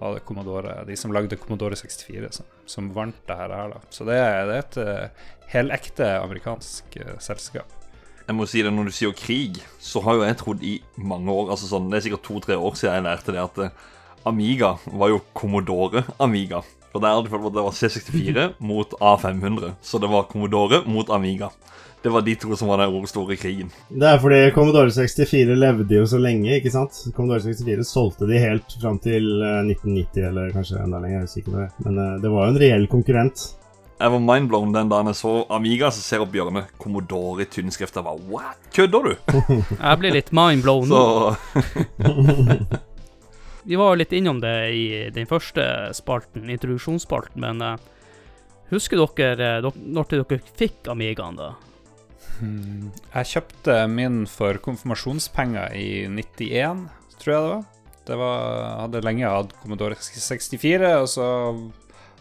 var 0.00 0.14
det 0.16 0.24
Commodore, 0.24 0.78
de 0.88 0.96
som 0.96 1.12
lagde 1.12 1.36
Commodore 1.36 1.76
64, 1.76 2.30
som, 2.32 2.46
som 2.64 2.88
vant 2.96 3.18
det 3.28 3.36
her. 3.36 3.52
da. 3.52 3.82
Så 3.92 4.06
det, 4.08 4.16
det 4.48 4.54
er 4.56 4.62
et 4.62 4.78
uh, 4.80 5.26
helekte 5.52 6.08
amerikansk 6.22 6.96
uh, 7.04 7.18
selskap. 7.20 7.79
Jeg 8.26 8.36
må 8.36 8.46
si 8.46 8.62
det, 8.62 8.72
Når 8.72 8.90
du 8.90 8.94
sier 8.94 9.14
krig, 9.16 9.62
så 9.82 10.02
har 10.04 10.18
jo 10.18 10.26
jeg 10.26 10.38
trodd 10.40 10.66
i 10.66 10.74
mange 10.96 11.32
år 11.32 11.54
altså 11.54 11.70
sånn, 11.70 11.88
Det 11.90 11.98
er 11.98 12.06
sikkert 12.08 12.26
to-tre 12.26 12.58
år 12.58 12.76
siden 12.78 13.00
jeg 13.00 13.06
lærte 13.08 13.34
det 13.34 13.42
at 13.42 13.64
eh, 13.64 13.88
Amiga 14.28 14.74
var 14.92 15.08
jo 15.14 15.22
Commodore 15.34 16.04
Amiga. 16.20 16.60
For 16.92 17.00
der 17.00 17.14
hadde 17.16 17.30
det 17.30 17.52
det 17.54 17.64
var 17.64 17.76
C64 17.76 18.46
mot 18.70 18.94
A500. 19.00 19.74
Så 19.80 19.98
det 19.98 20.10
var 20.10 20.28
Commodore 20.28 20.82
mot 20.86 21.10
Amiga. 21.10 21.50
Det 22.02 22.08
var 22.08 22.22
de 22.24 22.34
to 22.34 22.56
som 22.56 22.68
var 22.68 22.80
den 22.80 23.06
store 23.06 23.36
krigen. 23.36 23.70
Det 23.88 24.08
er 24.08 24.18
fordi 24.18 24.50
Commodore 24.54 24.90
64 24.90 25.56
levde 25.56 25.98
jo 25.98 26.06
så 26.08 26.18
lenge, 26.18 26.54
ikke 26.56 26.72
sant? 26.72 26.96
Commodore 27.16 27.42
64 27.44 27.84
solgte 27.84 28.28
de 28.28 28.40
helt 28.40 28.76
fram 28.80 28.96
til 29.04 29.26
eh, 29.44 29.60
1990, 29.68 30.28
eller 30.30 30.54
kanskje 30.54 30.80
enda 30.80 31.00
lenger, 31.02 31.18
jeg 31.18 31.26
er 31.26 31.32
usikker 31.34 31.52
på 31.52 31.60
det. 31.60 31.68
Men 31.84 31.98
eh, 32.00 32.14
det 32.22 32.32
var 32.32 32.46
jo 32.46 32.54
en 32.54 32.60
reell 32.62 32.86
konkurrent. 32.88 33.44
Jeg 34.00 34.12
var 34.14 34.22
mindblown 34.24 34.70
den 34.72 34.88
dagen 34.88 35.10
jeg 35.10 35.16
så 35.18 35.30
Amiga, 35.52 35.90
så 35.92 36.00
ser 36.00 36.22
opp 36.24 36.32
hjørnet 36.32 36.70
Commodore 36.80 37.44
i 37.44 37.48
tynnskrift. 37.52 37.98
Jeg 37.98 38.06
bare 38.06 38.22
What? 38.32 38.60
Kødder 38.72 39.10
du? 39.10 39.10
Jeg 39.76 40.00
blir 40.00 40.14
litt 40.14 40.30
mindblown 40.32 40.88
nå. 40.88 41.00
Vi 43.68 43.76
var 43.76 43.90
jo 43.92 43.98
litt 44.00 44.14
innom 44.16 44.40
det 44.40 44.54
i 44.72 44.84
den 45.12 45.28
første 45.28 45.62
spalten, 45.92 46.48
introduksjonsspalten, 46.48 47.44
men 47.44 47.60
uh, 47.60 47.74
husker 48.72 49.04
dere 49.18 49.50
uh, 49.60 49.76
når 49.76 50.08
dere 50.14 50.40
fikk 50.56 50.88
Amigaen, 50.88 51.36
da? 51.36 51.50
Jeg 52.40 53.28
kjøpte 53.34 53.76
min 53.92 54.22
for 54.32 54.56
konfirmasjonspenger 54.64 55.76
i 55.76 56.06
91, 56.08 56.86
tror 57.20 57.34
jeg 57.34 57.44
det 57.44 57.52
var. 57.52 57.68
Det 58.08 58.16
var, 58.16 58.64
hadde 58.86 59.04
lenge 59.04 59.28
hatt 59.28 59.52
Commodore 59.60 60.00
64, 60.00 60.88
og 61.02 61.08
så 61.12 61.28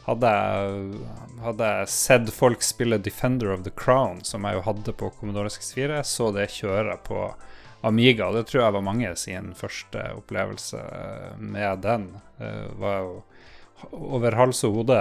hadde 0.10 0.32
jeg, 0.34 1.04
hadde 1.46 1.70
jeg 1.70 1.92
sett 1.94 2.34
folk 2.34 2.66
spille 2.66 3.00
Defender 3.02 3.54
of 3.54 3.64
the 3.68 3.74
Crown, 3.74 4.24
som 4.28 4.48
jeg 4.48 4.58
jo 4.58 4.66
hadde 4.66 4.96
på 4.98 5.12
Commodore 5.20 5.52
64. 5.54 6.02
Jeg 6.02 6.10
så 6.10 6.32
det 6.36 6.50
kjøre 6.58 6.98
på 7.06 7.30
Amiga, 7.88 8.28
det 8.36 8.44
tror 8.50 8.66
jeg 8.66 8.76
var 8.76 8.84
mange 8.84 9.10
sin 9.16 9.54
første 9.56 10.02
opplevelse 10.18 10.82
med 11.40 11.86
den. 11.86 12.10
Det 12.40 12.54
var 12.82 12.98
jo 13.06 13.14
over 13.96 14.36
hals 14.36 14.60
og 14.68 14.74
hode 14.80 14.98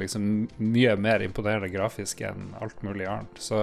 liksom 0.00 0.24
mye 0.58 0.96
mer 0.98 1.22
imponerende 1.22 1.70
grafisk 1.70 2.24
enn 2.26 2.48
alt 2.58 2.80
mulig 2.82 3.06
annet. 3.06 3.38
Så 3.38 3.58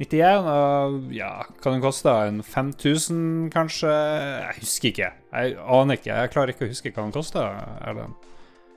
91, 0.00 1.10
ja, 1.12 1.32
kan 1.60 1.76
den 1.76 1.84
koste 1.84 2.14
en 2.24 2.40
5000 2.40 3.50
kanskje? 3.52 3.92
Jeg 3.92 4.60
husker 4.62 4.92
ikke. 4.92 5.10
Jeg 5.34 5.58
aner 5.60 6.00
ikke. 6.00 6.14
Jeg 6.14 6.32
klarer 6.32 6.54
ikke 6.54 6.68
å 6.68 6.72
huske 6.72 6.94
hva 6.94 7.04
den 7.04 7.16
kosta, 7.18 7.44
Erlend. 7.84 8.30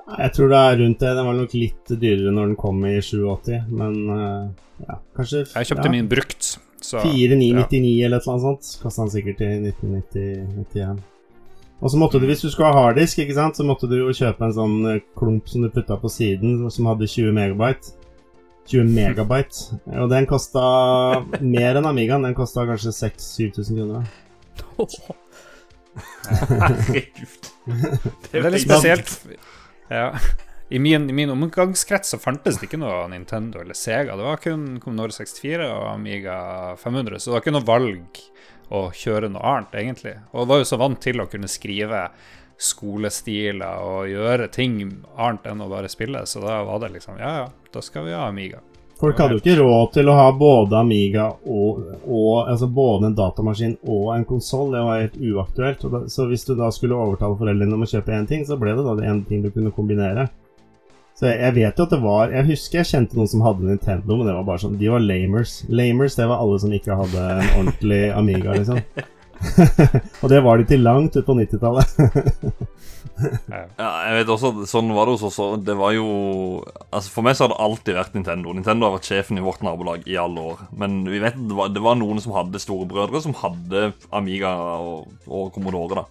Jeg 0.08 0.34
tror 0.38 0.54
det 0.54 0.60
er 0.62 0.80
rundt 0.80 1.02
det. 1.04 1.10
Den 1.18 1.28
var 1.28 1.36
nok 1.36 1.58
litt 1.58 1.92
dyrere 1.92 2.32
når 2.32 2.54
den 2.54 2.56
kom 2.60 2.80
i 2.88 2.96
87, 3.04 3.52
men 3.68 3.98
eh, 4.16 4.48
ja, 4.88 4.96
kanskje 5.18 5.44
Jeg 5.44 5.70
kjøpte 5.72 5.90
ja, 5.90 5.94
min 5.98 6.08
brukt, 6.12 6.50
så 6.80 7.04
4999 7.04 7.92
eller 8.06 8.22
et 8.22 8.24
eller 8.24 8.34
annet 8.34 8.46
sånt. 8.48 8.72
Kasta 8.84 9.04
den 9.04 9.14
sikkert 9.18 9.44
i 9.44 9.52
1990-91. 9.74 11.06
Og 11.78 11.94
så 11.94 12.00
måtte 12.02 12.18
du, 12.18 12.26
hvis 12.26 12.42
du 12.42 12.50
skulle 12.50 12.72
ha 12.72 12.86
harddisk, 12.88 13.20
ikke 13.22 13.36
sant, 13.38 13.60
så 13.60 13.66
måtte 13.68 13.90
du 13.90 14.00
jo 14.00 14.16
kjøpe 14.16 14.48
en 14.48 14.56
sånn 14.56 14.78
eh, 14.90 15.04
klump 15.20 15.52
som 15.52 15.66
du 15.66 15.70
putta 15.74 16.00
på 16.02 16.10
siden, 16.10 16.64
som 16.74 16.90
hadde 16.90 17.10
20 17.12 17.36
megabyte. 17.38 17.94
20 18.72 18.90
megabyte. 18.96 19.78
Og 20.00 20.10
den 20.12 20.26
kosta 20.28 20.64
mer 21.40 21.78
enn 21.80 21.88
Amigaen. 21.88 22.26
Den 22.26 22.36
kosta 22.36 22.66
kanskje 22.68 22.96
6000-7000 22.96 23.78
kroner. 23.78 24.04
Herregud. 26.28 27.52
Det 27.68 28.34
er 28.34 28.44
veldig 28.44 28.64
spesielt. 28.66 29.14
Ja. 29.90 30.12
I 30.70 30.80
min, 30.80 31.10
I 31.10 31.14
min 31.14 31.30
omgangskrets 31.32 32.10
så 32.12 32.20
fantes 32.20 32.58
det 32.60 32.68
ikke 32.68 32.80
noe 32.82 33.06
Nintendo 33.08 33.62
eller 33.64 33.78
Sega. 33.78 34.18
Det 34.20 34.26
var 34.26 34.42
kun 34.44 34.66
Commodore 34.84 35.16
64 35.16 35.70
og 35.72 35.86
Amiga 35.94 36.40
500, 36.82 37.20
så 37.20 37.30
det 37.30 37.36
var 37.38 37.46
ikke 37.46 37.56
noe 37.56 37.70
valg 37.70 38.20
å 38.76 38.82
kjøre 38.92 39.30
noe 39.32 39.46
annet, 39.48 39.78
egentlig. 39.80 40.18
Og 40.36 40.50
var 40.50 40.60
jo 40.60 40.68
så 40.68 40.80
vant 40.82 41.00
til 41.00 41.24
å 41.24 41.30
kunne 41.32 41.48
skrive 41.48 42.10
skolestiler 42.60 43.86
og 43.86 44.10
gjøre 44.12 44.50
ting 44.52 44.82
annet 45.16 45.48
enn 45.48 45.64
å 45.64 45.70
bare 45.72 45.92
spille, 45.94 46.26
så 46.28 46.42
da 46.44 46.60
var 46.68 46.82
det 46.84 46.96
liksom 46.98 47.20
Ja, 47.22 47.32
ja, 47.44 47.48
da 47.72 47.84
skal 47.86 48.10
vi 48.10 48.18
ha 48.18 48.26
Amiga. 48.28 48.60
Folk 48.98 49.20
hadde 49.22 49.36
jo 49.36 49.42
ikke 49.44 49.60
råd 49.60 49.92
til 49.94 50.08
å 50.10 50.16
ha 50.18 50.30
både 50.34 50.80
Amiga 50.80 51.28
og, 51.46 51.84
og 52.02 52.48
altså 52.50 52.66
både 52.66 53.12
en 53.12 53.18
datamaskin 53.18 53.76
og 53.86 54.10
en 54.16 54.26
konsoll. 54.26 54.72
Det 54.74 54.82
var 54.88 55.04
helt 55.04 55.20
uaktuelt. 55.22 55.86
Da, 55.94 56.02
så 56.10 56.26
hvis 56.32 56.48
du 56.48 56.56
da 56.58 56.72
skulle 56.74 56.98
overtale 56.98 57.38
foreldrene 57.38 57.78
om 57.78 57.86
å 57.86 57.90
kjøpe 57.92 58.16
én 58.18 58.26
ting, 58.30 58.46
så 58.48 58.58
ble 58.58 58.74
det 58.74 58.86
da 58.88 58.96
én 59.06 59.22
ting 59.30 59.44
du 59.46 59.52
kunne 59.54 59.74
kombinere. 59.76 60.26
Så 61.18 61.30
jeg, 61.30 61.38
jeg 61.44 61.56
vet 61.56 61.80
jo 61.80 61.86
at 61.88 61.94
det 61.96 61.98
var 62.04 62.34
Jeg 62.34 62.46
husker 62.46 62.78
jeg 62.78 62.90
kjente 62.92 63.18
noen 63.18 63.30
som 63.30 63.42
hadde 63.46 63.66
Nintendo, 63.66 64.18
men 64.18 64.28
det 64.30 64.36
var 64.36 64.44
bare 64.46 64.62
sånn 64.62 64.76
De 64.78 64.90
var 64.94 65.02
lamers. 65.02 65.60
Lamers, 65.70 66.18
det 66.18 66.28
var 66.30 66.42
alle 66.42 66.60
som 66.62 66.74
ikke 66.78 66.98
hadde 67.00 67.30
en 67.38 67.54
ordentlig 67.62 68.02
Amiga, 68.18 68.58
liksom. 68.58 68.82
og 70.22 70.30
det 70.34 70.42
var 70.42 70.58
de 70.58 70.66
til 70.70 70.82
langt 70.86 71.18
ut 71.18 71.26
på 71.26 71.38
90-tallet. 71.38 71.98
Ja, 73.80 73.90
jeg 74.08 74.20
vet 74.20 74.32
også, 74.32 74.52
Sånn 74.70 74.92
var 74.96 75.08
det 75.08 75.16
hos 75.18 75.26
oss. 75.28 75.40
Det 75.66 75.76
var 75.78 75.94
jo 75.96 76.08
Altså 76.92 77.12
For 77.14 77.26
meg 77.26 77.38
så 77.38 77.46
har 77.46 77.54
det 77.54 77.60
alltid 77.66 77.98
vært 77.98 78.18
Nintendo. 78.18 78.54
Nintendo 78.56 78.88
har 78.88 78.98
vært 78.98 79.10
sjefen 79.10 79.40
i 79.40 79.46
vårt 79.46 79.64
nabolag 79.66 80.06
i 80.10 80.18
alle 80.22 80.44
år. 80.54 80.64
Men 80.78 81.02
vi 81.10 81.22
vet 81.24 81.38
det 81.38 81.58
var, 81.58 81.72
det 81.74 81.84
var 81.84 82.00
noen 82.00 82.22
som 82.24 82.36
hadde 82.38 82.62
storebrødre 82.62 83.24
som 83.26 83.36
hadde 83.42 83.92
Amiga 84.16 84.54
og, 84.78 85.08
og 85.28 85.52
Commodore. 85.56 86.04
da 86.04 86.06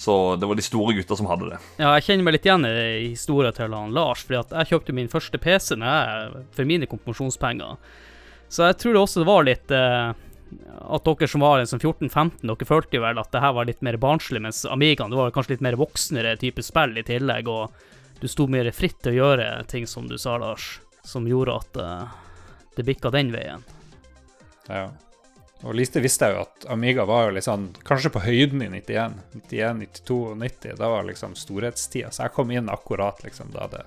Så 0.00 0.36
det 0.40 0.48
var 0.48 0.60
de 0.60 0.66
store 0.66 0.96
gutta 0.98 1.16
som 1.18 1.28
hadde 1.30 1.52
det. 1.54 1.60
Ja, 1.80 1.94
jeg 1.96 2.08
kjenner 2.08 2.28
meg 2.28 2.38
litt 2.38 2.48
igjen 2.48 2.68
i 2.68 3.10
historien 3.10 3.56
til 3.56 3.76
han 3.76 3.96
Lars, 3.96 4.24
fordi 4.26 4.40
at 4.40 4.56
jeg 4.60 4.74
kjøpte 4.74 4.96
min 4.96 5.12
første 5.12 5.40
PC 5.40 5.76
når 5.80 5.90
jeg, 5.90 6.46
for 6.56 6.70
mine 6.72 6.88
konfirmasjonspenger. 6.90 7.78
Så 8.50 8.66
jeg 8.66 8.80
tror 8.82 8.96
det 8.96 9.02
også 9.04 9.26
var 9.28 9.44
litt 9.46 9.70
eh, 9.70 10.10
at 10.80 11.04
dere 11.06 11.28
som 11.28 11.44
var 11.44 11.60
liksom 11.60 11.80
14-15, 11.80 12.30
dere 12.42 12.68
følte 12.68 12.98
jo 12.98 13.04
vel 13.04 13.20
at 13.22 13.30
det 13.32 13.42
her 13.42 13.54
var 13.56 13.68
litt 13.68 13.82
mer 13.86 13.98
barnslig, 14.00 14.42
mens 14.42 14.64
Amigaen 14.66 15.12
det 15.12 15.18
var 15.20 15.34
kanskje 15.34 15.56
litt 15.56 15.66
mer 15.66 15.78
voksnere 15.80 16.36
type 16.40 16.64
spill 16.66 16.96
i 16.98 17.06
tillegg, 17.06 17.48
og 17.48 17.70
du 18.20 18.28
sto 18.28 18.46
mer 18.50 18.70
fritt 18.76 18.98
til 19.02 19.14
å 19.14 19.18
gjøre 19.20 19.50
ting, 19.70 19.86
som 19.88 20.08
du 20.08 20.18
sa, 20.20 20.36
Lars, 20.40 20.80
som 21.06 21.28
gjorde 21.28 21.56
at 21.56 21.78
uh, 21.80 22.18
det 22.76 22.84
bikka 22.88 23.12
den 23.14 23.32
veien. 23.32 23.64
Ja. 24.68 24.90
Og 25.60 25.76
lite 25.76 26.00
visste 26.00 26.28
jeg 26.28 26.36
jo 26.38 26.44
at 26.46 26.66
Amiga 26.72 27.04
var 27.08 27.26
jo 27.28 27.34
liksom 27.36 27.66
kanskje 27.84 28.12
på 28.14 28.22
høyden 28.24 28.62
i 28.64 28.68
91, 28.72 29.18
91, 29.42 29.82
92 30.00 30.20
og 30.30 30.38
90. 30.40 30.76
Da 30.78 30.88
var 30.88 31.04
liksom 31.04 31.34
storhetstida. 31.36 32.12
Så 32.12 32.24
jeg 32.24 32.32
kom 32.32 32.52
inn 32.54 32.70
akkurat 32.72 33.20
liksom 33.24 33.52
da 33.52 33.66
det 33.68 33.82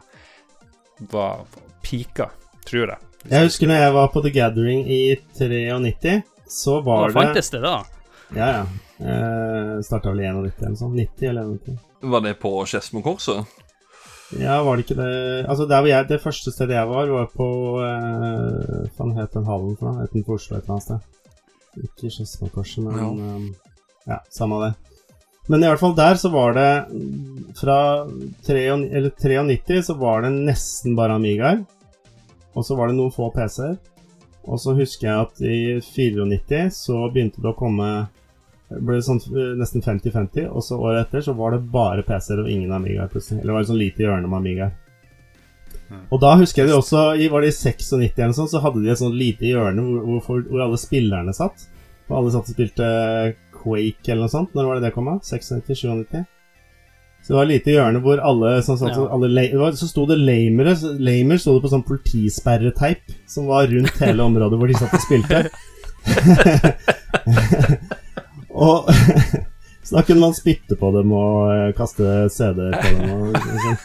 var 1.09 1.47
pika, 1.81 2.29
tror 2.67 2.93
jeg. 2.93 3.09
Jeg 3.31 3.47
husker 3.47 3.71
når 3.71 3.81
jeg 3.81 3.95
var 3.95 4.11
på 4.13 4.21
The 4.21 4.33
Gathering 4.35 4.85
i 4.85 5.01
93 5.39 6.21
så 6.53 6.79
var 6.85 7.07
det 7.07 7.17
Fantes 7.17 7.49
det 7.53 7.63
da? 7.63 7.81
Ja, 8.35 8.47
ja. 8.53 8.63
Eh, 9.03 9.81
Starta 9.85 10.13
vel 10.13 10.23
i 10.23 10.29
91 10.29 10.63
eller 10.67 10.79
sånn. 10.79 10.95
90 10.95 11.29
eller 11.29 11.49
91. 11.57 11.81
Var 12.13 12.23
det 12.25 12.33
på 12.41 12.53
Skedsmokorset? 12.69 13.59
Ja, 14.39 14.63
var 14.65 14.77
det 14.77 14.85
ikke 14.87 14.97
det 14.97 15.45
Altså, 15.45 15.67
der 15.69 15.83
hvor 15.83 15.89
jeg, 15.91 16.07
det 16.09 16.21
første 16.23 16.51
stedet 16.51 16.73
jeg 16.73 16.89
var, 16.89 17.11
var 17.11 17.27
på 17.29 17.49
eh, 17.85 18.87
Hva 18.95 19.09
het 19.19 19.35
den 19.35 19.45
hallen 19.49 19.75
for 19.77 19.91
noe? 19.91 20.07
Utenfor 20.07 20.39
Oslo 20.39 20.57
et 20.57 20.63
eller 20.63 20.77
annet 20.77 20.87
sted. 20.87 21.11
Ikke 21.83 22.13
Skedsmokorset, 22.15 22.81
men 22.85 22.97
ja. 22.97 23.11
Um, 23.11 23.45
ja, 24.09 24.19
samme 24.33 24.59
det. 24.65 24.73
Men 25.51 25.63
i 25.63 25.67
hvert 25.67 25.81
fall 25.81 25.95
der 25.95 26.15
så 26.19 26.31
var 26.31 26.55
det 26.55 26.69
Fra 27.59 27.77
93 28.47 29.81
så 29.87 29.95
var 29.99 30.23
det 30.23 30.31
nesten 30.35 30.95
bare 30.99 31.17
Amigaer. 31.19 31.63
Og 32.53 32.65
så 32.65 32.77
var 32.77 32.89
det 32.89 32.97
noen 32.99 33.13
få 33.13 33.31
PC-er. 33.33 33.77
Og 34.43 34.59
så 34.59 34.75
husker 34.75 35.07
jeg 35.07 35.27
at 35.27 35.41
i 35.41 35.79
94 35.79 36.67
så 36.75 37.05
begynte 37.13 37.41
det 37.41 37.51
å 37.53 37.57
komme 37.57 37.89
ble 38.81 38.97
det 38.97 39.05
sånn 39.05 39.19
eh, 39.33 39.51
nesten 39.59 39.83
50-50, 39.85 40.47
og 40.49 40.63
så 40.65 40.79
året 40.81 41.07
etter 41.07 41.25
så 41.25 41.35
var 41.37 41.53
det 41.53 41.65
bare 41.73 42.05
PC-er 42.07 42.43
og 42.43 42.49
ingen 42.49 42.73
Amigaer 42.73 43.11
plutselig. 43.11 43.43
Eller 43.43 43.55
var 43.55 43.63
det 43.63 43.71
sånn 43.71 43.81
lite 43.81 44.05
hjørne 44.05 44.29
med 44.29 44.39
Amigaer. 44.39 44.73
Mm. 45.89 46.03
Og 46.07 46.21
da 46.23 46.33
husker 46.39 46.63
jeg 46.63 46.71
de 46.71 46.77
også, 46.77 47.03
var 47.29 47.43
det 47.43 47.51
i 47.51 47.55
96 47.55 47.91
eller 47.93 48.31
noe 48.31 48.39
sånt, 48.39 48.53
så 48.53 48.61
hadde 48.63 48.81
de 48.81 48.91
et 48.93 49.01
sånn 49.01 49.17
lite 49.17 49.49
hjørne 49.49 49.83
hvor, 49.83 50.21
hvor, 50.25 50.45
hvor, 50.49 50.65
alle 50.65 50.79
spillerne 50.81 51.35
satt. 51.37 51.67
Og 52.09 52.15
alle 52.19 52.33
satt 52.33 52.49
og 52.49 52.55
spilte 52.55 52.87
Quake 53.53 54.09
eller 54.11 54.25
noe 54.25 54.33
sånt. 54.33 54.55
Når 54.55 54.69
var 54.69 54.79
det 54.79 54.87
det 54.89 54.95
kom? 54.95 55.11
96-97? 55.19 56.23
Så 57.23 57.31
det 57.31 57.37
var 57.37 57.45
et 57.47 57.53
lite 57.53 57.71
hjørne 57.71 58.01
hvor 58.03 58.19
alle, 58.19 58.57
sånn, 58.65 58.77
sånn, 58.81 58.91
ja. 58.91 59.05
alle 59.15 59.45
var, 59.55 59.77
Så 59.79 59.87
sto 59.87 60.03
det 60.09 60.19
lamere. 60.19 60.75
Lamer 60.99 61.39
sto 61.39 61.55
det 61.55 61.63
på 61.63 61.71
sånn 61.71 61.85
politisperreteip 61.87 63.15
som 63.31 63.47
var 63.47 63.71
rundt 63.71 64.01
hele 64.03 64.27
området 64.27 64.59
hvor 64.59 64.67
de 64.71 64.75
satt 64.81 64.97
og 64.97 65.05
spilte. 65.05 65.47
og 68.67 68.91
Så 69.83 69.95
da 69.95 70.01
kunne 70.01 70.19
man 70.19 70.33
spytte 70.33 70.75
på 70.79 70.91
dem 70.95 71.11
og 71.11 71.49
eh, 71.51 71.71
kaste 71.75 72.29
CD-er 72.31 72.77
på 72.79 72.91
dem. 72.95 73.09
Og, 73.11 73.35
og, 73.35 73.57
sånn. 73.63 73.81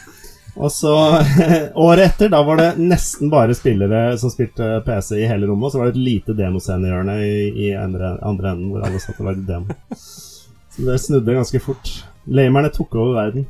og 0.55 0.71
så 0.71 0.93
Året 1.87 2.05
etter, 2.05 2.31
da 2.31 2.39
var 2.47 2.61
det 2.61 2.69
nesten 2.79 3.31
bare 3.31 3.57
spillere 3.57 4.15
som 4.21 4.31
spilte 4.31 4.77
PC 4.87 5.19
i 5.19 5.27
hele 5.27 5.49
rommet. 5.49 5.67
Og 5.67 5.75
så 5.75 5.81
var 5.81 5.89
det 5.89 5.97
et 5.97 6.05
lite 6.07 6.37
demoscenehjørne 6.39 7.17
i, 7.25 7.33
i 7.67 7.73
andre, 7.75 8.15
andre 8.25 8.53
enden 8.55 8.71
hvor 8.71 8.87
alle 8.87 9.03
satt 9.03 9.19
og 9.19 9.31
lagde 9.31 9.47
demo. 9.49 9.75
Så 9.99 10.87
det 10.87 11.01
snudde 11.03 11.35
ganske 11.35 11.61
fort. 11.63 11.91
Lamerne 12.25 12.69
tok 12.73 12.95
over 12.95 13.15
verden. 13.15 13.47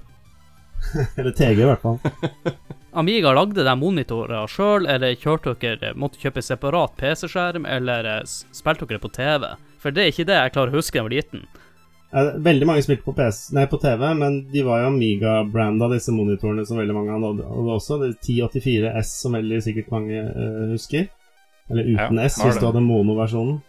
eller 1.17 1.31
TG, 1.31 1.61
i 1.61 1.67
hvert 1.67 1.81
fall. 1.81 1.99
Amiga 2.99 3.31
lagde 3.35 3.63
de 3.63 3.73
monitorer 3.77 4.49
sjøl, 4.49 4.87
eller 4.89 5.17
kjørte 5.19 5.53
dere 5.61 5.93
måtte 5.99 6.21
kjøpe 6.21 6.41
separat 6.41 6.95
PC-skjerm, 6.97 7.67
eller 7.69 8.07
eh, 8.09 8.21
spilte 8.25 8.87
dere 8.89 9.01
på 9.03 9.11
TV? 9.13 9.45
For 9.79 9.93
det 9.95 10.03
er 10.03 10.13
ikke 10.13 10.27
det 10.29 10.39
jeg 10.39 10.53
klarer 10.55 10.73
å 10.73 10.79
huske 10.81 10.97
da 10.97 11.03
jeg 11.03 11.07
var 11.07 11.15
liten. 11.17 11.45
Veldig 12.09 12.65
mange 12.65 12.81
spilte 12.81 13.05
på, 13.05 13.13
PC, 13.13 13.51
nei, 13.53 13.67
på 13.69 13.77
TV, 13.77 14.01
men 14.17 14.39
de 14.49 14.63
var 14.65 14.81
jo 14.81 14.89
Amiga-branda, 14.89 15.91
disse 15.93 16.13
monitorene 16.15 16.65
som 16.65 16.81
veldig 16.81 16.95
mange 16.97 17.13
hadde 17.13 17.45
også. 17.75 17.99
Det 18.01 18.09
er 18.09 18.15
1084 18.17 18.93
S, 19.03 19.13
som 19.21 19.37
veldig 19.37 19.61
sikkert 19.61 19.93
mange 19.93 20.23
uh, 20.25 20.63
husker. 20.73 21.05
Eller 21.69 21.85
uten 21.85 22.17
ja, 22.17 22.25
S, 22.25 22.39
hvis 22.41 22.57
du 22.57 22.65
hadde 22.65 22.81
mono-versjonen. 22.81 23.59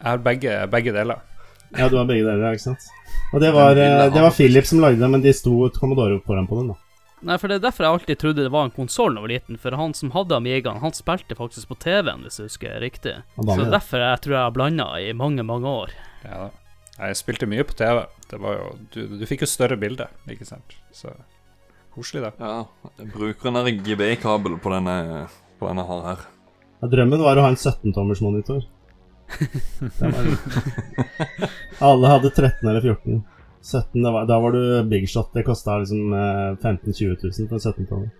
Jeg 0.00 0.08
har 0.10 0.24
begge, 0.26 0.58
begge 0.74 0.96
deler. 0.98 1.22
Ja, 1.78 1.88
du 1.92 1.96
har 1.98 2.08
begge 2.08 2.24
deler, 2.26 2.56
ikke 2.56 2.68
sant. 2.70 2.88
Og 3.34 3.42
det 3.42 3.52
var, 3.54 3.76
eh, 3.76 4.08
det 4.12 4.22
var 4.22 4.34
Philip 4.34 4.66
som 4.68 4.80
lagde 4.82 5.00
det, 5.02 5.08
men 5.10 5.22
de 5.24 5.32
sto 5.34 5.68
Commodore 5.74 6.20
foran 6.26 6.48
på 6.48 6.60
den, 6.60 6.72
da. 6.72 6.78
Nei, 7.26 7.38
for 7.40 7.48
det 7.48 7.56
er 7.58 7.64
derfor 7.64 7.86
jeg 7.86 7.96
alltid 7.96 8.18
trodde 8.20 8.44
det 8.44 8.52
var 8.52 8.66
en 8.68 8.74
konsoll 8.74 9.14
da 9.16 9.22
jeg 9.22 9.24
var 9.24 9.32
liten. 9.32 9.58
For 9.60 9.76
han 9.80 9.94
som 9.96 10.12
hadde 10.14 10.36
Amigaen, 10.36 10.82
han 10.82 10.94
spilte 10.94 11.36
faktisk 11.38 11.70
på 11.72 11.78
TV-en, 11.82 12.26
hvis 12.26 12.38
jeg 12.38 12.50
husker 12.50 12.76
riktig. 12.82 13.14
Så 13.40 13.64
derfor 13.72 14.04
jeg 14.04 14.20
tror 14.22 14.36
jeg 14.36 14.44
har 14.44 14.54
blanda 14.54 14.88
i 15.00 15.14
mange, 15.16 15.42
mange 15.46 15.70
år. 15.70 15.94
Ja, 16.26 16.50
jeg 17.00 17.18
spilte 17.18 17.48
mye 17.48 17.64
på 17.66 17.74
TV. 17.78 18.04
Det 18.30 18.38
var 18.42 18.60
jo 18.60 18.68
Du, 18.92 19.00
du 19.18 19.24
fikk 19.28 19.42
jo 19.46 19.50
større 19.50 19.78
bilde, 19.80 20.06
ikke 20.30 20.46
sant. 20.48 20.76
Så 20.92 21.10
koselig, 21.96 22.22
det. 22.28 22.32
Ja, 22.38 22.66
jeg 23.00 23.10
bruker 23.14 23.50
en 23.50 23.62
RGB-kabel 23.64 24.60
på 24.60 24.72
denne, 24.76 25.26
på 25.58 25.70
denne 25.70 25.88
her. 25.88 26.24
Ja, 26.82 26.88
drømmen 26.92 27.24
var 27.24 27.40
å 27.40 27.46
ha 27.46 27.52
en 27.54 27.56
17-tommers 27.58 28.20
monitor. 28.20 28.60
Alle 31.78 32.12
hadde 32.12 32.30
13 32.30 32.68
eller 32.68 32.80
14. 32.80 33.24
17, 33.66 34.12
var, 34.12 34.26
da 34.26 34.40
var 34.40 34.52
du 34.52 34.84
big 34.90 35.08
shot. 35.10 35.32
Det 35.34 35.42
kosta 35.42 35.78
liksom 35.78 36.14
15 36.62 36.92
000-20 36.92 37.40
000 37.40 37.50
for 37.50 37.58
17 37.58 37.86
tommer. 37.86 38.10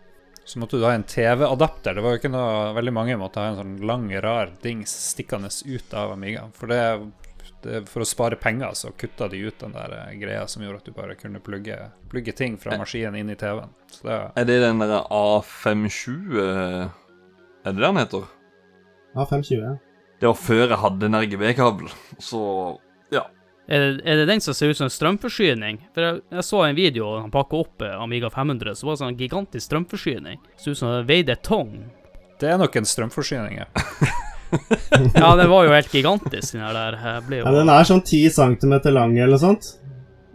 Så 0.46 0.58
måtte 0.58 0.76
du 0.76 0.84
ha 0.84 0.92
en 0.92 1.02
TV-adapter. 1.02 1.94
Det 1.94 2.00
var 2.00 2.14
jo 2.14 2.20
ikke 2.20 2.30
noe 2.30 2.72
Veldig 2.76 2.92
mange 2.94 3.16
måtte 3.18 3.42
ha 3.42 3.50
en 3.50 3.56
sånn 3.58 3.78
lang, 3.86 4.06
rar 4.22 4.52
dings 4.62 4.92
stikkende 5.10 5.50
ut 5.66 5.94
av 5.94 6.12
Amiga. 6.14 6.44
For 6.54 6.70
det, 6.70 6.82
det, 7.64 7.80
for 7.90 8.04
å 8.04 8.06
spare 8.06 8.38
penger 8.38 8.76
så 8.78 8.92
kutta 8.94 9.26
de 9.32 9.40
ut 9.42 9.58
den 9.58 9.74
der 9.74 9.96
eh, 9.96 10.12
greia 10.20 10.44
som 10.50 10.62
gjorde 10.62 10.84
at 10.84 10.86
du 10.86 10.94
bare 10.94 11.16
kunne 11.18 11.42
plugge, 11.42 11.80
plugge 12.12 12.36
ting 12.38 12.60
fra 12.62 12.78
maskinen 12.78 13.18
inn 13.18 13.34
i 13.34 13.38
TV-en. 13.38 13.74
Det, 13.96 14.20
er 14.38 14.46
det 14.46 14.60
den 14.62 14.84
der 14.84 15.10
A520 15.10 16.38
Er 16.46 17.66
det 17.66 17.74
det 17.74 17.82
den 17.82 18.02
heter? 18.04 18.30
A520, 19.16 19.64
ja. 19.64 19.74
Det 20.20 20.28
var 20.30 20.36
før 20.40 20.64
jeg 20.64 20.80
hadde 20.80 21.08
en 21.08 21.18
RGB-kabel, 21.20 21.90
så 22.22 22.42
ja. 23.12 23.26
Er 23.68 23.82
det, 23.82 23.88
er 24.06 24.20
det, 24.20 24.28
den 24.30 24.40
som 24.40 24.54
ser 24.54 24.70
ut 24.70 24.78
som 24.78 24.86
en 24.86 24.94
strømforsyning? 24.94 25.80
For 25.94 26.06
jeg, 26.06 26.20
jeg 26.38 26.46
så 26.46 26.62
en 26.64 26.78
video 26.78 27.10
han 27.18 27.32
pakka 27.34 27.58
opp 27.64 27.84
eh, 27.84 27.96
Amiga 28.00 28.30
500, 28.32 28.78
så 28.78 28.88
var 28.88 28.96
det 28.96 29.02
sånn 29.02 29.18
gigantisk 29.18 29.66
strømforsyning. 29.66 30.38
Så 30.56 30.72
ut 30.72 30.80
som 30.80 30.94
det 30.94 31.02
veide 31.10 31.34
et 31.34 31.44
tonn. 31.44 31.88
Det 32.40 32.48
er 32.52 32.60
nok 32.60 32.78
en 32.78 32.88
strømforsyning, 32.88 33.60
ja. 33.60 33.66
ja, 35.20 35.36
den 35.36 35.50
var 35.50 35.66
jo 35.66 35.74
helt 35.74 35.92
gigantisk, 35.92 36.54
den 36.54 36.62
der. 36.62 37.00
Jo... 37.28 37.42
Ja, 37.42 37.52
den 37.58 37.72
er 37.72 37.88
sånn 37.88 38.04
10 38.04 38.30
cm 38.36 38.78
lang 38.94 39.18
eller 39.18 39.36
noe 39.36 39.42
sånt. 39.42 39.74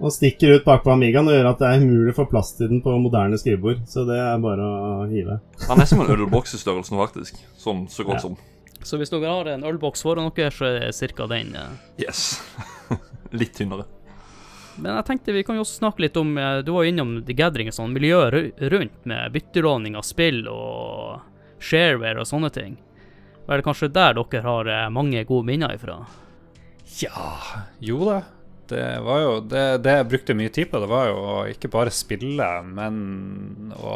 Og 0.01 0.09
stikker 0.13 0.57
ut 0.57 0.63
bakpå 0.65 0.89
Amigaen 0.95 1.29
og 1.29 1.35
gjør 1.35 1.51
at 1.51 1.59
det 1.61 1.67
er 1.69 1.83
umulig 1.83 2.15
å 2.15 2.17
få 2.23 2.25
plass 2.29 2.55
til 2.57 2.71
den 2.71 2.81
på 2.81 2.93
moderne 2.99 3.37
skrivebord. 3.37 3.83
Så 3.89 4.03
det 4.07 4.17
er 4.17 4.39
bare 4.41 4.65
å 4.65 4.93
hive. 5.11 5.37
Han 5.67 5.81
er 5.83 5.89
som 5.89 6.01
en 6.01 6.09
ølboks 6.15 6.57
i 6.57 6.61
størrelsen, 6.61 6.97
faktisk. 6.97 7.37
Sånn 7.61 7.85
så 7.91 8.05
godt 8.07 8.17
ja. 8.17 8.23
som. 8.25 8.39
Så 8.83 8.97
hvis 8.97 9.11
dere 9.13 9.29
har 9.29 9.49
en 9.51 9.65
ølboks 9.67 10.03
foran 10.05 10.31
dere, 10.35 10.51
så 10.53 10.69
er 10.69 10.85
det 10.89 11.15
ca. 11.15 11.27
den. 11.29 11.55
Yes. 12.01 12.41
litt 13.31 13.55
tynnere. 13.57 13.85
Men 14.81 14.95
jeg 14.95 15.07
tenkte 15.09 15.35
vi 15.35 15.43
kan 15.45 15.57
jo 15.59 15.65
også 15.65 15.81
snakke 15.81 16.05
litt 16.05 16.17
om 16.17 16.31
eh, 16.39 16.61
Du 16.65 16.71
var 16.73 16.85
jo 16.85 16.93
innom 16.93 17.17
The 17.27 17.35
Gathering 17.37 17.69
og 17.69 17.75
sånn, 17.75 17.93
miljøet 17.95 18.61
rundt 18.71 19.03
med 19.09 19.33
byttelåning 19.35 19.97
av 19.99 20.07
spill 20.07 20.45
og 20.49 21.61
shareware 21.61 22.23
og 22.23 22.29
sånne 22.29 22.49
ting. 22.55 22.77
Og 23.43 23.51
er 23.51 23.61
det 23.61 23.67
kanskje 23.67 23.91
der 23.93 24.17
dere 24.17 24.43
har 24.45 24.69
eh, 24.71 24.91
mange 24.93 25.23
gode 25.29 25.49
minner 25.49 25.75
ifra? 25.75 25.99
Ja, 27.01 27.31
jo 27.83 28.05
da. 28.07 28.21
Det 28.71 28.85
var 29.03 29.19
jo 29.19 29.31
det, 29.43 29.63
det, 29.83 29.97
jeg 29.97 30.07
brukte 30.07 30.35
mye 30.39 30.51
tid 30.55 30.69
på, 30.71 30.79
det 30.79 30.87
var 30.87 31.09
jo 31.09 31.15
å 31.19 31.33
ikke 31.51 31.71
bare 31.73 31.91
spille, 31.91 32.45
men 32.63 33.73
å 33.75 33.95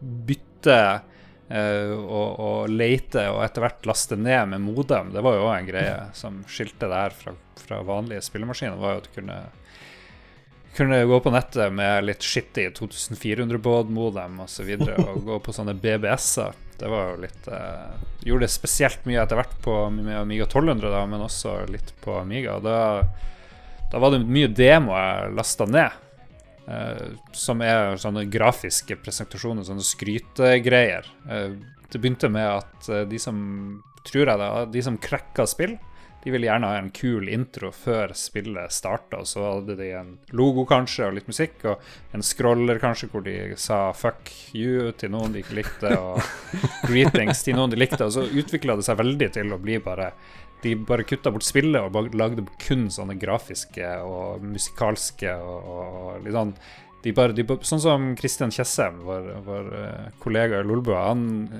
bytte 0.00 0.78
og, 1.48 2.40
og 2.42 2.72
lete 2.72 3.28
og 3.30 3.44
etter 3.44 3.62
hvert 3.62 3.86
laste 3.86 4.18
ned 4.18 4.50
med 4.50 4.64
modem. 4.64 5.12
Det 5.14 5.22
var 5.22 5.36
jo 5.36 5.46
òg 5.46 5.54
en 5.60 5.68
greie 5.68 6.00
som 6.18 6.40
skilte 6.50 6.88
det 6.90 7.04
her 7.04 7.14
fra, 7.14 7.36
fra 7.60 7.80
vanlige 7.86 8.24
spillemaskiner. 8.26 8.80
var 8.80 8.96
jo 8.96 9.02
at 9.04 9.06
du 9.06 9.14
kunne, 9.14 9.38
kunne 10.78 11.04
gå 11.06 11.20
på 11.22 11.34
nettet 11.34 11.74
med 11.74 12.08
litt 12.08 12.26
skittig 12.26 12.72
2400-baud-modem 12.78 14.40
osv. 14.42 14.72
Og, 14.74 14.86
så 14.88 14.96
og 15.12 15.22
gå 15.28 15.38
på 15.46 15.54
sånne 15.54 15.76
BBS-er. 15.78 16.58
Det 16.76 16.90
var 16.92 17.12
jo 17.12 17.20
litt 17.22 17.46
eh, 17.48 17.94
Gjorde 18.26 18.44
det 18.44 18.52
spesielt 18.52 19.06
mye 19.06 19.22
etter 19.22 19.38
hvert 19.38 19.54
på, 19.62 19.74
Amiga 19.86 20.48
1200, 20.48 20.90
da, 20.90 21.04
men 21.06 21.22
også 21.24 21.60
litt 21.70 21.92
på 22.02 22.18
Amiga. 22.18 22.58
Da, 22.58 22.80
da 23.92 24.00
var 24.02 24.12
det 24.12 24.26
mye 24.26 24.50
demo 24.50 24.96
jeg 24.98 25.30
lasta 25.38 25.68
ned. 25.70 26.02
Uh, 26.66 27.14
som 27.30 27.60
er 27.62 27.94
sånne 28.02 28.24
grafiske 28.26 28.96
presentasjoner, 28.98 29.62
sånne 29.66 29.84
skrytegreier. 29.86 31.06
Uh, 31.28 31.54
det 31.92 32.00
begynte 32.02 32.30
med 32.32 32.48
at 32.56 32.88
uh, 32.90 33.04
de 33.06 33.20
som 33.22 33.36
tror 34.06 34.32
jeg 34.32 34.40
det, 34.40 34.48
de 34.74 34.82
som 34.82 34.98
cracker 34.98 35.46
spill, 35.50 35.76
de 36.26 36.32
ville 36.34 36.48
gjerne 36.48 36.66
ha 36.66 36.78
en 36.80 36.88
kul 36.90 37.28
intro 37.30 37.68
før 37.70 38.10
spillet 38.18 38.72
starta. 38.74 39.20
Så 39.22 39.44
hadde 39.44 39.76
de 39.78 39.92
en 39.94 40.08
logo 40.34 40.64
kanskje, 40.66 41.06
og 41.06 41.14
litt 41.14 41.28
musikk, 41.30 41.60
og 41.70 42.16
en 42.18 42.26
scroller 42.26 42.80
kanskje 42.82 43.08
hvor 43.12 43.22
de 43.22 43.54
sa 43.54 43.92
'fuck 43.94 44.32
you' 44.50 44.90
til 44.98 45.14
noen 45.14 45.36
de 45.36 45.44
ikke 45.44 45.54
likte, 45.60 45.92
og 45.94 46.18
'greetings' 46.88 47.44
til 47.46 47.54
noen 47.54 47.70
de 47.70 47.78
likte. 47.78 48.02
Og 48.02 48.10
så 48.10 48.26
utvikla 48.26 48.74
det 48.74 48.88
seg 48.88 48.98
veldig 48.98 49.30
til 49.38 49.54
å 49.54 49.62
bli 49.62 49.78
bare 49.78 50.10
de 50.66 50.74
bare 50.88 51.06
kutta 51.06 51.30
bort 51.32 51.46
spillet 51.46 51.78
og 51.80 52.16
lagde 52.18 52.44
kun 52.62 52.88
sånne 52.92 53.16
grafiske 53.20 53.86
og 54.02 54.42
musikalske 54.44 55.32
og, 55.38 55.70
og 55.70 56.26
litt 56.26 56.36
sånn 56.36 56.52
de 57.06 57.12
bare, 57.14 57.34
de, 57.36 57.44
Sånn 57.62 57.82
som 57.82 58.06
Christian 58.18 58.50
Tjessem, 58.50 58.98
vår, 59.06 59.26
vår 59.46 59.66
uh, 59.70 60.06
kollega 60.22 60.58
i 60.58 60.66
Lolbua, 60.66 61.04
han 61.12 61.52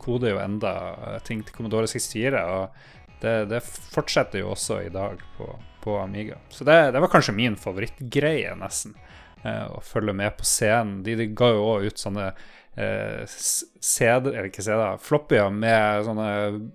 koder 0.00 0.32
jo 0.32 0.38
enda 0.40 0.72
uh, 0.96 1.16
ting 1.26 1.42
til 1.44 1.52
Commodore 1.58 1.90
64. 1.90 2.44
Og 2.56 3.18
det, 3.20 3.34
det, 3.50 3.60
fortsetter 3.66 4.40
jo 4.40 4.54
også 4.54 4.80
i 4.86 4.92
dag 4.94 5.20
på, 5.36 5.50
på 5.84 5.98
Amiga. 6.00 6.38
Så 6.48 6.64
det, 6.64 6.78
det, 6.94 7.02
var 7.04 7.12
kanskje 7.12 7.36
min 7.36 7.58
favorittgreie, 7.60 8.54
nesten. 8.56 8.96
Uh, 9.44 9.76
å 9.76 9.82
følge 9.84 10.16
med 10.16 10.38
på 10.38 10.48
scenen. 10.48 11.02
De, 11.04 11.18
de 11.20 11.28
ga 11.36 11.52
jo 11.52 11.66
òg 11.74 11.90
ut 11.90 12.00
sånne 12.00 12.30
eh, 12.30 12.46
CD, 12.76 14.34
eller 14.34 14.50
ikke 14.50 14.64
CD, 14.64 14.82
floppyer 15.00 15.48
med 15.48 16.04
sånne 16.04 16.28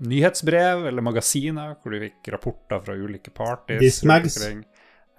nyhetsbrev 0.10 0.88
eller 0.90 1.06
magasiner 1.06 1.76
hvor 1.78 1.94
du 1.94 2.02
fikk 2.08 2.32
rapporter 2.34 2.82
fra 2.82 2.96
ulike 2.98 3.34
parties. 3.36 3.84
Dismags. 3.84 4.40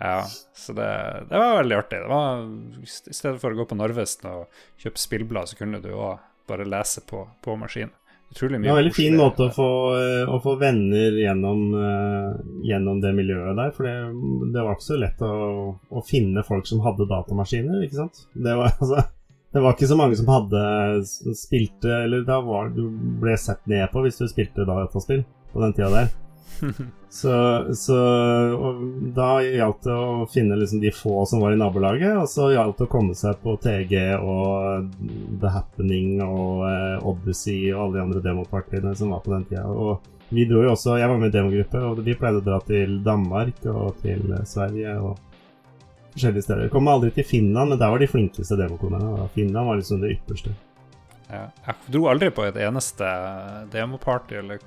Ja, 0.03 0.27
så 0.55 0.75
det, 0.75 0.91
det, 1.29 1.39
var 1.39 1.57
veldig 1.61 1.77
artig. 1.77 1.99
Det 2.03 2.09
var, 2.11 2.43
I 2.83 3.15
stedet 3.15 3.39
for 3.39 3.55
å 3.55 3.61
gå 3.61 3.69
på 3.71 3.79
Narvesen 3.79 4.31
og 4.33 4.63
kjøpe 4.83 4.99
spillblad, 4.99 5.53
så 5.53 5.59
kunne 5.61 5.79
du 5.85 5.93
òg 5.95 6.19
bare 6.51 6.67
lese 6.67 7.05
på, 7.07 7.23
på 7.45 7.55
maskinen. 7.61 7.95
Utrolig 8.33 8.59
mye. 8.59 8.65
Det 8.65 8.73
var 8.73 8.79
en 8.79 8.83
veldig 8.83 8.97
fin 8.97 9.17
måte 9.21 9.47
å 9.47 9.53
få, 9.53 9.69
eh, 10.01 10.25
å 10.27 10.39
få 10.43 10.57
venner 10.59 11.19
gjennom, 11.21 11.63
uh, 11.77 12.39
gjennom, 12.65 13.01
det 13.05 13.13
miljøet 13.15 13.59
der. 13.59 13.75
For 13.77 13.87
det, 13.87 13.97
det 14.55 14.65
var 14.65 14.75
ikke 14.75 14.89
så 14.89 14.99
lett 14.99 15.23
å, 15.27 15.33
å, 15.93 16.05
finne 16.09 16.45
folk 16.47 16.67
som 16.67 16.81
hadde 16.83 17.07
datamaskiner, 17.11 17.85
ikke 17.85 18.01
sant. 18.01 18.25
Det 18.33 18.57
var 18.59 18.73
altså 18.81 19.05
det 19.53 19.61
var 19.61 19.75
ikke 19.75 19.91
så 19.91 19.97
mange 19.97 20.17
som 20.17 20.31
hadde 20.33 20.61
spilte 21.37 21.93
Eller 22.05 22.25
da 22.25 22.41
var 22.41 22.73
du 22.73 22.87
ble 23.21 23.37
sett 23.37 23.67
ned 23.69 23.85
på 23.93 24.05
hvis 24.05 24.21
du 24.23 24.27
spilte 24.31 24.65
dataspill 24.69 25.25
på 25.53 25.61
den 25.61 25.75
tida 25.77 25.91
der. 25.93 26.13
Så, 27.13 27.33
så 27.77 27.97
da 29.13 29.27
gjaldt 29.45 29.83
det 29.85 29.93
å 29.93 30.27
finne 30.33 30.57
liksom 30.57 30.81
de 30.81 30.89
få 30.97 31.27
som 31.29 31.43
var 31.45 31.53
i 31.53 31.59
nabolaget, 31.61 32.15
og 32.17 32.31
så 32.31 32.47
gjaldt 32.55 32.79
det 32.79 32.87
å 32.87 32.93
komme 32.95 33.17
seg 33.19 33.37
på 33.43 33.53
TG 33.61 33.93
og 34.17 34.95
The 35.43 35.51
Happening 35.53 36.23
og 36.25 36.63
eh, 36.71 37.05
Odyssey 37.11 37.67
og 37.75 37.83
alle 37.83 37.99
de 37.99 38.05
andre 38.07 38.23
demopartiene 38.25 38.95
som 38.97 39.13
var 39.13 39.21
på 39.27 39.35
den 39.35 39.45
tida. 39.51 39.67
Og 39.69 40.33
vi 40.33 40.47
dro 40.49 40.63
jo 40.65 40.73
også 40.73 40.97
Jeg 41.03 41.13
var 41.13 41.21
med 41.21 41.35
i 41.35 41.37
demogruppe, 41.37 41.85
og 41.85 42.01
vi 42.07 42.17
pleide 42.17 42.41
å 42.41 42.47
dra 42.47 42.63
til 42.65 42.97
Danmark 43.05 43.61
og 43.69 44.01
til 44.01 44.33
Sverige. 44.49 44.97
og 45.03 45.32
forskjellige 46.15 46.47
steder. 46.47 46.67
Jeg 46.67 46.75
kom 46.75 46.91
aldri 46.93 47.13
til 47.17 47.27
Finland, 47.29 47.73
men 47.73 47.81
der 47.81 47.93
var 47.93 48.03
de 48.03 48.11
flinkeste 48.11 48.59
demokonene. 48.61 49.29
Finland 49.35 49.69
var 49.69 49.81
liksom 49.81 50.03
det 50.03 50.15
ypperste. 50.17 50.55
Ja, 51.33 51.47
jeg 51.67 51.95
dro 51.95 52.07
aldri 52.13 52.29
på 52.35 52.45
et 52.45 52.59
eneste 52.61 53.09
demoparty 53.73 54.37
eller 54.43 54.61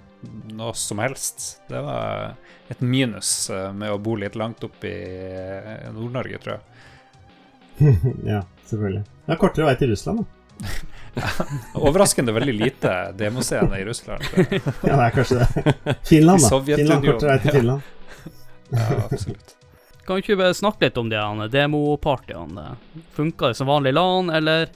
noe 0.56 0.74
som 0.74 1.02
helst. 1.04 1.62
Det 1.70 1.82
var 1.86 2.34
et 2.74 2.82
minus 2.82 3.50
eh, 3.54 3.70
med 3.74 3.94
å 3.94 4.00
bo 4.02 4.16
litt 4.18 4.38
langt 4.40 4.64
opp 4.66 4.86
i 4.88 4.96
eh, 4.96 5.86
Nord-Norge, 5.94 6.42
tror 6.42 6.56
jeg. 6.56 7.94
ja, 8.34 8.42
selvfølgelig. 8.66 9.04
Det 9.26 9.36
er 9.36 9.42
kortere 9.42 9.70
vei 9.70 9.76
til 9.80 9.94
Russland, 9.94 10.24
da. 10.24 10.32
Overraskende 11.86 12.34
veldig 12.36 12.56
lite 12.56 12.94
demoscene 13.20 13.80
i 13.80 13.86
Russland. 13.88 14.26
ja, 14.40 14.96
det 14.96 14.96
er 14.96 15.14
kanskje 15.16 15.44
det. 15.44 16.00
Finland, 16.08 16.48
da. 16.48 16.64
Finland, 16.72 17.06
kortere 17.12 17.36
vei 17.36 17.44
til 17.44 17.60
Finland. 17.60 17.94
ja, 18.72 18.90
absolutt. 19.06 19.55
Kan 20.06 20.20
vi 20.20 20.22
ikke 20.22 20.38
bare 20.38 20.54
snakke 20.54 20.86
litt 20.86 20.98
om 21.02 21.08
de 21.10 21.50
demopartyene? 21.50 22.76
Funka 23.18 23.50
det 23.50 23.58
som 23.58 23.70
vanlig 23.72 23.96
LAN, 23.96 24.30
eller? 24.30 24.70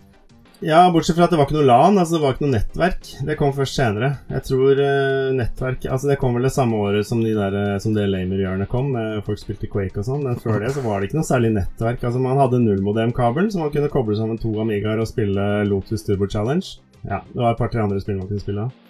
Ja, 0.60 0.90
bortsett 0.92 1.16
fra 1.16 1.28
at 1.30 1.32
det 1.32 1.38
var 1.40 1.46
ikke 1.48 1.56
noe 1.56 1.68
LAN, 1.70 2.00
altså 2.02 2.18
det 2.18 2.22
var 2.24 2.34
ikke 2.34 2.44
noe 2.48 2.56
nettverk. 2.58 3.12
Det 3.28 3.36
kom 3.40 3.54
først 3.56 3.78
senere. 3.78 4.10
Jeg 4.28 4.44
tror 4.50 4.82
uh, 4.82 5.30
nettverk 5.38 5.86
Altså 5.88 6.10
det 6.10 6.18
kom 6.20 6.36
vel 6.36 6.50
det 6.50 6.52
samme 6.52 6.82
året 6.84 7.08
som, 7.08 7.22
de 7.24 7.32
der, 7.38 7.56
uh, 7.56 7.78
som 7.80 7.94
det 7.96 8.10
Lamer-hjørnet 8.10 8.72
kom, 8.72 8.90
med 8.98 9.22
folk 9.28 9.40
spilte 9.40 9.70
Quake 9.72 10.02
og 10.02 10.10
sånn, 10.10 10.26
men 10.26 10.42
før 10.42 10.60
det 10.66 10.74
så 10.76 10.84
var 10.84 11.00
det 11.00 11.08
ikke 11.08 11.22
noe 11.22 11.30
særlig 11.30 11.54
nettverk. 11.56 12.04
Altså 12.10 12.26
Man 12.26 12.42
hadde 12.42 12.60
nullmodem-kabel, 12.66 13.48
så 13.54 13.62
man 13.62 13.72
kunne 13.76 13.94
koble 13.94 14.18
sammen 14.20 14.42
to 14.42 14.52
Amigaer 14.66 15.00
og 15.00 15.08
spille 15.08 15.48
Lotus 15.70 16.04
Turbo 16.10 16.28
Challenge. 16.28 16.76
Ja, 17.06 17.22
det 17.30 17.40
var 17.40 17.54
et 17.54 17.62
par-tre 17.62 17.86
andre 17.86 18.02
spill 18.04 18.20
man 18.20 18.28
kunne 18.28 18.44
spille 18.44 18.68
av. 18.68 18.86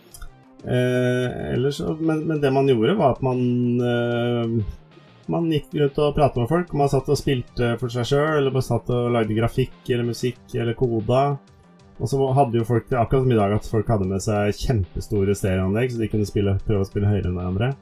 Eh, 0.59 1.53
ellers, 1.53 1.83
men, 1.99 2.25
men, 2.27 2.41
det 2.41 2.49
man 2.51 2.67
gjorde, 2.67 2.97
var 2.97 3.13
at 3.13 3.21
man 3.23 4.63
man 5.29 5.49
gikk 5.53 5.73
rundt 5.77 5.99
og 6.01 6.15
prata 6.17 6.41
med 6.41 6.49
folk. 6.49 6.73
Man 6.77 6.89
satt 6.91 7.09
og 7.11 7.19
spilte 7.19 7.75
for 7.81 7.93
seg 7.93 8.07
sjøl, 8.09 8.39
eller 8.39 8.55
man 8.55 8.65
satt 8.65 8.89
og 8.93 9.11
lagde 9.13 9.37
grafikk 9.37 9.77
eller 9.89 10.09
musikk 10.09 10.55
eller 10.55 10.77
koda. 10.77 11.23
Og 11.99 12.07
så 12.07 12.19
hadde 12.35 12.61
jo 12.61 12.67
folk 12.67 12.87
akkurat 12.95 13.25
som 13.25 13.33
i 13.33 13.37
dag 13.37 13.53
at 13.57 13.67
folk 13.67 13.89
hadde 13.91 14.07
med 14.07 14.23
seg 14.23 14.55
kjempestore 14.55 15.35
stereoanlegg, 15.35 15.91
så 15.91 16.01
de 16.01 16.11
kunne 16.11 16.27
spille, 16.27 16.55
prøve 16.65 16.85
å 16.85 16.89
spille 16.89 17.09
høyere 17.11 17.27
enn 17.29 17.39
hverandre. 17.39 17.73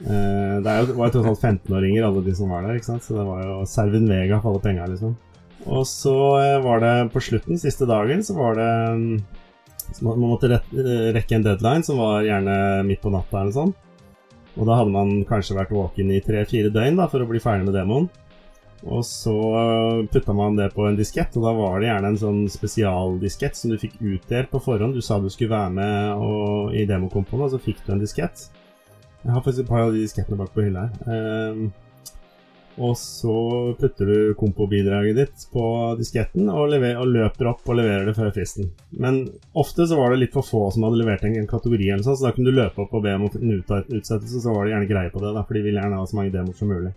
Eh, 0.00 0.56
det 0.64 0.76
var 0.96 1.10
jo 1.10 1.12
tross 1.14 1.28
alt 1.30 1.44
15-åringer, 1.44 2.06
alle 2.06 2.24
de 2.26 2.34
som 2.36 2.50
var 2.50 2.66
der, 2.66 2.80
ikke 2.80 2.90
sant? 2.90 3.06
så 3.06 3.18
det 3.18 3.26
var 3.28 3.44
jo 3.44 3.60
Servin 3.70 4.08
Vega 4.10 4.40
for 4.40 4.52
alle 4.52 4.64
penga, 4.64 4.88
liksom. 4.90 5.14
Og 5.68 5.84
så 5.86 6.16
eh, 6.40 6.56
var 6.64 6.82
det 6.82 6.94
på 7.14 7.22
slutten, 7.22 7.60
siste 7.60 7.86
dagen, 7.88 8.24
så 8.26 8.34
var 8.38 8.58
det 8.58 8.72
mm, 8.96 9.14
så 9.90 10.06
Man 10.06 10.22
måtte 10.22 10.46
rekke 10.50 11.34
en 11.34 11.42
deadline 11.42 11.82
som 11.82 11.98
var 11.98 12.22
gjerne 12.22 12.56
midt 12.86 13.00
på 13.02 13.10
natta 13.10 13.40
eller 13.40 13.54
sånt. 13.54 13.78
Og 14.58 14.66
da 14.66 14.80
hadde 14.80 14.94
man 14.94 15.12
kanskje 15.28 15.56
vært 15.58 15.74
våken 15.74 16.10
i 16.10 16.22
tre-fire 16.24 16.72
døgn 16.74 16.98
da, 16.98 17.06
for 17.10 17.22
å 17.22 17.28
bli 17.28 17.42
ferdig 17.42 17.68
med 17.68 17.76
demoen. 17.78 18.08
Og 18.80 19.04
så 19.04 19.34
putta 20.08 20.32
man 20.32 20.56
det 20.56 20.70
på 20.72 20.86
en 20.88 20.96
diskett, 20.96 21.34
og 21.36 21.44
da 21.44 21.52
var 21.56 21.80
det 21.80 21.90
gjerne 21.90 22.12
en 22.14 22.20
sånn 22.20 22.40
spesialdiskett 22.48 23.58
som 23.58 23.74
du 23.74 23.76
fikk 23.80 23.98
utdelt 24.00 24.50
på 24.52 24.62
forhånd. 24.64 24.96
Du 24.96 25.04
sa 25.04 25.20
du 25.20 25.28
skulle 25.32 25.52
være 25.52 25.74
med 25.76 26.24
og, 26.24 26.72
i 26.72 26.86
demokompoen, 26.88 27.44
og 27.44 27.52
så 27.52 27.60
fikk 27.60 27.84
du 27.84 27.92
en 27.94 28.02
diskett. 28.02 28.48
Jeg 29.20 29.34
har 29.34 29.44
faktisk 29.44 29.66
et 29.66 29.70
par 29.70 29.84
av 29.84 29.92
de 29.92 30.00
diskettene 30.00 30.40
bak 30.40 30.54
på 30.54 30.64
hylla 30.64 30.86
her. 30.88 31.52
Um, 31.52 31.66
og 32.78 32.94
så 32.96 33.34
putter 33.80 34.06
du 34.06 34.34
kompobidraget 34.38 35.16
ditt 35.18 35.46
på 35.52 35.64
disketten 35.98 36.48
og, 36.48 36.70
og, 36.70 37.06
løper 37.10 37.50
opp 37.50 37.66
og 37.66 37.76
leverer 37.80 38.06
det 38.08 38.14
før 38.16 38.30
fristen. 38.34 38.70
Men 38.90 39.24
ofte 39.58 39.88
så 39.90 39.98
var 39.98 40.14
det 40.14 40.22
litt 40.22 40.36
for 40.36 40.46
få 40.46 40.62
som 40.72 40.86
hadde 40.86 41.00
levert 41.02 41.26
en, 41.26 41.36
en 41.40 41.50
kategori, 41.50 41.90
eller 41.90 42.06
sånn, 42.06 42.16
så 42.20 42.28
da 42.28 42.32
kunne 42.36 42.52
du 42.52 42.56
løpe 42.56 42.84
opp 42.84 42.94
og 42.96 43.04
be 43.04 43.16
om 43.18 43.26
en 43.26 43.54
utsettelse, 43.58 44.40
så 44.40 44.54
var 44.54 44.64
det 44.64 44.76
gjerne 44.76 44.90
greie 44.92 45.12
på 45.12 45.22
det, 45.24 45.34
da, 45.36 45.44
for 45.44 45.58
de 45.58 45.64
ville 45.66 45.82
gjerne 45.82 46.00
ha 46.00 46.06
så 46.06 46.20
mange 46.20 46.34
demoer 46.36 46.56
som 46.56 46.72
mulig. 46.72 46.94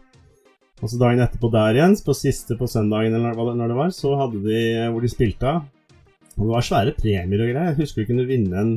Og 0.83 0.91
så 0.91 0.99
dagen 0.99 1.23
etterpå 1.23 1.51
der 1.51 1.79
igjen, 1.79 1.97
på 2.05 2.15
siste 2.17 2.57
på 2.59 2.67
søndagen 2.67 3.15
eller 3.15 3.37
når 3.55 3.71
det 3.71 3.77
var, 3.77 3.91
så 3.95 4.15
hadde 4.19 4.41
de 4.45 4.63
hvor 4.91 5.03
de 5.03 5.11
spilte 5.11 5.47
av. 5.47 5.67
Og 6.33 6.47
det 6.47 6.53
var 6.55 6.65
svære 6.65 6.95
premier 6.97 7.43
og 7.43 7.51
greier. 7.51 7.69
Jeg 7.71 7.79
husker 7.83 8.01
vi 8.01 8.09
kunne 8.09 8.25
vinne 8.27 8.57
en 8.59 8.73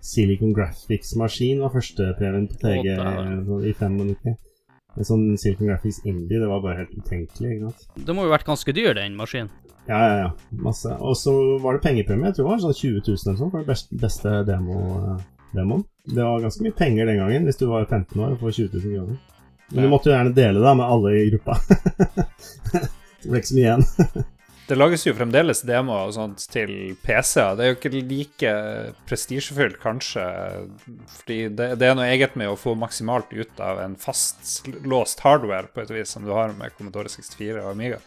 Silicon 0.00 0.54
Graphics-maskin, 0.56 1.60
var 1.60 1.74
førstepremien 1.74 2.46
på 2.48 2.56
TG 2.62 2.94
i 2.94 3.74
95. 3.76 4.38
En 4.98 5.06
sånn 5.06 5.26
Silicon 5.38 5.70
Graphics 5.70 6.00
Indie, 6.04 6.40
det 6.40 6.48
var 6.50 6.62
bare 6.64 6.82
helt 6.82 6.94
utenkelig. 6.96 7.56
ikke 7.56 7.70
sant? 7.70 8.06
Det 8.06 8.14
må 8.16 8.24
jo 8.24 8.32
ha 8.32 8.36
vært 8.36 8.48
ganske 8.48 8.74
dyr, 8.74 8.94
den 8.98 9.18
maskinen? 9.18 9.52
Ja, 9.86 9.98
ja, 9.98 10.16
ja. 10.24 10.30
Masse. 10.50 10.92
Og 10.98 11.16
så 11.18 11.34
var 11.62 11.76
det 11.76 11.84
pengepremie. 11.86 12.30
Jeg 12.30 12.38
tror 12.38 12.46
det 12.46 12.50
var 12.50 12.64
sånn 12.64 12.78
20 12.78 13.02
000 13.06 13.22
eller 13.26 13.38
sånn 13.40 13.52
for 13.52 13.62
den 13.62 13.70
beste, 13.70 14.00
beste 14.02 14.34
demo, 14.48 14.80
demoen. 15.56 15.84
Det 16.10 16.26
var 16.26 16.42
ganske 16.44 16.66
mye 16.66 16.76
penger 16.78 17.10
den 17.10 17.20
gangen, 17.22 17.46
hvis 17.48 17.60
du 17.60 17.66
var 17.70 17.86
15 17.86 18.18
år 18.18 18.34
og 18.34 18.42
får 18.42 18.56
20 18.58 18.74
000 18.76 18.96
kroner. 18.98 19.46
Men 19.70 19.86
du 19.86 19.92
måtte 19.92 20.10
jo 20.10 20.16
gjerne 20.16 20.34
dele 20.34 20.62
det 20.64 20.74
med 20.80 20.92
alle 20.96 21.14
i 21.14 21.30
gruppa. 21.30 21.56
det 23.22 23.30
ble 23.30 23.40
ikke 23.40 23.50
så 23.52 23.58
mye 23.58 23.66
igjen. 23.66 24.28
Det 24.70 24.76
lages 24.78 25.02
jo 25.02 25.16
fremdeles 25.18 25.64
demoer 25.66 26.06
og 26.06 26.14
sånt 26.14 26.44
til 26.52 26.70
PC-er. 27.02 27.56
Det 27.58 27.64
er 27.64 27.72
jo 27.72 27.76
ikke 27.78 27.90
like 27.90 28.50
prestisjefylt, 29.08 29.80
kanskje. 29.82 30.22
Fordi 31.16 31.38
det, 31.58 31.66
det, 31.80 31.88
er 31.88 31.96
noe 31.98 32.06
eget 32.06 32.36
med 32.38 32.52
å 32.52 32.58
få 32.58 32.76
maksimalt 32.78 33.32
ut 33.34 33.58
av 33.66 33.80
en 33.82 33.96
fastlåst 33.98 35.24
hardware, 35.26 35.72
på 35.74 35.82
et 35.82 35.90
vis, 35.96 36.14
som 36.14 36.22
du 36.22 36.30
har 36.36 36.54
med 36.54 36.76
Commodore 36.76 37.10
64 37.10 37.64
og 37.64 37.72
Amiga. 37.72 37.98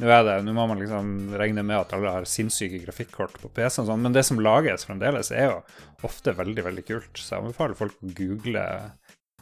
Nå 0.00 0.12
er 0.12 0.26
det, 0.28 0.36
nå 0.44 0.52
må 0.56 0.68
man 0.68 0.82
liksom 0.82 1.32
regne 1.40 1.64
med 1.64 1.78
at 1.78 1.96
alle 1.96 2.12
har 2.12 2.28
sinnssyke 2.28 2.82
grafikkort 2.84 3.40
på 3.40 3.48
PC, 3.56 3.80
og 3.80 3.88
sånn, 3.88 4.04
men 4.04 4.16
det 4.16 4.26
som 4.28 4.44
lages 4.44 4.84
fremdeles, 4.88 5.32
er 5.32 5.54
jo 5.54 5.58
ofte 6.04 6.36
veldig 6.36 6.68
veldig 6.68 6.88
kult. 6.88 7.12
Så 7.16 7.38
jeg 7.38 7.46
anbefaler 7.46 7.80
folk 7.80 7.96
å 7.96 8.12
google 8.20 8.66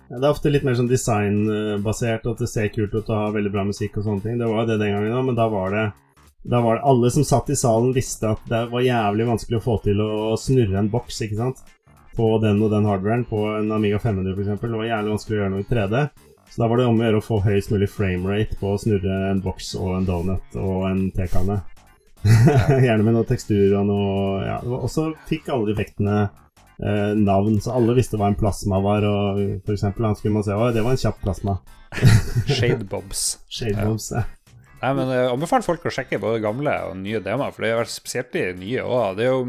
det 0.09 0.25
er 0.25 0.31
ofte 0.33 0.49
litt 0.49 0.63
mer 0.65 0.73
sånn 0.73 0.89
designbasert, 0.89 2.25
at 2.25 2.39
det 2.41 2.47
ser 2.49 2.71
kult 2.73 2.95
ut 2.95 3.11
og 3.11 3.13
har 3.13 3.35
veldig 3.35 3.51
bra 3.53 3.67
musikk 3.69 3.99
og 3.99 4.07
sånne 4.07 4.25
ting. 4.25 4.39
Det 4.41 4.47
var 4.49 4.63
jo 4.63 4.71
det 4.71 4.79
den 4.81 4.95
gangen 4.95 5.17
òg, 5.19 5.27
men 5.27 5.37
da 5.37 5.45
var 5.53 5.75
det 5.75 5.83
da 6.45 6.61
var 6.61 6.79
det 6.79 6.83
Alle 6.83 7.11
som 7.11 7.25
satt 7.25 7.51
i 7.51 7.57
salen, 7.57 7.93
visste 7.93 8.31
at 8.31 8.45
det 8.49 8.67
var 8.73 8.85
jævlig 8.85 9.27
vanskelig 9.27 9.59
å 9.59 9.65
få 9.65 9.79
til 9.85 10.01
å 10.05 10.37
snurre 10.39 10.79
en 10.81 10.91
boks, 10.93 11.21
ikke 11.27 11.41
sant? 11.41 11.65
På 12.17 12.37
den 12.43 12.63
og 12.63 12.73
den 12.73 12.87
hardwaren, 12.89 13.25
på 13.29 13.45
en 13.59 13.73
Amiga 13.75 13.99
500 14.03 14.35
f.eks. 14.35 14.61
Det 14.63 14.75
var 14.75 14.89
jævlig 14.89 15.15
vanskelig 15.15 15.37
å 15.37 15.41
gjøre 15.43 15.55
noe 15.55 15.65
i 15.65 15.69
3D. 15.69 16.05
Så 16.49 16.63
da 16.63 16.69
var 16.71 16.81
det 16.81 16.87
om 16.89 16.99
å 16.99 17.05
gjøre 17.05 17.21
å 17.21 17.27
få 17.27 17.41
høyest 17.45 17.73
mulig 17.75 17.91
framerate 17.93 18.57
på 18.59 18.73
å 18.73 18.79
snurre 18.81 19.19
en 19.29 19.43
boks 19.45 19.75
og 19.79 19.99
en 19.99 20.09
donut 20.09 20.57
og 20.59 20.87
en 20.89 21.03
tekanne. 21.15 21.61
Gjerne 22.87 23.05
med 23.05 23.15
noe 23.15 23.29
tekstur 23.29 23.77
og 23.79 23.85
noe 23.87 24.41
ja, 24.43 24.57
Og 24.67 24.89
så 24.91 25.05
fikk 25.29 25.53
alle 25.55 25.71
effektene 25.71 26.17
eh, 26.25 27.13
navn, 27.15 27.61
så 27.63 27.77
alle 27.79 27.95
visste 27.95 28.19
hva 28.19 28.33
en 28.33 28.39
plasma 28.41 28.81
var. 28.83 29.07
Og 29.07 29.43
for 29.67 29.77
eksempel, 29.77 30.09
han 30.09 30.19
skulle 30.19 30.39
man 30.39 30.47
se 30.47 30.57
Å, 30.57 30.73
det 30.75 30.83
var 30.87 30.97
en 30.97 31.05
kjapp 31.05 31.21
plasma. 31.23 31.59
Shade 33.51 33.85
bobs. 33.85 34.15
Ja. 34.19 34.25
Nei, 34.79 34.91
men 34.95 35.11
Jeg 35.11 35.31
anbefaler 35.33 35.67
folk 35.67 35.87
å 35.89 35.93
sjekke 35.93 36.21
både 36.23 36.43
gamle 36.43 36.73
og 36.87 36.97
nye 37.01 37.19
demoer, 37.23 37.55
for 37.55 37.67
det 37.67 37.73
er 37.75 37.91
spesielt 37.91 38.31
de 38.35 38.45
nye 38.61 38.85
òg. 38.87 39.19
Det 39.19 39.27
er 39.27 39.33
jo 39.33 39.45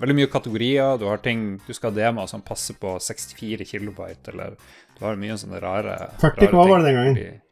veldig 0.00 0.16
mye 0.16 0.30
kategorier. 0.32 0.96
Du 1.00 1.04
har 1.10 1.20
ting 1.24 1.58
du 1.66 1.72
skal 1.76 1.92
ha 1.92 1.98
demoer 1.98 2.30
som 2.30 2.44
passer 2.44 2.78
på 2.80 2.94
64 3.04 3.66
kilobyte, 3.68 4.32
eller 4.32 4.56
du 4.96 5.02
har 5.04 5.20
mye 5.20 5.36
sånne 5.40 5.60
rare 5.60 5.96
40K 6.22 6.48
rare 6.48 6.68
var 6.72 6.80
det 6.80 6.90
den 6.90 7.00
gangen. 7.00 7.40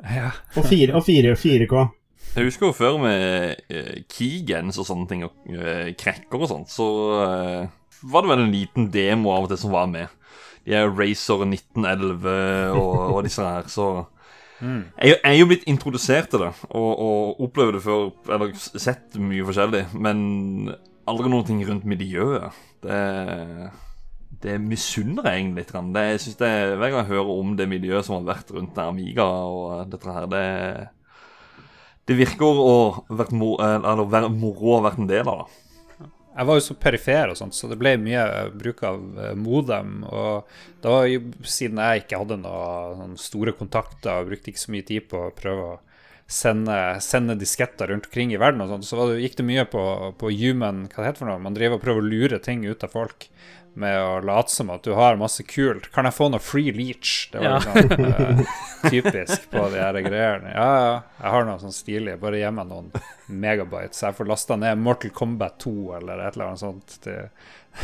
Ja. 0.00 0.30
Og 0.56 0.64
4, 0.64 0.94
og 0.96 1.02
4, 1.04 1.34
4K. 1.36 1.80
Jeg 2.32 2.46
husker 2.46 2.70
jo 2.70 2.72
før 2.72 2.94
med 3.02 3.58
uh, 3.68 3.98
keygens 4.08 4.78
og 4.80 4.86
sånne 4.88 5.04
ting, 5.10 5.26
og 5.26 5.34
krekker 6.00 6.40
og 6.40 6.48
sånt, 6.48 6.72
så 6.72 6.86
uh, 7.20 7.66
var 8.08 8.24
det 8.24 8.30
vel 8.30 8.44
en 8.46 8.54
liten 8.54 8.88
demo 8.94 9.34
av 9.34 9.44
og 9.44 9.52
til 9.52 9.60
som 9.60 9.74
var 9.74 9.90
med. 9.92 10.08
De 10.64 10.72
er 10.78 10.88
Racer 10.88 11.44
1911 11.44 12.32
og, 12.78 12.96
og 13.12 13.20
disse 13.28 13.44
her, 13.44 13.68
så 13.68 13.90
Mm. 14.60 14.80
Jeg, 14.96 15.16
jeg 15.16 15.32
er 15.32 15.38
jo 15.38 15.50
blitt 15.50 15.68
introdusert 15.70 16.30
til 16.32 16.44
det, 16.44 16.50
og, 16.68 16.90
og 16.90 17.44
opplevd 17.46 17.78
det 17.78 17.84
før, 17.84 18.08
eller 18.36 18.54
sett 18.60 19.16
mye 19.20 19.46
forskjellig, 19.48 19.84
men 19.96 20.18
aldri 21.10 21.32
noen 21.32 21.46
ting 21.48 21.62
rundt 21.68 21.88
miljøet. 21.88 22.60
Det, 22.84 23.00
det 24.44 24.56
misunner 24.62 25.26
jeg 25.28 25.42
egentlig 25.42 25.64
litt. 25.64 25.74
Det, 25.96 26.06
jeg 26.12 26.22
synes 26.24 26.40
det, 26.40 26.54
Hver 26.76 26.86
gang 26.92 27.00
jeg 27.02 27.12
hører 27.14 27.34
om 27.34 27.52
det 27.58 27.68
miljøet 27.70 28.06
som 28.06 28.18
har 28.18 28.30
vært 28.34 28.54
rundt 28.56 28.80
Amiga 28.80 29.26
og 29.26 29.92
dette 29.92 30.16
her, 30.16 30.30
det 30.30 30.46
det 32.10 32.16
virker 32.18 32.42
å 32.58 32.70
være 33.06 33.36
moro 33.36 34.72
å 34.72 34.78
ha 34.80 34.86
vært 34.88 34.98
en 34.98 35.10
del 35.10 35.28
av 35.30 35.44
det. 35.44 35.58
Jeg 36.30 36.46
var 36.46 36.56
jo 36.56 36.62
så 36.62 36.76
perifer 36.78 37.32
og 37.32 37.38
sånt, 37.40 37.56
så 37.58 37.66
det 37.70 37.78
ble 37.80 37.96
mye 37.98 38.22
bruk 38.54 38.84
av 38.86 39.00
eh, 39.18 39.36
modem. 39.38 40.04
Og 40.06 40.50
da 40.84 40.96
siden 41.42 41.80
jeg 41.82 42.04
ikke 42.04 42.20
hadde 42.22 42.40
noen 42.44 43.16
store 43.18 43.54
kontakter 43.58 44.20
og 44.20 44.30
brukte 44.30 44.52
ikke 44.52 44.62
så 44.62 44.74
mye 44.74 44.86
tid 44.86 45.08
på 45.10 45.24
å 45.26 45.32
prøve 45.36 45.72
å 45.72 45.78
sende, 46.30 46.76
sende 47.02 47.34
disketter 47.34 47.90
rundt 47.90 48.06
omkring 48.06 48.30
i 48.32 48.38
verden 48.38 48.62
og 48.62 48.70
sånt, 48.70 48.86
så 48.86 49.08
det, 49.10 49.18
gikk 49.24 49.40
det 49.40 49.46
mye 49.48 49.64
på, 49.66 49.82
på 50.20 50.30
human 50.30 50.84
Hva 50.86 51.02
det 51.02 51.08
heter 51.08 51.24
for 51.24 51.30
noe? 51.32 51.42
Man 51.42 51.56
driver 51.56 51.80
og 51.80 51.84
prøver 51.84 52.04
å 52.04 52.10
lure 52.12 52.38
ting 52.44 52.62
ut 52.68 52.86
av 52.86 52.94
folk 52.94 53.26
med 53.80 53.96
å 53.98 54.18
late 54.28 54.52
som 54.52 54.70
at 54.74 54.84
du 54.86 54.92
har 54.96 55.16
masse 55.20 55.42
kult. 55.48 55.88
Kan 55.94 56.06
jeg 56.08 56.14
få 56.16 56.28
noe 56.32 56.42
free 56.44 56.72
leach? 56.76 57.28
Det 57.32 57.40
var 57.42 57.46
Ja. 57.46 57.60
liksom 57.74 58.04
uh, 58.04 58.58
typisk 58.90 59.46
på 59.52 59.64
de 59.72 59.80
her 59.80 59.98
greiene. 60.04 60.52
Ja, 60.54 60.68
ja, 60.84 60.92
jeg 61.22 61.34
har 61.34 61.48
noe 61.48 61.60
sånn 61.62 61.74
stilig. 61.74 62.18
Bare 62.22 62.38
gi 62.42 62.50
meg 62.52 62.68
noen 62.70 62.92
megabytes. 63.30 64.02
Jeg 64.04 64.16
får 64.18 64.28
lasta 64.30 64.56
ned 64.60 64.78
Mortal 64.84 65.10
Kombat 65.16 65.58
2 65.64 65.74
eller 66.00 66.22
et 66.28 66.36
eller 66.36 66.50
annet 66.52 66.62
sånt. 66.64 66.96
til 67.04 67.18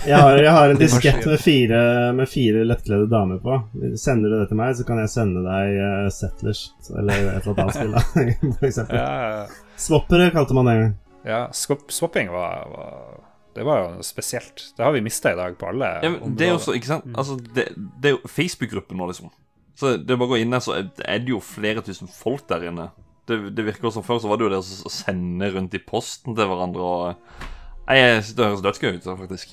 Jeg 0.06 0.18
har, 0.18 0.36
jeg 0.42 0.50
har 0.56 0.72
en 0.74 0.80
diskett 0.84 1.26
med 1.30 1.38
fire, 1.40 1.80
med 2.18 2.28
fire 2.28 2.64
lettkledde 2.66 3.06
damer 3.12 3.38
på. 3.44 3.58
Sender 4.00 4.32
du 4.32 4.38
det 4.40 4.48
til 4.50 4.58
meg, 4.60 4.74
så 4.78 4.86
kan 4.88 4.98
jeg 5.04 5.12
sende 5.14 5.44
deg 5.46 5.76
uh, 5.78 6.08
Settlers, 6.12 6.64
eller 6.92 7.30
et 7.36 7.46
eller 7.46 7.62
annet 7.64 7.78
spill, 7.78 7.94
da, 7.94 8.04
for 8.58 8.68
eksempel. 8.70 8.98
Ja, 9.00 9.46
Swappere 9.76 10.30
kalte 10.34 10.56
man 10.56 10.66
det 10.70 10.72
en 10.78 10.82
gang. 10.86 10.94
ja 11.26 11.40
swap, 11.52 11.86
swapping 11.92 12.28
var, 12.32 12.66
var 12.72 13.16
Det 13.56 13.64
var 13.64 13.80
jo 13.96 14.04
spesielt. 14.04 14.66
Det 14.76 14.84
har 14.84 14.92
vi 14.92 15.00
mista 15.04 15.32
i 15.32 15.38
dag 15.38 15.56
på 15.58 15.70
alle 15.70 15.88
Ja, 16.04 16.10
men 16.12 16.36
det 16.36 16.46
er 16.46 16.52
jo 16.54 16.60
så, 16.62 16.74
ikke 16.76 16.90
sant? 16.92 17.08
Altså, 17.16 17.38
det, 17.56 17.66
det 18.02 18.10
er 18.12 18.16
jo 18.18 18.28
Facebook-gruppen 18.28 19.00
nå, 19.00 19.08
liksom. 19.10 19.32
Så 19.76 19.96
det 20.00 20.12
er 20.12 20.20
bare 20.20 20.28
å 20.30 20.34
gå 20.36 20.40
inn 20.44 20.52
der, 20.54 20.62
så 20.64 20.76
er 20.78 21.18
det 21.24 21.32
jo 21.32 21.40
flere 21.44 21.82
tusen 21.84 22.08
folk 22.08 22.46
der 22.48 22.68
inne. 22.70 22.90
Det, 23.28 23.40
det 23.58 23.64
virker 23.66 23.90
som 23.90 24.04
Før 24.06 24.20
så 24.22 24.28
var 24.30 24.38
det 24.38 24.46
jo 24.46 24.52
det 24.54 24.60
å 24.62 24.90
sende 24.92 25.48
rundt 25.56 25.74
i 25.74 25.80
posten 25.82 26.36
til 26.38 26.46
hverandre 26.46 26.84
og 26.86 27.38
Nei, 27.86 27.96
jeg 28.00 28.22
sitter 28.28 28.42
det 28.42 28.50
høres 28.50 28.62
dødsgøy 28.64 28.96
ut, 28.96 29.04
faktisk. 29.20 29.52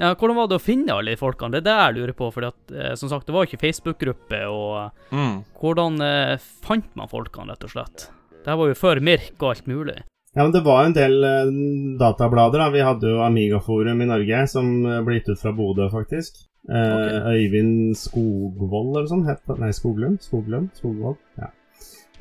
Ja, 0.00 0.10
hvordan 0.16 0.36
var 0.36 0.46
det 0.48 0.56
å 0.58 0.62
finne 0.64 0.94
alle 0.96 1.12
de 1.12 1.18
folkene? 1.20 1.52
Det 1.56 1.60
er 1.62 1.66
det 1.66 1.74
jeg 1.76 1.96
lurer 1.98 2.14
på. 2.16 2.28
fordi 2.32 2.48
eh, 2.76 2.94
som 3.00 3.08
sagt, 3.12 3.26
det 3.28 3.34
var 3.36 3.44
ikke 3.48 3.60
Facebook-gruppe. 3.62 4.42
Og 4.48 5.12
Mm. 5.12 5.42
hvordan 5.60 6.00
eh, 6.04 6.36
fant 6.64 6.88
man 6.96 7.08
folkene, 7.08 7.52
rett 7.52 7.64
og 7.68 7.72
slett? 7.72 8.06
Det 8.44 8.48
her 8.52 8.56
var 8.60 8.68
jo 8.72 8.78
før 8.80 9.00
Mirk 9.04 9.36
og 9.42 9.50
alt 9.50 9.66
mulig. 9.68 9.98
Ja, 10.36 10.42
men 10.44 10.52
det 10.52 10.60
var 10.66 10.84
en 10.84 10.92
del 10.96 11.24
eh, 11.24 11.52
datablader. 11.98 12.60
da 12.60 12.70
Vi 12.74 12.82
hadde 12.84 13.08
jo 13.14 13.22
Amigaforum 13.24 14.02
i 14.04 14.08
Norge, 14.10 14.42
som 14.52 14.68
eh, 14.84 14.98
ble 15.06 15.16
gitt 15.20 15.30
ut 15.32 15.40
fra 15.40 15.52
Bodø, 15.56 15.88
faktisk. 15.92 16.42
Eh, 16.68 16.74
Ok. 16.76 17.30
Øyvind 17.32 17.96
Skogvold 17.96 18.96
eller 18.98 19.06
sånn 19.08 19.22
het 19.28 19.54
Nei, 19.62 19.70
Skoglund? 19.72 20.18
Skoglund? 20.26 20.72
Skogvold? 20.76 21.16
Ja. 21.40 21.48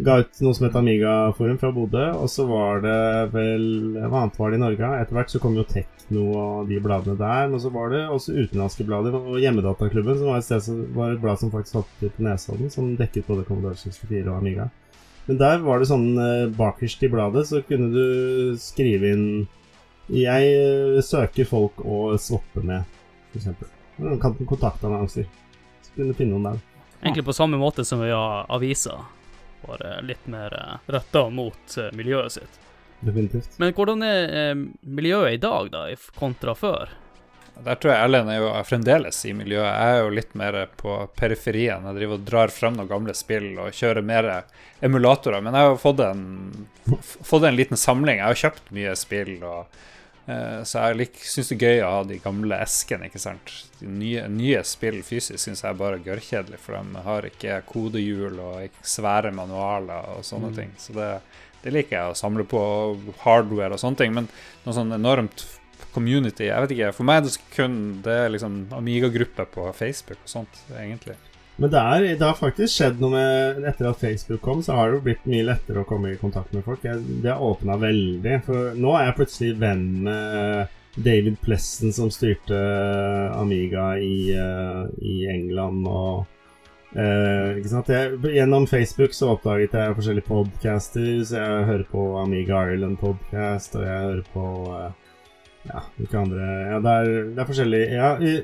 Ga 0.05 0.17
ut 0.21 0.39
noe 0.43 0.53
som 0.53 0.65
het 0.67 0.75
Amigaforum 0.75 1.57
fra 1.59 1.71
Bodø, 1.75 2.05
og 2.19 2.27
så 2.31 2.45
var 2.47 2.81
det 2.83 2.95
vel 3.33 3.67
Hva 3.95 4.21
annet 4.25 4.39
var 4.39 4.51
det 4.51 4.59
i 4.59 4.63
Norge? 4.63 4.89
Etter 5.01 5.15
hvert 5.17 5.31
så 5.31 5.39
kom 5.43 5.55
jo 5.59 5.63
Tekno 5.67 6.25
og 6.35 6.71
de 6.71 6.79
bladene 6.83 7.15
der, 7.19 7.47
men 7.51 7.59
så 7.63 7.71
var 7.73 7.91
det 7.95 8.05
også 8.11 8.35
utenlandske 8.35 8.87
blader. 8.87 9.15
Og 9.15 9.39
Hjemmedataklubben, 9.43 10.19
som 10.19 10.31
var 10.31 10.39
et, 10.39 10.47
sted 10.47 10.63
som, 10.67 10.81
var 10.95 11.15
et 11.15 11.21
blad 11.23 11.39
som 11.41 11.51
faktisk 11.51 11.79
holdt 11.81 11.93
til 11.99 12.11
på 12.15 12.27
Nesodden, 12.27 12.71
som 12.71 12.95
dekket 12.99 13.27
både 13.27 13.47
Commodore 13.47 13.75
64 13.79 14.27
og 14.29 14.37
Amiga. 14.37 14.67
Men 15.25 15.39
der 15.41 15.63
var 15.65 15.81
det 15.81 15.89
sånn 15.89 16.11
eh, 16.21 16.47
bakerst 16.53 17.03
i 17.05 17.09
bladet 17.09 17.47
så 17.49 17.61
kunne 17.65 17.89
du 17.93 18.57
skrive 18.61 19.13
inn 19.15 19.25
Jeg 20.13 20.51
eh, 20.53 21.01
søker 21.01 21.47
folk 21.49 21.81
å 21.81 22.13
swappe 22.21 22.61
med, 22.61 22.85
f.eks. 23.33 23.49
Kontaktannonser. 24.45 25.25
Så 25.81 25.95
kunne 25.95 26.13
du 26.13 26.17
finne 26.17 26.35
noen 26.35 26.51
der. 26.51 26.63
Egentlig 27.01 27.25
på 27.25 27.33
samme 27.33 27.57
måte 27.57 27.85
som 27.85 28.01
vi 28.01 28.11
har 28.11 28.45
aviser. 28.49 29.01
Bare 29.65 30.01
litt 30.01 30.27
mer 30.27 30.53
uh, 30.53 30.91
retta 30.91 31.29
mot 31.29 31.77
eh, 31.77 31.91
miljøet 31.93 32.31
sitt. 32.37 32.59
Definitivt. 32.99 33.57
Men 33.61 33.73
hvordan 33.73 34.03
er 34.05 34.29
eh, 34.29 34.53
miljøet 34.81 35.37
i 35.37 35.41
dag, 35.41 35.71
da, 35.73 35.87
kontra 36.17 36.55
før? 36.57 36.89
Der 37.63 37.77
tror 37.79 37.93
jeg 37.93 38.03
Erlend 38.03 38.29
er 38.29 38.41
jo 38.41 38.49
fremdeles 38.67 39.21
i 39.25 39.31
miljøet. 39.35 39.69
Jeg 39.69 39.95
er 39.95 40.01
jo 40.03 40.13
litt 40.17 40.33
mer 40.37 40.57
på 40.75 40.97
periferien. 41.15 41.87
Jeg 41.87 41.97
driver 41.99 42.19
og 42.19 42.27
drar 42.27 42.53
frem 42.53 42.75
noen 42.75 42.89
gamle 42.89 43.15
spill 43.15 43.53
og 43.55 43.75
kjører 43.75 44.05
mer 44.05 44.29
emulatorer. 44.83 45.43
Men 45.43 45.55
jeg 45.55 45.63
har 45.63 45.71
jo 45.71 45.81
fått 45.81 46.03
en, 46.03 46.25
fått 46.99 47.47
en 47.47 47.55
liten 47.55 47.79
samling. 47.79 48.19
Jeg 48.19 48.27
har 48.27 48.41
kjøpt 48.43 48.69
mye 48.75 48.93
spill. 48.99 49.33
Og, 49.47 49.79
eh, 50.27 50.59
så 50.67 50.83
jeg 50.83 50.99
lik, 50.99 51.23
syns 51.23 51.53
det 51.53 51.57
er 51.57 51.63
gøy 51.63 51.85
å 51.85 51.93
ha 51.93 52.03
de 52.11 52.19
gamle 52.27 52.59
eskene. 52.67 53.07
ikke 53.07 53.23
sant? 53.23 53.55
De 53.79 53.87
nye, 54.03 54.27
nye 54.35 54.61
spill 54.67 54.99
fysisk 55.07 55.39
syns 55.39 55.63
jeg 55.63 55.71
er 55.71 55.79
bare 55.79 56.03
gørrkjedelig, 56.03 56.59
for 56.59 56.75
de 56.75 57.07
har 57.07 57.31
ikke 57.31 57.63
kodehjul 57.71 58.39
og 58.43 58.79
svære 58.83 59.31
manualer 59.31 60.17
og 60.17 60.27
sånne 60.27 60.51
ting. 60.59 60.75
Så 60.81 60.99
det, 60.99 61.13
det 61.63 61.71
liker 61.71 62.01
jeg 62.01 62.11
å 62.11 62.19
samle 62.19 62.43
på. 62.43 62.65
Hardware 63.23 63.77
og 63.77 63.81
sånne 63.81 64.03
ting. 64.03 64.17
Men 64.19 64.27
noe 64.67 64.75
sånn 64.75 64.91
enormt 64.99 65.47
community. 65.95 66.49
Jeg 66.49 66.65
vet 66.65 66.75
ikke, 66.75 66.91
For 66.97 67.07
meg 67.07 67.21
er 67.21 67.29
det 67.29 67.37
kun 67.55 67.79
det 68.05 68.19
er 68.25 68.35
liksom 68.35 68.59
Amiga-gruppe 68.75 69.47
på 69.55 69.69
Facebook 69.77 70.19
og 70.21 70.35
sånt, 70.37 70.61
egentlig. 70.75 71.15
Men 71.55 71.71
det, 71.71 71.79
er, 71.79 72.05
det 72.19 72.25
har 72.25 72.35
faktisk 72.35 72.73
skjedd 72.73 72.97
noe 72.99 73.13
med 73.13 73.67
Etter 73.69 73.87
at 73.87 74.01
Facebook 74.01 74.41
kom, 74.43 74.63
så 74.63 74.75
har 74.75 74.89
det 74.89 74.97
jo 74.97 75.05
blitt 75.05 75.27
mye 75.29 75.45
lettere 75.47 75.85
å 75.85 75.87
komme 75.87 76.11
i 76.11 76.19
kontakt 76.19 76.51
med 76.55 76.65
folk. 76.67 76.83
Jeg, 76.83 76.99
det 77.23 77.31
har 77.31 77.43
åpna 77.43 77.77
veldig. 77.79 78.39
For 78.47 78.73
nå 78.75 78.95
er 78.99 79.07
jeg 79.07 79.17
plutselig 79.21 79.53
venn 79.61 79.85
med 80.03 80.73
David 80.95 81.39
Plessen, 81.43 81.93
som 81.95 82.11
styrte 82.11 82.59
Amiga 83.35 83.93
i, 83.99 84.31
eh, 84.35 84.83
i 85.03 85.15
England 85.31 85.87
og 85.87 86.25
uh, 86.95 87.55
ikke 87.55 87.71
sant? 87.71 87.91
Jeg, 87.91 88.19
gjennom 88.35 88.67
Facebook 88.67 89.15
så 89.15 89.33
oppdaget 89.33 89.75
jeg 89.75 89.95
forskjellige 89.97 90.27
podcaster. 90.27 91.09
Så 91.23 91.39
jeg 91.39 91.65
hører 91.71 91.87
på 91.91 92.05
Amiga 92.19 92.65
Ireland 92.67 92.99
podcast, 92.99 93.75
og 93.75 93.87
jeg 93.87 94.07
hører 94.09 94.23
på 94.35 94.45
eh, 94.75 95.04
Ja, 95.65 95.81
hvilke 95.97 96.19
andre 96.19 96.45
Ja, 96.45 96.79
det 96.83 96.91
er, 96.93 97.11
det 97.33 97.41
er 97.41 97.47
forskjellig 97.49 97.81
Ja, 97.93 98.11
i, 98.21 98.35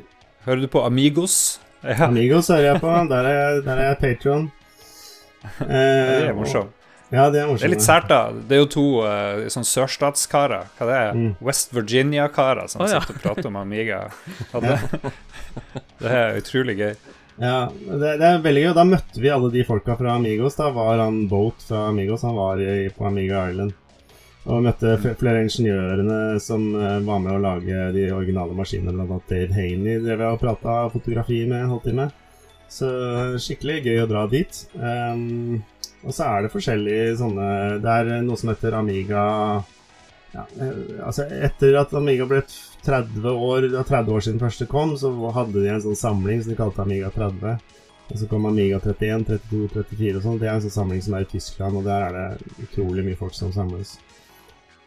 Hører 0.48 0.64
du 0.64 0.68
på 0.74 0.82
Amigos? 0.86 1.36
Ja, 1.84 2.08
Amigos 2.08 2.50
hører 2.50 2.72
jeg 2.72 2.82
på. 2.82 2.94
Der 3.10 3.28
er 3.30 3.36
jeg, 3.38 3.64
der 3.66 3.78
er 3.78 3.88
jeg 3.92 3.98
Patron. 4.02 4.52
Eh, 5.62 5.68
det 5.70 6.30
er 6.30 6.38
morsomt. 6.38 6.74
Ja, 7.12 7.26
det 7.30 7.42
er 7.42 7.48
morsomt. 7.50 7.62
Det 7.62 7.68
er 7.68 7.74
litt 7.74 7.86
sært, 7.86 8.08
da. 8.10 8.20
Det 8.32 8.56
er 8.56 8.62
jo 8.62 8.68
to 8.72 8.86
uh, 9.04 9.46
sånn 9.52 9.66
sørstatskarer. 9.68 10.70
Hva 10.78 10.90
det 10.90 10.98
er 10.98 11.18
Mm. 11.18 11.32
West 11.44 11.74
Virginia-karer 11.76 12.70
som 12.72 12.86
oh, 12.86 12.90
ja. 12.90 13.02
sitter 13.02 13.18
og 13.20 13.26
prater 13.26 13.50
om 13.52 13.58
Amiga. 13.62 14.06
Ja, 14.54 14.62
det, 14.64 14.78
det 16.02 16.14
er 16.22 16.40
utrolig 16.40 16.78
gøy. 16.80 16.94
Ja, 17.42 17.58
det, 17.74 18.16
det 18.22 18.30
er 18.30 18.42
veldig 18.46 18.64
gøy. 18.66 18.72
Da 18.78 18.86
møtte 18.88 19.22
vi 19.22 19.34
alle 19.34 19.52
de 19.54 19.66
folka 19.68 19.98
fra 20.00 20.16
Amigos. 20.16 20.58
Da 20.58 20.70
var 20.74 21.02
han 21.02 21.26
Boat 21.32 21.66
fra 21.68 21.88
Amigos. 21.90 22.26
Han 22.28 22.38
var 22.38 22.62
i, 22.62 22.90
på 22.96 23.10
Amiga 23.10 23.50
Island. 23.52 23.74
Og 24.50 24.64
møtte 24.66 24.96
flere 25.20 25.44
ingeniørene 25.46 26.40
som 26.42 26.64
eh, 26.74 26.98
var 27.06 27.20
med 27.22 27.36
å 27.36 27.42
lage 27.44 27.92
de 27.94 28.08
originale 28.16 28.56
maskinene. 28.58 28.96
Blant 28.96 29.12
annet 29.14 29.30
Dave 29.30 29.58
Haney 29.58 30.00
drev 30.02 30.24
jeg 30.24 30.38
og 30.38 30.42
prata 30.42 30.78
fotografi 30.94 31.44
med 31.46 31.62
en 31.62 31.76
halvtime. 31.76 32.08
Så 32.72 32.90
skikkelig 33.44 33.82
gøy 33.86 34.02
å 34.02 34.10
dra 34.10 34.24
dit. 34.32 34.64
Um, 34.74 35.60
og 36.02 36.16
så 36.16 36.26
er 36.26 36.46
det 36.46 36.54
forskjellige 36.54 37.18
sånne 37.20 37.48
Det 37.84 37.94
er 37.94 38.24
noe 38.26 38.40
som 38.40 38.50
heter 38.50 38.74
Amiga 38.74 39.26
ja, 40.32 40.46
eh, 40.58 40.80
altså 41.06 41.28
Etter 41.28 41.76
at 41.78 41.94
Amiga 41.94 42.26
ble 42.26 42.40
30 42.86 43.28
år, 43.30 43.68
ja, 43.76 43.84
30 43.86 44.16
år 44.16 44.24
siden 44.26 44.42
første 44.42 44.66
kom, 44.72 44.96
så 44.98 45.12
hadde 45.36 45.60
de 45.60 45.70
en 45.70 45.84
sånn 45.84 46.00
samling 46.00 46.42
som 46.42 46.54
de 46.54 46.58
kalte 46.58 46.82
Amiga 46.82 47.12
30. 47.14 47.60
Og 48.12 48.20
så 48.20 48.28
kom 48.32 48.48
Amiga 48.50 48.80
31, 48.82 49.28
32, 49.28 49.68
34 49.76 50.16
og 50.18 50.26
sånn. 50.26 50.40
Det 50.42 50.48
er 50.48 50.56
en 50.56 50.64
sånn 50.66 50.78
samling 50.80 51.04
som 51.04 51.18
er 51.20 51.28
i 51.28 51.30
Tyskland, 51.30 51.78
og 51.78 51.86
der 51.86 52.08
er 52.08 52.18
det 52.18 52.66
utrolig 52.66 53.06
mye 53.06 53.20
folk 53.20 53.36
som 53.38 53.54
samles. 53.56 53.94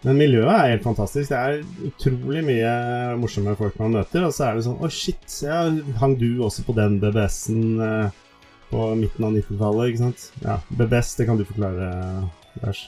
Men 0.05 0.18
miljøet 0.20 0.50
er 0.52 0.72
helt 0.74 0.84
fantastisk. 0.84 1.30
Det 1.30 1.38
er 1.38 1.88
utrolig 1.88 2.42
mye 2.44 2.72
morsomme 3.20 3.55
folk 3.57 3.78
man 3.80 3.96
møter. 3.96 4.26
Og 4.26 4.34
så 4.36 4.48
er 4.48 4.59
det 4.59 4.66
sånn 4.66 4.82
Å, 4.84 4.90
shit, 4.92 5.24
ja, 5.46 5.62
hang 6.00 6.18
du 6.20 6.28
også 6.44 6.66
på 6.66 6.76
den 6.76 6.98
BBS-en 7.00 7.64
eh, 7.86 8.20
på 8.68 8.90
midten 9.00 9.24
av 9.24 9.32
90-tallet, 9.38 9.92
ikke 9.92 10.02
sant? 10.02 10.26
Ja, 10.44 10.59
BBS, 10.68 11.14
det 11.16 11.28
kan 11.28 11.40
du 11.40 11.46
forklare, 11.48 11.88
Lars. 12.61 12.84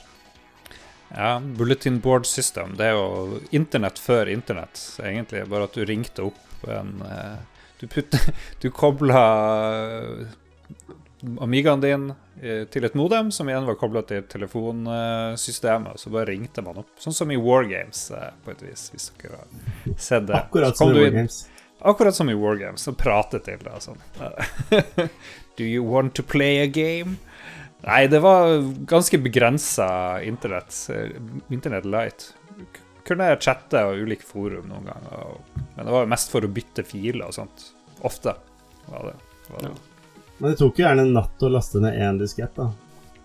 Ja, 1.09 1.37
Bulletin 1.39 2.01
Board 2.03 2.27
System. 2.29 2.75
Det 2.77 2.89
er 2.89 2.97
jo 2.97 3.41
internett 3.55 3.97
før 4.01 4.29
internett, 4.29 4.81
egentlig. 5.01 5.45
Bare 5.49 5.69
at 5.69 5.77
du 5.77 5.85
ringte 5.87 6.27
opp 6.29 6.67
en 6.69 6.99
eh, 7.07 7.37
Du 7.81 7.87
putte, 7.89 8.19
Du 8.61 8.69
kobla 8.73 9.23
Amigaen 11.41 11.81
din 11.81 12.13
eh, 12.41 12.65
til 12.69 12.85
et 12.85 12.93
modem, 12.95 13.31
som 13.33 13.49
igjen 13.49 13.65
var 13.65 13.75
kobla 13.81 14.03
til 14.05 14.21
telefonsystemet. 14.29 15.97
Så 15.99 16.11
bare 16.13 16.25
ringte 16.31 16.61
man 16.61 16.77
opp. 16.83 16.91
Sånn 17.01 17.13
som 17.15 17.31
i 17.33 17.37
Wargames, 17.41 18.11
eh, 18.11 18.29
på 18.45 18.51
et 18.53 18.61
vis, 18.67 18.89
hvis 18.93 19.09
dere 19.21 19.39
har 19.41 19.95
sett 19.97 20.27
det. 20.29 20.35
Akkurat 20.37 20.77
som 20.77 20.91
i 20.93 20.99
Wargames. 21.01 21.39
Akkurat 21.81 22.15
som 22.15 22.29
i 22.29 22.35
Wargames, 22.37 22.81
så 22.87 22.93
pratet 22.97 23.43
til 23.45 23.57
deg 23.61 23.73
og 23.73 23.81
sånn. 23.81 24.01
Do 25.57 25.65
you 25.65 25.83
want 25.85 26.13
to 26.15 26.23
play 26.23 26.59
a 26.61 26.67
game? 26.69 27.17
Nei, 27.85 28.07
det 28.09 28.19
var 28.21 28.57
ganske 28.89 29.17
begrensa 29.21 29.89
internett. 30.25 30.73
eh, 30.93 31.11
Internett 31.53 31.85
light. 31.85 32.31
Kunne 33.07 33.29
jeg 33.31 33.39
chatte 33.45 33.81
og 33.87 34.01
ulike 34.03 34.25
forum 34.27 34.67
noen 34.69 34.85
ganger, 34.89 35.13
og- 35.23 35.41
men 35.77 35.85
det 35.85 35.93
var 35.93 36.01
jo 36.03 36.09
mest 36.13 36.29
for 36.33 36.41
å 36.41 36.49
bytte 36.51 36.83
filer 36.85 37.25
og 37.29 37.33
sånt. 37.37 37.69
Ofte 38.03 38.33
var 38.89 39.11
det. 39.11 39.15
Var 39.49 39.61
det. 39.61 39.75
Men 40.39 40.51
det 40.53 40.57
tok 40.59 40.77
jo 40.79 40.85
gjerne 40.85 41.01
en 41.07 41.13
natt 41.17 41.43
å 41.43 41.49
laste 41.49 41.79
ned 41.81 41.97
én 41.97 42.19
diskett, 42.21 42.53
da. 42.55 42.69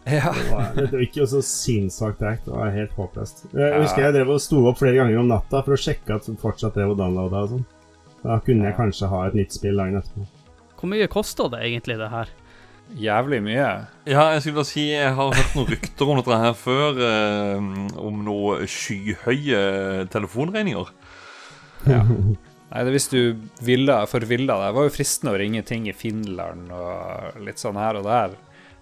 Ja. 0.08 0.32
Det, 0.34 0.46
var, 0.50 0.70
det 0.90 1.00
gikk 1.04 1.16
jo 1.20 1.26
så 1.30 1.40
sinnssvakt 1.46 2.18
tregt. 2.18 2.44
Det 2.48 2.54
var 2.56 2.72
helt 2.74 2.94
håpløst. 2.98 3.44
Jeg 3.52 3.68
Ja. 3.70 3.82
husker 3.84 4.02
jeg 4.08 4.14
drev 4.16 4.32
og 4.34 4.40
sto 4.42 4.62
opp 4.66 4.80
flere 4.80 4.96
ganger 4.98 5.18
om 5.20 5.28
natta 5.30 5.60
for 5.62 5.76
å 5.76 5.78
sjekke 5.78 6.16
at 6.16 6.26
fortsatt 6.42 6.74
drev 6.74 6.94
og 6.94 6.98
downloada 6.98 7.42
og 7.44 7.52
sånn. 7.52 7.66
Da 8.22 8.38
kunne 8.42 8.64
jeg 8.66 8.76
kanskje 8.78 9.08
ha 9.12 9.20
et 9.28 9.34
nytt 9.38 9.52
spill 9.54 9.76
dagen 9.78 9.98
etterpå. 10.00 10.26
Hvor 10.80 10.90
mye 10.90 11.06
koster 11.10 11.48
det 11.52 11.60
egentlig, 11.68 11.98
det 12.00 12.08
her? 12.10 12.28
Jævlig 12.98 13.38
mye. 13.46 13.68
Ja, 14.10 14.24
jeg 14.34 14.42
skulle 14.42 14.58
bare 14.58 14.68
si 14.72 14.88
jeg 14.90 15.14
har 15.14 15.30
hørt 15.32 15.54
noen 15.56 15.68
rykter 15.70 16.10
om 16.10 16.18
dette 16.18 16.38
her 16.42 16.56
før. 16.58 16.98
Eh, 16.98 17.70
om 18.02 18.18
noe 18.26 18.66
skyhøye 18.66 19.62
telefonregninger. 20.10 20.90
Ja. 21.86 22.02
Nei, 22.72 22.86
det 22.86 22.94
hvis 22.94 23.10
du 23.12 23.20
ville 23.60 23.98
forvilla 24.08 24.54
deg 24.56 24.70
Det 24.70 24.76
var 24.78 24.86
jo 24.86 24.94
fristende 24.94 25.34
å 25.34 25.40
ringe 25.42 25.60
ting 25.68 25.90
i 25.90 25.96
Finland 25.96 26.72
og 26.72 27.42
litt 27.44 27.60
sånn 27.60 27.76
her 27.76 27.98
og 28.00 28.06
der. 28.08 28.36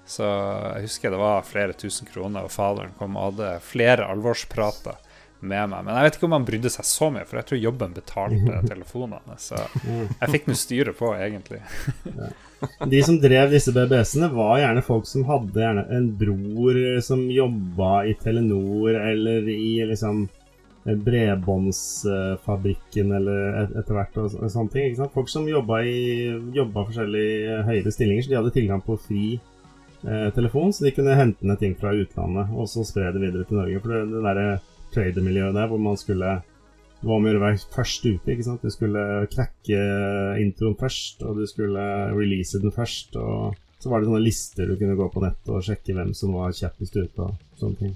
Så 0.07 0.27
jeg 0.27 0.87
husker 0.87 1.13
det 1.13 1.21
var 1.21 1.47
flere 1.47 1.75
tusen 1.79 2.09
kroner, 2.11 2.47
og 2.47 2.55
faderen 2.55 2.95
kom 2.99 3.19
og 3.19 3.33
hadde 3.33 3.51
flere 3.63 4.07
alvorsprater 4.11 4.99
med 5.41 5.71
meg. 5.73 5.85
Men 5.87 5.97
jeg 5.97 6.07
vet 6.07 6.17
ikke 6.19 6.29
om 6.29 6.35
han 6.37 6.47
brydde 6.49 6.73
seg 6.73 6.87
så 6.87 7.09
mye, 7.15 7.27
for 7.29 7.41
jeg 7.41 7.49
tror 7.49 7.63
jobben 7.63 7.95
betalte 7.97 8.63
telefonene. 8.73 9.37
Så 9.41 9.59
jeg 9.85 10.33
fikk 10.35 10.49
nå 10.51 10.57
styre 10.59 10.95
på, 10.97 11.13
egentlig. 11.17 11.61
De 12.91 13.03
som 13.07 13.21
drev 13.23 13.55
disse 13.55 13.73
BBS-ene, 13.75 14.31
var 14.35 14.59
gjerne 14.61 14.85
folk 14.85 15.09
som 15.09 15.25
hadde 15.31 15.71
en 15.87 16.11
bror 16.21 16.83
som 17.05 17.23
jobba 17.33 18.05
i 18.11 18.17
Telenor 18.21 18.99
eller 18.99 19.49
i 19.51 19.79
liksom 19.89 20.27
bredbåndsfabrikken 20.85 23.13
eller 23.13 23.63
et, 23.63 23.71
etter 23.83 23.95
hvert 23.97 24.17
og, 24.21 24.27
og 24.41 24.51
sånne 24.53 24.71
ting. 24.73 24.97
Folk 25.15 25.29
som 25.33 25.49
jobba 25.49 25.77
i 25.85 25.97
jobba 26.57 26.85
forskjellige 26.89 27.63
høyere 27.69 27.91
stillinger, 27.95 28.23
så 28.25 28.31
de 28.33 28.39
hadde 28.39 28.57
tilgang 28.57 28.81
på 28.85 29.03
fri 29.05 29.27
eh, 29.37 30.29
telefon, 30.37 30.71
så 30.73 30.81
de 30.87 30.95
kunne 30.97 31.19
hente 31.19 31.47
ned 31.47 31.59
ting 31.61 31.75
fra 31.81 31.91
utlandet 31.97 32.47
og 32.57 32.65
så 32.71 32.81
spre 32.89 33.13
det 33.13 33.23
videre 33.23 33.45
til 33.49 33.57
Norge. 33.61 33.83
For 33.85 33.89
det, 33.95 34.01
det 34.15 34.27
derre 34.29 34.49
trader-miljøet 34.95 35.59
der 35.59 35.69
hvor 35.71 35.81
man 35.83 36.01
skulle 36.01 36.31
det 37.01 37.09
var 37.09 37.17
om 37.17 37.25
å 37.25 37.31
gjøre 37.31 37.41
å 37.41 37.47
være 37.47 37.69
først 37.73 38.03
ute. 38.05 38.29
ikke 38.29 38.45
sant? 38.45 38.61
Du 38.61 38.69
skulle 38.75 39.03
knekke 39.33 39.79
introen 40.43 40.77
først, 40.77 41.23
og 41.25 41.39
du 41.41 41.47
skulle 41.49 41.81
release 42.13 42.61
den 42.61 42.75
først. 42.77 43.17
og 43.17 43.57
Så 43.81 43.89
var 43.89 44.03
det 44.03 44.11
sånne 44.11 44.27
lister 44.27 44.69
du 44.69 44.77
kunne 44.77 44.99
gå 44.99 45.07
på 45.09 45.23
nettet 45.25 45.49
og 45.49 45.65
sjekke 45.65 45.97
hvem 45.97 46.13
som 46.13 46.37
var 46.37 46.53
kjappest 46.53 47.01
ute. 47.01 47.25
og 47.25 47.33
sånne 47.57 47.81
ting. 47.81 47.95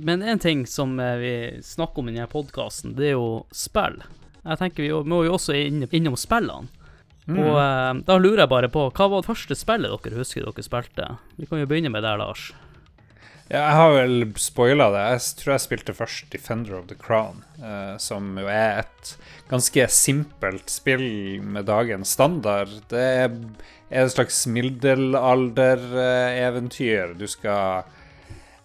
Men 0.00 0.22
en 0.22 0.38
ting 0.38 0.66
som 0.68 1.00
eh, 1.00 1.16
vi 1.16 1.60
snakker 1.64 2.02
om 2.02 2.08
i 2.08 2.14
denne 2.14 2.28
podkasten, 2.30 2.94
det 2.96 3.10
er 3.10 3.16
jo 3.16 3.44
spill. 3.54 4.02
Jeg 4.46 4.60
tenker 4.60 4.86
Vi 4.86 4.92
må 5.08 5.24
jo 5.26 5.34
også 5.38 5.52
inn, 5.56 5.86
innom 5.90 6.16
spillene. 6.20 6.68
Og 7.26 7.56
eh, 7.58 7.92
da 8.06 8.14
lurer 8.20 8.44
jeg 8.44 8.52
bare 8.52 8.70
på, 8.70 8.86
hva 8.94 9.08
var 9.10 9.18
det 9.22 9.30
første 9.32 9.54
spillet 9.58 9.90
dere 9.90 10.20
husker 10.20 10.46
dere 10.46 10.62
spilte? 10.62 11.04
Vi 11.40 11.48
kan 11.48 11.58
jo 11.62 11.70
begynne 11.70 11.90
med 11.92 12.02
deg, 12.06 12.14
Lars. 12.22 12.42
Ja, 13.46 13.60
jeg 13.60 13.74
har 13.78 13.92
vel 13.94 14.16
spoila 14.42 14.88
det. 14.90 15.02
Jeg 15.12 15.20
tror 15.38 15.52
jeg 15.54 15.62
spilte 15.62 15.94
først 15.94 16.26
Defender 16.32 16.74
of 16.80 16.88
the 16.90 16.98
Crown, 16.98 17.36
eh, 17.62 17.94
som 18.02 18.34
jo 18.40 18.46
er 18.50 18.82
et 18.82 19.16
ganske 19.50 19.88
simpelt 19.94 20.70
spill 20.70 21.40
med 21.46 21.66
dagens 21.68 22.10
standard. 22.18 22.68
Det 22.90 23.04
er 23.22 23.30
et 24.02 24.12
slags 24.14 24.46
middelaldereventyr. 24.50 27.14
Du 27.18 27.26
skal 27.30 27.84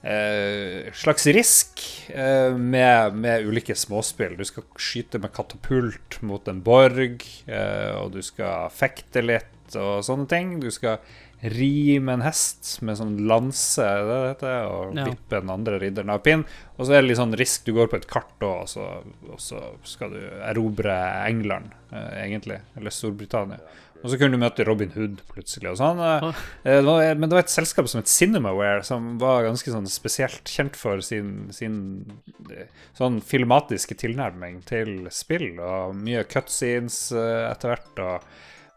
slags 0.04 1.28
risk 1.30 1.82
eh, 2.10 2.56
med, 2.58 3.14
med 3.16 3.45
ulike 3.45 3.76
småspill. 3.78 4.38
Du 4.39 4.45
skal 4.47 4.64
skyte 4.82 5.20
med 5.22 5.34
katapult 5.36 6.18
mot 6.26 6.47
en 6.49 6.62
borg, 6.66 7.22
eh, 7.47 7.91
og 8.02 8.12
du 8.16 8.22
skal 8.26 8.70
fekte 8.74 9.22
litt 9.26 9.76
og 9.78 10.02
sånne 10.04 10.28
ting. 10.28 10.56
Du 10.60 10.72
skal 10.74 10.97
ri 11.41 11.97
med 11.97 12.20
en 12.20 12.26
hest 12.28 12.82
med 12.86 12.97
sånn 12.99 13.16
lanse, 13.30 13.82
det 13.82 14.10
det 14.10 14.18
heter, 14.36 14.66
og 14.70 14.95
Ja. 14.97 15.06
vippe 15.10 15.39
den 15.41 15.49
andre 15.49 15.80
ridderen 15.82 16.12
av 16.14 16.20
pinn. 16.26 16.43
Og 16.78 16.86
så 16.86 16.93
er 16.97 17.02
det 17.02 17.08
litt 17.10 17.18
sånn 17.18 17.38
risk. 17.38 17.64
Du 17.66 17.74
går 17.74 17.88
på 17.89 17.95
et 17.97 18.08
kart, 18.10 18.36
og 18.45 18.68
så, 18.70 19.04
og 19.30 19.39
så 19.41 19.62
skal 19.84 20.12
du 20.12 20.20
erobre 20.49 20.97
England, 21.28 21.72
eh, 21.91 22.26
egentlig. 22.28 22.60
Eller 22.78 22.89
Storbritannia. 22.93 23.58
Og 24.04 24.10
så 24.10 24.18
kunne 24.18 24.34
du 24.38 24.41
møte 24.41 24.66
Robin 24.68 24.91
Hood 24.95 25.20
plutselig. 25.32 25.70
og 25.72 25.78
sånn. 25.78 25.99
eh, 26.02 26.22
Eh, 26.66 26.80
Det 26.82 26.86
var, 26.86 27.16
men 27.16 27.30
det 27.30 27.36
var 27.38 27.43
et 27.45 27.54
selskap 27.54 27.88
som 27.89 28.02
het 28.02 28.08
Cinemaware, 28.10 28.84
som 28.84 29.18
var 29.22 29.43
ganske 29.43 29.70
sånn 29.72 29.88
spesielt 29.88 30.43
kjent 30.49 30.76
for 30.76 31.02
sin, 31.02 31.52
sin 31.54 32.06
eh, 32.52 32.66
sånn 32.97 33.22
filmatiske 33.22 33.95
tilnærming 34.02 34.64
til 34.66 35.08
spill, 35.12 35.60
og 35.60 35.95
mye 35.95 36.24
cutscenes 36.26 37.12
etter 37.14 37.76
hvert, 37.76 37.99
og, 37.99 38.24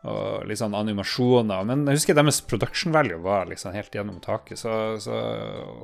og 0.05 0.45
litt 0.49 0.59
sånn 0.61 0.75
animasjoner. 0.77 1.64
Men 1.64 1.87
jeg 1.89 1.97
husker 2.03 2.14
deres 2.18 2.43
production 2.45 2.93
value 2.93 3.16
var 3.25 3.47
liksom 3.49 3.72
helt 3.72 3.95
gjennom 3.97 4.20
taket. 4.20 4.59
Så, 4.61 5.01
så, 5.01 5.16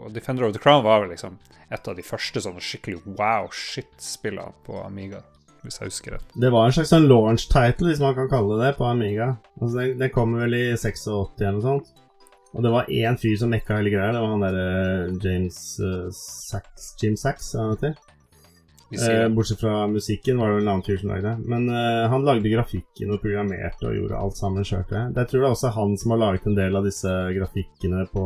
og 0.04 0.12
Defender 0.12 0.44
of 0.44 0.52
the 0.52 0.60
Crown 0.60 0.84
var 0.84 1.00
vel 1.06 1.14
liksom 1.14 1.38
et 1.70 1.86
av 1.88 1.94
de 1.96 2.02
første 2.02 2.42
sånne 2.42 2.60
skikkelig 2.60 3.00
wow 3.16 3.46
shit-spillene 3.54 4.52
på 4.66 4.80
Amiga, 4.84 5.22
hvis 5.64 5.80
jeg 5.80 5.90
husker 5.90 6.16
rett. 6.16 6.36
Det 6.42 6.50
var 6.52 6.66
en 6.66 6.76
slags 6.76 6.92
sånn 6.92 7.08
launch 7.10 7.48
title, 7.52 7.90
hvis 7.90 8.02
man 8.02 8.14
kan 8.16 8.30
kalle 8.32 8.58
det 8.58 8.68
det, 8.68 8.76
på 8.78 8.86
Amiga. 8.88 9.32
Altså, 9.60 9.72
det, 9.78 9.88
det 10.00 10.12
kom 10.14 10.36
vel 10.38 10.56
i 10.56 10.66
86 10.76 11.06
eller 11.10 11.58
noe 11.58 11.66
sånt. 11.66 11.90
Og 12.50 12.64
det 12.66 12.72
var 12.74 12.88
én 12.90 13.18
fyr 13.20 13.36
som 13.38 13.52
mekka 13.52 13.76
hele 13.78 13.92
greia. 13.92 14.14
Det 14.14 14.22
var 14.22 14.32
han 14.32 14.42
derre 14.42 14.70
James 15.22 15.58
uh, 15.78 16.08
Sachs 16.10 16.94
Jim 16.98 17.14
Sachs, 17.18 17.52
han 17.58 17.76
heter. 17.76 17.98
Eh, 18.90 19.28
bortsett 19.28 19.60
fra 19.60 19.86
musikken 19.86 20.38
var 20.38 20.48
det 20.48 20.54
vel 20.54 20.64
en 20.64 20.68
annen 20.72 20.82
fyr 20.82 20.96
som 20.98 21.12
lagde 21.12 21.28
det. 21.28 21.50
Men 21.52 21.68
eh, 21.68 22.08
han 22.10 22.24
lagde 22.26 22.50
grafikken 22.50 23.12
og 23.14 23.20
programmerte 23.22 23.86
og 23.86 23.94
gjorde 23.94 24.18
alt 24.18 24.40
sammen 24.40 24.66
sjøl. 24.66 24.82
Jeg 24.90 25.14
tror 25.14 25.36
det 25.36 25.46
er 25.46 25.52
også 25.52 25.70
han 25.76 25.94
som 26.00 26.14
har 26.14 26.22
laget 26.24 26.48
en 26.50 26.58
del 26.58 26.78
av 26.78 26.88
disse 26.88 27.12
grafikkene 27.36 28.02
på 28.10 28.24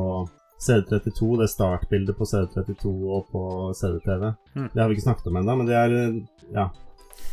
CD32, 0.64 1.28
det 1.42 1.50
startbildet 1.52 2.16
på 2.16 2.28
CD32 2.30 2.94
og 3.16 3.28
på 3.32 3.44
CD-TV. 3.76 4.30
Mm. 4.54 4.70
Det 4.72 4.80
har 4.80 4.88
vi 4.88 4.96
ikke 4.96 5.08
snakket 5.10 5.28
om 5.28 5.36
ennå, 5.40 5.58
men 5.60 5.68
det 5.68 5.76
er 5.76 5.98
eh, 5.98 6.18
ja. 6.54 6.70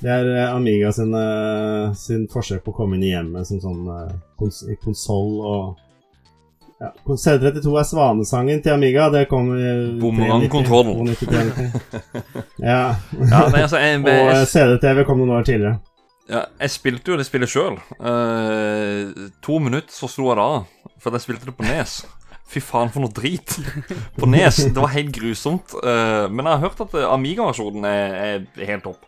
Det 0.01 0.09
er 0.09 0.27
eh, 0.33 0.55
Amiga 0.55 0.91
sin, 0.91 1.13
eh, 1.13 1.93
sin 1.93 2.25
forsøk 2.31 2.63
på 2.65 2.73
å 2.73 2.77
komme 2.79 2.97
inn 2.97 3.05
i 3.05 3.11
hjemmet 3.11 3.47
som 3.47 3.61
sånn 3.61 3.81
uh, 3.85 4.13
kons 4.39 4.63
konsoll 4.81 5.35
og 5.45 5.81
ja. 6.81 6.89
CD32 7.05 7.75
er 7.77 7.85
svanesangen 7.85 8.63
til 8.65 8.73
Amiga. 8.73 9.11
Det 9.13 9.27
kom 9.29 9.51
i 9.53 9.73
Bumerangkontrollen. 10.01 11.11
92, 11.13 11.27
93. 11.29 12.39
Ja. 12.65 12.79
Ja, 13.29 13.43
nei, 13.53 13.61
altså, 13.61 13.77
jeg, 13.77 14.01
Og 14.23 14.47
CDTV 14.49 15.03
kom 15.05 15.21
noen 15.21 15.35
år 15.37 15.45
tidligere. 15.45 15.77
Ja, 16.31 16.47
jeg 16.63 16.73
spilte 16.73 17.13
jo 17.13 17.19
det 17.19 17.27
spillet 17.27 17.51
sjøl. 17.51 17.77
to 19.45 19.59
minutter 19.61 19.93
så 19.93 20.09
slo 20.09 20.31
jeg 20.31 20.39
det 20.39 20.47
av. 20.47 20.89
For 21.03 21.13
jeg 21.13 21.25
spilte 21.27 21.51
det 21.51 21.55
på 21.59 21.67
Nes. 21.67 21.99
Fy 22.51 22.59
faen, 22.65 22.89
for 22.91 23.05
noe 23.05 23.13
drit. 23.13 23.53
På 24.17 24.25
Nes. 24.29 24.63
Det 24.65 24.81
var 24.81 24.91
helt 24.95 25.13
grusomt. 25.15 25.77
Uh, 25.85 26.25
men 26.33 26.47
jeg 26.47 26.51
har 26.55 26.65
hørt 26.65 26.81
at 26.87 26.97
Amiga-versjonen 27.13 27.85
er, 27.87 28.17
er 28.25 28.67
helt 28.73 28.89
topp. 28.89 29.05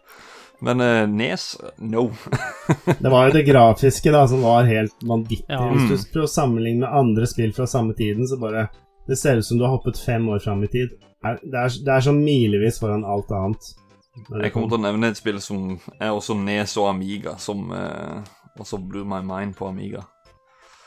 Men 0.60 0.82
uh, 0.82 1.08
Nes 1.10 1.58
no. 1.78 2.06
det 3.00 3.10
var 3.10 3.28
jo 3.28 3.36
det 3.36 3.44
grafiske 3.48 4.12
da 4.14 4.24
som 4.28 4.44
var 4.46 4.68
helt 4.70 4.96
vanvittig. 5.02 5.46
Ja. 5.50 5.66
Hvis 5.74 6.06
du 6.06 6.14
prøver 6.14 6.30
å 6.30 6.34
sammenligne 6.34 6.86
med 6.86 7.00
andre 7.02 7.28
spill 7.30 7.56
fra 7.56 7.68
samme 7.68 7.96
tiden, 7.98 8.28
så 8.28 8.40
bare 8.40 8.68
Det 9.08 9.18
ser 9.20 9.38
ut 9.38 9.46
som 9.46 9.58
du 9.60 9.66
har 9.66 9.74
hoppet 9.74 10.00
fem 10.00 10.30
år 10.30 10.40
fram 10.40 10.64
i 10.64 10.68
tid. 10.72 10.94
Det 11.24 11.58
er, 11.60 11.74
det 11.84 11.92
er 11.92 12.06
sånn 12.06 12.22
milevis 12.24 12.80
foran 12.80 13.04
alt 13.04 13.32
annet. 13.36 13.74
Jeg 14.14 14.54
kommer 14.54 14.70
til 14.70 14.78
å 14.78 14.84
nevne 14.86 15.10
et 15.12 15.20
spill 15.20 15.42
som 15.44 15.74
er 15.98 16.14
også 16.14 16.38
Nes 16.40 16.78
og 16.80 16.88
Amiga, 16.92 17.34
som 17.42 17.72
uh, 17.74 18.22
også 18.60 18.80
blew 18.80 19.04
my 19.04 19.20
mind 19.26 19.58
på 19.58 19.68
Amiga. 19.68 20.06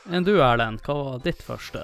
Enn 0.09 0.25
du, 0.25 0.37
Erlend, 0.39 0.81
hva 0.87 0.95
var 0.97 1.23
ditt 1.25 1.43
første? 1.43 1.83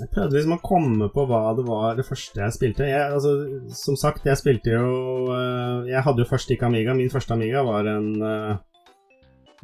Jeg 0.00 0.08
prøvde 0.12 0.36
liksom 0.36 0.54
å 0.56 0.62
komme 0.64 1.08
på 1.12 1.24
hva 1.28 1.40
det 1.56 1.64
var 1.66 1.96
det 1.98 2.06
første 2.06 2.40
jeg 2.40 2.54
spilte. 2.56 2.88
Jeg, 2.88 3.08
altså, 3.16 3.32
som 3.76 3.96
sagt, 4.00 4.26
jeg 4.28 4.40
spilte 4.40 4.72
jo 4.72 4.92
uh, 5.28 5.88
Jeg 5.88 6.04
hadde 6.06 6.24
jo 6.24 6.28
først 6.30 6.52
ikke 6.54 6.68
Amiga. 6.70 6.94
Min 6.96 7.12
første 7.12 7.36
Amiga 7.36 7.64
var 7.66 7.88
en 7.90 8.08
uh, 8.22 8.54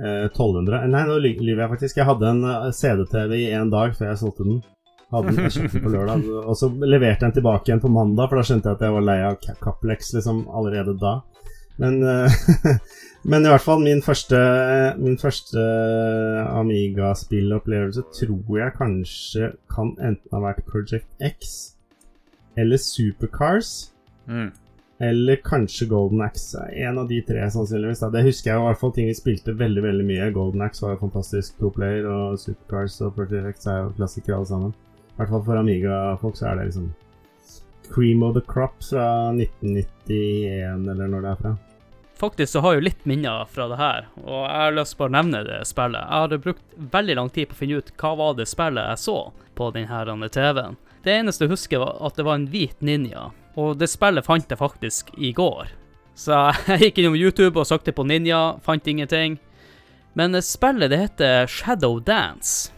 uh, 0.03 0.27
1200 0.29 0.85
Nei, 0.93 1.05
nå 1.09 1.17
lyver 1.23 1.65
jeg 1.65 1.73
faktisk. 1.73 2.01
Jeg 2.01 2.09
hadde 2.11 2.33
en 2.35 2.45
eh, 2.45 2.69
CD-TV 2.77 3.39
i 3.39 3.49
én 3.57 3.73
dag 3.73 3.97
før 3.97 4.13
jeg 4.13 4.21
solgte 4.21 4.49
den. 4.49 4.61
Hadde 5.09 5.33
den, 5.33 5.49
jeg 5.49 5.81
på 5.81 5.89
lørdag, 5.95 6.27
og 6.45 6.53
så 6.61 6.69
leverte 6.69 7.15
jeg 7.15 7.23
den 7.23 7.37
tilbake 7.39 7.71
igjen 7.71 7.81
på 7.81 7.89
mandag, 7.89 8.29
for 8.29 8.37
da 8.37 8.43
skjønte 8.45 8.69
jeg 8.69 8.77
at 8.77 8.83
jeg 8.85 8.93
var 8.99 9.07
lei 9.07 9.15
av 9.25 9.39
Caplex 9.63 10.13
liksom 10.19 10.43
allerede 10.53 10.93
da. 11.01 11.15
Men 11.81 12.03
Men 13.23 13.45
i 13.45 13.51
hvert 13.51 13.65
fall 13.65 13.83
min 13.83 14.03
første, 14.03 14.39
min 14.99 15.19
første 15.19 15.63
Amiga-spillopplevelse 16.55 18.05
tror 18.15 18.59
jeg 18.61 18.77
kanskje 18.79 19.51
kan 19.73 19.97
enten 19.99 20.37
ha 20.37 20.45
vært 20.45 20.65
Project 20.69 21.11
X 21.19 21.75
eller 22.59 22.81
Supercars. 22.83 23.93
Mm. 24.27 24.51
Eller 25.01 25.37
kanskje 25.45 25.87
Golden 25.87 26.23
Axe. 26.23 26.59
En 26.75 26.99
av 26.99 27.09
de 27.09 27.21
tre, 27.23 27.45
sannsynligvis. 27.51 28.03
Det 28.13 28.25
husker 28.27 28.51
jeg 28.51 28.59
i 28.59 28.65
hvert 28.67 28.81
fall 28.81 28.95
ting 28.97 29.11
vi 29.11 29.15
spilte 29.15 29.55
veldig 29.55 29.85
veldig 29.85 30.07
mye. 30.09 30.31
Golden 30.35 30.65
Axe 30.67 30.83
var 30.83 30.97
jo 30.97 31.03
fantastisk 31.05 31.59
to-player, 31.61 32.09
og 32.11 32.39
Supercars 32.43 33.01
og 33.07 33.15
Project 33.19 33.53
X 33.55 33.69
er 33.71 33.85
jo 33.85 33.95
klassikere 33.99 34.41
alle 34.41 34.51
sammen. 34.51 34.75
I 35.13 35.21
hvert 35.21 35.35
fall 35.35 35.47
for 35.47 35.61
Amiga-folk 35.61 36.39
så 36.39 36.51
er 36.51 36.59
det 36.59 36.71
liksom 36.71 36.91
Cream 37.89 38.23
of 38.27 38.35
the 38.35 38.43
Crop 38.47 38.75
fra 38.83 39.07
1991, 39.35 40.91
eller 40.91 41.07
når 41.07 41.21
det 41.21 41.31
er 41.31 41.43
fra. 41.43 41.57
Faktisk 42.19 42.53
så 42.53 42.61
har 42.61 42.75
jeg 42.75 42.81
jo 42.81 42.87
litt 42.89 43.05
minner 43.07 43.47
fra 43.47 43.69
det 43.71 43.77
her, 43.79 44.07
og 44.25 44.41
jeg 44.43 44.59
har 44.59 44.73
lyst 44.75 44.97
til 44.97 45.07
å 45.07 45.15
nevne 45.15 45.45
det 45.47 45.59
spillet. 45.71 46.03
Jeg 46.03 46.23
hadde 46.25 46.39
brukt 46.43 46.79
veldig 46.95 47.15
lang 47.15 47.29
tid 47.31 47.47
på 47.47 47.55
å 47.55 47.59
finne 47.61 47.79
ut 47.79 47.93
hva 48.01 48.11
var 48.19 48.33
det 48.35 48.49
spillet 48.51 48.89
jeg 48.91 49.03
så 49.05 49.19
på 49.59 49.69
denne 49.77 50.31
TV-en. 50.35 50.79
Det 51.07 51.15
eneste 51.15 51.47
jeg 51.47 51.53
husker, 51.53 51.79
var 51.79 52.01
at 52.09 52.19
det 52.19 52.27
var 52.27 52.41
en 52.41 52.49
hvit 52.51 52.81
ninja, 52.83 53.29
og 53.55 53.79
det 53.79 53.87
spillet 53.93 54.27
fant 54.27 54.51
jeg 54.51 54.59
faktisk 54.59 55.13
i 55.15 55.31
går. 55.31 55.71
Så 56.19 56.41
jeg 56.67 56.89
gikk 56.89 56.99
innom 56.99 57.15
YouTube 57.15 57.61
og 57.61 57.71
søkte 57.71 57.95
på 57.95 58.03
ninja, 58.03 58.59
fant 58.67 58.91
ingenting. 58.91 59.39
Men 60.19 60.35
spillet 60.43 60.91
det 60.91 60.99
heter 61.05 61.47
Shadow 61.47 62.01
Dance, 62.03 62.73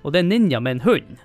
og 0.00 0.14
det 0.14 0.22
er 0.22 0.30
ninja 0.30 0.64
med 0.64 0.78
en 0.78 0.86
hund. 0.88 1.20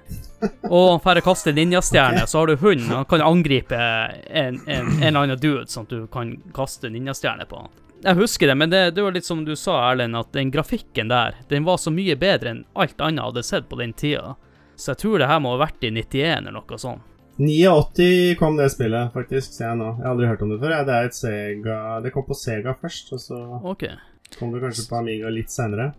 Og 0.69 1.01
for 1.03 1.19
å 1.19 1.23
kaste 1.25 1.53
ninjastjerne, 1.55 2.25
så 2.27 2.41
har 2.41 2.51
du 2.51 2.59
hund. 2.61 2.85
Han 2.91 3.07
kan 3.09 3.23
angripe 3.25 3.77
en, 3.77 4.61
en, 4.65 4.91
en 4.99 5.03
eller 5.03 5.21
annen 5.23 5.41
dude, 5.41 5.67
sånn 5.71 5.87
at 5.87 5.95
du 5.95 6.05
kan 6.11 6.35
kaste 6.55 6.91
ninjastjerne 6.91 7.47
på 7.49 7.63
han. 7.63 7.73
Jeg 8.05 8.19
husker 8.19 8.51
det, 8.51 8.55
men 8.59 8.69
det, 8.69 8.81
det, 8.93 9.01
var 9.01 9.15
litt 9.15 9.25
som 9.25 9.45
du 9.47 9.55
sa, 9.57 9.79
Erlend, 9.89 10.17
at 10.19 10.33
den 10.35 10.51
grafikken 10.53 11.09
der, 11.09 11.39
den 11.49 11.65
var 11.65 11.79
så 11.81 11.93
mye 11.93 12.13
bedre 12.19 12.51
enn 12.51 12.63
alt 12.77 12.99
annet 13.01 13.23
jeg 13.23 13.31
hadde 13.31 13.43
sett 13.47 13.69
på 13.71 13.79
den 13.79 13.95
tida. 13.97 14.35
Så 14.75 14.91
jeg 14.91 15.01
tror 15.01 15.21
det 15.21 15.29
her 15.31 15.39
må 15.41 15.55
ha 15.55 15.61
vært 15.63 15.85
i 15.87 15.91
91 15.95 16.41
eller 16.41 16.57
noe 16.57 16.79
sånt. 16.81 17.11
89 17.35 18.35
kom 18.39 18.55
det 18.55 18.69
spillet, 18.71 19.11
faktisk, 19.11 19.55
ser 19.57 19.71
jeg 19.71 19.79
nå. 19.79 19.89
Jeg 19.97 20.05
har 20.05 20.13
aldri 20.13 20.27
hørt 20.29 20.43
om 20.45 20.51
det 20.53 20.59
før. 20.61 20.75
Det 20.87 20.95
er 20.95 21.09
et 21.09 21.17
Sega 21.17 21.79
Det 22.03 22.11
kom 22.15 22.27
på 22.27 22.37
Sega 22.39 22.75
først, 22.79 23.11
og 23.11 23.23
så 23.23 23.39
okay. 23.73 23.97
kom 24.37 24.53
det 24.53 24.61
kanskje 24.63 24.85
på 24.87 24.99
Amiga 25.01 25.31
litt 25.33 25.51
senere. 25.51 25.89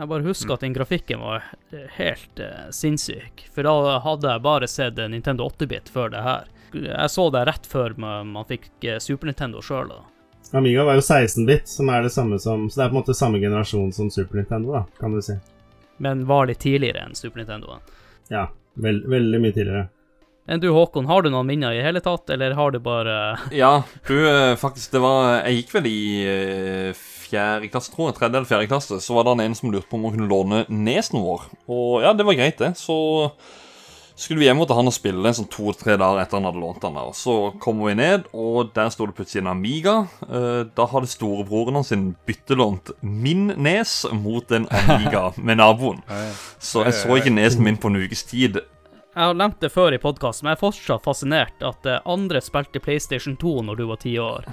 Jeg 0.00 0.08
bare 0.08 0.24
husker 0.24 0.54
at 0.54 0.62
den 0.64 0.72
grafikken 0.72 1.20
var 1.20 1.42
helt 1.98 2.40
uh, 2.40 2.70
sinnssyk. 2.72 3.42
For 3.52 3.66
da 3.68 3.98
hadde 4.00 4.30
jeg 4.32 4.42
bare 4.46 4.68
sett 4.70 4.96
Nintendo 5.12 5.50
8-bit 5.50 5.90
før 5.92 6.08
det 6.14 6.22
her. 6.24 6.48
Jeg 6.72 7.10
så 7.12 7.26
det 7.34 7.42
rett 7.44 7.68
før 7.68 7.92
man, 8.00 8.30
man 8.32 8.48
fikk 8.48 8.70
uh, 8.86 8.96
Super 8.96 9.28
Nintendo 9.28 9.60
sjøl. 9.60 9.92
Amiga 10.56 10.86
var 10.88 10.96
jo 10.96 11.04
16-bit, 11.04 11.68
som 11.68 11.92
er 11.92 12.02
det 12.02 12.10
samme 12.10 12.38
som 12.42 12.64
Så 12.70 12.80
det 12.80 12.84
er 12.86 12.88
på 12.88 12.96
en 12.96 13.00
måte 13.02 13.14
samme 13.14 13.38
generasjon 13.42 13.92
som 13.92 14.08
Super 14.10 14.40
Nintendo, 14.40 14.72
da, 14.78 14.84
kan 14.98 15.12
du 15.12 15.20
si. 15.22 15.36
Men 16.00 16.24
var 16.26 16.48
litt 16.48 16.64
tidligere 16.64 17.04
enn 17.04 17.14
Super 17.14 17.42
Nintendo? 17.42 17.76
Ja, 18.32 18.48
veld, 18.80 19.04
veldig 19.04 19.40
mye 19.44 19.52
tidligere. 19.52 19.88
Enn 20.50 20.62
du 20.62 20.70
Håkon, 20.72 21.06
har 21.06 21.22
du 21.22 21.28
noen 21.30 21.46
minner 21.46 21.76
i 21.76 21.82
hele 21.84 22.00
tatt, 22.02 22.30
eller 22.32 22.56
har 22.58 22.72
du 22.72 22.80
bare 22.82 23.36
Ja, 23.54 23.82
du, 24.08 24.16
eh, 24.26 24.56
faktisk, 24.58 24.90
det 24.96 25.02
var 25.04 25.44
Jeg 25.44 25.60
gikk 25.60 25.74
vel 25.76 25.86
i 25.90 26.00
fjerde 27.30 27.70
klasse, 27.72 27.94
tror 27.94 28.10
jeg, 28.10 28.18
tredje 28.18 28.36
eller 28.36 28.50
fjerde 28.50 28.68
klasse, 28.70 29.00
så 29.02 29.16
var 29.16 29.30
det 29.30 29.46
en 29.46 29.56
som 29.58 29.72
lurte 29.72 29.88
på 29.90 29.98
om 29.98 30.06
hun 30.08 30.18
kunne 30.18 30.30
låne 30.30 30.62
nesen 30.68 31.22
vår. 31.22 31.48
Og 31.70 32.04
ja, 32.04 32.14
det 32.16 32.26
var 32.26 32.38
greit, 32.38 32.60
det. 32.60 32.74
Så 32.78 32.96
skulle 34.20 34.42
vi 34.42 34.48
hjem 34.50 34.60
til 34.66 34.76
han 34.76 34.90
og 34.90 34.92
spille 34.92 35.30
en 35.30 35.36
sånn 35.38 35.48
to-tre 35.48 35.94
dager 36.00 36.20
etter 36.20 36.36
han 36.36 36.48
hadde 36.50 36.60
lånt 36.60 36.82
den 36.84 36.98
der. 36.98 37.12
Så 37.16 37.36
kommer 37.62 37.88
vi 37.88 37.96
ned, 38.02 38.26
og 38.36 38.74
der 38.76 38.90
sto 38.92 39.06
det 39.08 39.16
plutselig 39.16 39.44
en 39.44 39.52
Amiga. 39.54 39.94
Eh, 40.26 40.64
da 40.76 40.88
hadde 40.92 41.08
storebroren 41.08 41.78
hans 41.78 41.94
byttelånt 42.28 42.92
min 43.00 43.54
nes 43.56 43.94
mot 44.12 44.52
en 44.52 44.68
Amiga 44.82 45.30
med 45.46 45.62
naboen. 45.62 46.02
Så 46.58 46.84
jeg 46.84 46.98
så 47.00 47.16
ikke 47.16 47.32
nesen 47.32 47.64
min 47.64 47.80
på 47.80 47.88
en 47.88 48.02
ukes 48.02 48.26
tid. 48.28 48.60
Jeg 49.10 49.26
har 49.26 49.34
nevnt 49.34 49.62
det 49.64 49.72
før 49.72 49.96
i 49.96 50.02
podkasten, 50.02 50.46
men 50.46 50.52
jeg 50.52 50.60
er 50.60 50.66
fortsatt 50.66 51.06
fascinert 51.06 51.64
at 51.66 51.88
eh, 51.88 52.02
andre 52.04 52.44
spilte 52.44 52.82
PlayStation 52.82 53.40
2 53.40 53.56
når 53.70 53.80
du 53.80 53.88
var 53.88 54.04
ti 54.04 54.18
år 54.20 54.50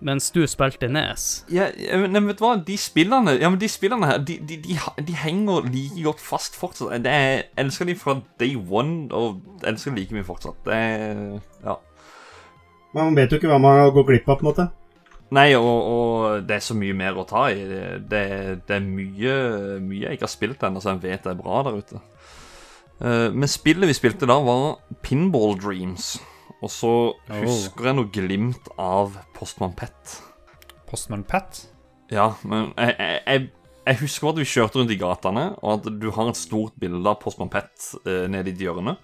mens 0.00 0.30
du 0.34 0.40
spilte 0.48 0.88
Nes. 0.88 1.26
Ja, 1.52 1.68
men 2.00 2.28
vet 2.28 2.40
du 2.40 2.44
hva, 2.44 2.54
de 2.66 2.76
spillene 2.80 3.36
Ja, 3.40 3.50
men 3.50 3.60
de 3.60 3.68
spillene 3.68 4.08
her, 4.08 4.18
de, 4.24 4.38
de, 4.48 4.56
de, 4.64 4.78
de 5.06 5.16
henger 5.20 5.68
like 5.68 6.04
godt 6.04 6.24
fast 6.24 6.56
fortsatt. 6.58 6.96
Det 7.04 7.12
er, 7.12 7.28
jeg 7.30 7.64
elsker 7.64 7.88
de 7.88 7.96
fra 8.00 8.18
day 8.40 8.56
one, 8.56 9.08
og 9.12 9.40
jeg 9.60 9.74
elsker 9.74 9.96
like 9.96 10.16
mye 10.16 10.26
fortsatt. 10.26 10.60
Det 10.66 10.74
er 10.74 11.38
Ja. 11.64 11.78
Man 12.94 13.14
vet 13.14 13.30
jo 13.30 13.38
ikke 13.38 13.50
hva 13.52 13.60
man 13.62 13.92
går 13.94 14.06
glipp 14.08 14.28
av, 14.28 14.40
på 14.40 14.42
en 14.42 14.50
måte. 14.50 14.70
Nei, 15.30 15.52
og, 15.54 15.68
og, 15.70 16.46
det 16.48 16.56
er 16.56 16.64
så 16.64 16.74
mye 16.74 16.94
mer 16.96 17.18
å 17.20 17.26
ta 17.28 17.44
i. 17.54 17.60
Det, 17.62 18.22
det 18.66 18.74
er 18.74 18.82
mye, 18.82 19.34
mye 19.84 20.08
jeg 20.08 20.18
ikke 20.18 20.26
har 20.26 20.32
spilt 20.32 20.64
ennå, 20.66 20.82
så 20.82 20.96
jeg 20.96 21.04
vet 21.04 21.26
det 21.26 21.34
er 21.36 21.38
bra 21.38 21.60
der 21.68 21.78
ute. 21.78 22.00
Uh, 23.00 23.30
men 23.32 23.48
spillet 23.48 23.88
vi 23.88 23.96
spilte 23.96 24.28
da, 24.28 24.40
var 24.42 24.80
Pinball 25.06 25.54
Dreams. 25.60 26.16
Og 26.60 26.72
så 26.72 26.92
husker 27.40 27.88
jeg 27.88 27.96
noe 27.96 28.10
glimt 28.12 28.68
av 28.80 29.16
Postmann 29.36 29.72
Pet. 29.78 30.18
Postmann 30.90 31.24
Pet? 31.28 31.64
Ja, 32.12 32.34
men 32.44 32.72
jeg, 32.74 32.96
jeg, 32.98 33.46
jeg 33.86 34.00
husker 34.02 34.32
at 34.32 34.40
vi 34.42 34.48
kjørte 34.48 34.80
rundt 34.80 34.92
i 34.92 34.98
gatene, 35.00 35.46
og 35.62 35.78
at 35.78 35.88
du 36.02 36.10
har 36.14 36.28
et 36.30 36.38
stort 36.38 36.76
bilde 36.80 37.06
av 37.08 37.20
Postmann 37.22 37.52
Pet 37.52 37.94
eh, 38.04 38.26
nede 38.30 38.52
i 38.52 38.54
et 38.56 38.64
hjørne. 38.66 38.98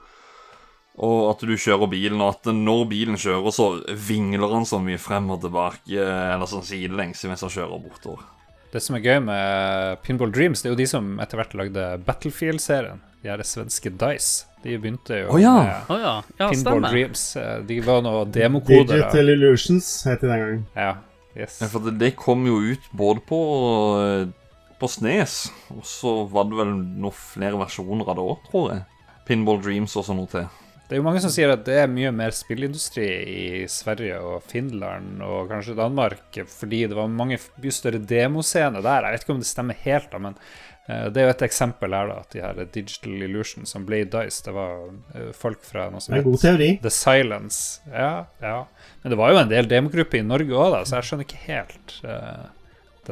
Og 0.96 1.30
at 1.30 1.42
du 1.44 1.52
kjører 1.60 1.90
bilen, 1.92 2.22
og 2.24 2.38
at 2.38 2.48
når 2.52 2.86
bilen 2.92 3.20
kjører, 3.20 3.52
så 3.52 3.66
vingler 4.08 4.52
han 4.52 4.68
så 4.68 4.80
mye 4.80 5.00
frem 5.00 5.28
og 5.32 5.42
tilbake, 5.44 6.00
eller 6.00 6.48
sånn 6.48 6.64
sidelengs 6.64 7.24
mens 7.28 7.44
han 7.44 7.52
kjører 7.52 7.82
bortover. 7.84 8.24
Det 8.72 8.82
som 8.82 8.96
er 8.98 9.04
gøy 9.04 9.20
med 9.24 10.00
Pinball 10.04 10.32
Dreams, 10.34 10.60
det 10.60 10.70
er 10.70 10.74
jo 10.74 10.80
de 10.80 10.88
som 10.90 11.14
etter 11.22 11.40
hvert 11.40 11.54
lagde 11.56 11.84
Battlefield-serien. 12.04 13.00
De 13.22 13.30
her 13.30 13.42
svenske 13.46 13.92
Dice. 13.92 14.48
De 14.66 14.78
begynte 14.82 15.20
jo 15.20 15.28
oh, 15.30 15.38
ja. 15.38 15.54
med 15.62 15.90
oh, 15.94 16.00
ja. 16.00 16.14
Ja, 16.40 16.48
Pinball 16.50 16.80
stemmer. 16.80 16.90
Dreams. 16.90 17.24
Eh, 17.38 17.52
de 17.68 17.76
var 17.86 18.02
noe 18.02 18.24
demokoder. 18.34 18.96
Digital 18.96 19.30
Illusions 19.36 19.90
het 20.08 20.24
de 20.24 20.30
den 20.32 20.42
gangen. 20.42 20.66
Ja, 20.74 20.90
yes. 21.36 21.60
ja, 21.62 21.70
for 21.70 21.86
det, 21.86 21.94
det, 22.02 22.16
kom 22.18 22.42
jo 22.48 22.58
ut 22.72 22.90
både 22.90 23.22
på, 23.28 23.40
eh, 24.02 24.66
på 24.80 24.90
Snes, 24.90 25.38
og 25.70 25.86
så 25.86 26.18
var 26.32 26.50
det 26.50 26.58
vel 26.58 26.74
noen 26.74 27.14
flere 27.14 27.60
versjoner 27.62 28.10
av 28.10 28.18
det 28.18 28.26
òg, 28.26 28.46
tror 28.50 28.70
jeg. 28.74 28.86
Pinball 29.26 29.62
Dreams 29.62 29.94
og 29.98 30.08
sånn 30.08 30.18
noe 30.24 30.32
til. 30.34 30.50
Det 30.86 30.94
er 30.94 31.00
jo 31.00 31.06
mange 31.06 31.22
som 31.22 31.32
sier 31.34 31.50
at 31.50 31.64
det 31.66 31.80
er 31.82 31.88
mye 31.90 32.12
mer 32.14 32.34
spillindustri 32.34 33.06
i 33.06 33.46
Sverige 33.70 34.20
og 34.22 34.44
Finland 34.46 35.22
og 35.26 35.48
kanskje 35.50 35.74
Danmark, 35.78 36.38
fordi 36.46 36.84
det 36.86 36.98
var 36.98 37.10
mange 37.10 37.40
mye 37.58 37.74
større 37.74 37.98
demoscener 37.98 38.84
der. 38.86 39.08
Jeg 39.08 39.16
vet 39.16 39.26
ikke 39.26 39.34
om 39.34 39.42
det 39.42 39.48
stemmer 39.50 39.80
helt, 39.82 40.12
da, 40.12 40.20
men 40.22 40.38
det 40.86 41.18
er 41.18 41.26
jo 41.26 41.34
et 41.34 41.44
eksempel 41.48 41.94
her, 41.96 42.10
da, 42.10 42.20
at 42.22 42.34
de 42.34 42.42
her 42.44 42.60
Digital 42.70 43.24
Illusion 43.26 43.66
som 43.66 43.86
ble 43.88 44.04
Dice, 44.10 44.42
det 44.46 44.54
var 44.54 44.84
uh, 44.86 45.30
folk 45.34 45.64
fra 45.66 45.88
noe 45.90 46.02
som 46.04 46.14
het 46.14 46.26
The 46.84 46.92
Silence. 46.94 47.80
Ja, 47.90 48.26
ja. 48.42 48.58
Men 49.02 49.14
det 49.14 49.18
var 49.18 49.32
jo 49.32 49.40
en 49.40 49.50
del 49.50 49.70
demogrupper 49.70 50.22
i 50.22 50.26
Norge 50.26 50.54
òg, 50.54 50.78
så 50.86 51.00
jeg 51.00 51.10
skjønner 51.10 51.26
ikke 51.26 51.42
helt 51.48 51.98
uh, 52.06 52.46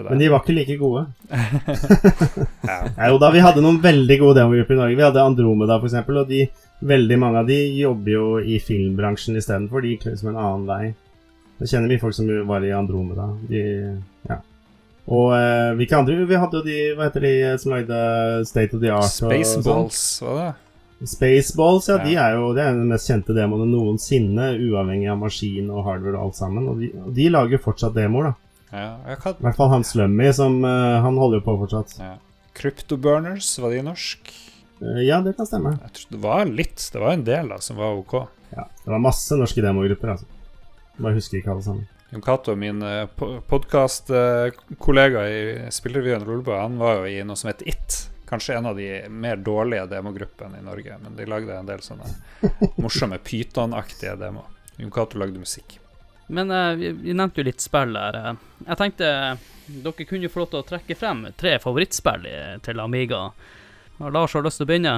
men 0.03 0.18
de 0.18 0.27
var 0.27 0.43
ikke 0.43 0.55
like 0.57 0.75
gode. 0.81 1.05
ja. 2.70 2.79
Jo 3.12 3.18
da, 3.22 3.31
vi 3.31 3.43
hadde 3.45 3.62
noen 3.62 3.81
veldig 3.83 4.16
gode 4.18 4.41
demogrupper 4.41 4.75
i 4.75 4.81
Norge. 4.81 4.99
Vi 4.99 5.07
hadde 5.07 5.22
Andromeda, 5.22 5.79
f.eks., 5.79 6.01
og 6.11 6.31
de 6.31 6.47
Veldig 6.85 7.16
mange 7.16 7.41
av 7.41 7.47
de 7.49 7.57
jobber 7.79 8.12
jo 8.12 8.25
i 8.43 8.59
filmbransjen 8.61 9.39
istedenfor. 9.39 9.81
De 9.81 9.95
gikk 9.95 10.09
liksom 10.09 10.33
en 10.33 10.41
annen 10.41 10.64
vei. 10.68 10.89
Jeg 11.62 11.70
kjenner 11.70 11.89
mye 11.89 12.03
folk 12.03 12.16
som 12.16 12.29
var 12.49 12.66
i 12.66 12.72
Andromeda. 12.77 13.29
De, 13.49 13.62
ja. 13.62 13.93
Og 15.05 15.34
eh, 15.36 15.70
hvilke 15.76 15.98
andre 15.98 16.24
Vi 16.24 16.38
hadde 16.40 16.61
jo 16.61 16.64
de 16.64 16.76
Hva 16.96 17.11
heter 17.11 17.24
de 17.26 17.32
som 17.61 17.74
lagde 17.74 17.96
State 18.48 18.76
of 18.76 18.80
the 18.80 18.92
Art? 18.94 19.11
Spaceballs, 19.12 19.98
var 20.24 20.38
det? 20.40 20.52
Spaceballs, 21.11 21.88
ja, 21.90 21.98
Ja. 21.98 22.05
De 22.05 22.14
er 22.16 22.36
jo 22.38 22.52
det 22.57 22.62
er 22.64 22.78
den 22.78 22.88
mest 22.88 23.11
kjente 23.11 23.34
demoene 23.36 23.66
noensinne, 23.68 24.55
uavhengig 24.57 25.11
av 25.12 25.18
maskin 25.20 25.68
og 25.68 25.84
hardware 25.84 26.16
og 26.16 26.30
alt 26.30 26.38
sammen. 26.38 26.68
Og 26.70 26.80
de, 26.80 26.88
og 27.02 27.11
de 27.18 27.26
lager 27.28 27.61
fortsatt 27.61 27.96
demoer, 27.98 28.30
da. 28.30 28.34
Ja, 28.74 29.16
kan... 29.20 29.36
I 29.36 29.44
hvert 29.44 29.59
fall 29.59 29.70
han 29.74 29.84
Slummy, 29.86 30.30
som 30.34 30.57
uh, 30.64 31.02
Han 31.05 31.18
holder 31.20 31.42
jo 31.42 31.44
på 31.46 31.59
fortsatt. 31.66 31.98
ja. 32.00 32.14
Cryptoburners, 32.55 33.50
var 33.59 33.74
de 33.74 33.82
norsk? 33.82 34.30
Uh, 34.80 35.02
ja, 35.02 35.20
det 35.20 35.34
kan 35.36 35.46
stemme. 35.50 35.74
Det 36.09 36.20
var 36.22 36.46
litt, 36.46 36.78
det 36.94 37.02
var 37.02 37.18
en 37.18 37.26
del 37.26 37.50
da 37.52 37.59
som 37.62 37.76
var 37.82 37.98
ok. 37.98 38.14
Ja, 38.55 38.68
Det 38.84 38.94
var 38.94 39.02
masse 39.02 39.36
norske 39.36 39.62
demogrupper, 39.62 40.14
altså. 40.14 40.30
Bare 40.96 41.18
husker 41.18 41.40
ikke 41.42 41.52
alle 41.52 41.66
sammen. 41.66 41.88
Jon 42.15 42.23
Cato, 42.23 42.55
min 42.57 42.83
uh, 42.83 43.09
podkastkollega 43.49 45.29
i 45.29 45.67
Spillrevyen 45.71 46.25
Lolbø, 46.25 46.55
han 46.55 46.79
var 46.79 47.01
jo 47.01 47.09
i 47.11 47.25
noe 47.27 47.35
som 47.35 47.49
heter 47.51 47.69
It. 47.69 47.97
Kanskje 48.29 48.55
en 48.55 48.69
av 48.71 48.77
de 48.79 49.09
mer 49.11 49.41
dårlige 49.43 49.89
demogruppene 49.91 50.61
i 50.61 50.62
Norge, 50.62 50.95
men 51.03 51.17
de 51.19 51.27
lagde 51.27 51.57
en 51.59 51.67
del 51.67 51.83
sånne 51.83 52.07
morsomme 52.85 53.19
pytonaktige 53.19 54.15
demoer. 54.21 54.47
Jon 54.79 54.95
Cato 54.95 55.19
lagde 55.19 55.43
musikk. 55.43 55.81
Men 56.27 56.55
eh, 56.55 56.71
vi, 56.79 56.93
nevnte 57.11 57.43
jo 57.43 57.49
litt 57.51 57.67
spill 57.67 57.99
der. 57.99 58.21
eh. 58.21 58.62
Jeg 58.69 58.81
tenkte 58.85 59.11
dere 59.67 60.07
kunne 60.07 60.29
jo 60.29 60.31
få 60.37 60.45
lov 60.45 60.53
til 60.53 60.62
å 60.62 60.69
trekke 60.71 60.99
frem 61.01 61.27
tre 61.35 61.57
favorittspill 61.67 62.31
til 62.62 62.85
Amiga. 62.85 63.25
Og 63.99 64.15
Lars 64.15 64.39
har 64.39 64.47
lyst 64.47 64.62
til 64.62 64.69
å 64.69 64.71
begynne. 64.71 64.95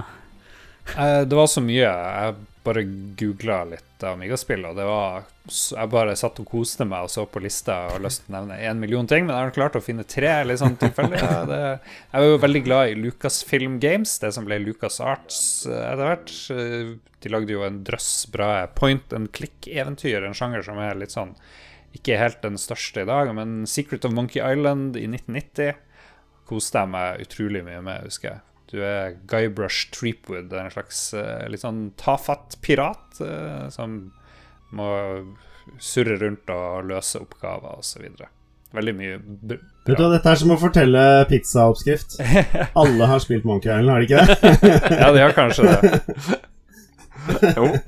Eh, 0.98 1.22
det 1.24 1.40
var 1.40 1.48
så 1.48 1.64
mye. 1.64 1.80
Jeg 1.80 2.36
bare 2.66 2.82
googla 3.18 3.62
litt 3.70 4.04
Amiga-spill, 4.06 4.64
og 4.68 4.76
det 4.76 4.84
var 4.84 5.24
Jeg 5.48 5.90
bare 5.92 6.16
satt 6.18 6.40
og 6.42 6.48
koste 6.50 6.84
meg 6.88 7.06
og 7.06 7.12
så 7.12 7.24
på 7.30 7.40
lista 7.40 7.76
og 7.94 8.02
lyst 8.04 8.24
til 8.24 8.34
å 8.34 8.36
nevne 8.40 8.58
én 8.60 8.80
million 8.82 9.06
ting, 9.08 9.24
men 9.24 9.36
jeg 9.36 9.48
har 9.48 9.54
klart 9.56 9.78
å 9.78 9.84
finne 9.84 10.04
tre 10.04 10.32
litt 10.44 10.60
sånn 10.60 10.76
tilfeldig. 10.80 11.20
Jeg 11.22 11.80
var 12.12 12.26
jo 12.26 12.40
veldig 12.42 12.62
glad 12.66 12.90
i 12.90 12.98
Lucasfilm 12.98 13.78
Games, 13.82 14.18
det 14.22 14.32
som 14.36 14.44
ble 14.48 14.58
Lucas 14.64 14.98
Arts 15.00 15.38
eh, 15.70 15.84
etter 15.92 16.10
hvert. 16.10 16.34
Eh, 16.52 16.90
De 17.22 17.32
lagde 17.32 17.54
jo 17.54 17.62
en 17.66 17.80
drøss 17.86 18.26
bra 18.34 18.50
point 18.76 19.14
and 19.16 19.30
click-eventyr, 19.34 20.26
en 20.26 20.36
sjanger 20.36 20.66
som 20.66 20.78
er 20.82 20.98
litt 20.98 21.14
sånn 21.14 21.32
ikke 21.96 22.18
helt 22.20 22.42
den 22.44 22.58
største 22.60 23.06
i 23.06 23.08
dag, 23.08 23.30
men 23.34 23.62
Secret 23.70 24.04
of 24.04 24.12
Monkey 24.12 24.42
Island 24.44 24.98
i 25.00 25.06
1990 25.08 25.78
koste 26.46 26.82
jeg 26.82 26.92
meg 26.92 27.22
utrolig 27.24 27.62
mye 27.66 27.80
med, 27.82 28.04
husker 28.06 28.34
jeg. 28.34 28.42
Du 28.70 28.80
er 28.82 29.14
Guybrush 29.30 29.90
Treepwood, 29.94 30.50
en 30.52 30.70
slags 30.74 31.02
eh, 31.14 31.44
litt 31.52 31.62
sånn 31.62 31.92
tafatt 32.00 32.56
pirat 32.64 33.20
eh, 33.22 33.68
som 33.70 34.00
må 34.74 34.88
surre 35.82 36.16
rundt 36.18 36.50
og 36.50 36.88
løse 36.90 37.20
oppgaver 37.22 37.78
osv. 37.78 38.08
Veldig 38.76 38.94
mye 38.98 39.18
bra. 39.22 39.58
Vet 39.86 40.00
du 40.00 40.04
Dette 40.10 40.32
er 40.32 40.40
som 40.40 40.50
å 40.50 40.58
fortelle 40.58 41.02
pizzaoppskrift. 41.30 42.18
Alle 42.74 43.06
har 43.06 43.22
spilt 43.22 43.46
Monkey 43.46 43.70
Island, 43.70 43.90
har 43.94 44.02
de 44.02 44.06
ikke 44.08 44.26
det? 44.26 44.36
Ja, 45.00 45.12
de 45.14 45.22
har 45.22 45.36
kanskje 45.36 45.62
det. 45.70 45.78
Jo. 47.56 47.70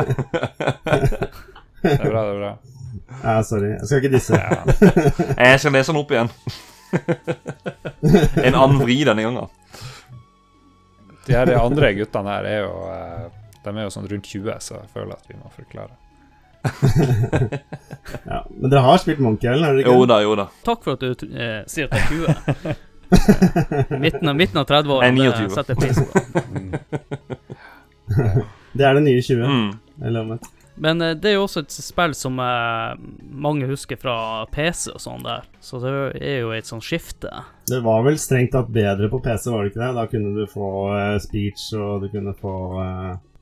Det 1.79 1.93
er 1.95 2.11
bra, 2.11 2.22
det 2.26 2.33
er 2.33 2.39
bra. 2.41 2.49
Ja, 3.22 3.35
sorry. 3.47 3.68
Jeg 3.76 3.87
skal 3.87 4.01
ikke 4.01 4.11
disse. 4.16 4.35
Ja. 4.35 4.64
Jeg 5.39 5.61
skal 5.62 5.76
lese 5.76 5.93
den 5.93 6.01
opp 6.01 6.11
igjen. 6.11 6.31
En 8.49 8.57
annen 8.59 8.81
vri 8.83 8.97
denne 9.07 9.22
gangen. 9.22 9.47
De 11.29 11.33
her 11.37 11.47
de 11.49 11.57
andre 11.61 11.87
guttene 11.99 12.31
her 12.35 12.45
er 12.49 12.59
jo 12.64 12.72
eh, 12.91 13.24
De 13.64 13.70
er 13.74 13.83
jo 13.87 13.91
sånn 13.93 14.09
rundt 14.11 14.26
20, 14.31 14.53
så 14.64 14.72
jeg 14.79 14.89
føler 14.95 15.12
at 15.16 15.24
vi 15.31 15.35
må 15.39 15.47
forklare. 15.55 15.95
Ja. 18.29 18.39
Men 18.49 18.70
dere 18.72 18.81
har 18.83 18.99
spilt 19.01 19.20
Monkey 19.22 19.47
Island, 19.49 19.64
har 19.64 19.72
dere 19.76 19.83
ikke? 19.85 19.95
Jo 19.95 20.07
da, 20.09 20.16
jo 20.24 20.33
da. 20.39 20.47
Takk 20.64 20.81
for 20.85 20.93
at 20.97 21.03
du 21.05 21.11
eh, 21.29 21.62
sier 21.68 21.85
at 21.89 21.93
det 21.93 21.99
er 22.01 22.07
20. 22.09 22.18
midten 24.05 24.29
av, 24.29 24.37
midten 24.37 24.59
av 24.61 24.64
30 24.68 24.93
år 24.97 25.03
er 25.07 25.12
29. 25.16 25.51
setter 25.55 25.74
pris 25.79 25.99
på. 26.01 26.07
Det 28.79 28.85
er 28.87 28.93
det 28.97 29.03
nye 29.05 29.22
20. 29.24 29.45
Mm. 29.49 29.70
Eller 30.05 30.20
omvendt. 30.24 30.47
Men 30.81 31.03
eh, 31.03 31.14
det 31.18 31.33
er 31.33 31.39
jo 31.39 31.45
også 31.47 31.64
et 31.64 31.74
spill 31.74 32.14
som 32.16 32.39
eh, 32.43 32.99
mange 33.47 33.68
husker 33.70 33.99
fra 34.01 34.16
PC 34.53 34.93
og 34.95 35.03
sånn 35.03 35.24
der. 35.26 35.47
Så 35.61 35.81
det 35.83 35.93
er 36.22 36.43
jo 36.43 36.53
et 36.57 36.68
sånt 36.68 36.87
skifte. 36.87 37.31
Det 37.68 37.81
var 37.85 38.05
vel 38.07 38.18
strengt 38.20 38.55
tatt 38.55 38.70
bedre 38.72 39.11
på 39.12 39.20
PC, 39.24 39.51
var 39.53 39.64
det 39.64 39.72
ikke 39.72 39.85
det? 39.85 39.93
Da 39.99 40.07
kunne 40.12 40.35
du 40.37 40.45
få 40.51 40.72
eh, 40.97 41.16
speech, 41.22 41.70
og 41.79 42.05
du 42.05 42.11
kunne 42.12 42.35
få 42.39 42.57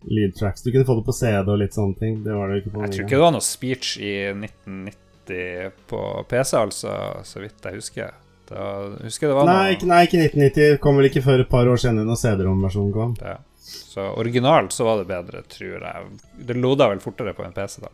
lydtracks. 0.06 0.62
Du 0.62 0.70
kunne 0.72 0.86
få 0.86 1.00
det 1.00 1.06
på 1.06 1.16
CD 1.16 1.50
og 1.50 1.58
litt 1.60 1.74
sånne 1.76 1.98
ting. 1.98 2.20
Det 2.24 2.36
var 2.36 2.52
det 2.52 2.62
ikke 2.62 2.74
på 2.76 2.84
Jeg 2.84 2.94
tror 2.94 3.06
ikke 3.06 3.16
det 3.16 3.24
var 3.24 3.34
noe 3.34 3.46
speech 3.46 3.96
i 3.98 4.14
1990 4.34 5.82
på 5.90 6.04
PC, 6.30 6.54
altså, 6.60 6.94
så 7.26 7.42
vidt 7.42 7.66
jeg 7.66 7.80
husker. 7.80 8.14
Da 8.46 8.62
jeg 9.02 9.10
det 9.26 9.34
var 9.34 9.48
Nei, 9.48 9.54
noe 9.58 9.74
ikke, 9.74 9.88
nei, 9.90 10.00
ikke 10.06 10.20
1990. 10.22 10.78
Kom 10.84 11.00
vel 11.00 11.08
ikke 11.10 11.24
før 11.24 11.42
et 11.42 11.50
par 11.50 11.66
år 11.66 11.80
senere 11.82 12.06
når 12.06 12.20
CD-rom-versjonen 12.20 12.92
kom. 12.94 13.16
Ja. 13.18 13.40
Så 13.66 14.00
originalt 14.20 14.72
så 14.72 14.84
var 14.84 15.00
det 15.00 15.08
bedre, 15.10 15.42
tror 15.50 15.82
jeg. 15.82 16.10
Det 16.48 16.56
loda 16.58 16.90
vel 16.92 17.00
fortere 17.02 17.34
på 17.34 17.44
en 17.46 17.54
PC, 17.56 17.80
da. 17.82 17.90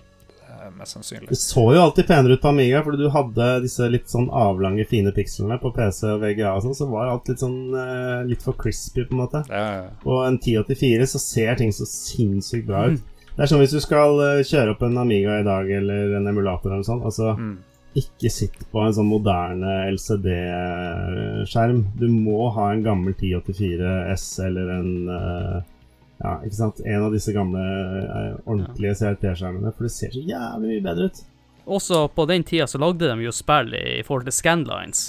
Det 0.53 0.69
er 0.69 0.75
mest 0.77 0.95
sannsynlig. 0.95 1.29
Det 1.31 1.39
så 1.41 1.63
jo 1.75 1.81
alltid 1.81 2.07
penere 2.07 2.37
ut 2.37 2.43
på 2.43 2.51
Amiga, 2.51 2.83
fordi 2.85 3.01
du 3.01 3.09
hadde 3.15 3.47
disse 3.65 3.89
litt 3.91 4.13
sånn 4.13 4.29
avlange, 4.29 4.85
fine 4.91 5.11
pikslene 5.17 5.57
på 5.63 5.73
PC 5.75 6.05
og 6.13 6.21
VGA 6.23 6.53
og 6.53 6.67
sånn, 6.67 6.77
så 6.77 6.91
var 6.91 7.09
alt 7.11 7.31
litt 7.33 7.43
sånn 7.43 7.73
eh, 7.73 8.21
litt 8.29 8.45
for 8.45 8.59
crispy, 8.61 9.07
på 9.09 9.17
en 9.17 9.23
måte. 9.25 9.43
Ja, 9.49 9.65
ja. 9.79 9.89
På 10.05 10.21
en 10.27 10.37
1084 10.37 11.09
så 11.15 11.23
ser 11.23 11.59
ting 11.59 11.73
så 11.75 11.89
sinnssykt 11.89 12.69
bra 12.69 12.85
ut. 12.93 13.01
Det 13.33 13.47
er 13.47 13.49
som 13.49 13.63
hvis 13.63 13.73
du 13.73 13.81
skal 13.81 14.21
eh, 14.21 14.45
kjøre 14.45 14.75
opp 14.75 14.85
en 14.85 15.01
Amiga 15.01 15.41
i 15.41 15.47
dag, 15.47 15.71
eller 15.81 16.19
en 16.19 16.29
emulator 16.29 16.69
eller 16.69 16.85
noe 16.85 16.91
sånt. 16.91 17.07
Altså, 17.09 17.33
mm, 17.39 17.55
ikke 17.99 18.31
sitt 18.33 18.55
på 18.73 18.81
en 18.87 18.93
sånn 18.97 19.09
moderne 19.11 19.73
LCD-skjerm. 19.93 21.83
Du 21.99 22.07
må 22.09 22.49
ha 22.57 22.71
en 22.73 22.83
gammel 22.85 23.13
1084 23.15 24.13
S 24.15 24.27
eller 24.47 24.71
en 24.79 24.91
eh, 25.09 25.61
Ja, 26.23 26.37
ikke 26.47 26.55
sant? 26.55 26.81
En 26.87 27.03
av 27.09 27.11
disse 27.15 27.33
gamle 27.35 27.59
eh, 27.59 28.35
ordentlige 28.47 28.95
CRT-skjermene, 29.01 29.73
for 29.75 29.89
det 29.89 29.91
ser 29.95 30.13
så 30.15 30.21
jævlig 30.23 30.69
mye 30.77 30.85
bedre 30.85 31.09
ut. 31.11 31.23
Også 31.67 32.05
på 32.15 32.27
den 32.31 32.45
tida 32.47 32.67
så 32.71 32.79
lagde 32.83 33.09
de 33.11 33.25
jo 33.27 33.33
spill 33.35 33.75
i 33.79 34.03
forhold 34.07 34.29
til 34.29 34.37
scanlines. 34.37 35.01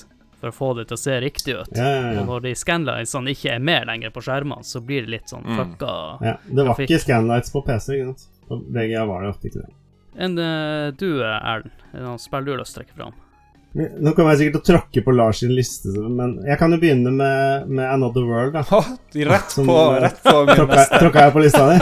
For 0.42 0.52
å 0.52 0.56
få 0.58 0.72
det 0.76 0.88
til 0.90 0.98
å 0.98 1.00
se 1.00 1.14
riktig 1.24 1.54
ut. 1.56 1.70
Ja, 1.78 1.86
ja, 1.88 2.20
Og 2.20 2.28
når 2.28 2.42
de 2.50 2.56
scanlinesene 2.60 3.32
ikke 3.32 3.54
er 3.56 3.62
med 3.64 3.86
lenger 3.88 4.12
på 4.12 4.22
skjermene, 4.26 4.66
så 4.68 4.82
blir 4.84 5.06
det 5.06 5.14
litt 5.14 5.30
sånn 5.32 5.46
Mm. 5.46 5.56
fucka. 5.62 5.94
ja 6.26 6.34
det 6.50 6.58
var 6.66 6.74
Grafikk. 6.74 6.90
ikke 6.90 7.00
scanlights 7.06 7.54
på 7.54 7.62
PC, 7.64 7.94
ikke 7.94 8.06
sant? 8.10 8.28
På 8.50 8.58
VGA 8.76 9.06
var 9.08 9.22
det 9.24 9.30
ofte 9.30 9.48
ikke 9.48 9.62
det. 9.62 9.70
Enn 10.18 10.38
eh, 10.38 10.92
du, 10.98 11.22
Erlend? 11.24 11.72
Er 11.94 12.02
noen 12.06 12.20
spill 12.22 12.46
du 12.46 12.52
har 12.54 12.60
lyst 12.62 12.74
til 12.76 12.82
å 12.82 12.84
trekke 12.84 12.98
fram? 12.98 13.14
Nå 13.74 14.12
kommer 14.14 14.36
jeg 14.36 14.44
sikkert 14.44 14.54
til 14.54 14.62
å 14.62 14.68
tråkke 14.78 15.02
på 15.02 15.14
Lars 15.18 15.40
sin 15.42 15.54
liste, 15.58 15.90
men 15.98 16.36
jeg 16.46 16.60
kan 16.62 16.70
jo 16.76 16.78
begynne 16.82 17.10
med, 17.10 17.66
med 17.74 17.88
Another 17.90 18.22
World, 18.30 18.54
da. 18.54 18.62
Å, 18.70 18.82
rett 19.32 19.50
på, 19.50 19.64
Som, 19.66 19.72
rett 20.04 20.20
på 20.22 20.34
min 20.46 20.52
Tråkka, 20.60 20.76
neste. 20.78 21.00
tråkka 21.02 21.24
jeg 21.26 21.34
på 21.34 21.42
lista 21.42 21.64
di? 21.72 21.78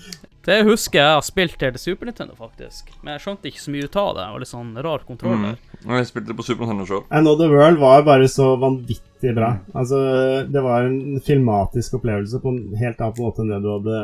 Det 0.44 0.62
husker 0.64 0.98
jeg 0.98 1.14
har 1.14 1.24
spilt 1.24 1.56
til 1.60 1.76
Super 1.80 2.08
Nintendo, 2.08 2.32
faktisk. 2.36 2.88
Men 3.04 3.14
jeg 3.14 3.22
skjønte 3.24 3.48
ikke 3.50 3.60
så 3.60 3.72
mye 3.74 3.84
ut 3.88 3.96
av 4.00 4.10
det. 4.16 4.22
Det 4.24 4.32
var 4.34 4.42
litt 4.42 4.50
sånn 4.50 4.70
rar 4.86 5.02
kontroll 5.08 5.36
der. 5.36 5.56
mm. 5.84 5.94
Jeg 5.98 6.08
spilte 6.08 6.30
det 6.32 6.36
på 6.38 6.46
Super 6.46 6.64
Nintendo 6.64 6.86
Show. 6.88 7.02
Another 7.12 7.52
World 7.52 7.80
var 7.80 8.04
bare 8.08 8.28
så 8.32 8.46
vanvittig 8.60 9.34
bra. 9.36 9.50
Altså, 9.76 10.00
det 10.48 10.62
var 10.64 10.88
en 10.88 11.20
filmatisk 11.24 11.98
opplevelse 12.00 12.40
på 12.40 12.54
en 12.54 12.60
helt 12.80 13.00
annen 13.04 13.20
måte 13.20 13.44
enn 13.44 13.52
det 13.52 13.60
du 13.64 13.68
hadde 13.74 13.96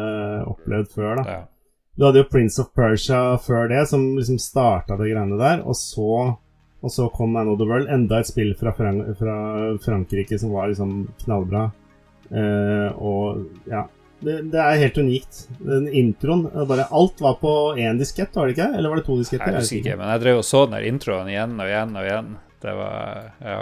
opplevd 0.53 0.93
før. 0.93 1.23
da 1.23 1.27
Ja. 1.39 1.41
Du 1.97 2.05
hadde 2.05 2.21
jo 2.21 2.29
Prince 2.29 2.61
of 2.61 2.73
Persia 2.77 3.39
før 3.41 3.71
det, 3.73 3.87
som 3.89 4.03
liksom 4.19 4.39
starta 4.41 4.99
det 5.01 5.09
greiene 5.09 5.39
der. 5.41 5.63
Og 5.65 5.77
så, 5.79 6.37
og 6.85 6.93
så 6.93 7.09
kom 7.15 7.37
Another 7.41 7.69
World, 7.69 7.89
enda 7.93 8.21
et 8.21 8.29
spill 8.29 8.53
fra, 8.61 8.75
Frank 8.77 9.15
fra 9.17 9.37
Frankrike 9.85 10.39
som 10.41 10.53
var 10.53 10.69
liksom 10.73 11.07
knallbra. 11.25 11.71
Uh, 12.27 12.91
og 12.99 13.69
ja 13.71 13.85
det, 14.21 14.37
det 14.51 14.61
er 14.61 14.81
helt 14.81 14.99
unikt. 14.99 15.41
Den 15.61 15.89
introen 15.89 16.47
bare, 16.69 16.89
Alt 16.91 17.21
var 17.23 17.37
på 17.41 17.53
én 17.79 18.01
diskett, 18.01 18.35
var 18.37 18.49
det 18.49 18.57
ikke? 18.57 18.69
Eller 18.79 18.93
var 18.93 19.01
det 19.01 19.07
to 19.09 19.19
disketter? 19.21 19.53
Jeg 19.53 19.65
husker 19.65 19.83
ikke. 19.83 19.97
men 20.01 20.13
jeg 20.15 20.25
drev 20.25 20.41
og 20.41 20.47
så 20.49 20.63
den 20.67 20.79
der 20.79 20.87
introen 20.89 21.33
igjen 21.33 21.57
og 21.57 21.69
igjen 21.69 21.97
og 21.97 22.09
igjen. 22.09 22.31
Det 22.65 22.79
var 22.79 23.27
Ja. 23.41 23.59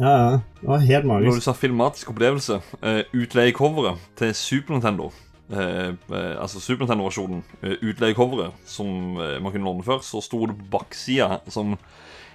Ja, 0.00 0.12
ja. 0.16 0.36
Det 0.60 0.68
var 0.68 0.78
helt 0.86 1.04
Når 1.04 1.34
du 1.36 1.42
sa 1.44 1.52
filmatisk 1.52 2.14
opplevelse, 2.14 2.60
uh, 2.80 3.02
utleiecoveret 3.12 3.98
til 4.16 4.32
Super 4.34 4.78
Nintendo 4.78 5.10
eh, 5.52 5.92
eh, 5.92 6.34
altså 6.40 6.60
Super 6.62 6.84
Nintendo-versjonen, 6.84 7.42
uh, 7.64 7.76
utleiecoveret 7.80 8.68
som 8.68 9.16
eh, 9.20 9.38
man 9.42 9.52
kunne 9.54 9.66
låne 9.66 9.86
før, 9.86 10.02
så 10.04 10.22
sto 10.24 10.44
det 10.46 10.58
på 10.58 10.70
baksida 10.78 11.40
som 11.50 11.76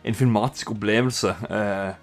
en 0.06 0.18
filmatisk 0.18 0.76
opplevelse. 0.76 1.36
eh, 1.50 1.94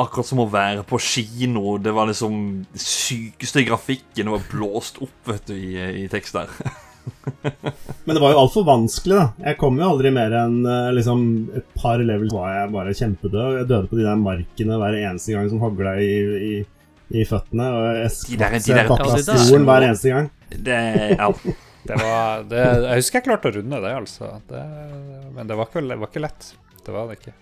akkurat 0.00 0.26
som 0.26 0.42
å 0.42 0.50
være 0.50 0.84
på 0.88 0.98
kino. 1.02 1.74
Det 1.82 1.92
var 1.92 2.08
liksom 2.10 2.62
sykeste 2.72 3.64
grafikken. 3.68 4.28
Det 4.28 4.32
var 4.32 4.46
blåst 4.52 5.00
opp, 5.04 5.18
vet 5.28 5.50
du, 5.50 5.56
i, 5.56 5.74
i 6.04 6.06
tekst 6.08 6.38
der. 6.38 6.52
Men 8.04 8.16
det 8.16 8.22
var 8.22 8.34
jo 8.34 8.42
altfor 8.42 8.66
vanskelig, 8.68 9.16
da. 9.16 9.48
Jeg 9.50 9.58
kom 9.60 9.78
jo 9.80 9.88
aldri 9.88 10.12
mer 10.14 10.34
enn 10.42 10.58
eh, 10.64 10.90
liksom 10.96 11.22
et 11.60 11.72
par 11.78 12.02
levels 12.04 12.34
var 12.34 12.54
jeg 12.54 12.74
bare 12.74 12.96
kjempedød. 12.96 13.56
Jeg 13.60 13.70
døde 13.70 13.90
på 13.90 13.98
de 13.98 14.06
der 14.06 14.20
markene 14.20 14.78
hver 14.82 14.98
eneste 15.00 15.36
gang 15.36 15.50
som 15.52 15.62
hogla 15.64 15.96
i, 16.02 16.12
i, 16.50 16.52
i 17.10 17.24
føttene. 17.26 17.66
Og 17.74 17.84
jeg 17.96 18.10
De 18.30 18.36
der- 18.36 18.58
de 18.58 18.72
der- 18.74 18.88
Ja, 18.88 19.36
stolen 19.44 19.64
hver 19.66 19.86
eneste 19.88 20.08
gang. 20.14 20.30
Det, 20.50 20.78
ja. 21.18 21.30
Det 21.86 21.96
var 21.96 22.42
det, 22.44 22.58
Jeg 22.84 22.96
husker 23.00 23.18
jeg 23.20 23.24
klarte 23.24 23.48
å 23.50 23.54
runde 23.56 23.78
det, 23.80 23.92
altså. 23.96 24.42
Det, 24.48 24.64
men 25.34 25.46
det 25.48 25.56
var 25.56 25.66
ikke, 25.66 25.80
det 25.88 25.98
var 25.98 26.06
ikke 26.10 26.20
lett. 26.26 26.50
Det 26.84 26.92
var 26.92 27.08
det 27.08 27.18
ikke. 27.18 27.32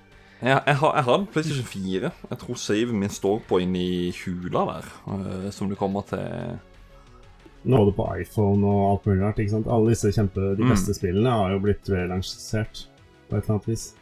Jeg, 0.41 0.63
jeg, 0.67 0.77
har, 0.77 0.93
jeg 0.95 1.05
har 1.09 1.15
en 1.19 1.27
PlayStation 1.27 1.65
4. 1.67 2.13
Jeg 2.31 2.39
tror 2.39 2.55
saven 2.63 2.99
min 3.01 3.11
står 3.11 3.41
på 3.49 3.59
inni 3.61 4.13
hula 4.25 4.63
der, 4.69 4.85
eh, 5.11 5.51
som 5.51 5.69
du 5.69 5.75
kommer 5.75 6.07
til 6.07 6.59
Nå 7.69 7.81
det 7.89 7.97
på 7.97 8.05
iPhone 8.23 8.63
og 8.65 8.85
alt 8.93 9.07
mulig 9.09 9.21
rart. 9.25 9.39
ikke 9.43 9.51
sant? 9.51 9.67
Alle 9.67 9.91
disse 9.91 10.13
kjempe, 10.15 10.55
de 10.57 10.63
Mm. 10.63 10.71
beste 10.71 10.95
spillene 10.95 11.29
har 11.35 11.51
jo 11.51 11.59
blitt 11.59 11.89
relansert 11.91 12.87
på 13.29 13.37
et 13.37 13.43
eller 13.45 13.57
annet 13.59 13.67
vis. 13.67 13.95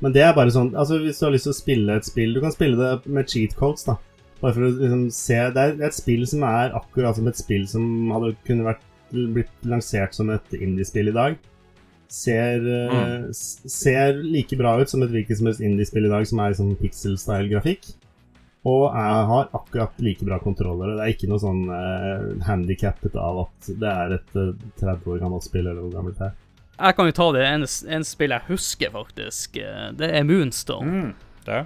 Men 0.00 0.12
det 0.12 0.22
er 0.22 0.32
bare 0.34 0.50
sånn 0.54 0.70
Altså, 0.76 1.00
hvis 1.02 1.18
du 1.18 1.24
har 1.26 1.32
lyst 1.32 1.44
til 1.44 1.52
å 1.52 1.56
spille 1.56 1.96
et 1.96 2.04
spill 2.04 2.34
Du 2.34 2.40
kan 2.40 2.52
spille 2.52 2.76
det 2.76 3.06
med 3.10 3.26
cheat 3.26 3.56
codes, 3.56 3.84
da. 3.84 3.96
Bare 4.40 4.52
for 4.52 4.66
å 4.66 4.70
liksom 4.70 5.06
se 5.14 5.38
Det 5.54 5.62
er 5.62 5.78
et 5.88 5.96
spill 5.96 6.26
som 6.28 6.42
er 6.44 6.74
akkurat 6.76 7.16
som 7.16 7.28
et 7.30 7.38
spill 7.40 7.64
som 7.70 8.10
hadde 8.12 8.34
kunne 8.46 8.66
vært 8.66 8.84
blitt 9.10 9.68
lansert 9.68 10.16
som 10.16 10.32
et 10.34 10.56
indiespill 10.58 11.12
i 11.12 11.14
dag. 11.14 11.36
Ser, 12.12 12.62
mm. 12.62 13.30
ser 13.32 14.18
like 14.22 14.58
bra 14.58 14.76
ut 14.80 14.90
som 14.90 15.02
et 15.02 15.12
hvilket 15.14 15.38
som 15.38 15.48
helst 15.48 15.62
indiespill 15.64 16.06
i 16.06 16.12
dag 16.12 16.26
som 16.28 16.42
er 16.42 16.56
sånn 16.58 16.74
pixel-style-grafikk. 16.80 17.88
Og 18.66 18.88
jeg 18.90 19.26
har 19.30 19.52
akkurat 19.54 20.00
like 20.02 20.26
bra 20.26 20.40
kontrollere. 20.42 20.96
Det 20.98 21.04
er 21.04 21.12
ikke 21.14 21.28
noe 21.30 21.38
sånn 21.38 21.62
uh, 21.70 22.32
handikappet 22.48 23.14
av 23.20 23.44
at 23.44 23.68
det 23.78 23.92
er 23.92 24.16
et 24.16 24.38
eh, 24.42 24.64
30 24.82 25.12
år 25.12 25.20
gammelt 25.22 25.46
spill, 25.46 25.68
eller 25.68 25.84
hvor 25.84 25.94
gammelt 25.94 26.18
det 26.18 26.32
er. 26.32 26.34
Jeg 26.76 26.96
kan 26.98 27.08
jo 27.08 27.14
ta 27.16 27.26
det 27.32 27.44
ene 27.46 27.68
en 27.94 28.04
spill 28.04 28.34
jeg 28.34 28.46
husker, 28.50 28.90
faktisk. 28.92 29.60
Eh, 29.62 29.86
Det 29.96 30.10
er 30.10 30.26
Moonstone. 30.26 30.90
Mm, 30.90 31.12
det. 31.46 31.60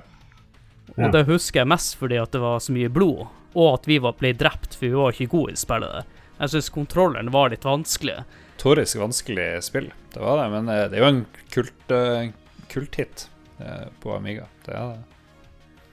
Ja. 0.96 1.06
Og 1.06 1.14
det 1.14 1.26
husker 1.28 1.62
jeg 1.62 1.70
mest 1.70 1.96
fordi 2.00 2.18
at 2.20 2.32
det 2.34 2.42
var 2.42 2.62
så 2.62 2.74
mye 2.74 2.90
blod, 2.92 3.26
og 3.54 3.68
at 3.74 3.88
vi 3.90 3.98
var, 4.02 4.16
ble 4.18 4.32
drept, 4.36 4.76
for 4.76 4.86
vi 4.86 4.96
var 4.96 5.14
ikke 5.14 5.32
gode 5.34 5.54
i 5.54 5.60
spillet. 5.60 6.16
Jeg 6.40 6.54
syns 6.54 6.72
kontrolleren 6.72 7.32
var 7.34 7.52
litt 7.52 7.66
vanskelig. 7.68 8.22
Torisk 8.60 9.00
vanskelig 9.00 9.48
spill, 9.64 9.90
det 10.14 10.20
var 10.20 10.40
det. 10.40 10.48
Men 10.54 10.72
eh, 10.72 10.86
det 10.88 10.98
er 10.98 11.04
jo 11.04 11.12
en 11.12 11.22
kult, 11.52 11.94
eh, 11.96 12.30
kulthit 12.72 13.26
eh, 13.60 13.86
på 14.02 14.12
Amiga. 14.16 14.46
Det 14.66 14.74
er 14.76 14.92
det. 14.94 15.00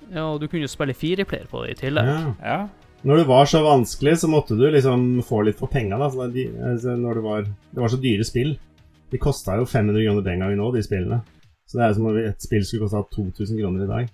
Ja, 0.07 0.23
og 0.29 0.39
du 0.39 0.47
kunne 0.47 0.63
jo 0.63 0.71
spille 0.71 0.95
fireplayer 0.95 1.49
på 1.51 1.65
det 1.65 1.75
i 1.75 1.79
tillegg. 1.81 2.11
Ja. 2.11 2.33
Ja. 2.43 2.59
Når 3.07 3.21
det 3.21 3.27
var 3.29 3.47
så 3.47 3.61
vanskelig, 3.63 4.17
så 4.19 4.29
måtte 4.31 4.55
du 4.57 4.65
liksom 4.71 5.21
få 5.23 5.43
litt 5.45 5.59
for 5.59 5.71
penga. 5.71 5.99
Da. 5.99 6.27
De, 6.33 6.47
altså, 6.71 6.95
når 6.97 7.19
det, 7.19 7.23
var, 7.23 7.49
det 7.71 7.83
var 7.83 7.91
så 7.93 7.99
dyre 8.01 8.27
spill. 8.27 8.55
De 9.11 9.19
kosta 9.21 9.55
jo 9.59 9.67
500 9.67 10.03
kroner 10.03 10.25
den 10.25 10.43
gangen 10.43 10.63
òg, 10.63 10.73
de 10.75 10.83
spillene. 10.83 11.21
Så 11.67 11.79
det 11.79 11.85
er 11.85 11.95
som 11.95 12.07
om 12.09 12.17
et 12.19 12.43
spill 12.43 12.65
skulle 12.65 12.87
kosta 12.87 13.03
2000 13.15 13.59
kroner 13.59 13.85
i 13.85 13.91
dag. 13.91 14.09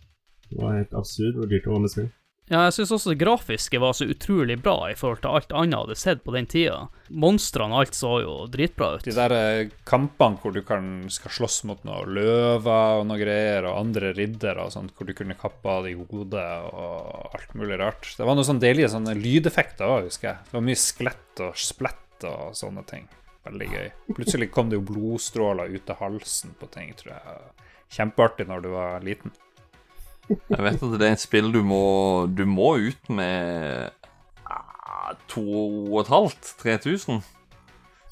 Det 0.54 0.62
var 0.62 0.78
helt 0.78 0.94
absurd 0.98 1.40
hvor 1.40 1.50
dyrt 1.50 1.66
det 1.66 1.74
var 1.74 1.82
med 1.84 1.94
spill. 1.94 2.12
Ja, 2.52 2.66
jeg 2.68 2.74
syns 2.76 2.92
også 2.92 3.14
det 3.14 3.22
grafiske 3.22 3.80
var 3.80 3.94
så 3.96 4.06
utrolig 4.12 4.58
bra 4.60 4.90
i 4.92 4.96
forhold 5.00 5.22
til 5.24 5.32
alt 5.32 5.54
annet 5.56 5.78
jeg 5.78 5.86
hadde 5.86 5.96
sett 6.02 6.24
på 6.26 6.34
den 6.36 6.48
tida. 6.52 6.80
Monstrene 7.24 7.72
og 7.72 7.86
alt 7.86 7.96
så 7.96 8.12
jo 8.20 8.34
dritbra 8.52 8.90
ut. 8.98 9.06
De 9.08 9.16
der 9.16 9.36
eh, 9.38 9.72
kampene 9.88 10.42
hvor 10.42 10.52
du 10.52 10.60
kan, 10.68 10.90
skal 11.14 11.32
slåss 11.38 11.62
mot 11.70 11.86
noen 11.88 12.12
løver 12.18 13.00
og 13.00 13.08
noe 13.08 13.20
greier, 13.22 13.70
og 13.70 13.80
andre 13.80 14.12
riddere 14.18 14.68
og 14.68 14.76
sånt, 14.76 14.92
hvor 14.98 15.08
du 15.08 15.16
kunne 15.16 15.40
kappe 15.40 15.72
av 15.72 15.88
de 15.88 15.96
hodet 15.96 16.48
og 16.68 17.38
alt 17.40 17.56
mulig 17.56 17.80
rart. 17.80 18.12
Det 18.18 18.28
var 18.28 18.36
noen 18.36 18.50
sånne 18.52 18.66
deilige 18.66 18.92
sånne 18.92 19.16
lydeffekter 19.18 19.88
òg, 19.88 20.10
husker 20.12 20.34
jeg. 20.34 20.50
Det 20.50 20.58
var 20.60 20.68
mye 20.68 20.84
sklett 20.84 21.44
og 21.48 21.64
splett 21.72 22.28
og 22.28 22.60
sånne 22.60 22.84
ting. 22.92 23.08
Veldig 23.48 23.72
gøy. 23.72 23.88
Plutselig 24.20 24.52
kom 24.52 24.70
det 24.72 24.82
jo 24.82 24.88
blodstråler 24.92 25.72
ut 25.72 25.96
av 25.96 26.04
halsen 26.04 26.54
på 26.60 26.68
ting, 26.76 26.92
tror 27.00 27.16
jeg. 27.16 27.40
Kjempeartig 27.94 28.52
når 28.52 28.64
du 28.64 28.70
var 28.76 29.04
liten. 29.04 29.32
Jeg 30.50 30.64
vet 30.66 30.84
at 30.84 31.00
det 31.00 31.08
er 31.08 31.12
et 31.18 31.22
spill 31.24 31.52
du 31.54 31.62
må 31.66 31.82
Du 32.32 32.46
må 32.50 32.74
ut 32.90 33.10
med 33.10 33.90
ah, 34.48 35.14
2500-3000 35.32 37.22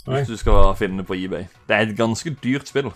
Oi. 0.10 0.16
hvis 0.18 0.32
du 0.32 0.38
skal 0.42 0.72
finne 0.80 0.98
det 0.98 1.06
på 1.06 1.14
eBay. 1.14 1.44
Det 1.70 1.76
er 1.76 1.82
et 1.86 1.92
ganske 1.98 2.32
dyrt 2.42 2.66
spill. 2.72 2.88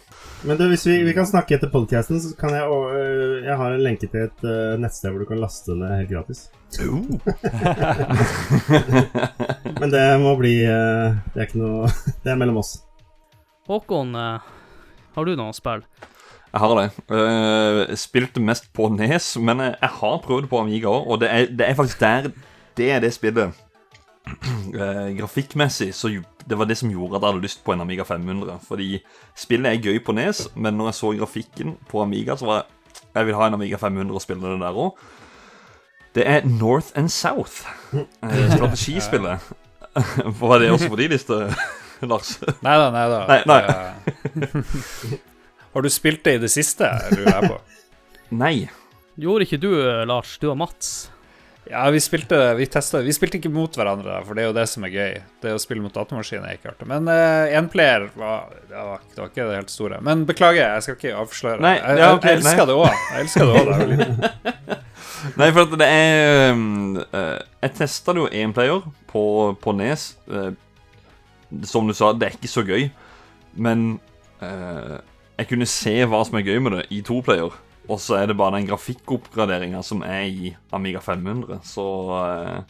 Men 0.42 0.58
du, 0.58 0.64
hvis 0.72 0.88
vi, 0.90 0.96
vi 1.06 1.12
kan 1.14 1.28
snakke 1.30 1.54
etter 1.54 1.70
podcasten, 1.70 2.18
så 2.18 2.32
kan 2.40 2.50
jeg 2.56 2.66
å- 2.66 2.90
øh, 2.98 3.44
Jeg 3.46 3.58
har 3.60 3.70
en 3.76 3.84
lenke 3.86 4.08
til 4.10 4.24
et 4.26 4.40
uh, 4.42 4.74
nettsted 4.82 5.14
hvor 5.14 5.22
du 5.22 5.28
kan 5.30 5.38
laste 5.44 5.70
ned 5.78 5.94
helt 6.00 6.10
gratis. 6.10 6.50
Men 9.80 9.92
det 9.94 10.04
må 10.24 10.32
bli 10.40 10.56
uh, 10.66 11.14
Det 11.34 11.40
er 11.44 11.48
ikke 11.48 11.62
noe 11.62 11.90
Det 12.26 12.32
er 12.34 12.40
mellom 12.42 12.58
oss. 12.64 12.72
Håkon, 13.70 14.12
eh, 14.18 14.40
har 15.16 15.24
du 15.26 15.32
noen 15.38 15.54
spill? 15.58 15.82
Jeg 16.56 16.62
har 16.64 16.78
det. 16.80 16.90
Uh, 17.12 17.96
spilte 18.00 18.40
mest 18.40 18.70
på 18.74 18.88
Nes, 18.88 19.34
men 19.44 19.60
jeg, 19.60 19.90
har 20.00 20.22
prøvd 20.24 20.46
på 20.48 20.60
Amiga 20.62 20.88
òg, 20.88 21.10
og 21.12 21.20
det 21.20 21.28
er, 21.28 21.50
det 21.52 21.66
er 21.68 21.76
faktisk 21.76 22.00
der 22.00 22.30
Det 22.78 22.92
er 22.92 23.00
det 23.04 23.14
spillet. 23.14 23.52
Uh, 24.72 25.12
grafikkmessig 25.20 25.92
så 25.94 26.14
det 26.50 26.58
var 26.58 26.66
det 26.66 26.78
som 26.78 26.90
gjorde 26.90 27.16
at 27.18 27.22
jeg 27.22 27.34
hadde 27.34 27.42
lyst 27.42 27.64
på 27.66 27.74
en 27.74 27.82
Amiga 27.82 28.04
500. 28.04 28.60
Fordi 28.68 29.00
spillet 29.36 29.72
er 29.74 29.84
gøy 29.84 30.00
på 30.06 30.16
Nes, 30.16 30.48
men 30.56 30.74
når 30.74 30.86
jeg 30.86 30.94
så 30.94 31.12
grafikken 31.20 31.76
på 31.90 32.02
Amiga, 32.02 32.38
så 32.38 32.46
var 32.46 32.56
jeg 32.56 32.64
Jeg 33.16 33.26
vil 33.26 33.36
ha 33.36 33.48
en 33.48 33.54
Amiga 33.54 33.76
500 33.76 34.16
og 34.16 34.22
spille 34.22 34.48
det 34.48 34.60
der 34.60 34.72
òg. 34.72 34.98
Det 36.16 36.28
er 36.28 36.46
North 36.46 36.88
and 36.96 37.10
South. 37.10 37.68
Uh, 38.24 38.52
strategispillet. 38.56 39.40
Var 40.40 40.60
det 40.60 40.72
også 40.72 40.90
på 40.90 40.96
de 40.96 41.08
liste, 41.08 41.34
Lars? 42.02 42.40
Neida, 42.62 42.92
neida. 42.92 43.28
nei 43.28 43.42
da. 43.48 43.62
Nei, 44.36 44.52
nei. 44.52 45.20
Har 45.76 45.84
du 45.84 45.92
spilt 45.92 46.24
det 46.24 46.38
i 46.38 46.44
det 46.46 46.52
siste, 46.54 46.88
lurer 47.12 47.34
jeg 47.34 47.52
på? 47.52 47.60
Nei. 48.44 48.56
Gjorde 49.20 49.46
ikke 49.46 49.60
du, 49.60 49.70
eh, 49.84 50.06
Lars? 50.08 50.38
Du 50.40 50.48
og 50.50 50.58
Mats? 50.60 51.12
Ja, 51.66 51.82
vi 51.90 51.98
spilte 52.04 52.38
Vi 52.60 52.68
testet, 52.70 53.02
Vi 53.08 53.14
spilte 53.16 53.40
ikke 53.40 53.50
mot 53.50 53.74
hverandre, 53.74 54.20
for 54.24 54.38
det 54.38 54.44
er 54.44 54.50
jo 54.52 54.56
det 54.56 54.66
som 54.72 54.86
er 54.86 54.94
gøy. 54.94 55.20
Det 55.42 55.54
å 55.56 55.60
spille 55.62 55.84
mot 55.84 55.94
datamaskin 55.94 56.46
er 56.46 56.60
ikke 56.60 56.72
artig. 56.72 56.88
Men 56.92 57.10
énplayer 57.10 58.08
var, 58.14 58.52
det 58.70 58.78
var, 58.78 59.06
det 59.12 59.24
var 59.24 59.32
ikke 59.32 59.48
det 59.50 59.60
helt 59.60 59.74
store. 59.74 60.02
Men 60.06 60.24
beklager, 60.30 60.76
jeg 60.76 60.86
skal 60.86 61.00
ikke 61.00 61.16
avsløre. 61.24 61.62
Nei, 61.66 61.76
jeg, 61.80 62.00
jeg, 62.00 62.20
jeg 62.22 62.40
elsker 62.40 62.62
nei. 62.62 62.68
det 62.70 62.78
òg. 62.80 63.00
Jeg 63.12 63.26
elsker 63.26 63.50
det 63.50 63.64
òg. 63.64 64.76
Nei, 65.40 65.50
for 65.50 65.66
at 65.66 65.74
det 65.80 65.88
er 65.90 66.54
eh, 66.54 67.40
Jeg 67.64 67.74
testa 67.80 68.14
jo 68.16 68.28
énplayer 68.30 68.86
på, 69.10 69.26
på 69.62 69.74
Nes. 69.76 70.14
Uh, 70.30 70.54
som 71.66 71.88
du 71.88 71.96
sa, 71.98 72.12
det 72.14 72.30
er 72.30 72.38
ikke 72.38 72.52
så 72.52 72.66
gøy. 72.68 72.88
Men 73.56 74.00
eh, 74.44 74.98
jeg 75.36 75.50
kunne 75.50 75.68
se 75.70 75.96
hva 76.08 76.22
som 76.26 76.38
er 76.40 76.46
gøy 76.48 76.60
med 76.64 76.78
det 76.78 76.86
i 76.96 77.02
toplayer. 77.06 77.56
Og 77.86 78.00
så 78.02 78.18
er 78.18 78.30
det 78.30 78.38
bare 78.38 78.58
den 78.58 78.70
grafikkoppgraderinga 78.70 79.82
som 79.86 80.02
er 80.06 80.26
i 80.26 80.54
Amiga 80.74 81.02
500. 81.04 81.60
Så 81.68 81.86
uh, 82.10 82.64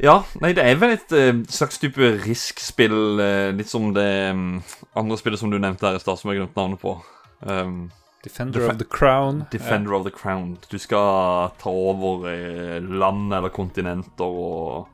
Ja, 0.00 0.20
nei, 0.40 0.52
det 0.56 0.64
er 0.64 0.76
vel 0.80 0.96
et 0.96 1.14
uh, 1.16 1.40
slags 1.48 1.80
type 1.80 2.12
risk-spill. 2.26 2.98
Uh, 3.20 3.48
litt 3.56 3.70
som 3.70 3.90
det 3.96 4.10
um, 4.34 4.60
andre 4.98 5.18
spillet 5.20 5.40
som 5.40 5.52
du 5.52 5.58
nevnte 5.58 5.88
her 5.88 5.96
i 5.96 6.02
stad, 6.02 6.20
som 6.20 6.32
jeg 6.32 6.42
glemte 6.42 6.60
navnet 6.60 6.82
på. 6.82 6.98
Um, 7.40 7.88
Defender 8.24 8.66
of 8.68 8.76
the 8.76 8.84
Crown. 8.84 9.46
Defender 9.52 9.94
of 9.96 10.04
the 10.04 10.12
Crown. 10.12 10.58
Du 10.68 10.76
skal 10.78 11.54
ta 11.60 11.72
over 11.72 12.26
uh, 12.28 12.78
land 12.84 13.32
eller 13.32 13.52
kontinenter 13.54 14.28
og 14.28 14.88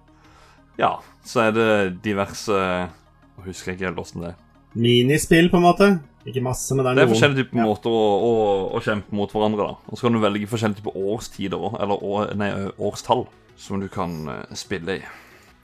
Ja, 0.76 0.98
så 1.24 1.46
er 1.46 1.54
det 1.56 1.70
diverse 2.04 2.52
Jeg 2.52 3.46
husker 3.46 3.72
ikke 3.72 3.88
helt 3.88 3.98
åssen 3.98 4.22
det 4.22 4.34
er. 4.34 4.42
Minispill, 4.76 5.48
på 5.50 5.56
en 5.56 5.64
måte. 5.64 5.88
Ikke 6.26 6.42
masse, 6.42 6.74
men 6.74 6.84
det 6.84 6.90
er 6.90 6.94
Det 6.98 7.04
er 7.06 7.12
forskjellige 7.14 7.44
typer 7.44 7.58
Ja. 7.60 7.64
måter 7.70 7.86
å, 7.94 8.06
å, 8.26 8.32
å 8.74 8.80
kjempe 8.82 9.12
mot 9.14 9.30
hverandre. 9.30 9.56
da 9.68 9.76
Og 9.92 9.94
så 9.98 10.02
kan 10.08 10.12
du 10.12 10.18
velge 10.18 10.48
forskjellige 10.50 10.80
typer 10.82 10.96
årstider 10.98 11.76
eller 11.80 12.02
år, 12.02 12.34
nei, 12.34 12.50
årstall, 12.78 13.26
som 13.56 13.80
du 13.80 13.88
kan 13.88 14.28
eh, 14.28 14.54
spille 14.54 14.98
i. 14.98 15.02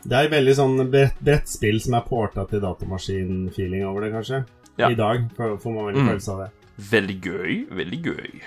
Det 0.04 0.18
er 0.18 0.28
veldig 0.30 0.54
sånn 0.58 0.90
brett, 0.90 1.18
brettspill 1.22 1.80
som 1.80 1.94
er 1.94 2.00
porta 2.06 2.44
til 2.50 2.60
datamaskin-feeling 2.60 3.84
over 3.86 4.02
det, 4.06 4.12
kanskje. 4.14 4.44
Ja. 4.78 4.88
I 4.90 4.94
dag 4.98 5.28
får 5.36 5.58
får 5.62 5.74
man 5.74 5.84
veldig 5.90 6.02
Mm. 6.02 6.08
følelse 6.08 6.32
av 6.32 6.38
det. 6.38 6.50
Veldig 6.90 7.20
gøy. 7.20 7.66
Veldig 7.70 8.02
gøy. 8.02 8.40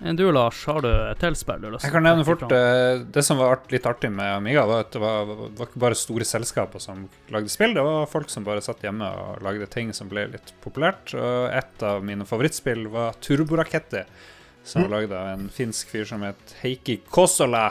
Enn 0.00 0.14
du, 0.14 0.28
Lars, 0.30 0.60
har 0.70 0.82
du 0.84 0.88
et 0.88 1.18
til 1.18 1.34
spill 1.34 1.58
du 1.58 1.66
har 1.66 1.72
lyst 1.74 1.82
Jeg 1.86 1.90
til 1.90 1.96
kan 1.96 2.04
å 2.04 2.10
nevne 2.12 2.26
fort 2.26 2.44
eh, 2.54 3.00
Det 3.10 3.22
som 3.26 3.40
var 3.40 3.56
art, 3.56 3.64
litt 3.74 3.86
artig 3.90 4.12
med 4.14 4.30
Amiga, 4.30 4.62
var 4.68 4.84
at 4.84 4.92
det 4.94 5.00
var, 5.02 5.32
var 5.58 5.66
ikke 5.66 5.82
bare 5.82 5.98
store 5.98 6.26
selskaper 6.28 6.82
som 6.82 7.08
lagde 7.34 7.50
spill, 7.50 7.74
det 7.74 7.82
var 7.82 8.06
folk 8.10 8.30
som 8.30 8.46
bare 8.46 8.62
satt 8.62 8.84
hjemme 8.86 9.08
og 9.08 9.42
lagde 9.42 9.66
ting 9.72 9.90
som 9.96 10.10
ble 10.10 10.28
litt 10.30 10.52
populært. 10.62 11.16
Og 11.18 11.50
et 11.50 11.82
av 11.82 12.04
mine 12.06 12.26
favorittspill 12.28 12.86
var 12.94 13.18
Turboraketti, 13.24 14.04
som 14.62 14.86
var 14.86 14.94
lagd 15.00 15.16
av 15.18 15.32
en 15.32 15.50
finsk 15.50 15.90
fyr 15.90 16.06
som 16.06 16.22
het 16.26 16.54
Heikki 16.62 17.00
Kosola. 17.10 17.66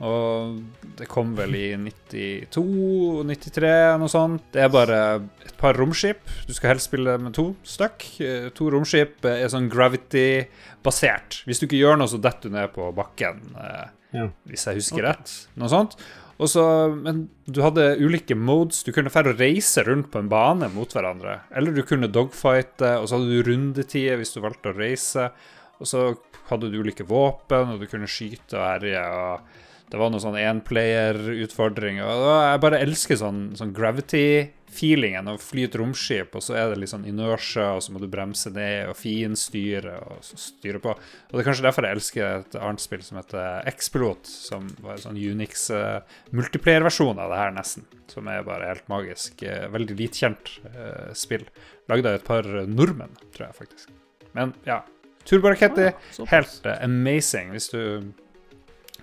Og 0.00 0.60
det 0.98 1.08
kom 1.10 1.32
vel 1.34 1.56
i 1.58 1.64
92, 1.74 3.24
93, 3.26 3.70
noe 3.98 4.10
sånt. 4.12 4.44
Det 4.54 4.62
er 4.62 4.70
bare 4.70 4.98
et 5.42 5.56
par 5.58 5.74
romskip. 5.74 6.20
Du 6.46 6.52
skal 6.54 6.74
helst 6.76 6.86
spille 6.90 7.16
med 7.18 7.34
to 7.34 7.48
stykk. 7.66 8.06
Eh, 8.22 8.46
To 8.54 8.68
romskip 8.70 9.24
eh, 9.26 9.40
er 9.42 9.50
sånn 9.50 9.66
gravity-basert. 9.72 11.42
Hvis 11.48 11.58
du 11.62 11.66
ikke 11.66 11.80
gjør 11.82 11.98
noe, 12.00 12.10
så 12.10 12.20
detter 12.22 12.50
du 12.50 12.56
ned 12.56 12.72
på 12.76 12.92
bakken, 12.94 13.42
eh, 13.58 13.88
Ja. 14.14 14.28
hvis 14.48 14.64
jeg 14.66 14.78
husker 14.78 15.02
rett. 15.04 15.34
Noe 15.56 15.68
sånt. 15.68 15.96
Og 16.38 16.46
så, 16.48 16.62
men 16.94 17.28
du 17.50 17.60
hadde 17.62 17.98
ulike 17.98 18.36
modes. 18.38 18.84
Du 18.86 18.92
kunne 18.94 19.10
færre 19.10 19.34
reise 19.36 19.82
rundt 19.84 20.12
på 20.12 20.20
en 20.22 20.28
bane 20.30 20.68
mot 20.72 20.88
hverandre. 20.88 21.40
Eller 21.50 21.72
du 21.74 21.82
kunne 21.82 22.06
dogfighte, 22.06 23.00
og 23.02 23.08
så 23.08 23.18
hadde 23.18 23.34
du 23.34 23.42
rundetider 23.50 24.16
hvis 24.16 24.32
du 24.36 24.40
valgte 24.40 24.70
å 24.70 24.78
reise. 24.78 25.32
Og 25.80 25.86
så 25.86 26.04
hadde 26.48 26.70
du 26.70 26.78
ulike 26.80 27.04
våpen, 27.04 27.74
og 27.74 27.80
du 27.80 27.86
kunne 27.90 28.06
skyte 28.06 28.54
og 28.54 28.62
herje. 28.80 29.02
og 29.02 29.40
Det 29.88 29.96
var 29.96 30.10
noen 30.12 30.20
sånn 30.20 30.36
enplayer-utfordringer. 30.36 32.04
Og 32.04 32.26
jeg 32.44 32.60
bare 32.60 32.80
elsker 32.84 33.16
sånn, 33.16 33.38
sånn 33.56 33.70
gravity-feelingen. 33.76 35.30
Å 35.32 35.38
fly 35.40 35.64
et 35.64 35.78
romskip, 35.80 36.36
og 36.36 36.44
så 36.44 36.58
er 36.60 36.68
det 36.68 36.82
litt 36.82 36.92
sånn 36.92 37.06
inertia, 37.08 37.70
og 37.78 37.80
så 37.84 37.94
må 37.94 38.02
du 38.02 38.08
bremse 38.12 38.52
ned 38.52 38.90
og 38.90 38.98
finstyre 39.00 39.94
og 40.04 40.28
styre 40.28 40.82
på. 40.84 40.92
Og 40.92 41.32
det 41.32 41.40
er 41.40 41.48
kanskje 41.48 41.64
derfor 41.64 41.88
jeg 41.88 41.98
elsker 41.98 42.26
et 42.42 42.58
annet 42.60 42.84
spill 42.84 43.06
som 43.06 43.20
heter 43.22 43.72
X-Pilot, 43.72 44.28
som 44.28 44.68
var 44.84 44.98
en 44.98 45.04
sånn 45.06 45.22
Unix 45.22 45.70
uh, 45.72 46.04
multiplayer-versjon 46.36 47.24
av 47.24 47.32
det 47.32 47.40
her, 47.40 47.56
nesten. 47.56 47.88
Som 48.12 48.28
er 48.28 48.44
bare 48.44 48.68
helt 48.74 48.92
magisk. 48.92 49.40
Uh, 49.40 49.70
veldig 49.72 49.96
litkjent 49.98 50.54
eh, 50.68 51.10
spill. 51.16 51.48
Lagd 51.88 52.06
av 52.08 52.20
et 52.20 52.28
par 52.28 52.44
nordmenn, 52.68 53.16
tror 53.32 53.48
jeg 53.48 53.60
faktisk. 53.64 53.92
Men 54.36 54.52
ja. 54.68 54.82
Turbaraketti, 55.28 55.90
Ah, 55.90 56.08
ja, 56.16 56.24
helt 56.30 56.64
uh, 56.64 56.76
amazing. 56.84 57.50
Hvis 57.52 57.72
du, 57.72 58.12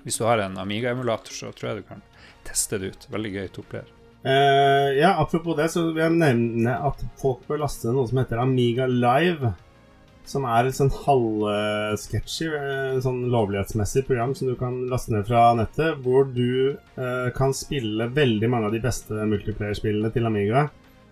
hvis 0.06 0.22
du 0.22 0.26
har 0.27 0.44
en 0.44 0.57
Amiga-emulator, 0.61 1.34
så 1.34 1.52
tror 1.52 1.72
jeg 1.72 1.84
du 1.84 1.90
kan 1.90 2.03
teste 2.45 2.80
det 2.80 2.94
ut. 2.94 3.07
Veldig 3.11 3.32
gøy 3.34 3.52
toplayer. 3.56 3.91
Uh, 4.26 4.90
ja, 4.98 5.15
apropos 5.22 5.57
det, 5.57 5.68
så 5.73 5.84
vil 5.91 6.02
jeg 6.02 6.18
nevne 6.18 6.80
at 6.88 7.02
folk 7.22 7.44
bør 7.49 7.61
laste 7.61 7.94
noe 7.94 8.10
som 8.10 8.22
heter 8.22 8.41
Amiga 8.41 8.88
Live. 8.90 9.53
Som 10.26 10.48
er 10.49 10.65
et 10.65 10.73
sånn 10.73 10.90
halvsketchy, 10.90 12.48
eh, 12.49 12.95
sånn 13.06 13.27
lovlighetsmessig 13.30 14.07
program 14.07 14.32
som 14.34 14.49
du 14.49 14.56
kan 14.57 14.80
laste 14.90 15.14
ned 15.14 15.27
fra 15.27 15.52
nettet. 15.53 15.99
Hvor 16.02 16.26
du 16.26 16.73
uh, 16.98 17.30
kan 17.38 17.53
spille 17.53 18.07
veldig 18.10 18.49
mange 18.49 18.72
av 18.72 18.73
de 18.73 18.82
beste 18.82 19.27
multiplayer-spillene 19.30 20.10
til 20.15 20.26
Amiga 20.26 20.65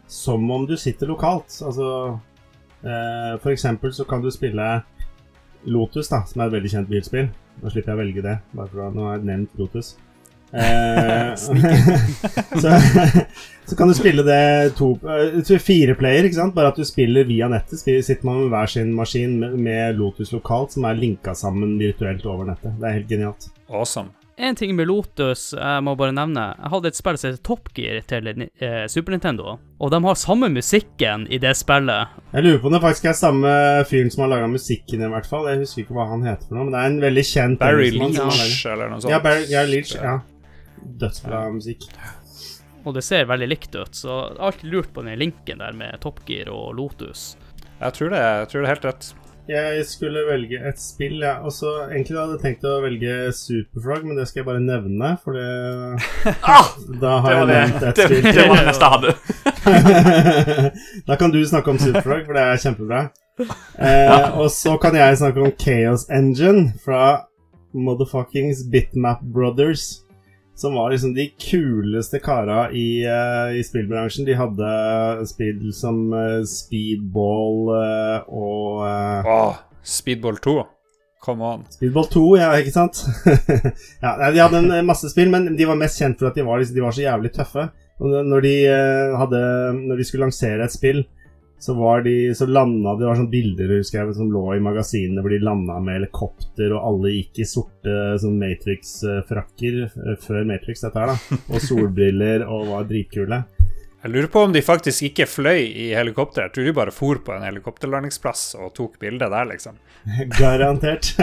som 0.10 0.52
om 0.52 0.66
du 0.66 0.74
sitter 0.78 1.08
lokalt. 1.08 1.54
Altså 1.66 1.90
uh, 2.18 3.34
For 3.42 3.54
eksempel 3.54 3.94
så 3.94 4.06
kan 4.10 4.26
du 4.26 4.32
spille 4.34 4.82
Lotus, 5.64 6.10
da, 6.10 6.24
som 6.28 6.42
er 6.42 6.50
et 6.50 6.58
veldig 6.58 6.74
kjent 6.74 6.90
bilspill. 6.90 7.30
Nå 7.62 7.72
slipper 7.72 7.94
jeg 7.94 8.00
å 8.00 8.02
velge 8.02 8.26
det, 8.26 8.40
bare 8.56 8.72
for 8.72 8.88
at 8.88 8.98
nå 8.98 9.06
har 9.08 9.20
jeg 9.20 9.30
nevnt 9.30 9.62
Lotus. 9.62 9.94
Eh, 10.54 11.36
så, 11.36 11.56
så 13.66 13.76
kan 13.76 13.90
du 13.90 13.94
spille 13.98 14.22
det 14.22 14.76
to, 14.78 14.92
eh, 15.02 15.58
fire 15.58 15.96
player, 15.98 16.28
ikke 16.28 16.38
sant? 16.38 16.54
bare 16.54 16.70
at 16.70 16.78
du 16.78 16.86
spiller 16.86 17.26
via 17.26 17.48
nettet. 17.50 17.82
Spiller, 17.82 18.06
sitter 18.06 18.30
man 18.30 18.44
med 18.44 18.54
hver 18.54 18.70
sin 18.70 18.92
maskin 18.94 19.40
med, 19.42 19.56
med 19.58 19.98
Lotus 19.98 20.30
lokalt, 20.36 20.76
som 20.76 20.86
er 20.86 21.00
linka 21.00 21.34
sammen 21.34 21.80
virtuelt 21.82 22.22
over 22.30 22.52
nettet. 22.52 22.78
Det 22.78 22.86
er 22.86 23.00
helt 23.00 23.10
genialt. 23.10 23.50
Awesome. 23.66 24.14
En 24.38 24.56
ting 24.56 24.72
med 24.76 24.88
Lotus 24.90 25.52
jeg 25.54 25.82
må 25.86 25.94
bare 25.98 26.14
nevne. 26.16 26.48
Jeg 26.58 26.72
hadde 26.74 26.90
et 26.90 26.98
spill 26.98 27.18
som 27.22 27.30
heter 27.30 27.44
Top 27.46 27.70
Gear 27.78 28.00
til 28.10 28.30
eh, 28.34 28.86
Super 28.90 29.14
Nintendo, 29.14 29.60
og 29.78 29.94
de 29.94 30.00
har 30.06 30.18
samme 30.18 30.50
musikken 30.50 31.28
i 31.30 31.38
det 31.42 31.54
spillet. 31.60 32.16
Jeg 32.34 32.46
lurer 32.48 32.58
på 32.64 32.72
om 32.72 32.74
det 32.74 32.82
faktisk 32.82 33.12
er 33.12 33.20
samme 33.20 33.54
fyren 33.90 34.10
som 34.14 34.26
har 34.26 34.34
laga 34.34 34.50
musikken, 34.50 35.06
i 35.06 35.12
hvert 35.14 35.30
fall. 35.30 35.46
Jeg 35.52 35.62
husker 35.62 35.86
ikke 35.86 35.98
hva 36.00 36.10
han 36.10 36.26
heter 36.26 36.50
for 36.50 36.58
noe, 36.58 36.66
men 36.66 36.74
det 36.74 36.82
er 36.82 36.92
en 36.92 37.00
veldig 37.06 37.26
kjent 37.30 37.62
Barry 37.62 37.94
Leach 37.94 38.66
eller 38.66 38.90
noe 38.90 39.04
sånt. 39.04 39.14
Ja, 39.14 39.22
Barry 39.24 39.46
ja, 39.54 39.64
Leach. 39.70 39.94
Ja. 40.00 40.18
Dødsbra 41.04 41.46
musikk. 41.54 41.86
Og 42.84 42.98
det 42.98 43.06
ser 43.06 43.30
veldig 43.30 43.48
likt 43.48 43.76
ut, 43.78 43.94
så 43.96 44.10
jeg 44.10 44.40
har 44.40 44.48
alltid 44.50 44.74
lurt 44.74 44.94
på 44.96 45.06
den 45.06 45.22
linken 45.22 45.62
der 45.62 45.78
med 45.78 46.02
Top 46.04 46.26
Gear 46.28 46.50
og 46.52 46.74
Lotus. 46.80 47.36
Jeg 47.78 47.96
tror 48.00 48.12
det, 48.16 48.24
jeg 48.24 48.50
tror 48.50 48.64
det 48.64 48.66
er 48.66 48.74
helt 48.74 48.90
rett. 48.90 49.14
Jeg 49.50 49.82
skulle 49.90 50.22
velge 50.28 50.56
et 50.70 50.80
spill, 50.80 51.18
ja. 51.20 51.34
Og 51.44 51.52
så 51.52 51.72
egentlig 51.90 52.16
hadde 52.16 52.38
jeg 52.38 52.44
tenkt 52.46 52.68
å 52.70 52.78
velge 52.84 53.16
Superfrog, 53.36 54.06
men 54.08 54.16
det 54.20 54.28
skal 54.30 54.40
jeg 54.40 54.48
bare 54.48 54.62
nevne, 54.64 55.10
for 55.24 55.36
det 55.36 55.48
Ah! 56.54 56.70
Da 57.02 57.18
har 57.26 57.42
Det 57.44 57.58
jeg 57.58 57.74
nevnt 57.74 57.84
et 57.90 58.00
det, 58.00 58.06
spill. 58.08 58.24
det 58.24 58.46
var 58.48 58.62
det 58.62 58.68
neste 58.70 58.88
jeg 58.88 58.94
hadde. 58.96 59.12
da 61.10 61.18
kan 61.20 61.36
du 61.36 61.42
snakke 61.50 61.74
om 61.76 61.82
Superfrog, 61.82 62.24
for 62.30 62.40
det 62.40 62.46
er 62.48 62.64
kjempebra. 62.64 63.02
Eh, 63.44 64.40
og 64.40 64.48
så 64.54 64.78
kan 64.80 64.96
jeg 64.96 65.20
snakke 65.20 65.42
om 65.44 65.54
Chaos 65.60 66.08
Engine 66.14 66.70
fra 66.86 67.04
motherfuckings 67.74 68.64
Bitmap 68.72 69.24
Brothers. 69.34 70.03
Som 70.56 70.76
var 70.78 70.92
liksom 70.94 71.14
de 71.16 71.26
kuleste 71.42 72.20
kara 72.22 72.68
i, 72.72 73.02
uh, 73.08 73.50
i 73.58 73.64
spillbransjen. 73.66 74.26
De 74.28 74.36
hadde 74.38 75.26
spill 75.28 75.72
som 75.74 76.04
uh, 76.14 76.44
Speedball 76.46 77.72
uh, 77.74 78.28
og 78.30 78.84
Åh, 79.34 79.58
Speedball 79.84 80.38
2. 80.38 80.54
Come 81.26 81.44
on. 81.48 81.64
Speedball 81.72 82.06
2, 82.12 82.24
ja, 82.38 82.52
ikke 82.60 82.74
sant? 82.76 83.02
ja, 84.04 84.14
De 84.32 84.42
hadde 84.44 84.60
en 84.62 84.86
masse 84.86 85.10
spill, 85.10 85.32
men 85.32 85.54
de 85.58 85.66
var 85.70 85.80
mest 85.80 86.02
kjent 86.04 86.20
for 86.20 86.30
at 86.30 86.36
de 86.38 86.44
var, 86.46 86.60
liksom- 86.60 86.76
de 86.76 86.84
var 86.84 86.96
så 86.96 87.06
jævlig 87.06 87.32
tøffe. 87.34 87.70
Når 88.04 88.42
de, 88.44 88.54
hadde, 89.16 89.42
når 89.88 89.98
de 90.02 90.06
skulle 90.08 90.26
lansere 90.28 90.66
et 90.66 90.74
spill, 90.74 91.06
så 91.64 91.74
var 91.74 92.02
de 92.04 92.36
Så 92.36 92.46
landa 92.46 92.96
Det 93.00 93.08
var 93.08 93.16
sånne 93.16 93.32
bilder 93.32 93.72
husker 93.78 94.02
jeg, 94.02 94.16
som 94.18 94.32
lå 94.34 94.44
i 94.56 94.64
magasinene 94.64 95.24
hvor 95.24 95.32
de 95.32 95.40
landa 95.44 95.78
med 95.80 96.02
helikopter, 96.02 96.74
og 96.76 96.88
alle 96.90 97.14
gikk 97.14 97.40
i 97.40 97.48
sorte 97.48 97.94
sånn 98.20 98.40
Matrix-frakker 98.42 99.78
eh, 99.86 100.18
før 100.26 100.44
Matrix, 100.50 100.84
dette 100.84 101.00
her, 101.00 101.14
da. 101.14 101.40
Og 101.54 101.64
solbriller 101.64 102.44
og 102.44 102.68
var 102.74 102.90
dritkule. 102.90 103.44
Jeg 104.04 104.12
lurer 104.12 104.28
på 104.28 104.42
om 104.44 104.52
de 104.52 104.60
faktisk 104.60 105.06
ikke 105.08 105.26
fløy 105.32 105.62
i 105.64 105.86
helikopter. 105.96 106.50
Jeg 106.50 106.52
tror 106.58 106.66
de 106.68 106.74
bare 106.76 106.92
for 106.92 107.22
på 107.24 107.32
en 107.38 107.46
helikopterlandingsplass 107.48 108.42
og 108.60 108.74
tok 108.76 108.98
bilde 109.00 109.30
der, 109.32 109.46
liksom. 109.48 109.78
Garantert. 110.40 111.14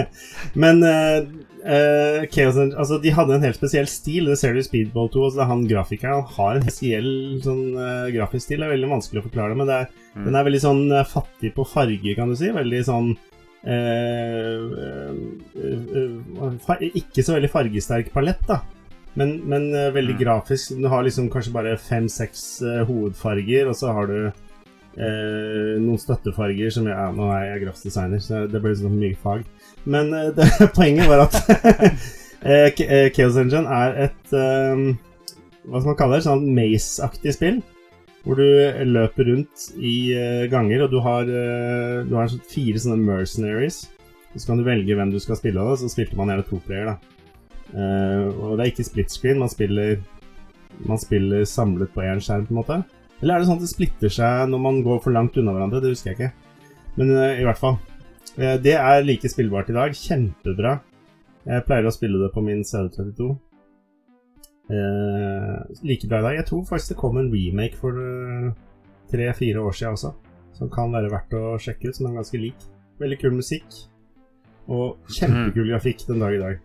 Men 0.62 0.78
uh, 0.86 1.26
uh, 1.66 2.22
Chaos 2.30 2.60
Altså, 2.60 3.00
de 3.02 3.10
hadde 3.16 3.34
en 3.40 3.42
helt 3.48 3.58
spesiell 3.58 3.90
stil. 3.90 4.30
Det 4.30 4.38
ser 4.38 4.54
du 4.54 4.62
i 4.62 4.66
Speedball 4.68 5.10
2. 5.10 5.24
Altså, 5.32 5.48
han 5.50 5.66
grafikeren 5.66 6.22
har 6.36 6.60
en 6.60 6.62
spesiell 6.68 7.10
sånn 7.42 7.64
uh, 7.74 8.06
grafisk 8.14 8.46
stil. 8.46 8.62
Det 8.62 8.68
er 8.68 8.76
veldig 8.76 8.92
vanskelig 8.94 9.24
å 9.24 9.26
forklare 9.26 9.56
det, 9.56 9.60
men 9.64 9.72
det 9.72 9.80
er, 9.82 9.96
Mm. 10.18 10.24
den 10.24 10.36
er 10.38 10.46
veldig 10.48 10.60
sånn 10.62 10.78
fattig 11.06 11.50
på 11.54 11.62
farger, 11.68 12.14
kan 12.16 12.30
du 12.32 12.34
si. 12.34 12.48
Veldig 12.50 12.78
sånn 12.88 13.10
Ikke 16.98 17.22
så 17.22 17.36
veldig 17.36 17.50
fargesterk 17.52 18.08
palett, 18.14 18.40
da. 18.48 18.56
Men, 19.18 19.38
men 19.50 19.70
uh, 19.74 19.88
veldig 19.94 20.14
Mm. 20.14 20.20
grafisk. 20.22 20.76
Du 20.78 20.86
har 20.92 21.02
liksom 21.02 21.30
kanskje 21.32 21.54
bare 21.54 21.78
fem-seks 21.80 22.44
uh, 22.62 22.82
hovedfarger, 22.88 23.68
og 23.70 23.74
så 23.78 23.92
har 23.96 24.06
du 24.10 24.18
eh, 24.98 25.74
noen 25.80 25.98
støttefarger 26.00 26.72
som 26.74 26.86
jeg, 26.90 27.14
Nå 27.16 27.30
er 27.34 27.44
jeg 27.52 27.64
grafisk 27.66 27.88
designer, 27.90 28.22
så 28.22 28.44
det 28.50 28.60
blir 28.62 28.74
liksom 28.74 28.96
mye 28.98 29.18
fag. 29.22 29.44
Men 29.88 30.12
eh, 30.14 30.30
det, 30.36 30.48
poenget 30.76 31.10
var 31.10 31.26
at 31.26 31.38
eh, 32.42 32.70
eh, 32.72 33.08
Chaos 33.14 33.38
Engine 33.40 33.66
er 33.66 33.98
et 34.08 34.34
eh, 34.36 34.86
Hva 35.68 35.80
skal 35.82 35.90
man 35.92 35.98
kalle 36.00 36.18
det? 36.18 36.26
Sånn 36.26 36.48
Maze-aktig 36.56 37.36
spill. 37.36 37.60
Hvor 38.24 38.40
du 38.40 38.48
løper 38.84 39.28
rundt 39.30 39.68
i 39.78 40.10
uh, 40.12 40.42
ganger, 40.50 40.82
og 40.84 40.90
du 40.92 40.98
har, 41.00 41.28
uh, 41.28 42.02
du 42.04 42.16
har 42.18 42.32
fire 42.50 42.80
sånne 42.82 42.98
mercenaries. 43.06 43.78
Så 44.34 44.42
kan 44.50 44.58
du 44.58 44.66
velge 44.66 44.96
hvem 44.98 45.12
du 45.14 45.20
skal 45.22 45.38
spille 45.38 45.62
av, 45.62 45.76
så 45.80 45.88
spilte 45.88 46.18
man 46.18 46.32
gjerne 46.32 46.44
to 46.48 46.58
player, 46.66 46.90
da. 46.90 47.14
Eh, 47.74 48.24
og 48.28 48.56
det 48.56 48.64
er 48.64 48.70
ikke 48.72 48.86
split 48.86 49.12
screen, 49.12 49.42
man 49.42 49.50
spiller 49.52 49.98
Man 50.86 51.00
spiller 51.00 51.42
samlet 51.44 51.90
på 51.90 52.04
én 52.06 52.20
skjerm, 52.22 52.44
på 52.46 52.54
en 52.54 52.60
måte. 52.60 52.76
Eller 53.18 53.34
er 53.34 53.42
det 53.42 53.48
sånn 53.48 53.58
at 53.58 53.64
det 53.64 53.72
splitter 53.72 54.12
seg 54.14 54.50
når 54.52 54.60
man 54.62 54.76
går 54.86 55.00
for 55.02 55.14
langt 55.14 55.36
unna 55.40 55.54
hverandre? 55.56 55.80
Det 55.82 55.90
husker 55.90 56.12
jeg 56.12 56.18
ikke. 56.18 56.48
Men 57.00 57.10
eh, 57.16 57.40
i 57.42 57.46
hvert 57.46 57.58
fall. 57.58 57.78
Eh, 58.36 58.56
det 58.62 58.76
er 58.78 59.06
like 59.06 59.30
spillbart 59.30 59.72
i 59.72 59.76
dag. 59.76 59.96
Kjempebra. 59.96 60.78
Jeg 61.48 61.64
pleier 61.66 61.88
å 61.88 61.94
spille 61.94 62.20
det 62.22 62.30
på 62.34 62.44
min 62.44 62.62
CD32. 62.66 63.28
Eh, 64.68 65.82
like 65.88 66.10
bra 66.10 66.22
i 66.22 66.26
dag. 66.28 66.38
Jeg 66.38 66.48
tror 66.50 66.64
faktisk 66.68 66.94
det 66.94 67.00
kom 67.02 67.18
en 67.18 67.30
remake 67.32 67.78
for 67.80 67.98
tre-fire 69.10 69.66
år 69.66 69.74
siden 69.74 69.98
også. 69.98 70.14
Som 70.58 70.70
kan 70.74 70.94
være 70.94 71.10
verdt 71.10 71.38
å 71.38 71.44
sjekke 71.62 71.90
ut, 71.90 71.98
som 71.98 72.10
er 72.10 72.18
ganske 72.20 72.42
lik. 72.42 72.66
Veldig 73.02 73.18
kul 73.18 73.34
musikk. 73.38 73.82
Og 74.68 75.10
kjempekul 75.16 75.70
grafikk 75.72 76.06
den 76.06 76.22
dag 76.22 76.34
i 76.34 76.42
dag. 76.42 76.58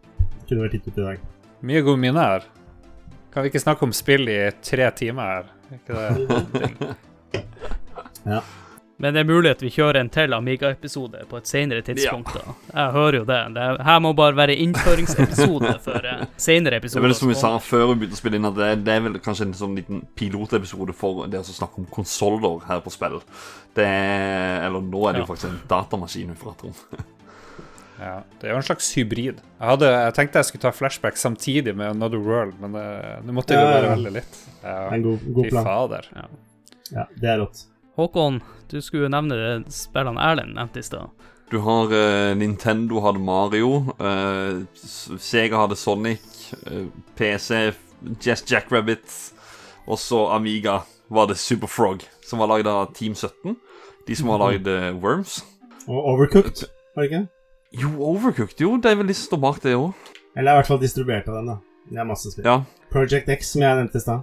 Kunne 0.50 0.66
vært 0.66 0.78
gitt 0.80 0.88
ut 0.92 0.98
i 0.98 1.06
dag. 1.08 1.22
Mye 1.64 1.82
gode 1.86 2.02
minner. 2.04 2.44
Kan 3.34 3.46
vi 3.46 3.50
ikke 3.54 3.64
snakke 3.64 3.88
om 3.88 3.94
spill 3.96 4.28
i 4.30 4.40
tre 4.62 4.90
timer 4.98 5.32
her? 5.32 5.54
Er 5.72 5.80
Ikke 5.80 5.94
det 5.96 6.96
ja. 8.26 8.42
Men 9.04 9.16
det 9.16 9.24
er 9.24 9.26
mulig 9.28 9.50
at 9.52 9.60
vi 9.64 9.72
kjører 9.74 9.98
en 10.00 10.10
til 10.14 10.32
Amiga-episode 10.38 11.24
på 11.28 11.40
et 11.42 11.50
senere 11.50 11.82
tidspunkt. 11.84 12.30
da. 12.38 12.54
Jeg 12.70 12.92
hører 12.94 13.18
jo 13.18 13.24
det. 13.28 13.40
det 13.56 13.64
er, 13.66 13.80
her 13.84 13.98
må 14.06 14.12
bare 14.16 14.38
være 14.38 14.56
innføringsepisode 14.64 15.74
for 15.88 16.06
uh, 16.08 16.22
senere 16.40 16.80
Det 16.80 16.94
er 16.94 17.04
vel 17.04 17.16
som 17.18 17.32
vi 17.32 17.36
sa 17.36 17.52
før 17.60 17.90
vi 17.90 17.98
begynte 18.04 18.16
å 18.16 18.22
spille 18.22 18.40
inn, 18.40 18.48
at 18.48 18.56
det, 18.56 18.70
det 18.86 18.94
er 18.94 19.04
vel 19.08 19.18
kanskje 19.26 19.50
en 19.50 19.58
sånn 19.58 19.74
liten 19.76 20.06
pilotepisode 20.16 20.96
for 20.96 21.26
det 21.28 21.42
å 21.42 21.48
snakke 21.50 21.82
om 21.82 21.90
konsoller 21.92 22.62
her 22.70 22.86
på 22.86 22.94
spill. 22.94 23.18
Det 23.76 23.84
er, 23.90 24.62
Eller 24.70 24.86
nå 24.86 25.04
er 25.10 25.18
det 25.18 25.26
jo 25.26 25.28
Ja. 25.28 25.32
faktisk 25.34 25.50
en 25.50 25.60
datamaskin 25.74 26.32
vi 26.32 26.40
prater 26.46 26.72
om. 26.72 27.04
Ja, 28.00 28.16
det 28.42 28.48
er 28.48 28.56
jo 28.56 28.60
en 28.60 28.66
slags 28.66 28.88
hybrid. 28.98 29.42
Jeg, 29.44 29.68
hadde, 29.70 29.90
jeg 29.92 30.14
tenkte 30.18 30.42
jeg 30.42 30.50
skulle 30.50 30.64
ta 30.66 30.72
flashback 30.74 31.18
samtidig 31.20 31.76
med 31.78 31.92
Another 31.94 32.20
World, 32.20 32.56
men 32.62 32.74
det 32.74 32.86
nå 33.28 33.36
måtte 33.38 33.54
jeg 33.54 33.62
jo 33.62 33.68
Ja, 33.68 33.70
ja, 33.70 33.76
bare 33.78 33.90
ja. 33.90 33.96
velge 33.96 34.14
litt. 34.18 34.40
Ja, 34.64 34.78
En 34.96 35.06
god, 35.06 35.28
god 35.38 35.50
plan. 35.52 35.68
fader. 35.70 36.10
Ja, 36.94 37.06
det 37.22 37.30
er 37.30 37.38
rått. 37.44 37.62
Håkon, 38.00 38.42
du 38.72 38.80
skulle 38.82 39.12
nevne 39.14 39.38
spillene 39.72 40.22
Erlend 40.26 40.56
nevnte 40.58 40.82
i 40.82 40.88
stad. 40.88 41.12
Du 41.52 41.60
har 41.62 41.92
uh, 41.94 42.34
Nintendo 42.36 43.04
hadde 43.06 43.22
Mario, 43.22 43.84
uh, 44.02 44.64
Sega 45.22 45.60
hadde 45.62 45.78
Sonic, 45.78 46.24
uh, 46.66 46.88
PC 47.20 47.72
Just 48.26 48.50
Jackrabbit, 48.50 49.06
og 49.86 50.00
så 50.02 50.26
Amiga 50.34 50.80
var 51.14 51.30
det 51.30 51.38
Superfrog, 51.38 52.02
som 52.26 52.42
var 52.42 52.50
lagd 52.50 52.68
av 52.68 52.90
Team 52.98 53.14
17. 53.14 53.54
De 54.08 54.16
som 54.18 54.32
har 54.34 54.42
lagd 54.48 54.68
eh, 54.68 54.90
Worms. 54.98 55.44
Og 55.86 56.00
Overcooked, 56.16 56.66
var 56.96 57.04
det 57.06 57.12
ikke? 57.12 57.22
Jo, 57.74 57.90
Overcooked, 58.06 58.60
jo. 58.62 58.76
Det 58.78 58.92
er 58.92 58.96
vel 59.00 59.08
de 59.10 59.14
som 59.18 59.26
står 59.32 59.40
bak 59.42 59.62
det 59.64 59.74
òg. 59.78 59.94
Eller 60.38 60.52
er 60.52 60.56
i 60.56 60.58
hvert 60.62 60.68
fall 60.70 60.82
distribuert 60.82 61.28
av 61.30 61.36
den, 61.40 61.48
da. 61.50 61.56
Det 61.90 62.00
er 62.00 62.06
masse 62.08 62.32
spill. 62.32 62.46
Ja. 62.46 62.64
Project 62.94 63.30
X, 63.34 63.40
som 63.54 63.62
jeg 63.66 63.76
nevnte 63.80 63.98
i 63.98 64.02
stad. 64.04 64.20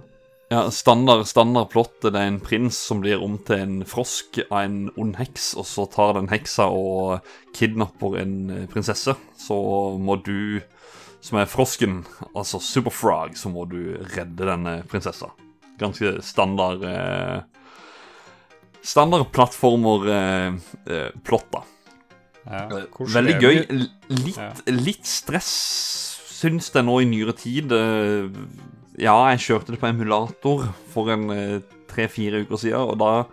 ja 0.51 0.69
standard, 0.71 1.25
standard 1.27 1.69
plott. 1.71 2.01
det 2.01 2.15
er 2.15 2.27
en 2.27 2.39
prins 2.43 2.75
som 2.75 3.01
blir 3.03 3.21
om 3.23 3.37
til 3.47 3.55
en 3.59 3.85
frosk 3.87 4.39
av 4.49 4.61
en 4.65 4.89
ond 4.99 5.15
heks, 5.19 5.53
og 5.59 5.65
så 5.67 5.85
tar 5.91 6.13
den 6.17 6.29
heksa 6.31 6.65
og 6.71 7.19
kidnapper 7.55 8.17
en 8.23 8.49
eh, 8.49 8.67
prinsesse. 8.71 9.13
Så 9.39 9.55
må 9.99 10.15
du, 10.23 10.61
som 11.21 11.37
er 11.39 11.45
frosken, 11.51 12.05
altså 12.33 12.59
Superfrog, 12.59 13.37
så 13.37 13.49
må 13.51 13.65
du 13.71 13.97
redde 14.15 14.47
denne 14.47 14.83
prinsessa. 14.91 15.27
Ganske 15.79 16.21
standard 16.23 16.83
eh, 16.87 17.39
Standard 18.81 19.29
plattformer-plott, 19.29 21.51
da. 21.53 21.61
Ja. 22.45 22.67
Veldig 22.97 23.35
gøy. 23.41 23.57
Litt, 24.09 24.37
Ja. 24.37 24.51
litt 24.67 25.05
stress, 25.05 25.51
syns 26.41 26.71
jeg 26.73 26.83
nå 26.87 26.99
i 27.01 27.05
nyere 27.05 27.35
tid. 27.37 27.71
Eh, 27.71 28.29
Ja, 28.99 29.29
jeg 29.31 29.39
kjørte 29.39 29.71
det 29.71 29.79
på 29.79 29.87
emulator 29.87 30.65
for 30.91 31.07
en 31.09 31.29
eh, 31.31 31.59
tre-fire 31.87 32.41
uker 32.43 32.57
siden, 32.59 32.81
og 32.91 32.97
da 32.99 33.25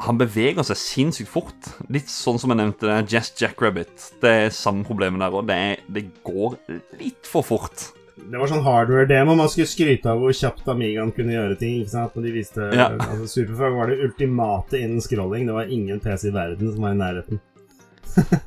Han 0.00 0.16
beveger 0.16 0.62
seg 0.64 0.76
sinnssykt 0.80 1.28
fort. 1.28 1.66
Litt 1.92 2.08
sånn 2.08 2.38
som 2.40 2.48
jeg 2.50 2.56
nevnte, 2.56 2.86
det 2.88 3.10
Jess 3.12 3.32
Jazz 3.36 3.40
Jackrabbit. 3.52 4.06
Det 4.22 4.30
er 4.46 4.48
samme 4.48 4.82
problemet 4.82 5.20
der 5.20 5.30
òg. 5.36 5.46
Det, 5.46 5.80
det 5.92 6.04
går 6.24 6.56
litt 6.98 7.26
for 7.28 7.42
fort. 7.44 7.90
Det 8.16 8.38
var 8.40 8.48
sånn 8.48 8.64
hardware-demo. 8.64 9.34
Man 9.36 9.48
skulle 9.52 9.68
skryte 9.68 10.08
av 10.08 10.18
hvor 10.22 10.32
kjapt 10.32 10.64
Amigaen 10.72 11.12
kunne 11.12 11.34
gjøre 11.36 11.58
ting. 11.60 11.82
ikke 11.82 11.90
sant? 11.92 12.16
Og 12.16 12.22
de 12.24 12.32
viste, 12.32 12.70
Ja. 12.72 12.88
altså 12.96 13.28
Superfrog 13.28 13.76
var 13.76 13.86
det 13.92 13.98
ultimate 14.06 14.80
innen 14.80 15.00
scrolling. 15.04 15.44
Det 15.46 15.52
var 15.58 15.68
ingen 15.68 16.00
PC 16.00 16.28
i 16.28 16.32
verden 16.32 16.72
som 16.72 16.80
var 16.80 16.92
i 16.92 17.00
nærheten. 17.00 17.40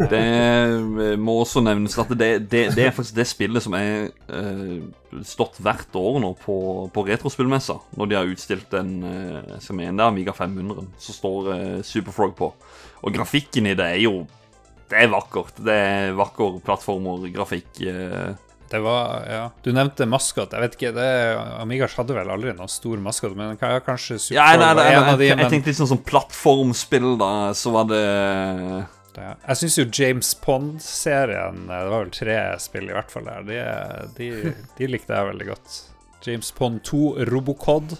Det 0.09 0.19
eh, 0.19 1.15
må 1.19 1.35
også 1.43 1.61
nevnes 1.63 1.95
at 2.01 2.11
det, 2.19 2.29
det, 2.51 2.63
det 2.75 2.85
er 2.87 2.93
faktisk 2.95 3.15
det 3.17 3.25
spillet 3.29 3.63
som 3.65 3.75
er 3.77 4.09
eh, 4.27 4.77
stått 5.27 5.59
hvert 5.63 5.95
år 5.99 6.19
nå 6.23 6.33
på, 6.43 6.55
på 6.93 7.05
retrospillmessa. 7.07 7.77
Når 7.99 8.11
de 8.11 8.17
har 8.19 8.31
utstilt 8.31 8.73
en 8.79 8.93
eh, 9.07 9.57
som 9.63 9.79
er 9.81 9.91
en 9.91 9.99
der 10.01 10.11
Amiga 10.11 10.35
500, 10.35 10.87
så 11.01 11.15
står 11.17 11.51
eh, 11.57 11.75
Superfrog 11.87 12.35
på. 12.39 12.51
Og 13.03 13.13
grafikken 13.15 13.67
i 13.71 13.75
det 13.77 13.89
er 13.97 14.01
jo 14.05 14.23
Det 14.91 14.99
er 15.05 15.11
vakkert. 15.11 15.57
Det 15.63 15.73
er 15.73 16.17
vakker 16.17 16.59
plattformer, 16.65 17.23
grafikk. 17.33 17.79
Det 18.73 18.79
var, 18.81 19.23
ja. 19.29 19.41
Du 19.61 19.69
nevnte 19.75 20.05
maskot. 20.09 20.53
Jeg 20.55 20.61
vet 20.63 20.75
ikke, 20.77 20.91
det, 20.95 21.07
Amigas 21.61 21.93
hadde 21.99 22.15
vel 22.17 22.29
aldri 22.33 22.53
noen 22.57 22.71
stor 22.71 22.97
maskot, 23.05 23.35
men 23.37 23.53
ka- 23.61 23.77
kanskje 23.85 24.15
Ja, 24.33 24.47
Superfrog 24.49 24.59
nei, 24.63 24.65
nei, 24.65 24.69
var 24.73 24.79
nei, 24.79 24.93
en 24.95 25.09
av 25.11 25.19
de, 25.19 25.27
jeg, 25.27 25.33
jeg 25.33 25.39
men 25.41 25.51
tenkte 25.53 25.69
litt 25.69 25.77
sånn 25.81 25.91
som 25.91 26.01
plattformspill, 26.07 27.11
da. 27.21 27.31
Så 27.57 27.73
var 27.75 27.85
det 27.91 28.01
det, 29.15 29.27
jeg 29.47 29.59
syns 29.59 29.77
jo 29.77 29.85
James 29.93 30.29
Pond-serien 30.41 31.65
Det 31.67 31.81
var 31.89 32.03
vel 32.03 32.13
tre 32.13 32.37
spill 32.61 32.89
i 32.89 32.95
hvert 32.95 33.11
fall 33.13 33.27
der. 33.29 33.43
De, 33.47 33.59
de, 34.17 34.53
de 34.77 34.89
likte 34.89 35.13
jeg 35.13 35.29
veldig 35.29 35.49
godt. 35.51 35.75
James 36.23 36.49
Pond 36.55 36.81
2 36.87 37.03
Robocod. 37.29 37.97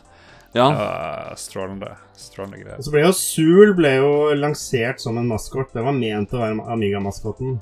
Ja. 0.53 0.67
Uh, 0.69 1.35
strålende. 1.35 1.91
Strålende 2.15 2.61
greier. 2.61 2.79
Og 2.79 2.87
så 2.87 2.93
ble 2.93 3.03
jo 3.05 3.13
Zool 3.17 3.75
ble 3.77 3.93
jo 3.97 4.15
lansert 4.37 5.01
som 5.03 5.19
en 5.21 5.29
maskot. 5.29 5.73
Det 5.73 5.85
var 5.85 5.97
ment 5.97 6.33
å 6.33 6.41
være 6.41 6.65
Amiga-maskoten. 6.75 7.59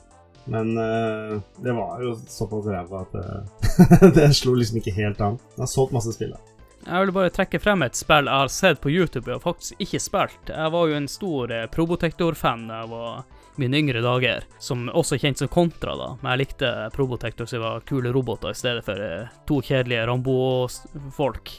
Men 0.51 0.71
uh, 0.77 1.37
det 1.63 1.75
var 1.77 2.01
jo 2.03 2.15
såpass 2.27 2.69
ræva 2.71 3.03
at 3.05 3.17
det, 3.17 4.13
det 4.17 4.31
slo 4.37 4.55
liksom 4.59 4.81
ikke 4.81 4.95
helt 4.95 5.21
an. 5.23 5.39
Det 5.55 5.65
har 5.65 5.71
solgt 5.71 5.95
masse 5.95 6.15
spill. 6.15 6.35
da. 6.35 6.51
Jeg 6.85 7.05
vil 7.05 7.13
bare 7.13 7.33
trekke 7.33 7.59
frem 7.61 7.83
et 7.85 7.97
spill 7.97 8.25
jeg 8.25 8.41
har 8.43 8.51
sett 8.51 8.81
på 8.81 8.89
YouTube 8.89 9.29
og 9.35 9.43
faktisk 9.43 9.83
ikke 9.83 10.01
spilt. 10.01 10.49
Jeg 10.49 10.73
var 10.73 10.89
jo 10.89 10.97
en 10.97 11.09
stor 11.11 11.53
eh, 11.53 11.67
Probotector-fan 11.69 12.65
da 12.69 12.81
jeg 12.81 12.91
var 12.91 13.19
mine 13.59 13.77
yngre 13.81 14.01
dager, 14.03 14.45
som 14.59 14.85
også 14.89 15.17
er 15.17 15.23
kjent 15.25 15.41
som 15.41 15.49
Kontra, 15.51 15.95
da. 15.99 16.09
Men 16.21 16.31
jeg 16.33 16.41
likte 16.45 16.71
Probotector 16.95 17.49
som 17.49 17.63
var 17.63 17.83
kule 17.87 18.13
roboter 18.15 18.53
i 18.53 18.57
stedet 18.57 18.85
for 18.87 19.01
eh, 19.01 19.27
to 19.49 19.59
kjedelige 19.65 20.05
Rambo-folk. 20.07 21.51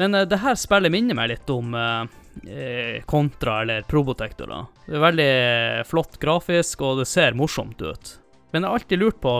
Men 0.00 0.14
eh, 0.14 0.26
det 0.30 0.40
her 0.42 0.56
spillet 0.58 0.92
minner 0.94 1.18
meg 1.18 1.32
litt 1.34 1.50
om 1.54 1.74
eh, 1.78 2.04
eh, 2.50 2.98
Kontra 3.06 3.60
eller 3.62 3.86
Probotector. 3.88 4.50
da. 4.50 4.62
Det 4.86 4.98
er 4.98 5.04
veldig 5.08 5.30
eh, 5.32 5.80
flott 5.88 6.20
grafisk, 6.22 6.82
og 6.86 7.02
det 7.02 7.08
ser 7.10 7.36
morsomt 7.38 7.82
ut. 7.82 8.14
Men 8.54 8.62
jeg 8.62 8.70
har 8.70 8.78
alltid 8.78 9.02
lurt 9.02 9.20
på 9.22 9.34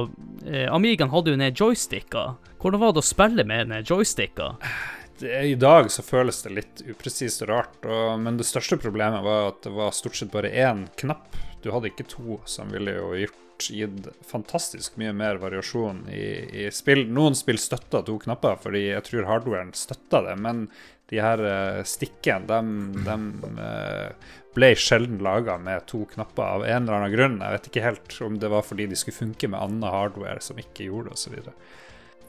eh, 0.47 0.67
Amigaen 0.75 1.13
hadde 1.13 1.35
jo 1.35 1.39
ned 1.39 1.55
joysticka. 1.61 2.35
Hvordan 2.61 2.81
var 2.83 2.93
det 2.97 3.03
å 3.03 3.07
spille 3.07 3.45
med 3.47 3.71
ned 3.71 3.87
joysticka? 3.91 4.55
I 5.23 5.55
dag 5.55 5.87
så 5.95 6.03
føles 6.03 6.41
det 6.43 6.51
litt 6.57 6.81
upresist 6.91 7.45
og 7.45 7.49
rart, 7.53 7.77
og, 7.87 8.17
men 8.19 8.35
det 8.35 8.47
største 8.49 8.75
problemet 8.83 9.23
var 9.23 9.53
at 9.53 9.61
det 9.63 9.71
var 9.77 9.95
stort 9.95 10.19
sett 10.19 10.33
bare 10.33 10.51
én 10.51 10.89
knapp. 10.99 11.29
Du 11.65 11.71
hadde 11.73 11.89
ikke 11.89 12.07
to, 12.11 12.39
som 12.45 12.69
ville 12.73 12.93
jo 12.99 13.15
gjort 13.17 13.41
gitt 13.73 14.09
fantastisk 14.27 14.99
mye 15.01 15.13
mer 15.17 15.39
variasjon 15.41 16.03
i, 16.13 16.27
i 16.65 16.71
spill. 16.75 17.07
Noen 17.09 17.37
spill 17.39 17.61
støtta 17.61 18.03
to 18.05 18.19
knapper, 18.21 18.59
fordi 18.61 18.89
jeg 18.91 19.05
tror 19.07 19.29
hardwaren 19.31 19.73
støtta 19.79 20.21
det, 20.27 20.35
men 20.45 20.67
de 21.13 21.21
her 21.23 21.41
uh, 21.45 21.83
stikkene, 21.87 22.49
de, 22.49 23.17
de 23.45 23.51
eh, 23.61 24.33
ble 24.57 24.71
sjelden 24.79 25.19
laga 25.23 25.59
med 25.61 25.85
to 25.91 26.05
knapper 26.15 26.45
av 26.45 26.65
en 26.65 26.87
eller 26.87 26.97
annen 26.97 27.13
grunn. 27.13 27.41
Jeg 27.43 27.57
vet 27.57 27.69
ikke 27.71 27.85
helt 27.85 28.17
om 28.25 28.39
det 28.41 28.51
var 28.53 28.65
fordi 28.67 28.89
de 28.91 28.99
skulle 28.99 29.19
funke 29.19 29.51
med 29.53 29.61
annen 29.61 29.85
hardware 29.85 30.41
som 30.45 30.61
ikke 30.61 30.89
gjorde 30.89 31.13
det, 31.13 31.19
osv. 31.19 31.51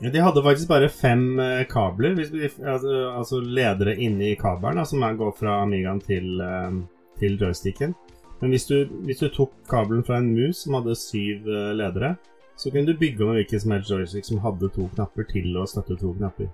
Ja, 0.04 0.12
de 0.12 0.24
hadde 0.26 0.44
faktisk 0.44 0.72
bare 0.72 0.92
fem 0.92 1.40
eh, 1.40 1.64
kabler, 1.72 2.20
altså, 2.20 2.96
altså 3.16 3.40
ledere 3.40 3.96
inni 3.96 4.34
kabelen, 4.40 4.84
som 4.86 5.04
altså 5.04 5.24
går 5.24 5.38
fra 5.40 5.60
Amigaen 5.64 6.04
til, 6.04 6.34
eh, 6.44 6.82
til 7.22 7.40
joysticken. 7.40 7.96
Men 8.42 8.52
hvis 8.52 8.68
du, 8.68 8.78
hvis 9.08 9.22
du 9.24 9.30
tok 9.32 9.54
kabelen 9.72 10.04
fra 10.06 10.20
en 10.20 10.32
mus 10.36 10.66
som 10.66 10.76
hadde 10.78 10.96
syv 11.00 11.48
eh, 11.48 11.72
ledere, 11.78 12.16
så 12.60 12.72
kunne 12.72 12.88
du 12.88 13.00
bygge 13.00 13.24
om 13.24 13.34
hvilken 13.36 13.62
som 13.62 13.74
helst 13.76 13.92
joystick 13.92 14.28
som 14.28 14.40
hadde 14.44 14.70
to 14.76 14.88
knapper 14.96 15.28
til 15.32 15.56
å 15.60 15.66
støtte 15.68 15.98
to 16.00 16.14
knapper. 16.18 16.50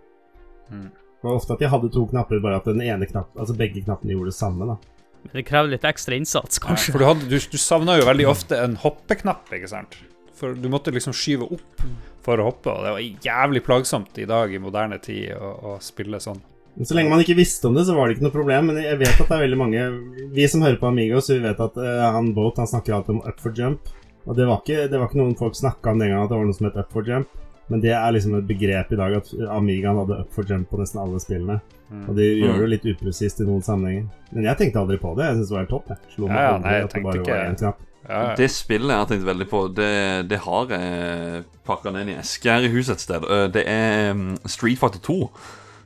Mm. 0.71 0.87
Det 0.91 1.27
var 1.27 1.37
ofte 1.37 1.53
at 1.53 1.61
de 1.61 1.69
hadde 1.69 1.91
to 1.93 2.05
knapper, 2.09 2.39
bare 2.41 2.57
at 2.61 2.69
den 2.69 2.81
ene 2.81 3.05
knapp, 3.09 3.29
altså 3.37 3.53
begge 3.57 3.83
knappene 3.85 4.15
gjorde 4.15 4.31
det 4.31 4.37
samme. 4.39 4.65
da. 4.71 4.77
Men 5.21 5.35
Det 5.37 5.43
krever 5.45 5.69
litt 5.75 5.85
ekstra 5.85 6.17
innsats, 6.17 6.57
Ja, 6.57 6.67
kanskje. 6.71 6.93
for 6.95 7.03
du, 7.03 7.05
hadde, 7.05 7.27
du, 7.29 7.37
du 7.37 7.57
savna 7.61 7.99
jo 7.99 8.07
veldig 8.09 8.25
ofte 8.29 8.57
en 8.57 8.77
hoppeknapp, 8.81 9.51
ikke 9.53 9.69
sant? 9.69 9.99
For 10.33 10.57
du 10.57 10.65
måtte 10.73 10.93
liksom 10.93 11.13
skyve 11.13 11.45
opp 11.53 11.83
for 12.25 12.41
å 12.41 12.47
hoppe, 12.49 12.73
og 12.73 12.85
det 12.85 12.93
var 12.95 13.25
jævlig 13.27 13.61
plagsomt 13.65 14.17
i 14.17 14.25
dag 14.29 14.53
i 14.53 14.61
moderne 14.61 14.97
tid 15.01 15.35
å, 15.37 15.51
å 15.73 15.75
spille 15.81 16.17
sånn. 16.23 16.41
Men 16.75 16.85
Så 16.87 16.95
lenge 16.95 17.09
man 17.11 17.19
ikke 17.19 17.35
visste 17.35 17.67
om 17.67 17.75
det, 17.75 17.83
så 17.85 17.95
var 17.95 18.07
det 18.07 18.15
ikke 18.15 18.25
noe 18.27 18.35
problem. 18.35 18.69
Men 18.71 18.77
jeg 18.83 18.99
vet 19.01 19.19
at 19.19 19.27
det 19.27 19.35
er 19.37 19.43
veldig 19.43 19.59
mange 19.59 19.81
Vi 20.35 20.47
som 20.47 20.61
hører 20.63 20.79
på 20.79 20.87
Amigos, 20.87 21.29
vi 21.29 21.41
vet 21.43 21.59
at 21.59 21.77
uh, 21.77 22.05
han 22.15 22.31
Boat 22.33 22.57
han 22.63 22.67
snakker 22.71 22.95
alltid 22.95 23.17
om 23.17 23.21
up 23.27 23.39
for 23.43 23.51
jump. 23.51 23.91
Og 24.25 24.35
det 24.37 24.45
var 24.47 24.61
ikke, 24.61 24.87
det 24.87 24.99
var 24.99 25.09
ikke 25.09 25.19
noen 25.19 25.35
folk 25.37 25.55
snakka 25.57 25.91
om 25.91 25.99
den 25.99 26.11
gangen 26.13 26.23
at 26.23 26.29
det 26.31 26.37
var 26.37 26.45
noe 26.47 26.57
som 26.57 26.67
het 26.69 26.77
up 26.79 26.91
for 26.93 27.03
jump. 27.07 27.27
Men 27.71 27.79
det 27.83 27.93
er 27.95 28.11
liksom 28.11 28.33
et 28.35 28.47
begrep 28.47 28.89
i 28.91 28.97
dag 28.99 29.13
at 29.21 29.29
Amigaen 29.55 29.99
hadde 30.01 30.17
up 30.25 30.33
for 30.35 30.43
jump 30.47 30.67
på 30.69 30.79
nesten 30.81 30.99
alle 31.01 31.19
spillene. 31.23 31.59
Mm. 31.91 32.01
Og 32.09 32.17
de 32.17 32.25
gjør 32.27 32.51
det 32.57 32.63
jo 32.65 32.71
litt 32.73 32.87
upresist 32.93 33.39
i 33.39 33.47
noen 33.47 33.63
sammenhenger. 33.63 34.09
Men 34.31 34.47
jeg 34.49 34.59
tenkte 34.59 34.81
aldri 34.81 34.97
på 34.99 35.13
det. 35.17 35.27
Jeg 35.29 35.37
syntes 35.39 35.51
det 35.51 35.55
var 35.55 35.63
helt 35.63 35.73
topp. 35.75 35.87
Jeg. 35.93 36.11
Slo 36.15 36.27
meg 36.27 36.35
Ja, 36.37 36.43
ja, 36.49 36.57
nei, 36.63 36.73
jeg 36.75 36.83
at 36.87 36.93
det 36.95 37.03
bare 37.03 37.21
ikke- 37.21 37.31
var 37.31 37.45
én 37.47 37.57
knapp. 37.61 37.79
Ja, 38.01 38.19
ja. 38.27 38.35
Det 38.35 38.49
spillet 38.51 38.89
jeg 38.91 38.97
har 38.97 39.09
tenkt 39.11 39.25
veldig 39.27 39.47
på, 39.49 39.59
det, 39.77 39.89
det 40.27 40.39
har 40.43 40.67
jeg 40.73 41.43
pakka 41.67 41.91
ned 41.95 42.09
i 42.09 42.17
eske 42.19 42.49
her 42.49 42.65
i 42.65 42.71
huset 42.73 42.95
et 42.97 43.03
sted. 43.05 43.23
Eh, 43.29 43.47
Det 43.53 43.63
er 43.67 44.13
mm, 44.13 44.37
Street 44.49 44.79
Fighter 44.81 44.99
2, 44.99 45.29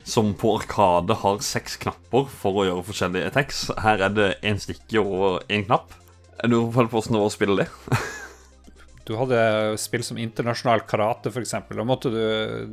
som 0.06 0.34
på 0.38 0.52
Arkade 0.54 1.16
har 1.18 1.40
seks 1.42 1.80
knapper 1.82 2.28
for 2.30 2.60
å 2.60 2.66
gjøre 2.68 2.84
forskjellige 2.86 3.30
attacks. 3.32 3.64
Her 3.82 4.04
er 4.06 4.12
det 4.14 4.28
én 4.46 4.60
stikke 4.62 5.02
og 5.02 5.42
én 5.50 5.66
knapp. 5.66 5.96
Jeg 6.36 6.52
lurer 6.52 6.70
på 6.86 6.86
hvordan 6.92 7.16
det 7.16 7.22
var 7.24 7.32
å 7.32 7.34
spille 7.34 7.64
det. 7.64 7.68
Du 9.06 9.12
hadde 9.14 9.38
spill 9.78 10.02
som 10.02 10.18
internasjonal 10.18 10.80
karate, 10.90 11.30
f.eks. 11.30 11.52
Da 11.54 11.84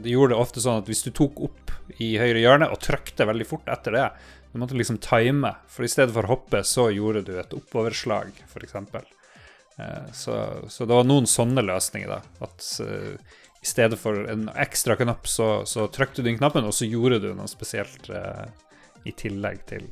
gjorde 0.10 0.32
det 0.32 0.40
ofte 0.40 0.64
sånn 0.64 0.80
at 0.82 0.88
hvis 0.90 1.04
du 1.06 1.12
tok 1.14 1.44
opp 1.46 1.74
i 2.02 2.16
høyre 2.18 2.42
hjørne 2.42 2.72
og 2.74 2.82
trykte 2.82 3.28
veldig 3.30 3.46
fort 3.46 3.70
etter 3.70 3.94
det, 3.94 4.08
du 4.50 4.58
måtte 4.58 4.74
liksom 4.74 4.98
time, 4.98 5.52
for 5.70 5.86
i 5.86 5.92
stedet 5.94 6.10
for 6.16 6.26
å 6.26 6.32
hoppe, 6.34 6.64
så 6.66 6.88
gjorde 6.90 7.22
du 7.28 7.36
et 7.38 7.54
oppoverslag, 7.54 8.34
f.eks. 8.50 8.74
Eh, 9.78 10.10
så, 10.14 10.40
så 10.74 10.90
det 10.90 10.98
var 10.98 11.06
noen 11.06 11.30
sånne 11.30 11.62
løsninger, 11.70 12.10
da. 12.10 12.20
At 12.46 12.66
eh, 12.82 13.38
i 13.64 13.68
stedet 13.68 13.96
for 14.00 14.26
en 14.28 14.50
ekstra 14.60 14.98
knapp, 15.00 15.28
så, 15.32 15.62
så 15.70 15.88
trykte 15.88 16.24
du 16.24 16.28
inn 16.30 16.40
knappen, 16.42 16.66
og 16.68 16.76
så 16.76 16.88
gjorde 16.90 17.22
du 17.24 17.30
noe 17.38 17.48
spesielt 17.48 18.10
eh, 18.12 18.46
i 19.08 19.14
tillegg 19.16 19.62
til, 19.70 19.88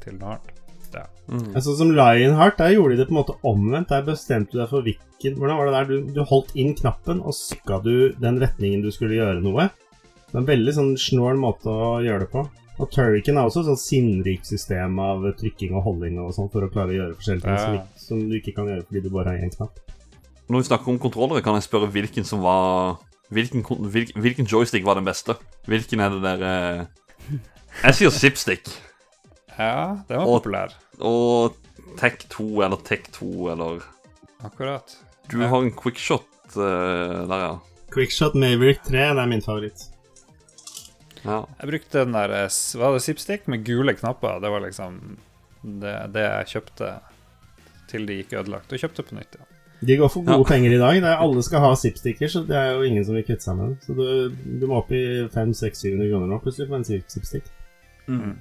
til 0.00 0.16
noe 0.16 0.38
annet. 0.38 0.58
Ja. 0.92 1.06
Mm. 1.28 1.52
Sånn 1.64 1.76
som 1.78 1.92
Lionheart, 1.96 2.58
der 2.60 2.74
gjorde 2.74 2.96
de 2.96 3.00
det 3.02 3.08
på 3.08 3.14
en 3.14 3.20
måte 3.22 3.36
omvendt. 3.48 3.92
Der 3.92 4.02
bestemte 4.04 4.52
du 4.56 4.60
deg 4.60 4.68
for 4.72 4.84
hvilken 4.84 5.36
Hvordan 5.38 5.54
var 5.60 5.68
det 5.68 5.74
der? 5.76 5.86
Du, 5.86 6.08
du 6.16 6.24
holdt 6.26 6.50
inn 6.58 6.72
knappen, 6.74 7.20
og 7.22 7.36
sykka 7.36 7.78
du 7.84 7.92
den 8.20 8.40
retningen 8.42 8.82
du 8.82 8.90
skulle 8.92 9.14
gjøre 9.20 9.38
noe. 9.44 9.68
Det 10.26 10.34
er 10.34 10.40
en 10.42 10.48
veldig 10.48 10.74
sånn 10.74 10.90
snål 10.98 11.38
måte 11.40 11.70
å 11.70 11.92
gjøre 12.02 12.24
det 12.26 12.30
på. 12.32 12.42
Og 12.82 12.90
Turrican 12.90 13.38
er 13.38 13.46
også 13.46 13.62
et 13.62 13.68
sånn 13.70 13.78
sinnrikt 13.78 14.48
system 14.48 14.96
av 15.04 15.22
trykking 15.38 15.76
og 15.78 15.84
holding 15.86 16.16
og 16.24 16.32
sånn 16.34 16.48
for 16.50 16.64
å 16.66 16.70
klare 16.72 16.90
å 16.90 16.96
gjøre 16.98 17.16
forskjellige 17.20 17.44
ting 17.46 17.60
som, 17.60 17.76
Ja. 17.78 17.84
som, 17.94 18.18
som 18.18 18.24
du 18.32 18.38
ikke 18.40 18.56
kan 18.56 18.70
gjøre 18.72 18.86
fordi 18.88 19.02
du 19.04 19.10
bare 19.14 19.34
har 19.36 19.44
én 19.46 19.52
knapp. 19.54 19.78
Når 20.50 20.58
vi 20.62 20.66
snakker 20.68 20.88
om 20.92 20.98
kontrollere, 20.98 21.42
kan 21.42 21.54
jeg 21.54 21.62
spørre 21.68 21.90
hvilken 21.90 22.24
som 22.24 22.42
var 22.44 22.98
Hvilken, 23.32 23.62
hvilken, 23.64 24.20
hvilken 24.20 24.44
joystick 24.46 24.84
var 24.84 24.94
den 24.98 25.06
beste? 25.06 25.34
Hvilken 25.66 26.00
er 26.04 26.10
det 26.12 26.22
der 26.22 26.42
eh, 26.44 27.38
Jeg 27.84 27.94
sier 27.94 28.10
Zipstick. 28.12 28.68
ja, 29.58 29.96
den 30.08 30.18
var 30.18 30.26
Og- 30.26 30.42
populær. 30.42 30.74
Og 31.00 31.54
Tech 31.98 32.18
2 32.28 32.62
eller 32.62 32.76
Tech 32.84 33.06
2 33.12 33.48
eller 33.54 33.80
Akkurat. 34.44 34.96
Du 35.30 35.38
har 35.40 35.62
en 35.62 35.70
quickshot 35.72 36.26
uh, 36.56 37.24
der, 37.28 37.38
ja. 37.38 37.56
Quickshot 37.94 38.34
Maverick 38.34 38.82
3 38.84 38.90
det 39.14 39.22
er 39.22 39.26
min 39.30 39.40
favoritt. 39.42 39.86
ja. 41.24 41.44
Jeg 41.60 41.68
brukte 41.70 42.04
den 42.04 42.12
der 42.12 42.30
eh, 42.44 42.48
Var 42.80 42.92
det 42.92 43.02
Zipstick 43.02 43.48
med 43.48 43.64
gule 43.64 43.94
knapper? 43.94 44.40
Det 44.42 44.50
var 44.50 44.60
liksom 44.60 45.00
det, 45.62 45.96
det 46.12 46.22
jeg 46.26 46.46
kjøpte 46.56 46.92
til 47.88 48.06
de 48.06 48.20
gikk 48.20 48.32
ødelagt, 48.40 48.72
og 48.72 48.78
kjøpte 48.82 49.02
på 49.08 49.14
nytt. 49.16 49.36
ja. 49.38 49.44
De 49.82 49.96
går 49.98 50.08
for 50.14 50.22
gode 50.22 50.38
Ja. 50.44 50.48
penger 50.52 50.72
i 50.76 50.78
dag. 50.78 51.00
Det 51.02 51.08
er, 51.10 51.18
alle 51.24 51.42
skal 51.42 51.60
ha 51.64 51.72
zip-sticker, 51.74 52.28
så 52.30 52.44
det 52.46 52.54
er 52.56 52.76
jo 52.76 52.82
ingen 52.86 53.04
som 53.04 53.16
vil 53.18 53.24
kvitte 53.26 53.42
seg 53.48 53.56
med 53.58 53.66
dem. 53.66 53.78
Så 53.82 53.96
du, 53.98 54.58
du 54.62 54.66
må 54.70 54.78
opp 54.78 54.92
i 54.94 55.02
500-600 55.34 56.06
kroner 56.10 56.30
nå 56.30 56.38
plutselig 56.44 56.68
for 56.70 56.78
en 56.78 56.86
zip- 56.86 57.10
zip-stick. 57.10 57.48
Mm. 58.06 58.36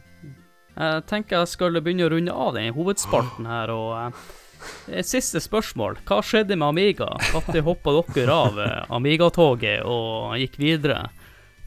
Jeg 0.77 1.01
tenker 1.09 1.41
jeg 1.41 1.49
skal 1.51 1.81
begynne 1.81 2.05
å 2.07 2.11
runde 2.13 2.31
av 2.45 2.53
den 2.55 2.69
hovedspalten 2.75 3.49
her, 3.49 3.73
og 3.73 4.13
eh, 4.93 5.01
siste 5.03 5.41
spørsmål. 5.43 5.97
Hva 6.07 6.21
skjedde 6.23 6.55
med 6.57 6.67
Amiga? 6.69 7.09
Når 7.33 7.65
hoppa 7.65 7.95
dere 8.15 8.37
av 8.37 8.61
eh, 8.61 8.77
Amiga-toget 8.93 9.81
og 9.83 10.37
gikk 10.39 10.59
videre 10.61 11.07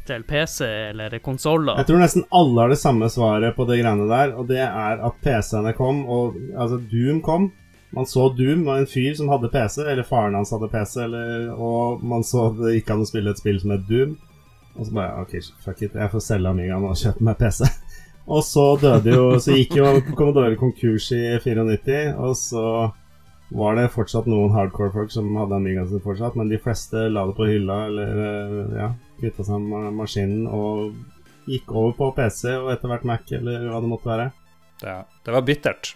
til 0.07 0.23
PC 0.29 0.67
eller 0.93 1.19
konsoller? 1.25 1.79
Jeg 1.83 1.89
tror 1.91 2.01
nesten 2.03 2.25
alle 2.31 2.61
har 2.65 2.73
det 2.73 2.79
samme 2.81 3.11
svaret 3.13 3.57
på 3.57 3.67
det 3.69 3.81
greiene 3.83 4.07
der, 4.11 4.35
og 4.39 4.47
det 4.51 4.63
er 4.63 5.03
at 5.05 5.21
PC-ene 5.25 5.75
kom, 5.77 6.03
og 6.07 6.39
altså 6.55 6.79
Doom 6.91 7.21
kom. 7.25 7.51
Man 7.95 8.09
så 8.11 8.29
Doom 8.35 8.65
var 8.67 8.81
en 8.81 8.91
fyr 8.91 9.15
som 9.15 9.31
hadde 9.31 9.51
PC, 9.53 9.85
eller 9.87 10.07
faren 10.07 10.35
hans 10.35 10.51
hadde 10.55 10.71
PC, 10.73 10.97
eller, 11.05 11.51
og 11.55 12.03
man 12.03 12.25
så 12.27 12.49
det 12.59 12.79
gikk 12.79 12.91
an 12.91 13.05
å 13.05 13.09
spille 13.09 13.31
et 13.31 13.41
spill 13.41 13.61
som 13.63 13.75
het 13.75 13.87
Doom. 13.89 14.17
Og 14.75 14.89
så 14.89 14.97
bare 14.97 15.23
OK, 15.23 15.37
fuck 15.63 15.85
it, 15.87 15.95
jeg 15.95 16.11
får 16.11 16.25
selge 16.25 16.51
Amigaen 16.51 16.87
og 16.89 16.99
kjøpe 16.99 17.23
meg 17.27 17.39
PC. 17.39 17.69
Og 18.25 18.41
så 18.41 18.63
døde 18.81 19.13
jo 19.13 19.25
Så 19.37 19.53
gikk 19.53 19.75
jo 19.77 19.89
Commodore 20.17 20.57
konkurs 20.57 21.11
i 21.13 21.21
94, 21.45 22.15
og 22.17 22.37
så 22.41 22.63
var 23.55 23.77
det 23.77 23.91
fortsatt 23.93 24.25
noen 24.31 24.55
hardcore 24.55 24.95
folk 24.95 25.13
som 25.13 25.29
hadde 25.37 25.59
Amigaen 25.59 25.91
sin 25.91 26.01
fortsatt, 26.03 26.39
men 26.41 26.49
de 26.49 26.59
fleste 26.59 27.03
la 27.13 27.27
det 27.29 27.37
på 27.37 27.47
hylla, 27.47 27.77
eller 27.91 28.23
eh, 28.25 28.79
ja, 28.81 28.89
kvitta 29.21 29.45
seg 29.47 29.67
med 29.69 29.93
maskinen 29.99 30.49
og 30.49 30.97
gikk 31.45 31.69
over 31.77 31.93
på 31.99 32.09
PC 32.17 32.57
og 32.57 32.73
etter 32.73 32.91
hvert 32.91 33.05
Mac, 33.13 33.29
eller 33.37 33.69
hva 33.69 33.83
det 33.85 33.93
måtte 33.93 34.11
være. 34.11 34.31
Det, 34.81 34.97
det 35.29 35.37
var 35.37 35.45
bittert. 35.47 35.93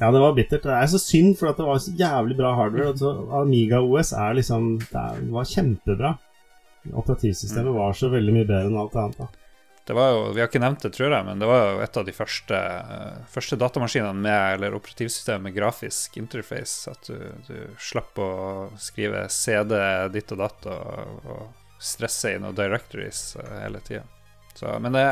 Ja, 0.00 0.08
det 0.10 0.20
var 0.22 0.32
bittert. 0.32 0.64
Det 0.64 0.72
er 0.72 0.88
så 0.88 0.98
synd, 0.98 1.34
for 1.36 1.52
det 1.52 1.66
var 1.66 1.80
så 1.84 1.92
jævlig 1.92 2.38
bra 2.38 2.54
hardware. 2.56 2.94
Altså, 2.94 3.10
Amiga 3.36 3.82
OS 3.84 4.14
er 4.16 4.38
liksom 4.38 4.78
Det 4.80 5.28
var 5.34 5.50
kjempebra. 5.50 6.14
Operativsystemet 6.96 7.76
var 7.76 7.92
så 7.92 8.08
veldig 8.08 8.32
mye 8.38 8.48
bedre 8.48 8.70
enn 8.70 8.80
alt 8.80 8.96
annet. 8.96 9.18
da. 9.20 9.28
Det 9.84 9.94
var 9.94 10.10
jo, 10.14 10.32
Vi 10.32 10.40
har 10.40 10.48
ikke 10.48 10.62
nevnt 10.62 10.82
det, 10.86 10.92
tror 10.96 11.12
jeg, 11.12 11.26
men 11.26 11.40
det 11.42 11.48
var 11.50 11.62
jo 11.66 11.80
et 11.84 11.96
av 12.00 12.04
de 12.06 12.12
første, 12.16 12.56
eh, 12.56 13.20
første 13.28 13.56
datamaskinene 13.60 14.14
med 14.16 14.54
eller 14.54 14.76
operativsystemet 14.78 15.48
med 15.48 15.56
grafisk 15.56 16.16
interface. 16.16 16.90
At 16.90 17.10
du, 17.10 17.18
du 17.48 17.56
slapp 17.76 18.16
å 18.22 18.30
skrive 18.80 19.26
CD 19.28 19.76
ditt 20.14 20.32
og 20.32 20.40
datt 20.46 20.68
og, 20.70 21.26
og 21.26 21.80
stresse 21.80 22.32
inn 22.32 22.46
noen 22.46 22.56
directories 22.56 23.36
eh, 23.36 23.56
hele 23.66 23.84
tida. 23.84 24.06
Men 24.80 24.92
det, 24.96 25.04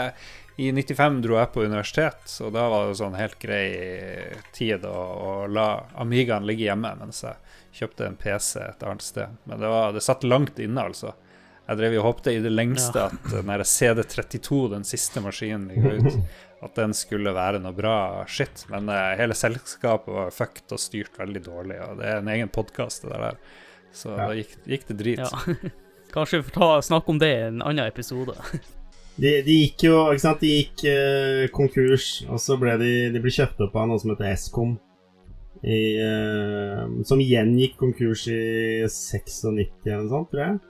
i 0.58 0.72
95 0.72 1.20
dro 1.22 1.36
jeg 1.38 1.52
på 1.54 1.62
universitet, 1.62 2.32
og 2.42 2.50
da 2.56 2.64
var 2.72 2.88
det 2.88 2.96
sånn 2.98 3.14
helt 3.14 3.36
grei 3.38 3.66
tid 4.56 4.82
å, 4.88 4.94
å 4.98 5.32
la 5.46 5.68
Amigaen 6.02 6.48
ligge 6.48 6.66
hjemme 6.66 6.90
mens 6.98 7.22
jeg 7.22 7.36
kjøpte 7.78 8.08
en 8.08 8.16
PC 8.18 8.58
et 8.64 8.82
annet 8.82 9.04
sted. 9.06 9.36
Men 9.46 9.62
det, 9.62 9.70
var, 9.70 9.92
det 9.94 10.02
satt 10.02 10.26
langt 10.26 10.58
inne, 10.58 10.88
altså. 10.90 11.12
Jeg 11.68 11.78
drev 11.78 11.94
og 12.00 12.06
håpte 12.08 12.32
i 12.34 12.40
det 12.42 12.50
lengste 12.50 13.04
at 13.06 13.28
den 13.30 13.50
der 13.52 13.62
CD32, 13.62 14.58
den 14.72 14.86
siste 14.88 15.22
maskinen 15.22 15.68
ligger 15.70 16.00
ut, 16.00 16.16
at 16.64 16.80
den 16.80 16.94
skulle 16.96 17.34
være 17.36 17.60
noe 17.62 17.76
bra 17.76 17.94
shit. 18.26 18.64
Men 18.72 18.88
uh, 18.90 19.12
hele 19.20 19.36
selskapet 19.38 20.10
var 20.16 20.32
fucked 20.34 20.74
og 20.74 20.80
styrt 20.82 21.20
veldig 21.20 21.44
dårlig, 21.44 21.76
og 21.84 22.00
det 22.00 22.08
er 22.08 22.22
en 22.22 22.32
egen 22.34 22.50
podkast, 22.50 23.04
det 23.06 23.20
der. 23.20 23.38
Så 23.94 24.10
Ja. 24.16 24.26
da 24.26 24.40
gikk, 24.40 24.56
gikk 24.66 24.88
det 24.90 24.98
drit. 25.04 25.22
Ja. 25.22 25.70
Kanskje 26.16 26.40
vi 26.40 26.48
får 26.48 26.56
ta, 26.56 26.70
snakke 26.88 27.14
om 27.14 27.22
det 27.22 27.30
i 27.36 27.46
en 27.52 27.62
annen 27.62 27.86
episode. 27.86 28.34
De, 29.18 29.30
de 29.42 29.54
gikk 29.64 29.82
jo 29.88 29.94
ikke 30.12 30.22
sant, 30.22 30.42
de 30.44 30.50
gikk 30.60 30.84
eh, 30.86 31.46
konkurs, 31.54 32.04
og 32.30 32.38
så 32.42 32.54
ble 32.60 32.76
de, 32.78 32.90
de 33.14 33.22
ble 33.22 33.32
kjøpt 33.34 33.64
opp 33.66 33.74
av 33.80 33.88
noe 33.90 33.98
som 33.98 34.12
heter 34.12 34.30
Eskom. 34.30 34.76
I, 35.66 35.78
eh, 35.98 36.84
som 37.08 37.18
igjen 37.18 37.56
gikk 37.58 37.74
konkurs 37.80 38.28
i 38.30 38.38
96 38.86 39.40
eller 39.48 40.04
noe 40.04 40.12
sånt, 40.12 40.30
tror 40.30 40.44
jeg. 40.44 40.60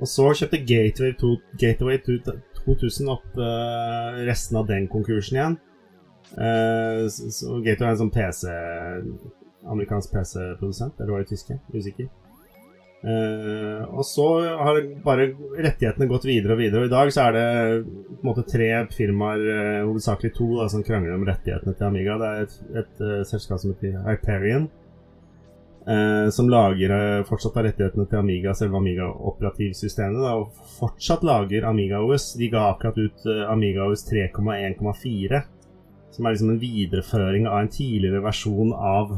Og 0.00 0.08
så 0.08 0.28
kjøpte 0.38 0.62
Gateway, 0.68 1.16
to, 1.18 1.32
Gateway 1.58 1.98
to- 2.06 2.38
2000 2.60 3.10
opp 3.10 3.40
eh, 3.40 4.20
resten 4.28 4.60
av 4.60 4.68
den 4.70 4.86
konkursen 4.92 5.40
igjen. 5.40 5.58
Eh, 6.38 7.02
så, 7.10 7.58
Gateway 7.64 7.88
er 7.88 7.94
en 7.96 8.00
sånn 8.04 8.14
PC 8.14 8.54
Amerikansk 9.70 10.14
PC-produsent, 10.14 10.94
eller 11.02 11.16
var 11.16 11.24
det 11.24 11.32
tyske? 11.34 11.58
Usikker. 11.74 12.06
Eh, 13.00 13.84
og 13.88 14.04
så 14.04 14.26
har 14.60 14.78
bare 15.04 15.30
rettighetene 15.56 16.08
gått 16.10 16.26
videre 16.28 16.52
og 16.52 16.60
videre. 16.60 16.82
Og 16.84 16.90
i 16.90 16.92
dag 16.92 17.12
så 17.14 17.28
er 17.28 17.36
det 17.36 17.46
på 18.10 18.18
en 18.20 18.28
måte 18.28 18.44
tre 18.48 18.68
firmaer, 18.92 19.46
uh, 19.46 19.86
hovedsakelig 19.88 20.34
to, 20.36 20.50
da, 20.58 20.66
som 20.68 20.84
krangler 20.84 21.16
om 21.16 21.24
rettighetene 21.24 21.72
til 21.76 21.86
Amiga. 21.86 22.18
Det 22.20 22.28
er 22.28 22.44
et, 22.44 22.58
et 22.82 23.00
uh, 23.00 23.22
selskap 23.28 23.62
som 23.62 23.72
heter 23.72 23.96
Hyperion, 24.04 24.68
som 26.30 26.46
lager 26.52 26.92
fortsatt 27.26 27.54
har 27.56 27.64
rettighetene 27.66 28.04
til 28.06 28.18
Amiga, 28.20 28.52
selve 28.54 28.76
Amiga-operativsystemet, 28.78 30.20
og 30.28 30.68
fortsatt 30.76 31.24
lager 31.26 31.64
Amiga 31.66 32.02
OS. 32.04 32.34
De 32.38 32.50
ga 32.52 32.66
akkurat 32.68 33.00
ut 33.00 33.24
Amiga 33.48 33.88
OS 33.88 34.04
3,1,4, 34.06 35.40
som 36.12 36.28
er 36.28 36.36
liksom 36.36 36.52
en 36.52 36.60
videreføring 36.60 37.48
av 37.48 37.64
en 37.64 37.72
tidligere 37.72 38.20
versjon 38.22 38.76
av 38.76 39.16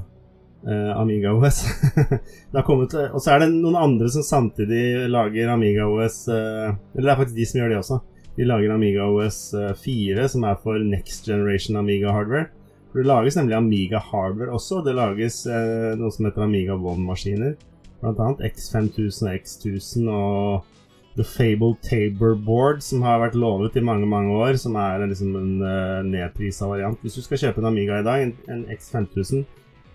eh, 0.69 1.01
Amiga 1.01 1.33
OS. 1.35 1.65
kommet, 2.67 2.95
og 2.95 3.21
så 3.23 3.35
er 3.35 3.45
det 3.45 3.53
noen 3.55 3.79
andre 3.79 4.09
som 4.13 4.25
samtidig 4.27 5.09
lager 5.11 5.53
Amiga 5.53 5.89
OS 5.89 6.25
uh, 6.31 6.75
Eller 6.95 7.07
det 7.07 7.13
er 7.13 7.21
faktisk 7.21 7.39
de 7.39 7.47
som 7.49 7.61
gjør 7.61 7.73
det 7.73 7.79
også. 7.83 8.01
De 8.37 8.49
lager 8.49 8.73
Amiga 8.73 9.07
OS 9.13 9.41
eh, 9.55 9.75
4, 9.77 10.29
som 10.33 10.45
er 10.49 10.59
for 10.63 10.81
next 10.81 11.29
generation 11.29 11.77
Amiga 11.77 12.13
hardware. 12.15 12.49
For 12.93 13.03
Det 13.03 13.09
lages 13.09 13.37
nemlig 13.37 13.57
Amiga 13.57 14.01
hardware 14.01 14.53
også. 14.53 14.83
Det 14.85 14.97
lages 14.97 15.43
uh, 15.49 15.93
noe 16.01 16.13
som 16.13 16.29
heter 16.29 16.47
Amiga 16.47 16.77
One-maskiner. 16.77 17.57
Blant 18.03 18.21
annet 18.21 18.47
X5000 18.53 19.29
og 19.29 19.35
X1000 19.37 20.09
og 20.11 20.69
The 21.13 21.25
Fable 21.29 21.77
Tabor 21.85 22.35
Board, 22.41 22.81
som 22.81 23.05
har 23.05 23.21
vært 23.21 23.37
lovet 23.37 23.77
i 23.77 23.85
mange 23.85 24.09
mange 24.09 24.33
år, 24.33 24.57
som 24.61 24.77
er 24.81 25.05
liksom 25.05 25.35
en 25.37 25.51
uh, 25.61 26.01
nedprisa 26.09 26.69
variant. 26.71 26.97
Hvis 27.05 27.19
du 27.19 27.25
skal 27.25 27.41
kjøpe 27.45 27.61
en 27.61 27.69
Amiga 27.69 28.01
i 28.01 28.07
dag, 28.07 28.25
en, 28.25 28.33
en 28.49 28.65
X5000, 28.73 29.45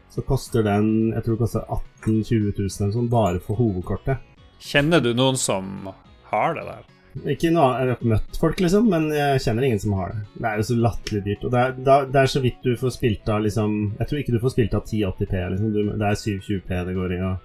så 0.09 0.21
koster 0.25 0.63
den 0.63 1.11
jeg 1.13 1.23
tror 1.23 1.35
det 1.35 1.39
koster 1.45 1.65
18 1.69 2.21
000-20 2.23 2.53
000 2.57 2.69
eller 2.81 2.93
sånn 2.95 3.09
bare 3.11 3.39
for 3.43 3.55
hovedkortet. 3.59 4.17
Kjenner 4.59 5.01
du 5.03 5.13
noen 5.13 5.38
som 5.38 5.89
har 6.31 6.53
det 6.57 6.63
der? 6.65 6.85
Ikke 7.34 7.49
noe, 7.49 7.71
jeg 7.81 7.89
har 7.95 8.01
møtt 8.05 8.38
folk, 8.38 8.59
liksom, 8.61 8.89
men 8.89 9.07
jeg 9.09 9.39
kjenner 9.41 9.63
ingen 9.65 9.79
som 9.81 9.93
har 9.97 10.11
det. 10.13 10.19
Det 10.38 10.45
er 10.51 10.57
jo 10.61 10.65
så 10.67 10.75
latterlig 10.77 11.21
dyrt. 11.25 11.45
Og 11.47 11.51
det 11.51 11.59
er, 11.63 11.71
da- 11.88 12.05
det 12.05 12.15
er 12.21 12.27
så 12.29 12.41
vidt 12.43 12.59
du 12.63 12.75
får 12.77 12.91
spilt 12.93 13.29
av 13.34 13.41
liksom 13.41 13.95
Jeg 13.99 14.07
tror 14.07 14.19
ikke 14.19 14.34
du 14.35 14.39
får 14.43 14.53
spilt 14.53 14.73
av 14.77 14.84
1080P, 14.85 15.34
liksom. 15.53 15.71
Du, 15.73 15.79
det 15.97 16.07
er 16.11 16.19
720P 16.21 16.85
det 16.85 16.95
går 16.95 17.13
i. 17.15 17.21
Og, 17.25 17.38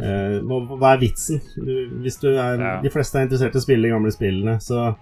eh, 0.00 0.38
må- 0.40 0.78
hva 0.78 0.94
er 0.94 1.02
vitsen? 1.02 1.40
Du, 1.56 1.74
hvis 2.02 2.16
du 2.20 2.28
er 2.38 2.56
Ja. 2.58 2.80
De 2.80 2.88
fleste 2.90 3.16
er 3.18 3.26
interessert 3.26 3.54
i 3.54 3.58
å 3.58 3.66
spille 3.66 3.82
de 3.82 3.92
gamle 3.94 4.10
spillene, 4.12 4.56
så 4.60 4.96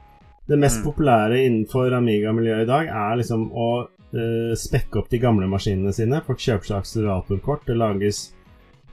Det 0.48 0.57
mest 0.59 0.78
Mm. 0.78 0.85
populære 0.93 1.39
innenfor 1.43 1.90
Amiga-miljøet 1.93 2.62
i 2.62 2.66
dag 2.66 2.86
er 2.86 3.16
liksom 3.16 3.51
å 3.51 3.89
eh, 4.17 4.55
spekke 4.59 5.01
opp 5.01 5.11
de 5.13 5.21
gamle 5.23 5.49
maskinene 5.51 5.93
sine. 5.95 6.23
Folk 6.27 6.41
kjøper 6.43 6.69
seg 6.69 6.81
akseleratorkort. 6.81 7.67
Det 7.69 7.77
lages 7.79 8.23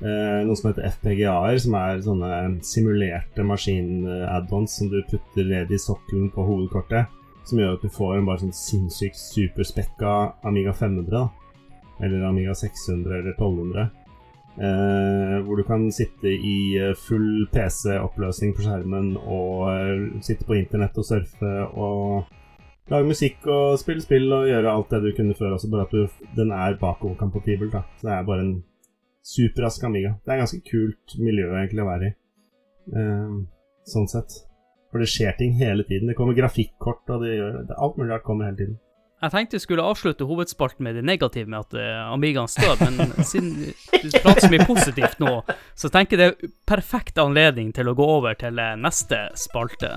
uh, 0.02 0.44
noe 0.46 0.58
som 0.60 0.70
heter 0.72 0.90
FPGA-er, 0.92 1.58
som 1.64 1.78
er 1.80 2.04
sånne 2.06 2.32
simulerte 2.66 3.46
maskin-add-ons 3.48 4.78
som 4.80 4.92
du 4.92 5.00
putter 5.10 5.50
ned 5.50 5.74
i 5.74 5.82
sokkelen 5.82 6.32
på 6.34 6.46
hovedkortet. 6.48 7.12
Som 7.48 7.60
gjør 7.60 7.76
at 7.78 7.84
du 7.84 7.92
får 7.92 8.18
en 8.18 8.30
bare 8.30 8.44
sånn 8.46 8.56
sinnssykt 8.56 9.20
superspekka 9.20 10.14
Amiga 10.48 10.76
500, 10.76 11.10
da. 11.12 11.26
Eller 12.04 12.24
Amiga 12.28 12.56
600 12.56 13.20
eller 13.20 13.36
1200. 13.36 13.90
Eh, 14.54 15.40
hvor 15.42 15.58
du 15.58 15.64
kan 15.66 15.88
sitte 15.92 16.30
i 16.30 16.78
full 17.08 17.48
PC-oppløsning 17.50 18.54
på 18.54 18.62
skjermen 18.62 19.16
og 19.18 19.64
eh, 19.72 20.04
sitte 20.22 20.46
på 20.46 20.60
internett 20.60 20.98
og 21.02 21.08
surfe 21.08 21.54
og 21.74 22.30
lage 22.92 23.08
musikk 23.08 23.48
og 23.48 23.80
spille 23.80 24.04
spill 24.04 24.32
og 24.36 24.48
gjøre 24.50 24.72
alt 24.76 24.94
det 24.94 25.02
du 25.06 25.10
kunne 25.16 25.38
før, 25.38 25.56
også 25.56 25.72
bare 25.72 25.88
at 25.88 25.96
du, 25.96 26.30
den 26.36 26.52
er 26.52 26.80
bakoverkompatibel. 26.82 27.72
da. 27.72 27.84
Så 28.00 28.08
det 28.08 28.16
er 28.16 28.30
bare 28.30 28.46
en 28.46 28.56
superrask 29.24 29.84
Amiga. 29.84 30.16
Det 30.26 30.34
er 30.34 30.42
ganske 30.44 30.64
kult 30.68 31.18
miljø 31.20 31.52
egentlig 31.56 31.84
å 31.84 31.90
være 31.90 32.10
i, 32.10 32.16
eh, 32.94 33.38
sånn 33.88 34.10
sett. 34.12 34.42
For 34.92 35.02
det 35.02 35.10
skjer 35.10 35.38
ting 35.38 35.56
hele 35.58 35.86
tiden. 35.88 36.08
Det 36.12 36.18
kommer 36.18 36.38
grafikkort, 36.38 37.08
og 37.10 37.24
det 37.24 37.38
gjør 37.38 37.62
det, 37.64 37.78
alt 37.78 37.96
mulig 37.98 38.12
rart 38.12 38.28
kommer 38.28 38.46
hele 38.46 38.60
tiden. 38.60 38.80
Jeg 39.24 39.32
tenkte 39.32 39.56
jeg 39.56 39.64
skulle 39.64 39.84
avslutte 39.88 40.26
hovedspalten 40.28 40.84
med 40.84 40.98
det 41.00 41.06
negative 41.08 41.48
med 41.48 41.64
at 41.64 41.78
uh, 41.80 42.12
Amigaen 42.12 42.50
står 42.52 42.82
men 42.84 43.14
siden 43.32 43.54
du 43.72 44.18
prater 44.20 44.44
så 44.44 44.52
mye 44.52 44.68
positivt 44.68 45.24
nå, 45.24 45.38
så 45.80 45.88
tenker 45.88 46.20
jeg 46.20 46.36
det 46.36 46.50
er 46.50 46.54
perfekt 46.68 47.24
anledning 47.24 47.72
til 47.72 47.88
å 47.88 47.96
gå 47.96 48.10
over 48.20 48.36
til 48.36 48.60
eh, 48.60 48.76
neste 48.76 49.30
spalte. 49.40 49.96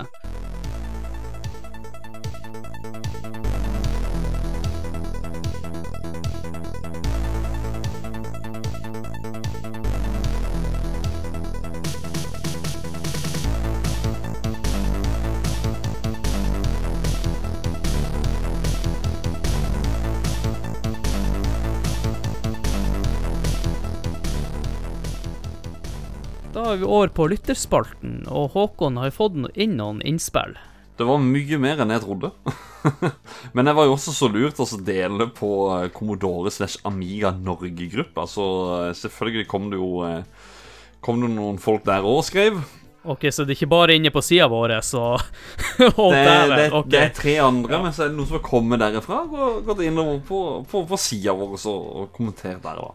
Er 26.71 26.81
vi 26.81 26.87
over 26.87 27.11
på 27.13 27.27
lytterspalten, 27.31 28.23
og 28.27 28.53
Håkon 28.55 28.97
har 29.01 29.13
fått 29.15 29.37
inn 29.55 29.77
noen 29.79 30.01
innspill. 30.05 30.55
Det 30.97 31.05
var 31.05 31.21
mye 31.21 31.59
mer 31.61 31.83
enn 31.83 31.93
jeg 31.93 32.01
trodde. 32.01 32.31
Men 33.55 33.69
jeg 33.69 33.77
var 33.77 33.85
jo 33.85 33.93
også 33.93 34.13
så 34.15 34.29
lurt 34.33 34.57
å 34.63 34.65
dele 34.81 35.27
på 35.37 35.49
eh, 35.75 35.89
Commodore 35.93 36.49
slash 36.53 36.79
Amiga 36.89 37.29
Norge-gruppa. 37.37 38.25
Så 38.29 38.45
eh, 38.79 38.93
selvfølgelig 38.97 39.45
kom 39.51 39.69
det 39.73 39.81
jo 39.81 39.91
eh, 40.07 40.23
Kom 41.05 41.21
det 41.21 41.29
noen 41.29 41.59
folk 41.61 41.83
der 41.85 42.01
òg 42.01 42.23
og 42.23 42.25
skrev. 42.25 42.57
Ok, 43.07 43.27
så 43.31 43.45
det 43.45 43.53
er 43.53 43.59
ikke 43.59 43.69
bare 43.71 43.93
inne 43.95 44.09
på 44.11 44.19
sida 44.25 44.47
vår, 44.51 44.73
så 44.83 45.03
Å, 45.13 45.19
Det, 46.09 46.23
dæven. 46.25 46.55
det, 46.57 46.65
ok. 46.73 46.89
det 46.91 47.01
er 47.03 47.13
tre 47.15 47.35
andre, 47.45 47.79
men 47.85 47.93
så 47.95 48.03
er 48.03 48.09
det 48.09 48.17
noen 48.17 48.27
som 48.31 48.39
har 48.39 48.45
kommet 48.49 48.81
derifra. 48.81 49.21
og 49.29 49.61
Gått 49.69 49.85
innover 49.85 50.17
på, 50.27 50.41
på, 50.67 50.81
på 50.89 50.99
sida 50.99 51.37
vår 51.37 51.53
og, 51.69 52.09
kommentert 52.17 52.65
der. 52.65 52.81
da 52.81 52.89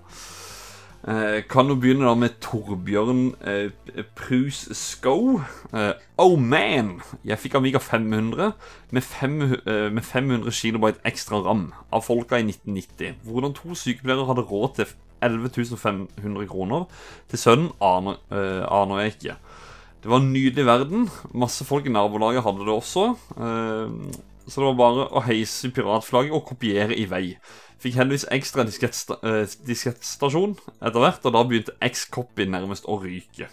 kan 1.50 1.66
jo 1.66 1.74
begynne 1.82 2.06
da 2.06 2.14
med 2.14 2.36
Torbjørn 2.44 3.22
eh, 3.42 3.72
Prus 4.14 4.68
Skow. 4.78 5.40
Eh, 5.74 5.94
oh 6.22 6.36
man! 6.38 7.00
Jeg 7.26 7.40
fikk 7.42 7.56
Amiga 7.58 7.80
500 7.82 8.52
med, 8.94 9.02
fem, 9.02 9.40
eh, 9.66 9.88
med 9.90 10.02
500 10.06 10.54
kilobyte 10.54 11.02
ekstra 11.08 11.42
ram 11.42 11.72
av 11.90 12.04
folka 12.06 12.38
i 12.38 12.46
1990. 12.46 13.18
Hvordan 13.26 13.56
to 13.58 13.74
sykepleiere 13.74 14.28
hadde 14.30 14.46
råd 14.46 14.76
til 14.78 14.94
11 15.22 15.76
500 15.78 16.46
kroner 16.50 16.86
til 17.30 17.38
sønnen, 17.38 17.72
aner, 17.82 18.22
eh, 18.30 18.62
aner 18.70 19.02
jeg 19.02 19.16
ikke. 19.16 19.36
Det 20.02 20.10
var 20.10 20.22
en 20.22 20.32
nydelig 20.32 20.66
verden. 20.66 21.08
Masse 21.34 21.64
folk 21.64 21.86
i 21.86 21.94
nabolaget 21.94 22.42
hadde 22.42 22.66
det 22.66 22.74
også. 22.74 23.16
Eh, 23.38 24.14
så 24.46 24.60
det 24.60 24.66
var 24.66 24.78
bare 24.78 25.04
å 25.14 25.22
heise 25.22 25.70
piratflagget 25.70 26.34
og 26.34 26.46
kopiere 26.48 26.96
i 26.98 27.06
vei. 27.10 27.36
Fikk 27.82 27.96
heldigvis 27.98 28.28
ekstra 28.30 28.62
eh, 28.62 29.48
diskettstasjon 29.66 30.54
etter 30.78 31.02
hvert, 31.02 31.24
og 31.26 31.34
da 31.34 31.42
begynte 31.42 31.74
X-Copy 31.82 32.46
nærmest 32.46 32.86
å 32.86 33.00
ryke. 33.02 33.48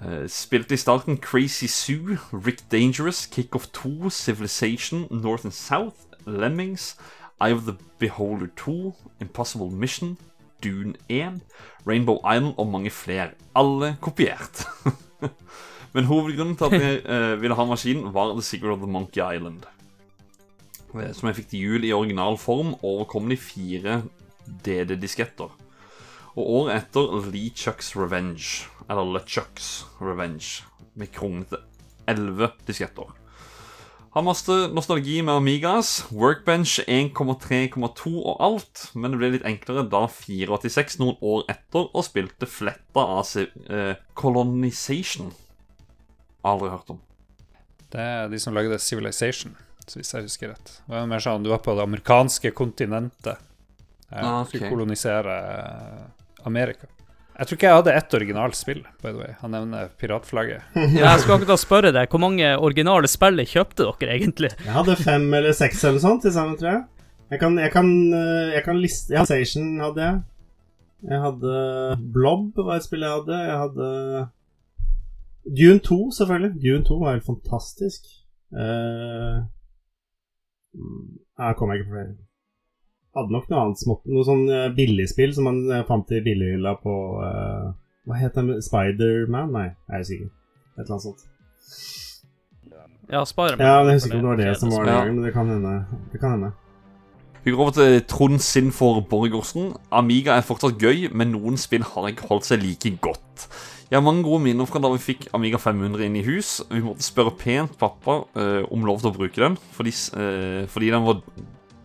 Eh, 0.00 0.24
Spilte 0.32 0.72
i 0.72 0.80
starten 0.80 1.18
Crazy 1.20 1.68
Zoo, 1.68 2.16
Rick 2.32 2.64
Dangerous, 2.72 3.26
Kickoff 3.26 3.68
2, 3.76 4.08
Civilization, 4.10 5.06
North 5.10 5.44
and 5.44 5.52
South, 5.52 6.06
Lemmings, 6.24 6.96
Eye 7.38 7.52
of 7.52 7.66
the 7.66 7.76
Beholder 7.98 8.48
2, 8.56 8.94
Impossible 9.20 9.70
Mission, 9.70 10.16
Dune 10.64 10.94
1, 11.08 11.42
Rainbow 11.86 12.16
Island 12.24 12.54
og 12.56 12.66
mange 12.66 12.90
flere. 12.90 13.30
Alle 13.54 13.96
kopiert. 14.00 14.64
Men 15.92 16.04
hovedgrunnen 16.04 16.56
til 16.56 16.64
at 16.64 16.80
jeg 16.80 17.02
eh, 17.04 17.40
ville 17.40 17.54
ha 17.54 17.64
maskinen, 17.64 18.14
var 18.14 18.32
The 18.32 18.42
Secret 18.42 18.72
of 18.72 18.78
the 18.78 18.86
Monkey 18.86 19.20
Island. 19.20 19.68
Eh, 20.94 21.12
Som 21.12 21.28
jeg 21.30 21.40
fikk 21.40 21.50
til 21.52 21.64
jul 21.66 21.84
i 21.88 21.94
original 21.96 22.38
form, 22.40 22.74
overkommelig 22.82 23.38
fire 23.40 24.02
DD-disketter. 24.64 25.50
Og 26.32 26.44
året 26.60 26.82
etter 26.82 27.30
Lee 27.32 27.52
Chucks 27.54 27.92
Revenge, 27.96 28.68
eller 28.88 29.04
LeChucks 29.18 29.84
Revenge, 30.00 30.64
med 30.94 31.12
kronglete 31.12 31.60
elleve 32.08 32.50
disketter. 32.66 33.10
Har 34.12 34.24
masse 34.26 34.52
nostalgi 34.76 35.22
med 35.24 35.32
Amigas, 35.38 36.04
Workbench 36.12 36.80
1,3,2 36.84 38.10
og 38.12 38.42
alt, 38.44 38.90
men 38.92 39.14
det 39.14 39.20
ble 39.20 39.30
litt 39.32 39.46
enklere 39.48 39.86
da 39.88 40.02
486 40.04 40.98
noen 41.00 41.16
år 41.24 41.46
etter 41.48 41.88
og 41.88 42.04
spilte 42.04 42.48
fletta 42.48 43.06
av 43.14 43.30
eh, 43.40 43.94
Colonization. 44.12 45.32
Aldri 46.44 46.68
hørt 46.74 46.92
om. 46.92 47.00
Det 47.92 48.04
er 48.04 48.28
de 48.28 48.40
som 48.40 48.52
lagde 48.56 48.76
Civilization, 48.84 49.56
hvis 49.90 50.12
jeg 50.14 50.26
husker 50.28 50.52
rett. 50.54 50.72
Det 50.86 50.94
var 50.94 51.06
mer 51.10 51.22
sånn, 51.24 51.42
Du 51.44 51.50
var 51.50 51.62
på 51.64 51.74
det 51.76 51.82
amerikanske 51.86 52.52
kontinentet. 52.56 53.38
Eh, 54.12 54.20
Ah, 54.22 54.42
Skulle 54.44 54.68
kolonisere 54.70 55.36
eh, 55.38 56.02
Amerika. 56.46 56.86
Jeg 57.32 57.48
tror 57.48 57.56
ikke 57.56 57.68
jeg 57.70 57.78
hadde 57.80 57.92
ett 57.96 58.14
originalt 58.14 58.54
spill, 58.54 58.82
by 59.02 59.08
the 59.10 59.18
way. 59.18 59.30
Han 59.40 59.54
nevner 59.56 59.88
piratflagget. 59.98 60.66
Jeg 61.00 61.22
skal 61.22 61.46
da 61.48 61.56
spørre 61.56 61.90
deg, 61.96 62.10
hvor 62.12 62.20
mange 62.20 62.50
originale 62.60 63.08
spill 63.08 63.40
kjøpte 63.48 63.86
dere 63.88 64.18
egentlig? 64.18 64.50
Jeg 64.60 64.74
hadde 64.74 64.96
fem 65.00 65.24
eller 65.34 65.56
seks 65.56 65.80
eller 65.88 66.02
sånt 66.04 66.22
til 66.26 66.34
sammen, 66.36 66.58
tror 66.60 66.70
jeg. 66.74 66.82
Jeg 67.32 67.40
kan, 67.40 67.56
jeg 67.56 67.72
kan, 67.72 67.88
eh, 68.12 68.52
jeg 68.58 68.64
kan 68.66 68.76
liste 68.82 69.14
ja, 69.16 69.24
Station 69.24 69.80
hadde 69.80 70.04
jeg. 70.04 70.20
Jeg 71.08 71.18
hadde 71.24 71.54
Blob 72.14 72.60
var 72.60 72.76
et 72.76 72.84
spill 72.84 73.02
jeg 73.02 73.16
hadde. 73.16 73.38
Jeg 73.48 73.58
hadde 73.64 73.88
Dune 75.56 75.80
2, 75.82 75.98
selvfølgelig. 76.20 76.52
Dune 76.62 76.84
2 76.86 76.98
var 77.00 77.16
helt 77.16 77.26
fantastisk. 77.26 78.04
Uh, 78.52 79.40
jeg 80.72 81.56
kom 81.58 81.72
ikke 81.74 81.88
på 81.88 81.96
flere. 81.96 82.14
Hadde 83.16 83.34
nok 83.34 83.50
noe 83.50 83.64
annet 83.66 83.82
smått. 83.82 84.06
Noe 84.08 84.24
sånn 84.24 84.46
eh, 84.48 84.70
billigspill 84.76 85.34
som 85.36 85.44
man 85.50 85.58
eh, 85.68 85.84
fant 85.88 86.08
i 86.16 86.22
billighylla 86.24 86.78
på 86.80 86.94
uh, 87.20 87.66
Hva 88.08 88.16
het 88.16 88.38
den? 88.38 88.54
Spiderman? 88.64 89.52
Nei, 89.52 89.66
jeg 89.90 89.98
er 89.98 90.06
usikker. 90.06 90.30
Et 90.72 90.80
eller 90.80 90.94
annet 90.96 91.06
sånt. 91.10 91.28
Ja, 93.12 93.24
Spiderman. 93.28 93.66
Ja, 93.66 93.82
jeg 93.84 93.98
husker 93.98 94.14
ikke 94.14 94.22
om 94.22 94.24
det 94.24 94.32
var 94.32 94.40
det 94.40 94.56
som 94.62 94.72
var 94.72 94.88
det, 94.88 94.96
Ja. 94.96 95.04
men 95.10 95.26
det 95.26 95.34
kan 95.36 95.52
hende. 95.52 95.74
Det 96.12 96.22
kan 96.22 96.36
hende. 96.38 96.52
Vi 97.44 97.50
går 97.50 97.58
over 97.58 97.74
til 97.76 98.00
Trond 98.08 98.38
Sinnfor 98.38 99.00
Borgersen. 99.10 99.72
Amiga 99.90 100.38
er 100.38 100.46
fortsatt 100.46 100.78
gøy, 100.80 101.08
men 101.12 101.34
noen 101.34 101.58
spill 101.60 101.82
har 101.82 102.08
ikke 102.08 102.28
holdt 102.30 102.46
seg 102.48 102.62
like 102.62 102.96
godt. 103.02 103.48
Jeg 103.92 104.00
har 104.00 104.06
mange 104.06 104.22
gode 104.24 104.40
minner 104.40 104.64
fra 104.64 104.80
da 104.80 104.88
vi 104.88 105.02
fikk 105.04 105.26
Amiga 105.36 105.58
500 105.60 106.06
inn 106.06 106.14
i 106.16 106.22
hus. 106.24 106.62
Vi 106.70 106.80
måtte 106.80 107.04
spørre 107.04 107.34
pent 107.36 107.74
pappa 107.76 108.22
eh, 108.40 108.62
om 108.72 108.86
lov 108.88 109.02
til 109.02 109.10
å 109.10 109.12
bruke 109.18 109.36
den, 109.36 109.58
fordi, 109.76 109.92
eh, 110.16 110.62
fordi 110.72 110.88
den, 110.94 111.04
var, 111.04 111.18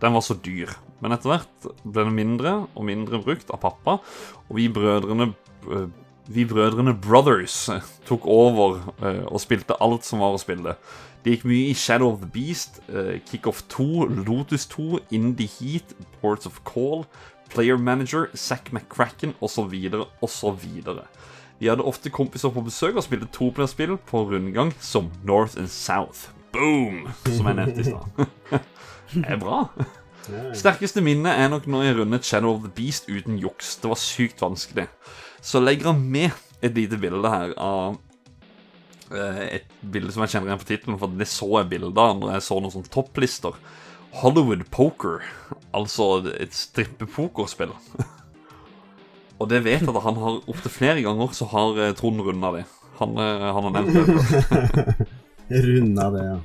den 0.00 0.16
var 0.16 0.24
så 0.24 0.38
dyr. 0.40 0.72
Men 1.04 1.12
etter 1.12 1.34
hvert 1.34 1.68
ble 1.84 2.06
den 2.06 2.16
mindre 2.16 2.54
og 2.72 2.86
mindre 2.88 3.20
brukt 3.20 3.52
av 3.52 3.60
pappa, 3.60 3.98
og 4.40 4.56
vi 4.56 4.70
brødrene 4.72 5.28
eh, 5.68 5.84
vi 6.32 6.46
brødrene 6.48 6.96
Brothers 6.96 7.58
eh, 7.76 7.84
tok 8.08 8.24
over 8.24 8.80
uh, 9.04 9.24
og 9.28 9.44
spilte 9.44 9.76
alt 9.76 10.08
som 10.08 10.24
var 10.24 10.32
å 10.32 10.40
spille. 10.40 10.78
Det 11.24 11.36
gikk 11.36 11.46
mye 11.48 11.70
i 11.74 11.76
Shadow 11.76 12.14
of 12.14 12.22
the 12.24 12.32
Beast, 12.32 12.80
uh, 12.88 13.18
Kickoff 13.28 13.66
2, 13.72 14.08
Lotus 14.24 14.64
2, 14.72 15.04
Indie 15.12 15.48
Heat, 15.58 15.92
Ports 16.22 16.48
of 16.48 16.62
Call, 16.68 17.04
Player 17.52 17.76
Manager, 17.76 18.30
Zack 18.32 18.72
McCracken 18.72 19.36
osv. 19.44 19.76
osv. 20.24 20.68
Vi 21.58 21.68
hadde 21.70 21.86
ofte 21.86 22.10
kompiser 22.14 22.52
på 22.54 22.62
besøk 22.66 22.98
og 22.98 23.04
spilte 23.06 23.28
toplayerspill 23.34 23.96
på 24.08 24.22
rundgang 24.30 24.70
som 24.80 25.10
North 25.26 25.58
and 25.58 25.70
South. 25.72 26.28
Boom! 26.54 27.08
Som 27.26 27.50
jeg 27.50 27.58
nevnte 27.58 27.82
i 27.82 27.88
stad. 27.88 28.62
Det 29.14 29.24
er 29.24 29.40
bra. 29.40 29.64
Sterkeste 30.56 31.02
minnet 31.02 31.32
er 31.40 31.48
nok 31.50 31.66
når 31.70 31.86
jeg 31.86 31.96
rundet 31.98 32.28
Shadow 32.28 32.54
of 32.54 32.66
the 32.66 32.70
Beast 32.76 33.08
uten 33.08 33.40
juks. 33.40 33.76
Det 33.80 33.90
var 33.90 33.98
sykt 34.00 34.42
vanskelig. 34.44 34.86
Så 35.40 35.62
legger 35.62 35.92
han 35.92 36.04
med 36.04 36.36
et 36.62 36.76
lite 36.76 36.98
bilde 37.00 37.30
her 37.32 37.54
av 37.56 37.96
eh, 39.14 39.42
et 39.58 39.74
bilde 39.80 40.12
som 40.12 40.24
jeg 40.24 40.34
kjenner 40.34 40.52
igjen 40.52 40.62
på 40.62 40.68
tittelen, 40.68 41.00
for 41.00 41.18
det 41.18 41.28
så 41.30 41.48
jeg 41.56 41.70
bilder 41.72 42.02
av 42.04 42.20
når 42.20 42.34
jeg 42.36 42.46
så 42.48 42.60
noen 42.60 42.74
sånne 42.76 42.92
topplister. 42.94 43.58
Hollywood 44.20 44.66
Poker, 44.74 45.24
altså 45.76 46.10
et 46.36 46.54
strippepokerspill. 46.56 47.74
Og 49.38 49.48
det 49.50 49.62
vet 49.64 49.84
jeg 49.84 49.94
at 49.94 50.04
han 50.04 50.18
har 50.18 50.40
opptil 50.50 50.72
flere 50.72 51.02
ganger 51.04 51.34
så 51.36 51.46
har 51.52 51.78
eh, 51.78 51.94
Trond 51.98 52.22
runda 52.26 52.52
det. 52.56 52.64
Han, 52.98 53.14
eh, 53.22 53.48
han 53.54 53.68
har 53.68 53.74
nevnt 53.78 53.94
det. 53.94 55.08
Runda 55.64 56.10
det, 56.12 56.24
ja. 56.26 56.38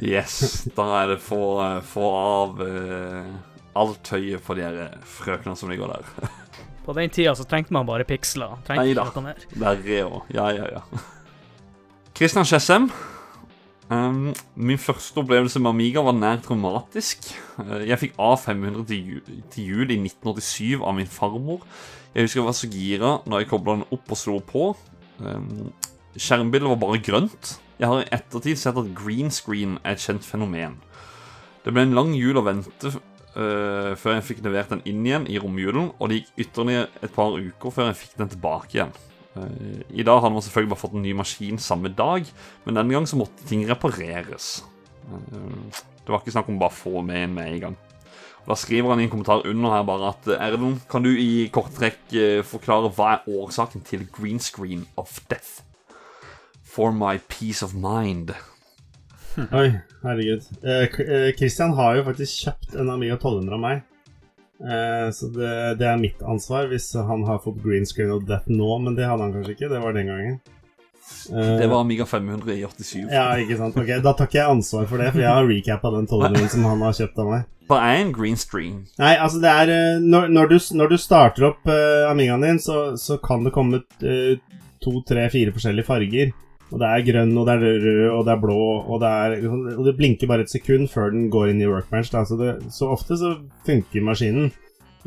Yes, 0.00 0.64
da 0.72 0.86
er 1.02 1.10
det 1.12 1.18
få, 1.20 1.40
få 1.84 2.06
av 2.16 2.62
uh, 2.62 3.34
alt 3.76 4.00
tøyet 4.06 4.40
på 4.46 4.56
de 4.56 4.64
her 4.64 4.78
eh, 4.86 4.94
frøkene 5.18 5.56
som 5.58 5.68
ligger 5.70 5.92
der. 5.92 6.30
På 6.88 6.94
den 6.96 7.12
tida 7.12 7.34
så 7.36 7.44
trengte 7.44 7.74
man 7.76 7.84
bare 7.84 8.06
piksler. 8.08 8.54
Trengte 8.64 8.86
Neida. 8.86 9.04
ikke 9.04 9.20
noe 9.20 9.26
mer. 9.26 9.42
Verre 9.60 9.98
òg. 10.06 10.30
Ja, 10.32 10.46
ja, 10.56 10.70
ja. 10.72 11.02
Christian 12.16 12.48
Skjessem. 12.48 12.88
Um, 13.88 14.34
min 14.54 14.76
første 14.78 15.16
opplevelse 15.22 15.60
med 15.64 15.70
Amiga 15.70 16.02
var 16.04 16.12
nær 16.12 16.42
traumatisk. 16.44 17.30
Uh, 17.56 17.80
jeg 17.88 17.98
fikk 18.02 18.18
A500 18.20 18.84
til, 18.90 19.14
jul, 19.14 19.38
til 19.52 19.70
jul 19.70 19.94
i 19.94 19.96
1987 20.02 20.82
av 20.84 20.92
min 20.98 21.08
farmor. 21.08 21.64
Jeg 22.12 22.26
husker 22.26 22.42
jeg 22.42 22.48
var 22.48 22.58
så 22.58 22.68
gira 22.68 23.14
når 23.24 23.42
jeg 23.42 23.50
kobla 23.54 23.78
den 23.78 23.88
opp 23.96 24.12
og 24.12 24.20
slo 24.20 24.36
på. 24.44 24.66
Um, 25.24 25.72
skjermbildet 26.20 26.68
var 26.74 26.82
bare 26.84 27.00
grønt. 27.00 27.54
Jeg 27.78 27.88
har 27.88 28.02
i 28.02 28.10
ettertid 28.12 28.60
sett 28.60 28.76
at 28.76 28.94
green 28.98 29.32
screen 29.32 29.78
er 29.84 29.96
et 29.96 30.04
kjent 30.04 30.26
fenomen. 30.26 30.76
Det 31.64 31.72
ble 31.72 31.86
en 31.86 31.96
lang 31.96 32.12
jul 32.16 32.36
å 32.36 32.44
vente 32.44 32.92
uh, 32.92 33.94
før 33.96 34.18
jeg 34.18 34.26
fikk 34.34 34.44
levert 34.44 34.74
den 34.74 34.84
inn 34.88 35.06
igjen 35.06 35.28
i 35.32 35.40
romjulen, 35.40 35.94
og 35.96 36.10
det 36.10 36.20
gikk 36.20 36.44
ytterligere 36.44 36.90
et 37.00 37.14
par 37.14 37.38
uker 37.38 37.72
før 37.72 37.92
jeg 37.92 38.02
fikk 38.02 38.18
den 38.20 38.36
tilbake 38.36 38.76
igjen. 38.76 38.96
Eh, 39.38 39.82
I 40.00 40.06
dag 40.06 40.22
hadde 40.22 40.34
man 40.34 40.44
selvfølgelig 40.44 40.72
bare 40.74 40.82
fått 40.82 40.96
en 40.98 41.04
ny 41.06 41.12
maskin 41.16 41.60
samme 41.62 41.92
dag, 41.94 42.26
men 42.64 42.78
denne 42.78 42.96
gang 42.96 43.06
så 43.08 43.18
måtte 43.20 43.46
ting 43.48 43.66
repareres. 43.68 44.64
Eh, 45.08 45.84
det 46.02 46.12
var 46.12 46.22
ikke 46.22 46.34
snakk 46.36 46.50
om 46.50 46.60
bare 46.60 46.74
få 46.74 47.02
med 47.04 47.24
en 47.24 47.38
med 47.38 47.52
en 47.52 47.62
gang. 47.66 47.78
Da 48.48 48.56
skriver 48.56 48.94
han 48.94 49.00
i 49.02 49.04
en 49.04 49.12
kommentar 49.12 49.44
under 49.44 49.74
her 49.74 49.86
bare 49.88 50.12
at 50.14 50.28
eh, 50.28 50.44
Erlend, 50.48 50.82
kan 50.90 51.04
du 51.04 51.10
i 51.12 51.48
kort 51.52 51.74
trekk 51.76 52.14
forklare 52.48 52.92
hva 52.96 53.14
er 53.16 53.32
årsaken 53.38 53.84
til 53.84 54.06
green 54.12 54.40
screen 54.40 54.86
of 54.96 55.20
death? 55.28 55.62
For 56.64 56.92
my 56.92 57.18
peace 57.28 57.64
of 57.64 57.74
mind. 57.74 58.32
Oi, 59.38 59.70
herregud. 60.02 60.46
Kristian 61.38 61.70
eh, 61.70 61.76
har 61.78 61.98
jo 61.98 62.06
faktisk 62.08 62.44
kjøpt 62.46 62.74
en 62.80 62.90
Amiga 62.90 63.14
1200 63.18 63.54
av 63.54 63.62
meg. 63.62 63.84
Eh, 64.58 65.08
så 65.14 65.28
det, 65.30 65.50
det 65.78 65.86
er 65.86 66.00
mitt 66.00 66.22
ansvar 66.26 66.66
hvis 66.72 66.90
han 66.98 67.22
har 67.28 67.42
fått 67.44 67.60
green 67.62 67.86
screen 67.86 68.10
og 68.16 68.24
death 68.26 68.50
nå, 68.50 68.70
men 68.82 68.96
det 68.98 69.06
hadde 69.06 69.28
han 69.28 69.34
kanskje 69.36 69.54
ikke. 69.56 69.68
Det 69.70 69.82
var 69.84 69.94
den 69.94 70.10
gangen. 70.10 70.40
Eh, 71.30 71.58
Det 71.60 71.68
var 71.70 71.80
Amiga 71.80 72.06
500 72.06 72.54
i 72.54 72.64
87. 72.66 73.06
Ja, 73.12 73.28
ikke 73.38 73.56
sant. 73.60 73.76
Ok, 73.78 73.92
Da 74.02 74.12
tar 74.12 74.26
ikke 74.28 74.40
jeg 74.40 74.50
ansvar 74.56 74.88
for 74.90 74.98
det, 75.00 75.12
for 75.14 75.22
jeg 75.22 75.30
har 75.30 75.46
recappa 75.46 75.92
den 75.94 76.08
1200 76.08 76.50
som 76.56 76.66
han 76.68 76.82
har 76.84 76.98
kjøpt 76.98 77.22
av 77.22 77.30
meg. 77.32 77.46
Hva 77.68 77.78
er 77.84 77.98
en 78.00 78.12
green 78.16 78.36
screen? 78.40 78.76
Nei, 78.96 79.14
altså 79.20 79.42
det 79.42 79.50
er 79.52 79.70
eh, 79.74 79.98
Når, 80.00 80.28
når, 80.32 80.52
du, 80.54 80.58
når 80.80 80.88
du 80.94 80.96
starter 81.00 81.50
opp 81.50 81.68
uh, 81.68 82.08
Amigaen 82.08 82.46
din, 82.46 82.60
så, 82.64 82.96
så 82.96 83.18
kan 83.20 83.44
det 83.44 83.52
komme 83.52 83.82
eh, 84.00 84.38
to, 84.80 84.94
tre, 85.08 85.26
fire 85.32 85.52
forskjellige 85.52 85.84
farger. 85.88 86.32
Og 86.68 86.80
det 86.82 86.88
er 86.88 87.04
grønn, 87.06 87.36
og 87.40 87.46
det 87.48 87.54
er 87.56 87.84
rød, 87.84 88.00
og 88.12 88.24
det 88.26 88.32
er 88.34 88.40
blå, 88.42 88.62
og 88.84 88.98
det, 89.00 89.10
er, 89.10 89.52
og 89.74 89.84
det 89.86 89.94
blinker 89.96 90.28
bare 90.28 90.44
et 90.44 90.52
sekund 90.52 90.90
før 90.92 91.14
den 91.14 91.28
går 91.32 91.52
inn 91.52 91.62
i 91.64 91.68
workbench. 91.70 92.10
Da. 92.12 92.24
Så, 92.28 92.36
det, 92.40 92.56
så 92.74 92.90
ofte 92.92 93.16
så 93.16 93.36
funker 93.66 94.04
maskinen. 94.04 94.50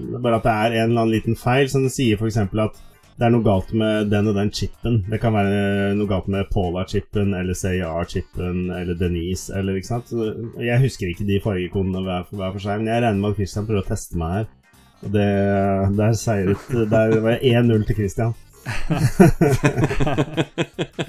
Er 0.01 0.23
Bare 0.23 0.39
at 0.39 0.47
det 0.47 0.53
er 0.53 0.77
en 0.79 0.89
eller 0.89 1.03
annen 1.03 1.13
liten 1.13 1.37
feil. 1.37 1.69
Så 1.69 1.83
den 1.83 1.93
sier 1.93 2.17
f.eks. 2.17 2.39
at 2.41 2.79
det 3.21 3.27
er 3.27 3.33
noe 3.35 3.45
galt 3.45 3.69
med 3.77 4.09
den 4.09 4.31
og 4.31 4.37
den 4.39 4.49
chipen. 4.55 5.01
Det 5.11 5.19
kan 5.21 5.35
være 5.35 5.91
noe 5.99 6.09
galt 6.09 6.29
med 6.31 6.49
Paula-chipen 6.49 7.35
eller 7.37 7.57
CIA-chipen 7.57 8.71
eller 8.73 8.97
Denise 8.97 9.53
eller 9.57 9.77
ikke 9.77 9.91
sant. 9.91 10.13
Jeg 10.57 10.81
husker 10.81 11.11
ikke 11.11 11.27
de 11.27 11.41
fargekonene 11.43 12.01
hver, 12.07 12.25
hver 12.31 12.55
for 12.55 12.63
seg, 12.63 12.81
men 12.81 12.89
jeg 12.89 13.03
regner 13.05 13.21
med 13.21 13.35
at 13.35 13.41
Christian 13.43 13.67
prøver 13.67 13.85
å 13.85 13.89
teste 13.91 14.17
meg 14.17 14.39
her. 14.39 14.49
Og 15.01 15.13
det, 15.13 15.27
der 15.97 16.11
seiret 16.13 16.73
Der 16.91 17.15
var 17.21 17.37
jeg 17.37 17.61
1-0 17.61 17.85
til 17.89 17.97
Christian. 18.01 18.33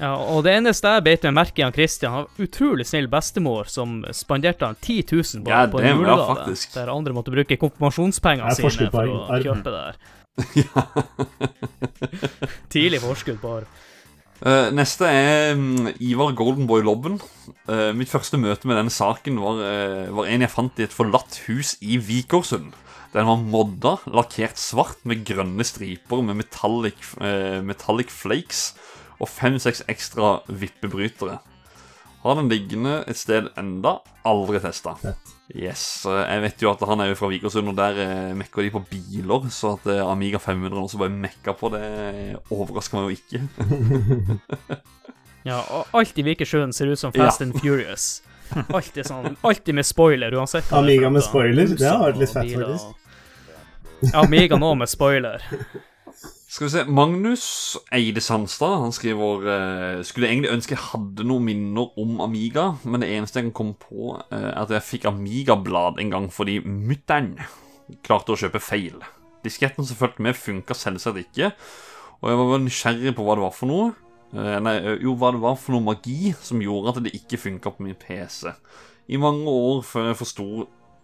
Ja, 0.03 0.11
og 0.17 0.43
det 0.45 0.51
eneste 0.57 0.87
jeg 0.95 1.03
beit 1.05 1.23
meg 1.27 1.33
merke 1.37 1.59
i 1.61 1.65
han 1.65 1.75
Christian, 1.75 2.11
har 2.15 2.23
utrolig 2.43 2.85
snill 2.89 3.07
bestemor 3.11 3.63
som 3.71 3.89
spanderte 4.15 4.65
han 4.67 4.75
10 4.79 5.03
000 5.11 5.23
på, 5.45 5.49
Ja, 5.53 5.59
på 5.71 5.77
det 5.81 5.87
en 5.91 5.97
var 6.01 6.07
julegave. 6.09 6.27
faktisk. 6.35 6.67
Der 6.75 6.87
andre 6.93 7.13
måtte 7.15 7.31
bruke 7.33 7.57
konfirmasjonspengene 7.61 8.55
sine 8.57 8.89
for 8.93 9.03
å 9.05 9.07
arv. 9.37 9.43
kjøpe 9.47 9.69
det 9.69 9.83
her. 9.87 9.95
Tidlig 12.73 12.99
forskudd 13.03 13.39
på 13.43 13.49
arv. 13.61 13.67
Uh, 14.43 14.67
neste 14.75 15.07
er 15.07 15.53
um, 15.55 15.87
Ivar 16.03 16.33
Goldenboy 16.35 16.81
Lobben. 16.83 17.15
Uh, 17.69 17.91
mitt 17.95 18.11
første 18.11 18.37
møte 18.41 18.67
med 18.67 18.75
denne 18.75 18.91
saken 18.91 19.37
var, 19.39 19.55
uh, 19.61 20.09
var 20.17 20.25
en 20.27 20.41
jeg 20.43 20.51
fant 20.51 20.79
i 20.81 20.83
et 20.87 20.95
forlatt 20.95 21.37
hus 21.45 21.69
i 21.79 21.95
Vikersund. 22.01 22.73
Den 23.13 23.27
var 23.29 23.37
modda, 23.37 23.97
lakkert 24.09 24.57
svart 24.57 25.03
med 25.05 25.21
grønne 25.27 25.61
striper 25.67 26.23
med 26.25 26.39
metallic, 26.41 27.11
eh, 27.21 27.59
metallic 27.61 28.09
flakes 28.09 28.71
og 29.21 29.29
fem-seks 29.29 29.83
ekstra 29.91 30.39
vippebrytere. 30.49 31.37
Har 32.23 32.37
den 32.39 32.47
liggende 32.49 33.01
et 33.07 33.19
sted 33.19 33.49
enda, 33.59 33.97
aldri 34.25 34.59
testa. 34.63 34.95
Yes, 35.53 36.05
eh, 36.07 36.23
Jeg 36.31 36.41
vet 36.41 36.61
jo 36.63 36.71
at 36.71 36.81
han 36.87 37.01
er 37.03 37.11
jo 37.11 37.17
fra 37.19 37.27
Vikersund, 37.29 37.67
og 37.69 37.75
der 37.77 37.99
eh, 37.99 38.33
mekker 38.39 38.63
de 38.63 38.71
på 38.71 38.81
biler. 38.89 39.49
Så 39.51 39.75
at 39.77 39.85
eh, 39.91 39.99
Amiga 40.01 40.39
500 40.39 40.79
også 40.81 41.01
bare 41.03 41.11
mekker 41.13 41.53
på 41.59 41.69
det, 41.75 41.83
overrasker 42.49 42.97
meg 42.97 43.11
jo 43.11 43.17
ikke. 43.19 44.39
Ja, 45.43 45.59
og 45.75 45.89
alt 45.99 46.17
i 46.17 46.23
Vikersund 46.23 46.71
ser 46.73 46.87
ut 46.93 46.99
som 47.01 47.11
Ja. 47.13 47.25
Fast 47.27 47.41
and 47.43 47.53
Furious. 47.59 48.21
Alltid 48.71 49.05
sånn, 49.07 49.35
alltid 49.43 49.75
med 49.75 49.85
spoiler, 49.85 50.31
uansett. 50.39 50.69
Amiga 50.77 51.09
med 51.11 51.23
spoiler, 51.25 51.67
det 51.75 51.83
har 51.89 51.99
vært 52.05 52.21
litt 52.21 52.31
fett, 52.31 52.53
faktisk. 52.55 53.02
Amiga 54.13 54.57
nå 54.59 54.73
med 54.75 54.89
spoiler. 54.91 55.43
Skal 56.53 56.67
vi 56.67 56.69
se, 56.69 56.81
Magnus 56.85 57.45
Eide 57.89 58.21
Sandstad 58.21 58.75
han 58.83 58.91
skriver 58.93 59.47
eh, 59.49 60.01
Skulle 60.05 60.27
egentlig 60.29 60.51
ønske 60.53 60.75
jeg 60.75 60.83
hadde 60.91 61.25
noen 61.25 61.47
minner 61.47 61.95
om 61.97 62.19
Amiga, 62.21 62.67
men 62.85 63.01
det 63.01 63.09
eneste 63.09 63.39
jeg 63.39 63.47
kan 63.47 63.55
komme 63.57 63.79
på, 63.81 64.11
eh, 64.27 64.51
er 64.51 64.59
at 64.61 64.73
jeg 64.75 64.85
fikk 64.85 65.07
Amiga-blad 65.09 65.97
en 66.03 66.13
gang 66.13 66.27
fordi 66.29 66.59
mutter'n 66.61 67.31
klarte 68.05 68.35
å 68.35 68.37
kjøpe 68.37 68.61
feil. 68.61 69.01
Disketten 69.41 69.87
som 69.89 69.97
fulgte 69.97 70.21
med, 70.21 70.37
funka 70.37 70.77
selvsagt 70.77 71.23
ikke, 71.23 71.49
og 72.21 72.29
jeg 72.29 72.39
var 72.43 72.51
bare 72.51 72.63
nysgjerrig 72.67 73.15
på 73.17 73.25
hva 73.25 73.39
det 73.39 73.45
var 73.47 73.57
for 73.57 73.73
noe. 73.73 73.89
Eh, 74.37 74.59
nei, 74.61 74.77
jo, 75.01 75.17
hva 75.17 75.33
det 75.33 75.41
var 75.41 75.57
for 75.57 75.73
noe 75.73 75.87
magi 75.89 76.35
som 76.37 76.61
gjorde 76.61 76.93
at 76.93 77.03
det 77.07 77.17
ikke 77.17 77.41
funka 77.47 77.73
på 77.73 77.87
min 77.87 77.97
PC. 77.97 78.53
I 79.09 79.17
mange 79.17 79.49
år 79.49 79.81
før 79.89 80.11
jeg 80.11 80.21
forsto 80.21 80.49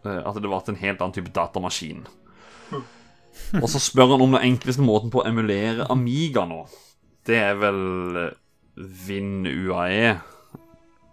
at 0.05 0.37
det 0.39 0.47
var 0.47 0.61
til 0.63 0.77
en 0.77 0.83
helt 0.85 1.01
annen 1.01 1.17
type 1.17 1.33
datamaskin. 1.35 2.05
Og 3.61 3.67
så 3.71 3.81
spør 3.81 4.13
han 4.13 4.23
om 4.25 4.35
den 4.35 4.45
enkleste 4.51 4.83
måten 4.85 5.11
på 5.13 5.23
å 5.23 5.27
emulere 5.29 5.87
Amiga 5.89 6.43
nå. 6.49 6.63
Det 7.25 7.37
er 7.39 7.57
vel 7.59 8.19
eh, 8.19 8.35
WinUAE. 9.07 10.11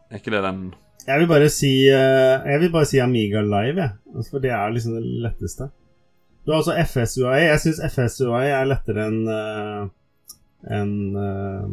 Er 0.06 0.20
ikke 0.20 0.34
det 0.34 0.42
den 0.44 0.60
Jeg 1.06 1.22
vil 1.22 1.28
bare 1.30 1.48
si 1.50 1.72
eh, 1.90 2.46
Jeg 2.46 2.62
vil 2.62 2.72
bare 2.74 2.88
si 2.88 3.00
Amiga 3.02 3.42
Live, 3.42 3.82
jeg. 3.82 3.92
Altså, 4.14 4.30
For 4.34 4.44
det 4.44 4.52
er 4.54 4.74
liksom 4.74 4.96
det 4.98 5.04
letteste. 5.26 5.70
Du 6.46 6.52
har 6.52 6.62
også 6.62 6.76
FSUAE. 6.92 7.44
Jeg 7.48 7.62
syns 7.64 7.82
FSUAE 7.94 8.50
er 8.54 8.68
lettere 8.70 9.08
enn 9.10 9.22
uh, 9.26 9.86
enn 10.76 10.92
eh, 11.18 11.64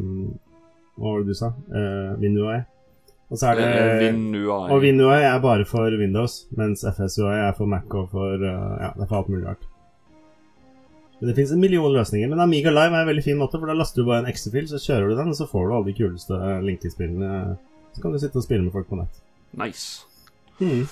Hva 0.98 1.12
var 1.12 1.22
det 1.22 1.34
du 1.34 1.38
sa? 1.38 1.52
WinUAE. 2.22 2.64
Og 3.34 3.40
så 3.40 3.48
er 3.50 3.56
det 3.58 3.66
Eh, 3.66 4.00
WinUAE. 4.02 4.70
Og 4.70 4.82
WinUAE 4.82 5.24
er 5.26 5.40
bare 5.42 5.66
for 5.66 5.98
Windows, 5.98 6.46
mens 6.58 6.86
FSUAE 6.86 7.48
er 7.48 7.54
for 7.58 7.66
Mac 7.66 7.90
og 7.90 8.10
for 8.12 8.34
eh, 8.34 8.74
Ja, 8.82 8.92
det 8.94 9.06
er 9.06 9.10
for 9.10 9.18
alt 9.22 9.30
mulig 9.30 9.48
rart. 9.48 9.64
Men 11.24 11.30
Det 11.30 11.36
finnes 11.38 11.52
en 11.56 11.62
million 11.64 11.94
løsninger, 11.96 12.28
men 12.28 12.42
Amiga 12.44 12.68
Live 12.74 12.92
er 12.92 13.06
en 13.06 13.08
veldig 13.08 13.22
fin 13.24 13.38
måte, 13.40 13.56
for 13.56 13.72
da 13.72 13.78
laster 13.80 14.02
du 14.04 14.10
bare 14.10 14.26
en 14.26 14.28
exe-fil, 14.28 14.66
så 14.68 14.76
kjører 14.84 15.08
du 15.08 15.16
den, 15.16 15.30
og 15.32 15.38
så 15.38 15.46
får 15.48 15.70
du 15.70 15.76
alle 15.78 15.88
de 15.88 15.94
kuleste 15.96 16.36
Linky-spillene. 16.68 17.30
Så 17.96 18.04
kan 18.04 18.12
du 18.12 18.20
sitte 18.20 18.42
og 18.42 18.44
spille 18.44 18.66
med 18.66 18.74
folk 18.76 18.90
på 18.90 18.98
nett. 19.00 19.22
Nice. 19.56 20.04
Hmm. 20.60 20.84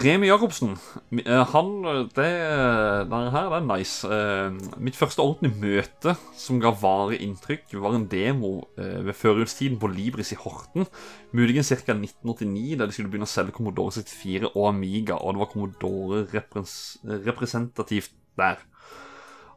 Remi 0.00 0.30
Jacobsen. 0.30 0.70
eh, 1.18 1.44
Han 1.52 1.82
Det 1.82 2.14
der 2.16 3.28
her, 3.34 3.50
det 3.52 3.58
er 3.58 3.76
nice. 3.76 4.08
Eh, 4.08 4.56
Mitt 4.80 4.96
første 4.96 5.20
ordentlige 5.20 5.60
møte 5.60 6.16
som 6.36 6.60
ga 6.60 6.72
vare 6.72 7.20
inntrykk, 7.20 7.76
var 7.80 7.94
en 7.98 8.08
demo 8.08 8.68
eh, 8.78 9.04
ved 9.04 9.12
førjulstiden 9.20 9.76
på 9.78 9.92
Libris 9.92 10.32
i 10.32 10.40
Horten. 10.40 10.88
Muligens 11.32 11.68
ca. 11.68 11.92
1989, 11.92 12.78
da 12.78 12.86
de 12.86 12.92
skulle 12.96 13.12
begynne 13.12 13.28
å 13.28 13.34
selge 13.36 13.52
Commodore 13.52 13.92
64 14.00 14.48
og 14.54 14.68
Amiga, 14.72 15.20
og 15.20 15.34
det 15.36 15.44
var 15.44 15.52
Commodore 15.52 16.24
repres 16.32 16.98
representativt 17.04 18.12
der. 18.38 18.64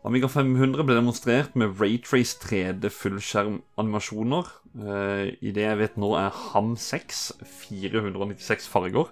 Amiga 0.08 0.28
500 0.28 0.82
ble 0.88 0.98
demonstrert 0.98 1.56
med 1.60 1.78
Raytrace 1.78 2.40
3D 2.42 2.90
fullskjermanimasjoner. 2.90 4.50
Uh, 4.74 5.30
I 5.44 5.54
det 5.54 5.68
jeg 5.68 5.78
vet 5.78 5.98
nå, 6.02 6.16
er 6.18 6.34
HAM 6.34 6.74
6 6.80 7.24
496 7.68 8.70
farger. 8.72 9.12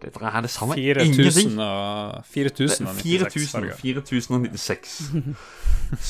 Dette 0.00 0.20
er 0.20 0.40
det 0.44 0.50
samme 0.52 0.76
4000 0.76 1.60
og 1.60 2.24
4096 2.28 3.02
4000 3.02 3.50
farger. 3.52 3.76
4096. 3.80 4.96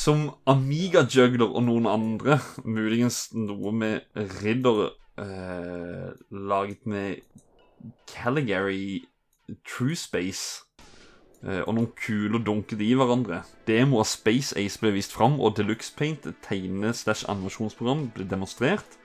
Som 0.03 0.29
Amiga 0.47 1.03
Juggler 1.03 1.51
og 1.51 1.63
noen 1.67 1.87
andre, 1.87 2.39
muligens 2.63 3.27
noe 3.35 3.71
med 3.71 4.07
Ridder 4.41 4.89
eh, 5.19 6.09
laget 6.31 6.85
med 6.85 7.15
Caligari 8.07 9.05
True 9.67 9.95
Space. 9.95 10.66
Eh, 11.47 11.63
og 11.63 11.73
noen 11.77 11.89
kuler 11.97 12.43
dunket 12.43 12.83
i 12.83 12.91
hverandre. 12.97 13.41
Demo 13.67 14.01
av 14.03 14.09
Space 14.11 14.55
Ace 14.59 14.79
ble 14.81 14.93
vist 14.95 15.15
fram, 15.15 15.39
og 15.39 15.55
Deluxe 15.57 15.93
Paint, 15.97 16.27
et 16.29 16.37
tegne-slash-animasjonsprogram, 16.45 18.09
ble 18.15 18.27
demonstrert. 18.29 18.99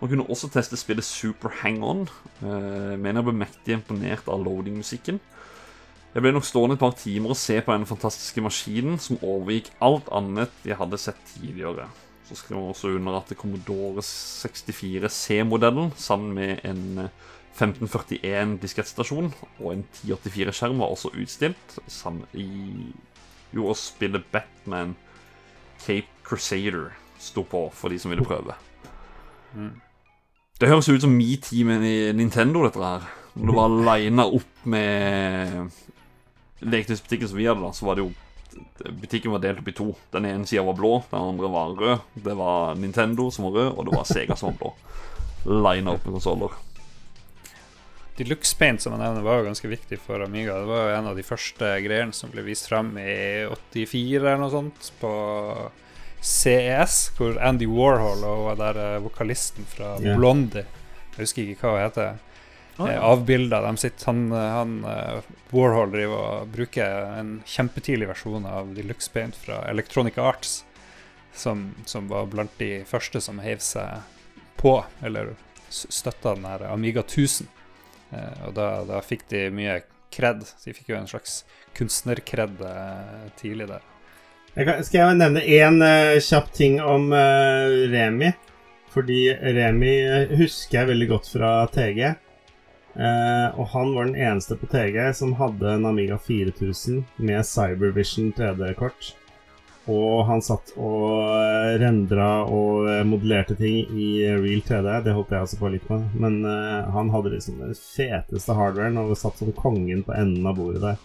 Man 0.00 0.10
kunne 0.10 0.26
også 0.28 0.50
teste 0.52 0.76
spillet 0.76 1.06
Super 1.06 1.52
Hang-On. 1.62 2.08
Uh, 2.42 2.96
mener 2.98 3.20
jeg 3.20 3.28
ble 3.28 3.36
mektig 3.44 3.76
imponert 3.78 4.26
av 4.28 4.42
loading-musikken. 4.42 5.20
Jeg 6.14 6.22
ble 6.22 6.30
nok 6.34 6.46
stående 6.46 6.76
et 6.76 6.82
par 6.82 6.94
timer 6.94 7.32
og 7.34 7.38
se 7.38 7.56
på 7.58 7.74
den 7.74 7.88
fantastiske 7.90 8.42
maskinen 8.44 9.00
som 9.02 9.18
overgikk 9.18 9.72
alt 9.82 10.06
annet 10.14 10.52
jeg 10.62 10.78
hadde 10.78 11.00
sett 11.02 11.18
tidligere. 11.32 11.88
Så 12.28 12.38
skriver 12.38 12.60
han 12.60 12.70
også 12.70 12.92
under 12.94 13.16
at 13.18 13.32
Commodore 13.36 14.02
64 14.06 15.10
C-modellen 15.10 15.90
sammen 15.98 16.30
med 16.36 16.62
en 16.64 17.02
eh, 17.02 17.24
1541 17.54 18.56
diskettstasjon 18.62 19.30
og 19.60 19.68
en 19.70 19.84
1084-skjerm 20.02 20.80
var 20.82 20.90
også 20.94 21.12
utstilt. 21.14 21.78
Sammen 21.86 22.26
i 22.34 22.48
Jo, 23.54 23.68
å 23.70 23.76
spille 23.78 24.18
Batman 24.32 24.96
Cape 25.84 26.10
Crusader 26.26 26.90
sto 27.22 27.44
på 27.46 27.68
for 27.70 27.94
de 27.94 28.00
som 28.02 28.10
ville 28.10 28.26
prøve. 28.26 28.56
Det 30.58 30.70
høres 30.70 30.88
ut 30.90 31.04
som 31.04 31.14
Me 31.14 31.36
Team 31.42 31.70
i 31.76 32.12
Nintendo, 32.16 32.64
dette 32.66 32.82
her. 32.82 33.06
Når 33.34 33.50
det 33.50 33.56
var 33.58 33.78
lina 33.94 34.26
opp 34.26 34.66
med 34.70 35.70
leketøysbutikken 36.64 37.30
som 37.30 37.38
vi 37.38 37.48
hadde, 37.48 37.62
da, 37.62 37.72
så 37.74 37.88
var 37.88 37.98
det 37.98 38.06
jo 38.06 38.12
Butikken 39.00 39.32
var 39.34 39.40
delt 39.42 39.58
opp 39.64 39.68
i 39.70 39.74
to. 39.74 39.88
Den 40.14 40.28
ene 40.28 40.46
sida 40.46 40.62
var 40.62 40.76
blå, 40.78 40.92
den 41.10 41.24
andre 41.32 41.48
var 41.50 41.72
rød. 41.74 42.04
Det 42.22 42.36
var 42.38 42.76
Nintendo 42.78 43.26
som 43.34 43.48
var 43.48 43.56
rød, 43.58 43.70
og 43.72 43.88
det 43.88 43.96
var 43.96 44.06
Sega 44.06 44.36
som 44.38 44.52
var 44.52 44.60
blå. 44.60 44.70
Lina 45.66 45.96
opp 45.96 46.06
med 46.06 46.14
konsoller. 46.20 46.54
Deluxe 48.18 48.54
Paint 48.58 48.82
som 48.82 48.94
jeg 48.94 49.02
nevner 49.02 49.24
var 49.26 49.40
jo 49.40 49.48
ganske 49.48 49.70
viktig 49.70 49.98
for 50.02 50.22
Amiga. 50.22 50.60
Det 50.60 50.68
var 50.70 50.84
jo 50.86 50.98
en 50.98 51.08
av 51.10 51.16
de 51.18 51.24
første 51.26 51.70
greiene 51.82 52.14
som 52.14 52.30
ble 52.30 52.44
vist 52.46 52.68
frem 52.70 52.92
i 53.00 53.16
84 53.50 54.20
eller 54.20 54.44
noe 54.44 54.52
sånt 54.52 54.92
på 55.00 55.14
CES, 56.24 56.98
hvor 57.18 57.40
Andy 57.42 57.66
Warhol 57.68 58.22
og 58.24 58.46
hun 58.46 58.60
der 58.62 58.78
eh, 58.80 59.00
vokalisten 59.04 59.66
fra 59.68 59.96
yeah. 60.00 60.16
Blondie 60.16 60.62
Jeg 60.64 61.18
husker 61.18 61.50
ikke 61.52 61.66
hva 61.66 61.74
hun 61.74 61.84
heter. 61.84 62.14
Eh, 62.78 62.92
ja. 62.94 63.00
avbilder. 63.10 63.66
De 63.66 63.76
sitt. 63.82 64.06
han, 64.08 64.30
han 64.32 64.78
eh, 64.88 65.26
Warhol 65.52 65.92
driver 65.92 66.22
og 66.22 66.54
bruker 66.54 67.18
en 67.18 67.36
kjempetidlig 67.46 68.08
versjon 68.10 68.46
av 68.48 68.72
Deluxe 68.74 69.10
Paint 69.12 69.36
fra 69.36 69.60
Electronic 69.70 70.18
Arts, 70.18 70.62
som, 71.34 71.72
som 71.84 72.08
var 72.08 72.30
blant 72.32 72.54
de 72.58 72.84
første 72.88 73.20
som 73.20 73.42
heiv 73.42 73.60
seg 73.62 74.06
på, 74.56 74.78
eller 75.04 75.34
støtta 75.68 76.36
den 76.38 76.48
her 76.48 76.66
Amiga 76.70 77.02
1000. 77.02 77.50
Eh, 78.14 78.46
og 78.46 78.54
da, 78.58 78.68
da 78.88 79.02
fikk 79.04 79.26
de 79.32 79.48
mye 79.54 79.80
kred. 80.14 80.44
De 80.64 80.76
fikk 80.76 80.92
jo 80.92 81.00
en 81.00 81.10
slags 81.10 81.42
kunstnerkred 81.76 82.62
eh, 82.62 83.26
tidlig 83.40 83.68
der. 83.72 83.82
Jeg 84.54 84.68
kan, 84.68 84.84
skal 84.86 85.00
jeg 85.00 85.18
nevne 85.18 85.40
én 85.50 85.80
uh, 85.82 86.16
kjapp 86.22 86.52
ting 86.54 86.76
om 86.78 87.08
uh, 87.10 87.90
Remi? 87.90 88.30
Fordi 88.94 89.32
Remi 89.34 89.96
eh, 90.04 90.34
husker 90.38 90.78
jeg 90.78 90.90
veldig 90.92 91.08
godt 91.10 91.30
fra 91.32 91.48
TG. 91.74 92.12
Uh, 92.94 93.50
og 93.58 93.66
han 93.72 93.90
var 93.96 94.06
den 94.06 94.14
eneste 94.14 94.54
på 94.60 94.68
TG 94.70 95.00
som 95.18 95.34
hadde 95.40 95.72
en 95.72 95.88
Amiga 95.90 96.20
4000 96.22 97.02
med 97.18 97.42
Cybervision 97.48 98.30
3D-kort. 98.38 99.10
Og 99.90 100.22
han 100.24 100.40
satt 100.40 100.70
og 100.80 101.26
eh, 101.28 101.74
rendra 101.82 102.28
og 102.48 102.86
eh, 102.88 103.02
modellerte 103.04 103.52
ting 103.58 103.82
i 103.92 104.06
eh, 104.24 104.38
real 104.40 104.62
3D. 104.64 104.94
Det 105.04 105.12
holdt 105.12 105.34
jeg 105.34 105.44
også 105.44 105.58
på 105.60 105.72
litt 105.74 105.90
med. 105.92 106.06
Men 106.22 106.38
uh, 106.48 106.88
han 106.94 107.10
hadde 107.12 107.34
liksom 107.34 107.58
den 107.60 107.74
feteste 107.76 108.56
hardwaren 108.56 108.96
og 109.02 109.12
satt 109.20 109.42
som 109.42 109.52
kongen 109.58 110.00
på 110.06 110.16
enden 110.16 110.48
av 110.48 110.56
bordet 110.56 110.80
der. 110.86 111.02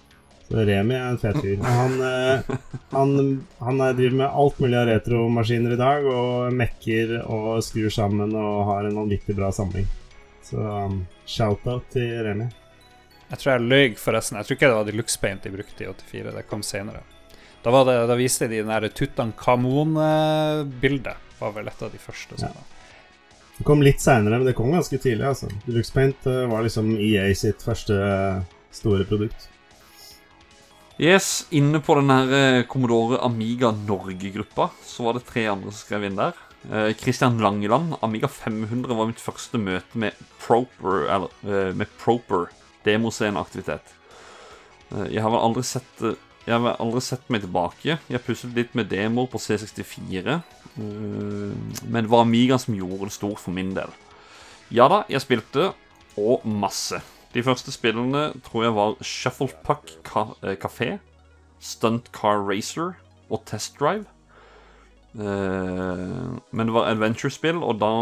Så 0.48 0.64
Remi 0.66 0.96
er 0.96 1.10
en 1.12 1.20
fet 1.22 1.42
fyr. 1.44 1.60
Han, 1.66 2.00
uh, 2.00 2.56
han, 2.96 3.14
han 3.60 3.84
er- 3.84 4.00
driver 4.00 4.22
med 4.24 4.40
alt 4.46 4.64
mulig 4.64 4.80
av 4.80 4.88
retromaskiner 4.94 5.76
i 5.76 5.82
dag, 5.84 6.08
og 6.10 6.56
mekker 6.64 7.18
og 7.26 7.60
skrur 7.68 7.92
sammen 7.94 8.32
og 8.32 8.64
har 8.72 8.88
en 8.88 8.98
vanvittig 9.04 9.36
bra 9.38 9.52
samling. 9.54 9.92
Så 10.48 10.56
um, 10.64 11.04
shout-out 11.28 11.92
til 11.94 12.16
Remi. 12.26 12.48
Jeg 13.30 13.44
tror 13.44 13.58
jeg 13.58 13.68
løy, 13.68 13.88
forresten. 14.00 14.40
Jeg 14.40 14.48
tror 14.48 14.56
ikke 14.56 14.72
det 14.72 14.80
var 14.80 14.88
Deluxe 14.88 15.20
Paint 15.22 15.44
de 15.44 15.52
brukte 15.54 15.84
i 15.84 15.92
84. 15.92 16.32
Det 16.40 16.48
kom 16.50 16.64
senere. 16.66 17.04
Da, 17.64 17.72
var 17.72 17.86
det, 17.86 18.08
da 18.08 18.16
viste 18.16 18.48
de 18.48 18.56
den 18.62 18.68
der 18.72 18.90
Tutankhamon-bildet. 18.96 21.16
Var 21.40 21.52
vel 21.56 21.68
et 21.72 21.82
av 21.84 21.92
de 21.92 21.98
første. 22.02 22.36
Ja. 22.40 22.48
Det 23.60 23.66
kom 23.68 23.82
litt 23.84 24.00
seinere, 24.00 24.38
men 24.40 24.48
det 24.48 24.56
kom 24.56 24.72
ganske 24.72 24.98
tidlig. 24.98 25.26
altså. 25.28 25.48
Deluxe 25.66 25.94
Paint 25.96 26.28
eh, 26.28 26.48
var 26.48 26.64
liksom 26.64 26.96
EA 26.96 27.36
sitt 27.36 27.64
første 27.64 27.94
eh, 28.00 28.42
store 28.72 29.06
produkt. 29.08 29.50
Yes, 31.00 31.48
inne 31.56 31.80
på 31.84 31.96
den 31.96 32.10
her 32.12 32.34
eh, 32.36 32.66
Commodore 32.68 33.22
Amiga 33.24 33.72
Norge-gruppa 33.72 34.70
så 34.84 35.04
var 35.06 35.14
det 35.16 35.28
tre 35.28 35.46
andre 35.48 35.72
som 35.72 35.80
skrev 35.80 36.04
inn 36.08 36.20
der. 36.20 36.34
Eh, 36.72 36.92
Christian 37.00 37.38
Langeland, 37.40 37.96
Amiga 38.04 38.28
500 38.28 38.96
var 38.96 39.08
mitt 39.08 39.22
første 39.24 39.58
møte 39.60 39.98
med 40.00 40.12
proper, 40.44 41.08
eller, 41.08 41.30
eh, 41.48 41.72
med 41.76 41.88
proper 42.02 42.50
demosceneaktivitet. 42.84 43.82
Eh, 44.92 45.08
jeg 45.16 45.22
har 45.24 45.32
vel 45.32 45.40
aldri 45.40 45.64
sett 45.64 46.04
Jeg 46.48 46.56
har 46.56 46.78
aldri 46.80 47.02
sett 47.04 47.28
meg 47.30 47.44
tilbake. 47.44 47.98
Jeg 48.10 48.24
puslet 48.26 48.56
litt 48.58 48.76
med 48.78 48.90
demoer 48.90 49.28
på 49.30 49.42
C64. 49.42 50.40
eh, 50.40 51.54
men 51.86 52.04
det 52.06 52.10
var 52.10 52.24
Amiga 52.26 52.58
som 52.58 52.78
gjorde 52.78 53.10
det 53.10 53.14
stort 53.18 53.40
for 53.40 53.52
min 53.52 53.74
del. 53.76 53.92
Ja 54.72 54.88
da, 54.88 55.04
jeg 55.10 55.22
spilte, 55.22 55.74
og 56.18 56.46
masse. 56.46 57.02
De 57.34 57.44
første 57.46 57.72
spillene 57.72 58.32
tror 58.46 58.64
jeg 58.64 58.76
var 58.76 58.96
Shufflepuck 59.06 59.92
eh, 60.44 60.56
Café, 60.58 60.98
Stunt 61.60 62.12
Car 62.16 62.42
Racer 62.42 62.96
og 63.30 63.44
Test 63.46 63.78
Drive. 63.80 64.06
Eh, 65.20 66.40
men 66.52 66.66
det 66.66 66.74
var 66.74 66.90
adventure-spill, 66.90 67.62
og 67.64 67.80
da 67.84 67.94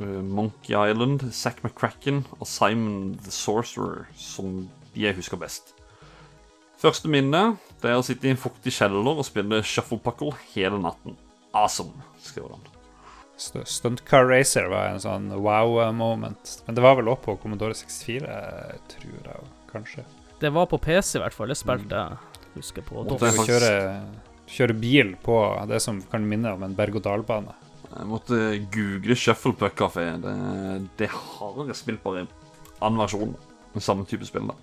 Monkey 0.00 0.72
Island, 0.72 1.26
Zack 1.32 1.58
McCracken 1.60 2.22
og 2.38 2.46
Simon 2.48 3.18
the 3.20 3.30
Sorcerer 3.30 4.06
som 4.16 4.70
jeg 4.96 5.12
husker 5.18 5.36
best. 5.36 5.74
Første 6.80 7.10
minne 7.12 7.58
det 7.82 7.90
er 7.92 7.98
å 8.00 8.04
sitte 8.06 8.28
i 8.28 8.32
en 8.34 8.40
fuktig 8.40 8.72
kjeller 8.76 9.08
og 9.20 9.24
spille 9.26 9.62
shufflepuckle 9.66 10.32
hele 10.54 10.78
natten. 10.82 11.16
Awesome, 11.56 12.04
skriver 12.22 12.54
han. 12.56 12.66
St- 13.40 13.64
Stunt 13.66 14.02
Car 14.04 14.26
Racer 14.28 14.66
var 14.68 14.90
en 14.92 15.00
sånn 15.00 15.30
wow-moment. 15.42 16.56
Men 16.66 16.76
det 16.76 16.82
var 16.84 16.98
vel 16.98 17.08
også 17.08 17.24
på 17.24 17.36
Commodore 17.42 17.74
64, 17.78 18.34
tror 18.92 19.30
jeg 19.30 19.46
kanskje. 19.72 20.04
Det 20.40 20.50
var 20.52 20.68
på 20.70 20.78
PC 20.80 21.18
i 21.18 21.22
hvert 21.24 21.36
fall. 21.36 21.48
Det 21.52 21.56
spilte 21.60 21.96
jeg, 22.04 22.44
husker 22.58 22.84
på. 22.86 23.02
Måtte 23.08 23.30
jeg 23.32 23.48
kjøre, 23.48 23.72
kjøre 24.50 24.76
bil 24.80 25.14
på 25.24 25.36
det 25.70 25.80
som 25.84 26.00
kan 26.12 26.24
minne 26.28 26.52
om 26.56 26.62
en 26.68 26.76
berg-og-dal-bane. 26.78 27.56
Jeg 27.90 28.06
måtte 28.06 28.36
google 28.70 29.16
Shufflepuck-kafé. 29.18 30.04
Det, 30.22 30.34
det 31.00 31.08
har 31.10 31.62
jeg 31.66 31.76
spilt 31.80 32.02
bare 32.04 32.22
i 32.24 32.28
annen 32.80 33.00
versjon. 33.02 33.32
Med 33.74 33.84
samme 33.84 34.06
type 34.08 34.26
spill, 34.28 34.48
da. 34.50 34.56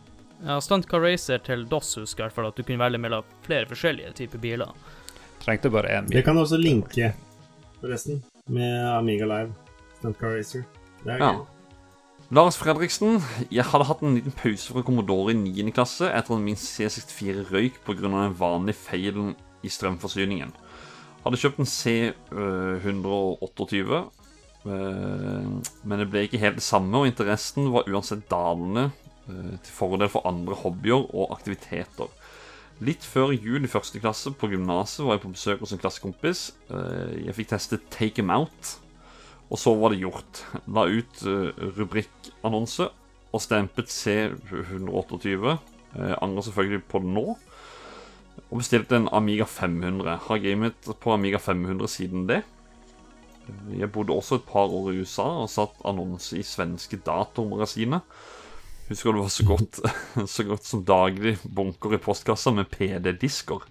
Ja, 0.45 0.59
Stunt 0.61 0.85
Car 0.89 1.01
Racer 1.01 1.37
til 1.43 1.65
DOS 1.69 1.95
husker 1.97 2.23
jeg 2.23 2.25
i 2.25 2.29
hvert 2.29 2.35
fall 2.37 2.47
at 2.51 2.57
du 2.59 2.63
kunne 2.63 2.79
velge 2.83 2.99
mellom 3.01 3.23
flere 3.45 3.65
forskjellige 3.69 4.11
typer 4.19 4.39
biler. 4.43 4.69
Trengte 5.41 5.69
bare 5.73 5.89
én 5.97 6.05
Det 6.07 6.13
bil. 6.19 6.23
kan 6.23 6.35
du 6.35 6.41
også 6.43 6.57
linke, 6.61 7.13
forresten, 7.81 8.23
med 8.47 8.85
Amiga 8.97 9.25
Live. 9.25 9.53
Stunt 9.99 10.17
Car 10.19 10.35
Racer. 10.37 10.61
Det 11.03 11.13
er 11.13 11.17
Ja. 11.17 11.31
gøy. 11.33 11.45
Lars 12.31 12.57
Fredriksen. 12.57 13.21
Jeg 13.51 13.63
hadde 13.63 13.85
hatt 13.85 14.01
en 14.03 14.15
liten 14.15 14.31
pause 14.35 14.73
fra 14.73 14.81
Commodore 14.83 15.31
i 15.31 15.33
9. 15.33 15.71
klasse 15.71 16.05
etter 16.11 16.35
at 16.35 16.41
min 16.41 16.55
C64 16.55 17.43
røyk 17.51 17.73
pga. 17.85 17.93
den 18.01 18.33
vanlige 18.37 18.75
feilen 18.75 19.35
i 19.63 19.67
strømforsyningen. 19.69 20.51
Hadde 21.23 21.37
kjøpt 21.37 21.59
en 21.59 21.65
C128, 21.65 24.11
men 24.65 25.99
det 25.99 26.09
ble 26.11 26.27
ikke 26.27 26.39
helt 26.39 26.55
det 26.59 26.63
samme, 26.63 26.95
og 26.97 27.05
interessen 27.07 27.71
var 27.71 27.83
uansett 27.87 28.27
dalende 28.29 28.91
eh, 28.91 29.06
til 29.27 29.73
fordel 29.73 30.09
for 30.09 30.27
andre 30.29 30.55
hobbyer 30.55 31.07
og 31.13 31.33
aktiviteter. 31.35 32.09
Litt 32.77 33.01
før 33.01 33.31
jul 33.33 33.65
i 33.65 33.69
første 33.71 33.97
klasse 33.97 34.29
på 34.37 34.51
gymnaset 34.51 35.01
var 35.05 35.15
jeg 35.15 35.23
på 35.23 35.31
besøk 35.33 35.63
hos 35.63 35.71
en 35.73 35.79
klassekompis. 35.81 36.41
Eh, 36.69 37.25
Jeg 37.25 37.33
fikk 37.33 37.49
testet 37.49 37.89
Take 37.89 38.21
'em 38.21 38.29
Out, 38.29 38.77
og 39.49 39.57
så 39.57 39.73
var 39.73 39.89
det 39.89 40.03
gjort. 40.03 40.43
La 40.67 40.85
ut 40.85 41.23
uh, 41.25 41.49
rubrikkannonse 41.77 42.89
og 43.33 43.41
stempet 43.41 43.89
C128. 43.89 45.57
Uh, 45.95 46.13
angrer 46.21 46.41
selvfølgelig 46.43 46.83
på 46.83 46.99
det 46.99 47.07
nå. 47.15 47.37
Og 48.51 48.57
bestilte 48.59 48.95
en 48.95 49.09
Amiga 49.11 49.45
500. 49.45 50.19
Har 50.27 50.37
gamet 50.37 50.75
på 50.99 51.13
Amiga 51.13 51.37
500 51.37 51.87
siden 51.87 52.27
det. 52.27 52.43
Eh, 53.47 53.79
Jeg 53.79 53.91
bodde 53.91 54.13
også 54.13 54.35
et 54.35 54.45
par 54.45 54.67
år 54.69 54.91
i 54.91 54.99
USA 54.99 55.23
og 55.41 55.49
satt 55.49 55.73
annonse 55.83 56.37
i 56.37 56.43
svenske 56.43 56.97
datormagasiner. 56.97 58.01
Husker 58.87 59.11
det 59.11 59.19
var 59.21 59.31
så 59.33 59.43
godt, 59.43 59.79
så 60.35 60.43
godt 60.47 60.63
som 60.65 60.83
daglig 60.87 61.35
bunker 61.43 61.93
i 61.97 61.99
postkassa 61.99 62.53
med 62.55 62.69
PD-disker. 62.71 63.65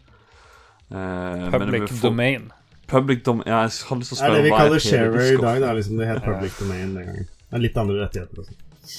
Eh, 0.90 1.50
Public 1.50 1.88
for- 1.90 2.08
domain. 2.10 2.50
Public 2.86 3.22
dom... 3.26 3.40
Ja, 3.46 3.62
jeg 3.64 3.72
hadde 3.88 4.00
lyst 4.04 4.12
til 4.12 4.18
å 4.18 4.20
Det 4.20 4.26
er 4.26 4.28
spørre 4.28 4.36
det 4.36 4.44
vi 4.44 4.50
er 4.52 4.60
kaller 4.60 4.82
sharer 4.84 5.24
i 5.32 5.38
dag. 5.42 5.60
da, 5.64 5.72
liksom 5.74 5.96
Det 5.98 6.06
het 6.06 6.22
public 6.22 6.58
domain 6.60 6.92
den 6.94 7.06
gangen. 7.08 7.28
Er 7.50 7.62
litt 7.64 7.78
andre 7.82 7.96
rettigheter 8.04 8.42
også. 8.44 8.54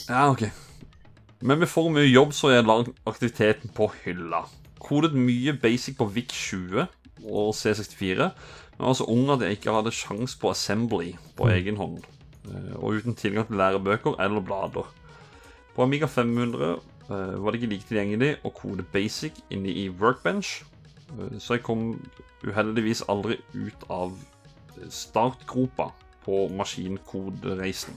Ja, 0.09 0.23
ok. 0.33 0.43
Men 1.47 1.59
med 1.61 1.69
for 1.69 1.87
mye 1.93 2.09
jobb 2.09 2.33
så 2.35 2.49
jeg 2.51 2.65
lagt 2.67 2.89
aktiviteten 3.07 3.71
på 3.77 3.87
hylla. 4.03 4.41
Kodet 4.83 5.13
mye 5.15 5.53
basic 5.61 5.95
på 5.99 6.09
VIC-20 6.11 6.87
og 7.27 7.53
C64, 7.55 8.27
men 8.77 8.85
var 8.89 8.97
så 8.99 9.07
ung 9.09 9.29
at 9.33 9.45
jeg 9.45 9.57
ikke 9.59 9.73
hadde 9.77 9.93
sjans 9.95 10.35
på 10.41 10.51
assembly 10.51 11.13
på 11.37 11.47
egen 11.53 11.77
hånd. 11.79 12.01
eh, 12.49 12.73
Og 12.81 12.97
uten 12.99 13.15
tilgang 13.15 13.47
til 13.47 13.55
lærebøker 13.61 14.19
eller 14.19 14.41
blader. 14.43 14.89
På 15.77 15.85
Amiga 15.85 16.07
500 16.09 16.71
eh, 16.73 17.35
var 17.37 17.53
det 17.53 17.61
ikke 17.61 17.69
like 17.69 17.85
tilgjengelig 17.85 18.31
å 18.41 18.49
kode 18.49 18.81
basic 18.93 19.37
inne 19.53 19.69
i 19.69 19.83
Workbench, 19.93 20.63
eh, 21.13 21.37
så 21.37 21.59
jeg 21.59 21.65
kom 21.67 21.91
uheldigvis 22.41 23.03
aldri 23.05 23.37
ut 23.53 23.85
av 23.93 24.17
startgropa 24.89 25.91
på 26.25 26.47
maskinkodereisen. 26.57 27.93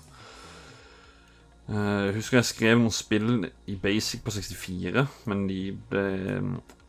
Eh, 1.71 2.07
Jeg 2.11 2.15
husker 2.19 2.39
jeg 2.39 2.51
skrev 2.51 2.79
noen 2.83 2.95
spill 2.95 3.49
i 3.67 3.77
Basic 3.81 4.25
på 4.27 4.31
64, 4.35 5.07
men 5.31 5.47
de 5.49 5.73
ble 5.91 6.05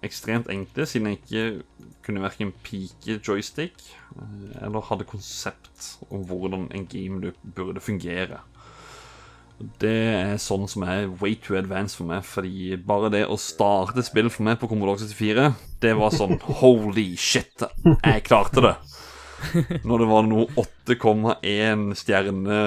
ekstremt 0.01 0.49
enkle, 0.49 0.87
siden 0.89 1.07
jeg 1.07 1.19
ikke 1.21 1.91
kunne 2.01 2.23
verken 2.23 2.53
pike 2.65 3.19
joystick 3.21 3.77
eh, 4.17 4.65
eller 4.65 4.81
hadde 4.91 5.07
konsept 5.07 5.91
om 6.09 6.25
hvordan 6.25 6.71
en 6.73 6.87
game 6.89 7.21
loop 7.21 7.37
burde 7.55 7.79
fungere. 7.79 8.41
Det 9.81 9.91
er 9.91 10.37
sånn 10.41 10.67
som 10.71 10.83
er 10.87 11.07
way 11.21 11.35
too 11.35 11.57
advanced 11.59 11.97
for 11.99 12.09
meg, 12.09 12.25
fordi 12.27 12.75
bare 12.87 13.11
det 13.13 13.23
å 13.29 13.37
starte 13.39 14.03
spill 14.05 14.29
for 14.33 14.45
meg 14.47 14.59
på 14.61 14.69
Commodore 14.71 15.01
64, 15.03 15.47
det 15.83 15.93
var 15.99 16.13
sånn 16.15 16.37
holy 16.61 17.11
shit, 17.19 17.65
jeg 17.85 18.25
klarte 18.27 18.63
det. 18.65 18.75
Når 19.87 20.03
det 20.03 20.07
var 20.11 20.27
noe 20.27 20.45
8,1 20.61 21.95
stjerne 21.97 22.57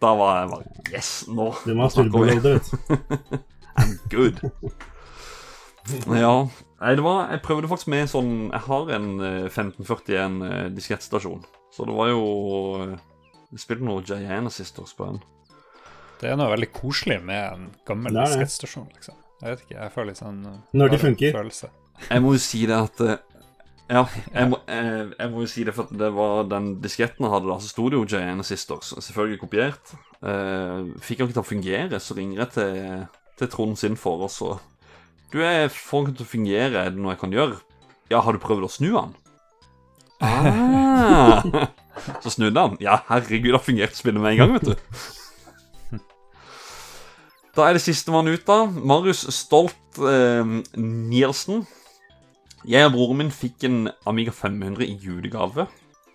Da 0.00 0.12
var 0.16 0.38
jeg 0.38 0.48
bare 0.48 0.94
Yes, 0.94 1.10
nå, 1.28 1.50
Det 1.66 1.74
vi. 1.76 1.88
turboloader. 1.92 2.60
I'm 3.80 3.92
good. 4.08 4.40
Ja. 6.08 6.48
Nei, 6.80 6.94
det 6.96 7.04
var 7.04 7.28
Jeg 7.34 7.42
prøvde 7.44 7.68
faktisk 7.68 7.90
med 7.92 8.08
sånn 8.08 8.32
Jeg 8.48 8.64
har 8.64 8.94
en 8.96 9.10
eh, 9.20 9.44
1541 9.50 10.40
eh, 10.48 10.64
diskettstasjon. 10.72 11.44
Så 11.74 11.84
det 11.84 11.96
var 11.96 12.08
jo 12.14 12.24
eh, 12.80 12.96
Jeg 13.52 13.64
spilte 13.66 13.84
noe 13.84 14.04
Giana 14.06 14.48
Sisters 14.52 14.96
på 14.96 15.10
den. 15.10 15.20
Det 16.20 16.28
er 16.28 16.36
noe 16.36 16.50
veldig 16.52 16.68
koselig 16.76 17.16
med 17.24 17.40
en 17.40 17.66
gammel 17.88 18.16
Det 18.16 18.26
diskettstasjon, 18.28 18.88
liksom. 18.92 19.16
Jeg 19.40 19.54
vet 19.54 19.62
ikke, 19.64 19.76
jeg 19.78 19.92
føler 19.94 20.08
litt 20.10 20.20
sånn 20.20 20.40
Når 20.76 20.92
de 20.92 21.00
funker. 21.00 21.36
Følelse. 21.38 21.70
Jeg 22.10 22.24
må 22.24 22.32
jo 22.34 22.40
si 22.44 22.60
det 22.68 22.76
at 22.76 23.02
eh, 23.06 23.22
Ja, 23.90 24.02
jeg 24.34 24.50
må, 24.52 24.58
jeg, 24.68 25.06
jeg 25.16 25.32
må 25.32 25.44
jo 25.44 25.50
si 25.50 25.64
det 25.66 25.74
for 25.76 25.88
at 25.88 25.94
det 26.02 26.10
var 26.16 26.50
den 26.50 26.74
disketten 26.84 27.26
jeg 27.26 27.32
hadde 27.32 27.48
da, 27.50 27.56
så 27.60 27.72
sto 27.72 27.86
det 27.88 27.98
jo 27.98 28.04
Giant 28.12 28.46
Sisters, 28.46 28.92
selvfølgelig 29.00 29.40
kopiert. 29.40 29.94
Uh, 30.20 30.92
fikk 31.00 31.22
han 31.22 31.30
ikke 31.30 31.38
til 31.38 31.42
å 31.42 31.48
fungere, 31.48 32.00
så 32.04 32.16
ringer 32.18 32.42
jeg 32.42 32.52
til, 32.58 33.06
til 33.40 33.50
Trond 33.54 33.80
sin 33.80 33.96
for 33.96 34.26
oss 34.28 34.36
og 34.44 34.60
Du, 35.32 35.38
jeg 35.40 35.70
får 35.72 36.04
den 36.04 36.12
ikke 36.12 36.20
til 36.20 36.26
å 36.26 36.34
fungere, 36.34 36.84
er 36.84 36.92
det 36.92 37.00
noe 37.00 37.14
jeg 37.14 37.22
kan 37.22 37.34
gjøre? 37.34 37.58
Ja, 38.12 38.20
har 38.26 38.36
du 38.36 38.42
prøvd 38.42 38.66
å 38.66 38.70
snu 38.70 38.90
han? 38.98 39.16
Ah. 40.20 41.40
Så 42.24 42.32
snudde 42.34 42.60
han. 42.60 42.76
Ja, 42.82 42.98
herregud, 43.08 43.48
det 43.48 43.56
har 43.56 43.64
fungert 43.64 43.96
spillet 43.96 44.20
med 44.20 44.34
en 44.34 44.40
gang, 44.40 44.54
vet 44.58 44.70
du. 44.72 45.18
Da 47.56 47.66
er 47.66 47.76
det 47.76 47.82
sistemann 47.82 48.30
ut, 48.30 48.44
da. 48.46 48.64
Marius 48.70 49.24
Stolt 49.34 49.98
eh, 49.98 50.56
Nielsen. 50.78 51.64
Jeg 52.68 52.86
og 52.86 52.94
broren 52.94 53.22
min 53.22 53.32
fikk 53.34 53.64
en 53.66 53.78
Amiga 54.08 54.34
500 54.34 54.84
i 54.86 54.96
julegave. 55.00 55.66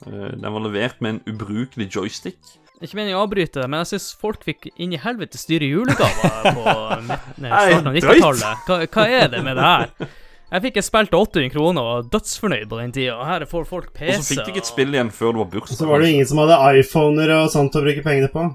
Eh, 0.05 0.29
den 0.35 0.45
var 0.53 0.63
levert 0.63 1.01
med 1.01 1.15
en 1.17 1.23
ubrukelig 1.33 1.89
joystick. 1.95 2.39
Ikke 2.83 2.99
meningen 2.99 3.17
å 3.17 3.23
avbryte, 3.23 3.63
men 3.71 3.81
jeg 3.83 3.93
syns 3.95 4.09
folk 4.19 4.43
fikk 4.45 4.67
inn 4.75 4.93
i 4.93 4.99
helvete 4.99 5.39
dyre 5.47 5.67
julegaver 5.71 6.49
på 6.57 6.75
midten, 7.07 7.47
Nei, 7.47 7.63
starten 7.71 7.89
av 7.89 7.97
90-tallet. 7.97 8.67
Hva, 8.67 8.79
hva 8.91 9.05
er 9.21 9.31
det 9.31 9.43
med 9.45 9.57
det 9.59 9.69
her? 9.69 10.13
Jeg 10.45 10.61
fikk 10.67 10.75
et 10.79 10.85
spill 10.85 11.07
til 11.09 11.17
800 11.23 11.51
kroner 11.55 11.81
og 11.81 11.87
var 11.89 12.09
dødsfornøyd 12.13 12.67
på 12.69 12.77
den 12.79 12.91
tida. 12.95 13.15
Her 13.27 13.47
får 13.49 13.65
folk 13.67 13.87
PC. 13.95 14.11
Og 14.19 14.21
så 14.21 14.29
fikk 14.35 14.43
du 14.43 14.51
ikke 14.53 14.61
et 14.61 14.69
spill 14.69 14.93
igjen 14.93 15.09
før 15.11 15.33
det 15.33 15.41
var 15.41 15.49
bursdag. 15.55 15.79
Så 15.79 15.87
var 15.89 16.03
det 16.03 16.11
ingen 16.13 16.29
som 16.29 16.43
hadde 16.43 16.59
iPhoner 16.79 17.33
og 17.39 17.49
sånt 17.51 17.75
å 17.75 17.81
bruke 17.83 18.03
pengene 18.05 18.29
på. 18.31 18.45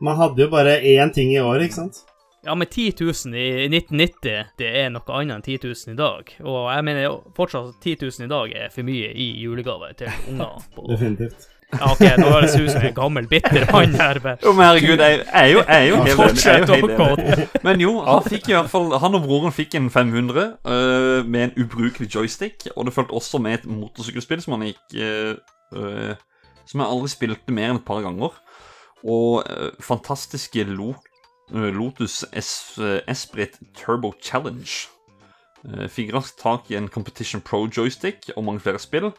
Man 0.00 0.16
hadde 0.16 0.42
jo 0.46 0.48
bare 0.52 0.78
én 0.80 1.12
ting 1.12 1.32
i 1.34 1.40
året, 1.42 1.66
ikke 1.68 1.74
sant? 1.82 1.98
Ja, 2.46 2.54
men 2.56 2.66
10 2.72 2.94
000 2.96 3.36
i 3.36 3.66
1990, 3.68 4.46
det 4.58 4.68
er 4.80 4.88
noe 4.94 5.04
annet 5.18 5.34
enn 5.36 5.42
10 5.44 5.58
000 5.66 5.92
i 5.92 5.96
dag. 5.98 6.30
Og 6.40 6.70
jeg 6.72 6.84
mener 6.88 7.18
fortsatt 7.36 7.66
at 7.74 7.82
10 7.84 7.96
000 8.06 8.24
i 8.24 8.30
dag 8.32 8.54
er 8.62 8.70
for 8.72 8.86
mye 8.88 9.10
i 9.12 9.26
julegave 9.42 9.90
til 9.98 10.08
unger. 10.32 10.62
På... 10.76 10.86
Definitivt. 10.88 11.48
Ja, 11.70 11.92
OK, 11.92 12.00
nå 12.18 12.30
høres 12.32 12.54
det 12.56 12.62
ut 12.64 12.70
som 12.72 12.82
en 12.88 12.94
gammel, 12.96 13.28
bitter 13.30 13.66
mann 13.70 13.92
her. 13.94 14.18
men- 14.24 14.40
Jo, 14.42 14.52
men 14.56 14.64
herregud, 14.66 15.02
jeg, 15.04 15.20
jeg 15.20 15.42
er 15.42 15.52
jo, 15.52 15.60
jeg 15.68 15.76
er 15.76 15.88
jo 15.90 16.00
helt 16.00 16.16
enig. 16.16 16.46
Jeg 16.46 16.56
er 16.56 16.64
jo 16.64 16.96
helt 16.96 17.20
enig. 17.28 17.60
Men 17.68 17.84
jo, 17.84 17.92
han 18.08 18.24
fikk 18.26 18.48
i 18.50 18.56
hvert 18.56 18.70
fall 18.72 18.88
Han 19.04 19.14
og 19.20 19.28
broren 19.28 19.54
fikk 19.54 19.76
en 19.78 19.86
500 19.92 20.48
uh, 20.64 21.28
med 21.30 21.44
en 21.44 21.52
ubrukelig 21.62 22.08
joystick. 22.16 22.66
Og 22.74 22.88
det 22.88 22.96
fulgte 22.96 23.14
også 23.20 23.38
med 23.38 23.60
et 23.60 23.68
motorsykkelspill 23.70 24.42
som 24.42 24.56
han 24.56 24.66
gikk 24.72 24.96
uh, 24.98 25.36
uh, 25.76 26.14
Som 26.66 26.82
jeg 26.82 26.88
aldri 26.90 27.12
spilte 27.12 27.54
mer 27.54 27.70
enn 27.70 27.78
et 27.84 27.86
par 27.86 28.02
ganger. 28.02 28.34
Og 29.04 29.44
øh, 29.50 29.72
fantastiske 29.80 30.60
øh, 30.60 31.74
Lotus 31.74 32.24
øh, 32.78 33.00
Esprit 33.08 33.58
Turbo 33.74 34.12
Challenge. 34.22 34.88
Fikk 35.88 36.14
raskt 36.14 36.38
tak 36.40 36.70
i 36.70 36.76
en 36.76 36.88
Competition 36.88 37.40
Pro 37.40 37.68
joystick 37.76 38.30
og 38.36 38.44
mange 38.44 38.60
flere 38.60 38.78
spill. 38.78 39.12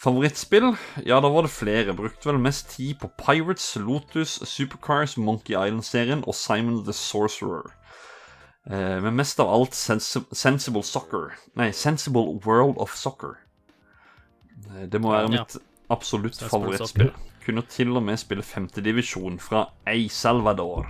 Favorittspill? 0.00 0.76
Ja, 1.06 1.20
da 1.20 1.28
var 1.28 1.42
det 1.42 1.50
flere. 1.50 1.94
Brukte 1.94 2.28
vel 2.28 2.38
mest 2.38 2.70
tid 2.70 2.94
på 3.00 3.10
Pirates, 3.18 3.76
Lotus, 3.76 4.40
Supercars, 4.48 5.16
Monkey 5.16 5.52
Island-serien 5.52 6.24
og 6.26 6.34
Simon 6.34 6.84
the 6.84 6.92
Sorcerer. 6.92 7.70
Eh, 8.70 9.02
men 9.02 9.16
mest 9.16 9.40
av 9.40 9.52
alt 9.52 9.74
sens 9.76 10.16
Sensible 10.32 10.82
Soccer. 10.82 11.34
Nei, 11.56 11.70
Sensible 11.72 12.40
World 12.46 12.80
of 12.80 12.96
Soccer. 12.96 13.36
Eh, 14.70 14.86
det 14.88 15.00
må 15.00 15.12
være 15.12 15.28
mitt 15.36 15.58
absolutt 15.92 16.40
favorittspill. 16.40 17.12
Kunne 17.44 17.64
til 17.68 17.92
og 17.92 18.04
med 18.06 18.20
spille 18.20 18.44
femtedivisjon 18.46 19.36
fra 19.42 19.66
El 19.90 20.06
Salvador. 20.12 20.86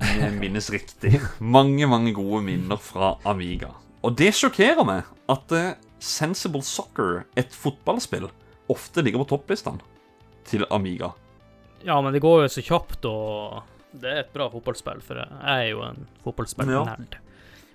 Om 0.00 0.20
jeg 0.22 0.34
minnes 0.38 0.70
riktig. 0.72 1.18
Mange, 1.40 1.88
mange 1.90 2.14
gode 2.16 2.44
minner 2.46 2.78
fra 2.80 3.16
Amiga. 3.28 3.72
Og 4.06 4.14
det 4.16 4.30
sjokkerer 4.38 4.86
meg 4.86 5.08
at 5.28 5.52
uh, 5.52 5.72
Sensible 6.00 6.62
Soccer, 6.64 7.24
et 7.36 7.52
fotballspill, 7.52 8.30
ofte 8.72 9.02
ligger 9.04 9.24
på 9.24 9.34
topplistene 9.34 9.82
til 10.48 10.64
Amiga. 10.70 11.10
Ja, 11.84 11.98
men 12.00 12.14
det 12.14 12.22
går 12.24 12.44
jo 12.44 12.52
så 12.52 12.64
kjapt, 12.64 13.04
og 13.08 13.98
det 14.00 14.08
er 14.08 14.22
et 14.22 14.32
bra 14.32 14.46
fotballspill, 14.52 15.02
for 15.04 15.20
jeg 15.20 15.50
er 15.50 15.66
jo 15.72 15.82
en 15.84 16.06
fotballspillnerd. 16.24 17.18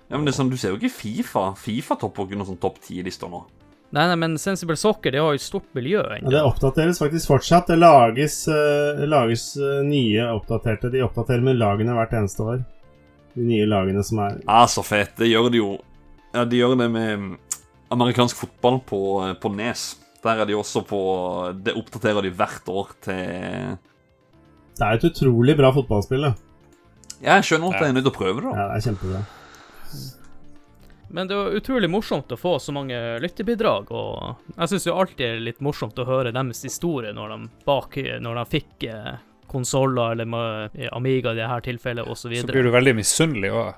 Ja, 0.06 0.16
men 0.16 0.26
det 0.26 0.32
er 0.32 0.38
sånn, 0.38 0.50
Du 0.50 0.58
ser 0.58 0.74
jo 0.74 0.80
ikke 0.80 0.92
Fifa. 0.94 1.48
Fifa 1.58 1.96
topper 1.98 2.26
ikke 2.26 2.38
noen 2.38 2.52
sånn 2.52 2.62
topp 2.62 2.78
ti-lister 2.84 3.30
nå. 3.30 3.42
Nei, 3.94 4.02
nei, 4.10 4.16
men 4.18 4.34
Sensible 4.38 4.74
Soccer 4.76 5.14
det 5.14 5.20
har 5.22 5.30
jo 5.30 5.38
et 5.38 5.44
stort 5.44 5.68
miljø 5.76 6.00
Ja, 6.02 6.16
ennå. 6.18 6.30
det 6.34 6.40
oppdateres 6.42 6.98
faktisk 6.98 7.30
fortsatt. 7.30 7.68
Det 7.70 7.76
lages, 7.78 8.40
uh, 8.50 9.04
lages 9.06 9.44
uh, 9.60 9.78
nye 9.86 10.24
oppdaterte. 10.34 10.90
De 10.92 11.04
oppdaterer 11.06 11.44
med 11.46 11.56
lagene 11.60 11.94
hvert 11.94 12.16
eneste 12.18 12.42
år. 12.42 12.64
De 13.36 13.44
nye 13.46 13.68
lagene 13.68 14.02
som 14.04 14.18
er 14.24 14.40
Ah, 14.48 14.66
så 14.66 14.82
fett. 14.84 15.14
Det 15.20 15.28
gjør 15.30 15.50
de 15.54 15.62
jo 15.62 15.70
Ja, 16.34 16.44
de 16.44 16.58
gjør 16.58 16.74
det 16.74 16.90
med 16.90 17.18
mm, 17.22 17.30
amerikansk 17.94 18.36
fotball 18.42 18.80
på, 18.84 19.00
på 19.40 19.52
Nes. 19.54 19.86
Der 20.24 20.42
er 20.42 20.48
de 20.48 20.56
også 20.58 20.82
på 20.84 21.00
Det 21.62 21.76
oppdaterer 21.78 22.26
de 22.26 22.32
hvert 22.34 22.66
år 22.68 22.90
til 23.06 23.76
Det 24.76 24.82
er 24.82 24.98
et 24.98 25.04
utrolig 25.12 25.54
bra 25.56 25.70
fotballspill, 25.72 26.26
da. 26.26 26.34
Jeg 27.22 27.44
skjønner 27.48 27.72
at 27.72 27.80
jeg 27.80 27.88
er 27.88 27.96
nødt 27.96 28.04
til 28.04 28.12
å 28.12 28.18
prøve 28.18 28.42
det, 28.42 28.50
da. 28.50 28.56
Ja, 28.58 28.64
det 28.68 28.76
er 28.76 28.88
kjempebra. 28.90 29.20
Men 31.08 31.28
det 31.28 31.36
var 31.38 31.54
utrolig 31.54 31.90
morsomt 31.90 32.32
å 32.32 32.36
få 32.36 32.58
så 32.58 32.72
mange 32.74 32.98
lyttebidrag, 33.22 33.90
og 33.94 34.56
jeg 34.56 34.72
syns 34.72 34.86
jo 34.88 34.96
alltid 34.98 35.22
det 35.22 35.28
er 35.36 35.44
litt 35.46 35.60
morsomt 35.62 35.98
å 36.02 36.06
høre 36.08 36.32
deres 36.34 36.64
historie 36.66 37.12
når 37.14 37.34
de, 37.34 37.38
bak, 37.66 37.94
når 38.20 38.40
de 38.40 38.44
fikk 38.50 38.86
eh, 38.90 39.12
konsoller 39.46 40.16
eller 40.16 40.70
eh, 40.74 40.88
Amiga 40.92 41.32
i 41.32 41.38
dette 41.38 41.60
tilfellet, 41.68 42.08
osv. 42.10 42.34
Så 42.34 42.42
så 42.42 42.50
blir 42.50 42.66
du 42.66 42.72
veldig 42.74 42.96
misunnelig 42.98 43.52
òg, 43.54 43.70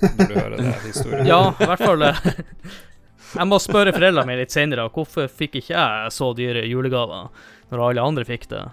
når 0.00 0.24
du 0.24 0.34
hører 0.38 0.56
den 0.56 0.72
historien. 0.86 1.26
Ja, 1.32 1.42
i 1.52 1.68
hvert 1.68 1.84
fall 1.84 2.06
eh, 2.08 2.22
Jeg 3.36 3.46
må 3.46 3.60
spørre 3.62 3.92
foreldrene 3.94 4.26
mine 4.26 4.42
litt 4.42 4.54
senere 4.54 4.88
hvorfor 4.90 5.28
fikk 5.30 5.60
ikke 5.60 5.76
jeg 5.76 6.14
så 6.16 6.32
dyre 6.34 6.64
julegaver 6.66 7.28
når 7.70 7.84
alle 7.86 8.06
andre 8.08 8.24
fikk 8.26 8.48
det. 8.50 8.64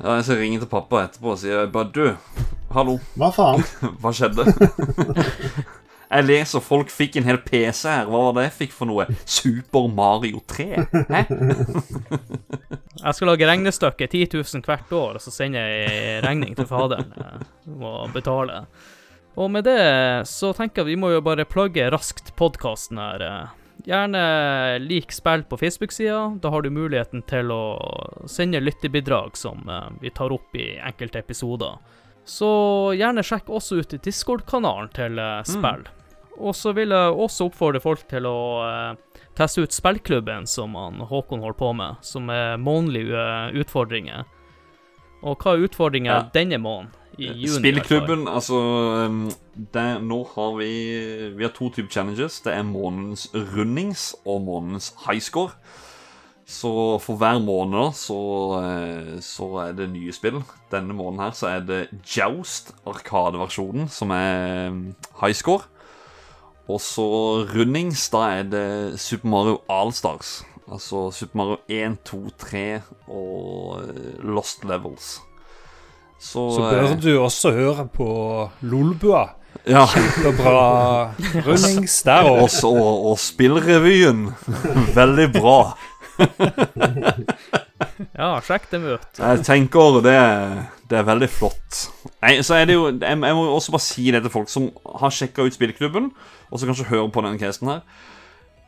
Ja, 0.00 0.16
jeg 0.16 0.24
skal 0.26 0.40
ringe 0.40 0.62
til 0.62 0.70
pappa 0.72 1.04
etterpå 1.04 1.34
og 1.34 1.38
si 1.38 1.52
bare 1.70 1.92
Du, 1.92 2.06
hallo, 2.74 2.96
Hva 3.20 3.28
faen? 3.36 3.62
hva 4.00 4.14
skjedde? 4.16 4.48
Jeg 6.10 6.26
leser 6.26 6.62
folk 6.64 6.90
fikk 6.90 7.20
en 7.20 7.26
hel 7.28 7.38
PC 7.46 7.84
her. 7.86 8.08
Hva 8.10 8.20
var 8.26 8.32
det 8.40 8.44
jeg 8.48 8.54
fikk 8.64 8.72
for 8.74 8.90
noe? 8.90 9.04
Super 9.30 9.86
Mario 9.94 10.40
3? 10.50 10.66
Hæ? 11.06 11.20
Jeg 13.00 13.14
skal 13.16 13.30
lage 13.30 13.46
regnestykke 13.48 14.08
10 14.10 14.26
000 14.34 14.64
hvert 14.66 14.90
år, 14.92 15.14
og 15.16 15.22
så 15.24 15.30
sender 15.32 15.62
jeg 15.70 16.18
regning 16.24 16.52
til 16.58 16.66
faderen. 16.68 17.12
og 17.16 17.78
Må 17.80 17.92
betale. 18.12 18.58
Og 19.40 19.48
med 19.54 19.64
det 19.64 19.78
så 20.28 20.50
tenker 20.58 20.82
jeg 20.82 20.90
vi 20.90 20.98
må 21.00 21.12
jo 21.14 21.22
bare 21.24 21.46
plugge 21.48 21.86
raskt 21.94 22.34
podkasten 22.36 22.98
her. 23.00 23.22
eh. 23.24 23.54
Gjerne 23.86 24.20
lik 24.84 25.14
spill 25.16 25.46
på 25.48 25.56
Facebook-sida. 25.62 26.18
Da 26.42 26.50
har 26.52 26.60
du 26.66 26.68
muligheten 26.74 27.22
til 27.30 27.48
å 27.54 27.62
sende 28.28 28.60
lyttebidrag 28.60 29.38
som 29.40 29.62
eh, 29.70 29.86
vi 30.02 30.10
tar 30.12 30.34
opp 30.36 30.58
i 30.60 30.74
enkelte 30.76 31.22
episoder. 31.22 31.78
Så 32.28 32.50
gjerne 32.98 33.24
sjekk 33.24 33.48
også 33.48 33.80
ut 33.80 33.96
Discord-kanalen 34.04 34.92
til 34.92 35.16
spill. 35.16 35.56
spill. 35.56 35.88
Og 36.40 36.54
så 36.56 36.72
vil 36.76 36.94
jeg 36.94 37.16
også 37.20 37.50
oppfordre 37.50 37.80
folk 37.84 38.06
til 38.08 38.24
å 38.28 38.36
eh, 38.64 39.24
teste 39.36 39.62
ut 39.66 39.74
spillklubben 39.76 40.46
som 40.48 40.74
han 40.78 41.02
Håkon 41.10 41.42
holder 41.44 41.58
på 41.60 41.72
med, 41.76 42.00
som 42.06 42.30
er 42.32 42.56
månedlige 42.60 43.20
eh, 43.20 43.58
utfordringer. 43.60 44.24
Og 45.20 45.36
hva 45.44 45.52
er 45.58 45.66
utfordringen 45.68 46.08
Ja. 46.14 46.22
denne 46.32 46.56
måneden? 46.58 46.94
I 47.20 47.26
juni, 47.26 47.42
i. 47.44 47.48
Spillklubben, 47.58 48.22
altså 48.30 48.56
det, 49.74 49.82
Nå 50.00 50.22
har 50.34 50.54
vi 50.56 50.68
Vi 51.36 51.44
har 51.44 51.52
to 51.52 51.68
typer 51.68 51.90
challenges. 51.92 52.38
Det 52.40 52.54
er 52.54 52.62
månedens 52.64 53.26
rundings 53.34 54.14
og 54.24 54.40
månedens 54.46 54.94
highscore. 55.06 55.52
Så 56.50 56.70
for 57.02 57.14
hver 57.20 57.38
måned 57.44 57.92
så, 57.94 58.16
eh, 58.62 59.18
så 59.22 59.50
er 59.68 59.72
det 59.76 59.90
nye 59.92 60.12
spill. 60.12 60.40
Denne 60.72 60.96
måneden 60.96 61.20
her 61.26 61.36
så 61.36 61.46
er 61.52 61.60
det 61.60 61.82
Joust, 62.16 62.72
Arkadeversjonen, 62.86 63.88
som 63.88 64.10
er 64.10 64.72
highscore. 65.20 65.68
Og 66.70 66.80
så 66.84 67.04
rundings, 67.50 68.04
da 68.12 68.20
er 68.38 68.46
det 68.52 68.66
Super 69.00 69.28
Mario 69.32 69.58
Allstars. 69.70 70.40
Altså 70.70 71.08
Super 71.16 71.40
Mario 71.40 71.56
1, 71.68 71.96
2, 72.06 72.20
3 72.38 72.64
og 73.10 73.80
eh, 73.82 74.20
Lost 74.22 74.64
Levels. 74.68 75.16
Så, 76.20 76.44
Så 76.54 76.62
eh, 76.68 76.70
bør 76.76 76.96
du 77.02 77.10
også 77.24 77.52
høre 77.56 77.86
på 77.94 78.08
Lolbua. 78.62 79.24
Ja. 79.66 79.82
Kjempebra 79.90 81.10
rundings 81.46 81.96
der 82.06 82.28
òg. 82.28 82.42
Og, 82.44 82.50
så- 82.54 82.70
og 83.10 83.18
Spillrevyen. 83.18 84.28
Veldig 85.00 85.26
bra. 85.34 85.56
Ja, 88.16 88.34
sjekk 88.44 88.68
dem 88.72 88.84
ut. 88.94 89.06
Jeg 89.18 89.42
tenker 89.46 90.00
det, 90.04 90.16
det 90.90 90.98
er 91.00 91.06
veldig 91.08 91.28
flott. 91.32 91.78
Nei, 92.22 92.34
så 92.44 92.58
er 92.58 92.66
det 92.68 92.76
jo 92.76 92.86
Jeg, 92.92 93.16
jeg 93.16 93.36
må 93.36 93.44
også 93.54 93.72
bare 93.74 93.84
si 93.84 94.06
det 94.12 94.20
til 94.24 94.32
folk 94.34 94.50
som 94.52 94.68
har 95.00 95.12
sjekka 95.14 95.46
ut 95.48 95.56
spillklubben, 95.56 96.10
og 96.50 96.60
så 96.60 96.68
kanskje 96.68 96.88
hører 96.90 97.10
på 97.14 97.22
denne 97.24 97.40
casen 97.40 97.70
her. 97.70 97.80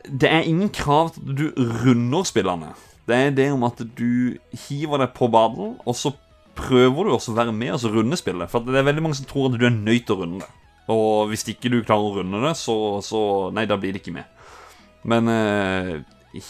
Det 0.06 0.30
er 0.30 0.48
ingen 0.48 0.70
krav 0.74 1.12
til 1.14 1.22
at 1.22 1.38
du 1.38 1.68
runder 1.84 2.26
spillene. 2.26 2.72
Det 3.06 3.18
er 3.18 3.34
det 3.34 3.48
om 3.52 3.64
at 3.66 3.82
du 3.98 4.38
hiver 4.68 5.02
deg 5.02 5.14
på 5.16 5.28
ballen, 5.30 5.76
og 5.86 5.98
så 5.98 6.14
prøver 6.58 7.06
du 7.06 7.14
også 7.14 7.32
å 7.32 7.38
være 7.38 7.54
med 7.54 7.74
og 7.74 7.96
runde 7.96 8.18
spillet. 8.18 8.50
For 8.50 8.64
det 8.66 8.78
er 8.78 8.86
veldig 8.86 9.04
mange 9.04 9.18
som 9.18 9.28
tror 9.28 9.50
at 9.50 9.58
du 9.58 9.66
er 9.66 9.74
nødt 9.74 10.06
til 10.06 10.16
å 10.16 10.22
runde 10.22 10.42
det. 10.44 10.50
Og 10.92 11.30
hvis 11.30 11.46
ikke 11.48 11.70
du 11.70 11.80
klarer 11.86 12.08
å 12.08 12.16
runde 12.20 12.42
det, 12.42 12.54
så, 12.58 12.76
så 13.04 13.20
Nei, 13.54 13.66
da 13.70 13.78
blir 13.80 13.94
det 13.94 14.02
ikke 14.02 14.16
med. 14.16 14.26
Men 15.08 15.30
eh, 15.30 15.92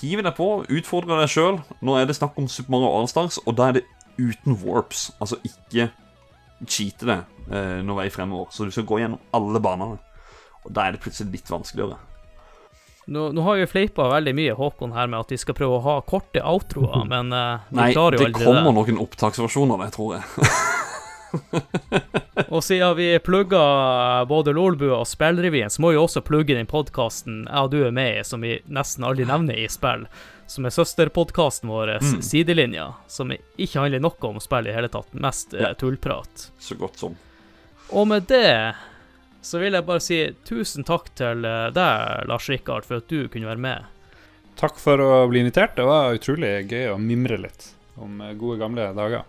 hiv 0.00 0.22
deg 0.24 0.32
på, 0.36 0.48
utfordre 0.68 1.20
deg 1.20 1.32
sjøl. 1.32 1.60
Nå 1.84 1.96
er 1.98 2.08
det 2.08 2.16
snakk 2.18 2.38
om 2.40 2.48
Super 2.50 2.74
Mario 2.74 2.92
Allstars, 2.98 3.40
og 3.46 3.56
da 3.58 3.70
er 3.70 3.78
det 3.78 3.84
uten 4.18 4.56
warps. 4.64 5.10
Altså 5.20 5.38
ikke 5.46 5.90
cheate 6.68 7.08
det 7.08 7.18
eh, 7.50 7.80
noen 7.82 7.98
vei 8.02 8.08
fremover. 8.12 8.52
Så 8.54 8.66
du 8.66 8.74
skal 8.74 8.88
gå 8.88 9.00
gjennom 9.02 9.22
alle 9.36 9.62
banene. 9.62 10.00
Og 10.64 10.72
da 10.72 10.86
er 10.88 10.92
det 10.96 11.00
plutselig 11.02 11.32
litt 11.40 11.50
vanskeligere. 11.50 11.96
Nå, 13.12 13.32
nå 13.34 13.42
har 13.42 13.56
vi 13.58 13.66
fleipa 13.66 14.04
veldig 14.12 14.32
mye 14.38 14.52
Håkon 14.54 14.92
her 14.94 15.08
med 15.10 15.24
at 15.24 15.32
vi 15.34 15.38
skal 15.42 15.56
prøve 15.58 15.80
å 15.80 15.82
ha 15.82 15.96
korte 16.06 16.38
outroer, 16.46 17.02
men 17.12 17.32
uh, 17.34 17.64
Nei, 17.74 17.88
det 17.94 18.28
kommer 18.36 18.62
det. 18.62 18.74
noen 18.78 19.00
opptaksversjoner 19.02 19.82
det, 19.82 19.90
tror 19.96 20.14
jeg. 20.20 20.22
Og 22.52 22.60
siden 22.64 22.92
vi 22.98 23.06
plugga 23.24 23.60
både 24.28 24.52
Lolbua 24.52 24.98
og 25.00 25.08
Spillrevyen, 25.08 25.70
så 25.72 25.80
må 25.82 25.92
vi 25.94 26.00
også 26.00 26.20
plugge 26.24 26.54
den 26.58 26.68
podkasten 26.68 27.46
jeg 27.48 27.62
og 27.64 27.70
du 27.72 27.78
er 27.86 27.94
med 27.96 28.18
i, 28.20 28.24
som 28.28 28.44
vi 28.44 28.58
nesten 28.68 29.06
aldri 29.08 29.24
nevner 29.28 29.56
i 29.62 29.64
spill. 29.72 30.04
Som 30.50 30.66
er 30.68 30.74
søsterpodkasten 30.74 31.70
vår, 31.72 31.94
Mm. 32.02 32.20
Sidelinja. 32.22 32.86
Som 33.08 33.32
ikke 33.32 33.80
handler 33.80 34.02
noe 34.04 34.28
om 34.28 34.40
spill 34.44 34.68
i 34.68 34.74
hele 34.76 34.90
tatt. 34.92 35.08
Mest 35.16 35.54
eh, 35.54 35.62
Ja. 35.62 35.72
tullprat. 35.74 36.50
Så 36.60 36.76
godt 36.76 36.98
som. 37.00 37.16
Og 37.90 38.06
med 38.08 38.26
det 38.28 38.74
så 39.42 39.58
vil 39.58 39.74
jeg 39.74 39.86
bare 39.86 40.02
si 40.02 40.18
tusen 40.46 40.86
takk 40.86 41.10
til 41.18 41.44
eh, 41.48 41.68
deg, 41.74 42.26
Lars 42.30 42.48
Rikard, 42.50 42.86
for 42.86 43.02
at 43.02 43.10
du 43.10 43.26
kunne 43.32 43.50
være 43.50 43.62
med. 43.62 43.90
Takk 44.60 44.78
for 44.78 45.00
å 45.02 45.12
bli 45.30 45.42
invitert. 45.42 45.74
Det 45.76 45.86
var 45.88 46.14
utrolig 46.14 46.54
gøy 46.70 46.92
å 46.92 46.98
mimre 47.00 47.40
litt 47.42 47.72
om 48.00 48.20
eh, 48.22 48.34
gode, 48.38 48.60
gamle 48.62 48.92
dager. 48.96 49.26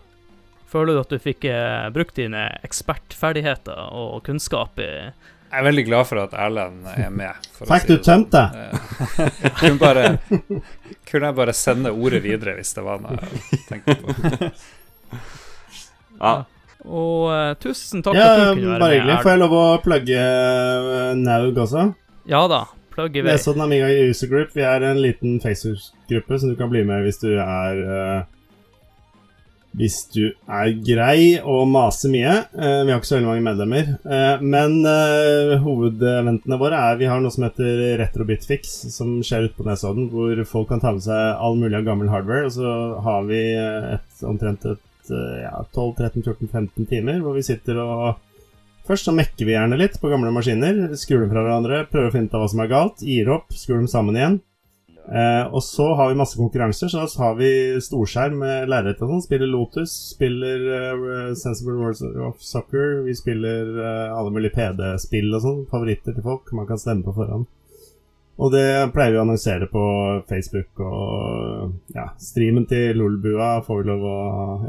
Føler 0.70 0.96
du 0.96 1.02
at 1.04 1.12
du 1.12 1.20
fikk 1.22 1.46
eh, 1.50 1.88
brukt 1.94 2.16
dine 2.18 2.46
ekspertferdigheter 2.66 3.94
og 3.94 4.22
kunnskap 4.26 4.78
i 4.82 4.88
Jeg 4.90 5.60
er 5.60 5.66
veldig 5.68 5.84
glad 5.86 6.08
for 6.08 6.22
at 6.24 6.34
Erlend 6.46 6.88
er 6.94 7.12
med. 7.14 7.50
Fikk 7.58 7.86
si 7.86 7.90
du 7.90 7.96
sånn. 7.98 8.06
tømt 8.06 8.34
deg? 8.34 8.56
Eh, 8.62 9.52
kunne, 9.60 9.76
bare, 9.82 10.06
kunne 11.10 11.30
jeg 11.30 11.38
bare 11.42 11.54
sende 11.58 11.94
ordet 11.94 12.24
videre 12.24 12.56
hvis 12.58 12.74
det 12.78 12.86
var 12.86 13.02
noe 13.04 13.18
jeg 13.22 13.62
tenkte 13.68 13.98
på. 14.02 14.50
Ja, 16.14 16.34
Og 16.84 17.30
uh, 17.32 17.54
tusen 17.62 18.02
takk 18.04 18.16
Ja, 18.18 18.24
for 18.28 18.40
at 18.44 18.56
du 18.56 18.60
kunne 18.60 18.72
være 18.74 18.80
bare 18.80 18.90
med. 18.90 19.00
hyggelig. 19.00 19.18
Får 19.24 19.30
jeg 19.34 19.42
lov 19.44 19.56
å 19.56 19.64
plugge 19.84 20.20
uh, 20.20 21.14
Naug 21.16 21.62
også? 21.64 21.86
Ja 22.28 22.42
da, 22.50 22.60
plugg 22.94 23.16
i 23.16 23.24
vei. 23.24 23.32
Nesodden 23.32 23.64
Amiga 23.64 23.88
User 24.08 24.28
Group. 24.30 24.52
Vi 24.56 24.62
er 24.68 24.84
en 24.90 25.00
liten 25.00 25.40
Facebook-gruppe 25.40 26.38
som 26.40 26.52
du 26.52 26.56
kan 26.60 26.70
bli 26.72 26.84
med 26.84 27.04
hvis 27.06 27.20
du 27.24 27.30
er 27.40 27.80
uh, 27.88 28.22
Hvis 29.74 29.96
du 30.14 30.28
er 30.46 30.70
grei 30.86 31.40
og 31.42 31.64
maser 31.72 32.12
mye. 32.12 32.34
Vi 32.54 32.92
har 32.92 33.00
ikke 33.00 33.08
så 33.08 33.16
veldig 33.16 33.26
mange 33.32 33.42
medlemmer. 33.48 33.88
Men 34.38 34.76
hovedeventene 35.64 36.58
våre 36.60 36.78
er 36.92 37.00
Vi 37.00 37.08
har 37.10 37.18
noe 37.24 37.34
som 37.34 37.42
heter 37.48 37.96
Retrobitfix, 37.98 38.70
som 38.94 39.16
skjer 39.26 39.48
ute 39.48 39.56
på 39.58 39.66
Nesodden. 39.66 40.06
Hvor 40.12 40.44
folk 40.46 40.68
kan 40.70 40.78
ta 40.84 40.92
med 40.94 41.02
seg 41.02 41.42
all 41.42 41.58
mulig 41.58 41.74
av 41.80 41.88
gammel 41.88 42.12
hardware. 42.12 42.46
Og 42.46 42.54
så 42.54 42.74
har 43.02 43.26
vi 43.26 43.40
et, 43.58 44.22
omtrent 44.22 44.62
et 44.76 44.84
ja, 45.12 45.58
12-13-14-15 45.74 46.88
timer 46.90 47.20
hvor 47.24 47.36
vi 47.36 47.44
sitter 47.46 47.80
og 47.82 48.22
Først 48.84 49.06
så 49.08 49.14
mekker 49.16 49.48
vi 49.48 49.54
gjerne 49.54 49.78
litt 49.80 49.94
på 49.96 50.10
gamle 50.12 50.28
maskiner. 50.28 50.90
Skrur 51.00 51.22
dem 51.22 51.30
fra 51.32 51.40
hverandre, 51.40 51.86
prøver 51.88 52.10
å 52.10 52.12
finne 52.12 52.28
ut 52.28 52.34
av 52.36 52.42
hva 52.42 52.48
som 52.52 52.60
er 52.60 52.68
galt. 52.68 53.00
Gir 53.00 53.30
opp, 53.32 53.54
skrur 53.56 53.78
dem 53.78 53.88
sammen 53.88 54.18
igjen. 54.18 54.34
Eh, 55.04 55.46
og 55.52 55.60
så 55.64 55.86
har 55.96 56.10
vi 56.10 56.18
masse 56.20 56.36
konkurranser. 56.36 56.92
Så 56.92 57.20
har 57.20 57.38
vi 57.40 57.48
storskjerm 57.84 58.36
med 58.40 58.68
lerret 58.68 59.00
og 59.00 59.14
sånn. 59.14 59.24
Spiller 59.24 59.48
Lotus, 59.48 59.94
spiller 60.14 60.68
uh, 60.68 61.32
Sensible 61.32 61.78
Words 61.80 62.04
of 62.04 62.44
Soccer. 62.44 63.02
Vi 63.08 63.16
spiller 63.16 63.72
uh, 63.80 64.18
alle 64.18 64.32
mulige 64.36 64.56
PD-spill 64.56 65.32
og 65.32 65.44
sånn. 65.44 65.64
Favoritter 65.72 66.16
til 66.16 66.28
folk 66.28 66.52
man 66.56 66.68
kan 66.68 66.80
stemme 66.80 67.08
på 67.08 67.16
forhånd. 67.16 67.48
Og 68.34 68.50
det 68.50 68.66
pleier 68.90 69.12
vi 69.14 69.18
å 69.20 69.22
annonsere 69.22 69.68
på 69.70 69.82
Facebook 70.26 70.80
og 70.82 71.94
ja, 71.94 72.08
streamen 72.18 72.64
til 72.66 72.98
Lolbua 72.98 73.60
får 73.62 73.82
vi 73.82 73.86
lov 73.92 74.02
å 74.10 74.16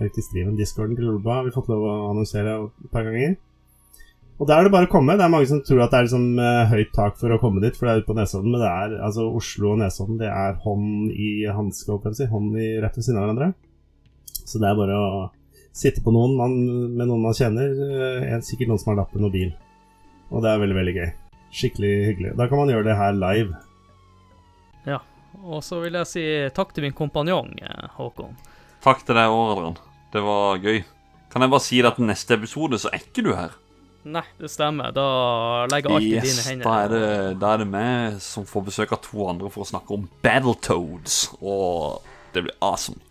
ikke 0.06 0.22
streamen, 0.22 0.58
discorden 0.60 0.94
til 0.98 1.08
Lolbua 1.10 1.40
har 1.40 1.48
vi 1.48 1.54
fått 1.56 1.72
lov 1.74 1.82
å 1.82 1.96
annonsere 2.12 2.60
et 2.62 2.92
par 2.94 3.08
ganger. 3.08 3.34
Og 4.36 4.50
der 4.50 4.60
er 4.60 4.68
det 4.68 4.74
bare 4.76 4.90
å 4.90 4.92
komme. 4.92 5.16
Det 5.18 5.24
er 5.24 5.32
mange 5.32 5.48
som 5.50 5.62
tror 5.64 5.82
at 5.86 5.94
det 5.94 5.98
er 5.98 6.08
liksom 6.10 6.40
eh, 6.44 6.74
høyt 6.74 6.92
tak 6.94 7.18
for 7.18 7.32
å 7.32 7.40
komme 7.42 7.64
dit, 7.64 7.74
for 7.78 7.88
det 7.88 7.94
er 7.94 8.04
ute 8.04 8.10
på 8.10 8.18
Nesodden, 8.20 8.52
men 8.52 8.62
det 8.62 8.70
er 8.70 8.96
altså 9.08 9.30
Oslo 9.32 9.72
og 9.74 9.80
Nesodden, 9.82 10.20
det 10.20 10.30
er 10.30 10.58
hånd 10.66 11.14
i 11.16 11.30
hanske, 11.48 11.98
si. 12.20 12.28
Hånd 12.30 12.60
i 12.60 12.74
rett 12.84 13.00
ved 13.00 13.08
siden 13.08 13.22
av 13.22 13.30
hverandre. 13.30 13.54
Så 14.44 14.60
det 14.62 14.70
er 14.70 14.78
bare 14.78 15.00
å 15.00 15.28
sitte 15.76 16.04
på 16.04 16.14
noen 16.14 16.36
man, 16.38 16.58
med 17.00 17.08
noen 17.08 17.24
man 17.24 17.38
kjenner. 17.38 17.72
eh, 18.28 18.36
Sikkert 18.46 18.70
noen 18.74 18.84
som 18.84 18.94
har 18.94 19.06
lappen 19.06 19.26
og 19.26 19.34
bil. 19.34 19.56
Og 20.30 20.44
det 20.44 20.52
er 20.52 20.62
veldig, 20.62 20.82
veldig 20.84 20.98
gøy. 21.00 21.14
Skikkelig 21.56 21.92
hyggelig. 22.10 22.34
Da 22.36 22.50
kan 22.52 22.60
man 22.60 22.72
gjøre 22.74 22.88
det 22.90 22.98
her 23.00 23.16
live. 23.16 23.56
Ja. 24.86 25.00
Og 25.46 25.62
så 25.64 25.80
vil 25.84 25.96
jeg 26.00 26.10
si 26.10 26.24
takk 26.56 26.74
til 26.76 26.84
min 26.88 26.96
kompanjong, 26.96 27.54
eh, 27.64 27.86
Håkon. 27.98 28.36
Takk 28.84 29.04
til 29.06 29.18
deg 29.18 29.32
òg, 29.32 29.52
Adrian. 29.54 29.78
Det 30.14 30.24
var 30.24 30.60
gøy. 30.64 30.82
Kan 31.32 31.44
jeg 31.44 31.52
bare 31.52 31.64
si 31.66 31.80
at 31.84 31.98
neste 32.00 32.38
episode 32.38 32.80
så 32.80 32.92
er 32.92 33.04
ikke 33.04 33.24
du 33.26 33.32
her. 33.36 33.56
Nei, 34.06 34.24
det 34.38 34.52
stemmer. 34.54 34.92
Da 34.94 35.06
legger 35.72 35.96
alt 35.96 36.06
i 36.06 36.20
dine 36.22 36.44
hender. 36.46 36.66
da 36.68 36.76
er, 36.84 36.92
det, 36.94 37.40
da 37.42 37.54
er 37.54 37.64
det 37.64 37.68
meg 37.72 38.20
som 38.22 38.46
får 38.46 38.68
besøk 38.68 38.94
av 38.94 39.02
to 39.02 39.26
andre 39.32 39.50
for 39.50 39.66
å 39.66 39.70
snakke 39.72 39.96
om 39.98 40.06
Battletoads. 40.24 41.18
Og 41.42 42.06
det 42.36 42.46
blir 42.46 42.56
awesome. 42.62 43.02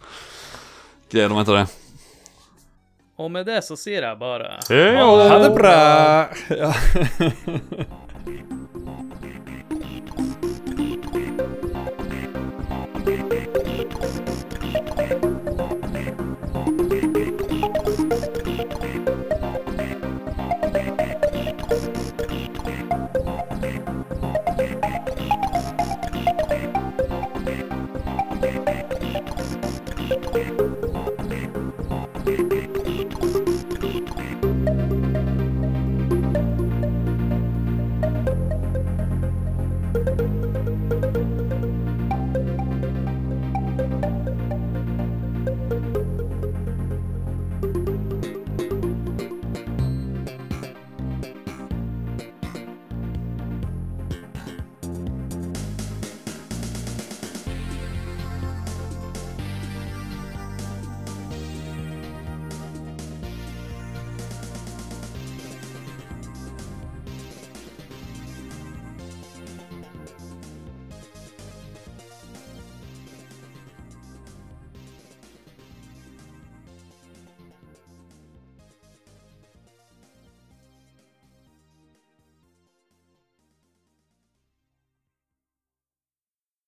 Gleder 1.10 1.34
meg 1.34 1.48
til 1.48 1.58
det. 1.58 1.66
Og 3.18 3.30
med 3.30 3.46
det 3.46 3.60
så 3.62 3.76
sier 3.78 4.02
jeg 4.02 4.18
bare 4.18 4.56
Ha 4.66 5.38
det 5.42 5.52
bra! 5.54 5.76
Ja. 6.62 6.72
Bye. 8.24 8.73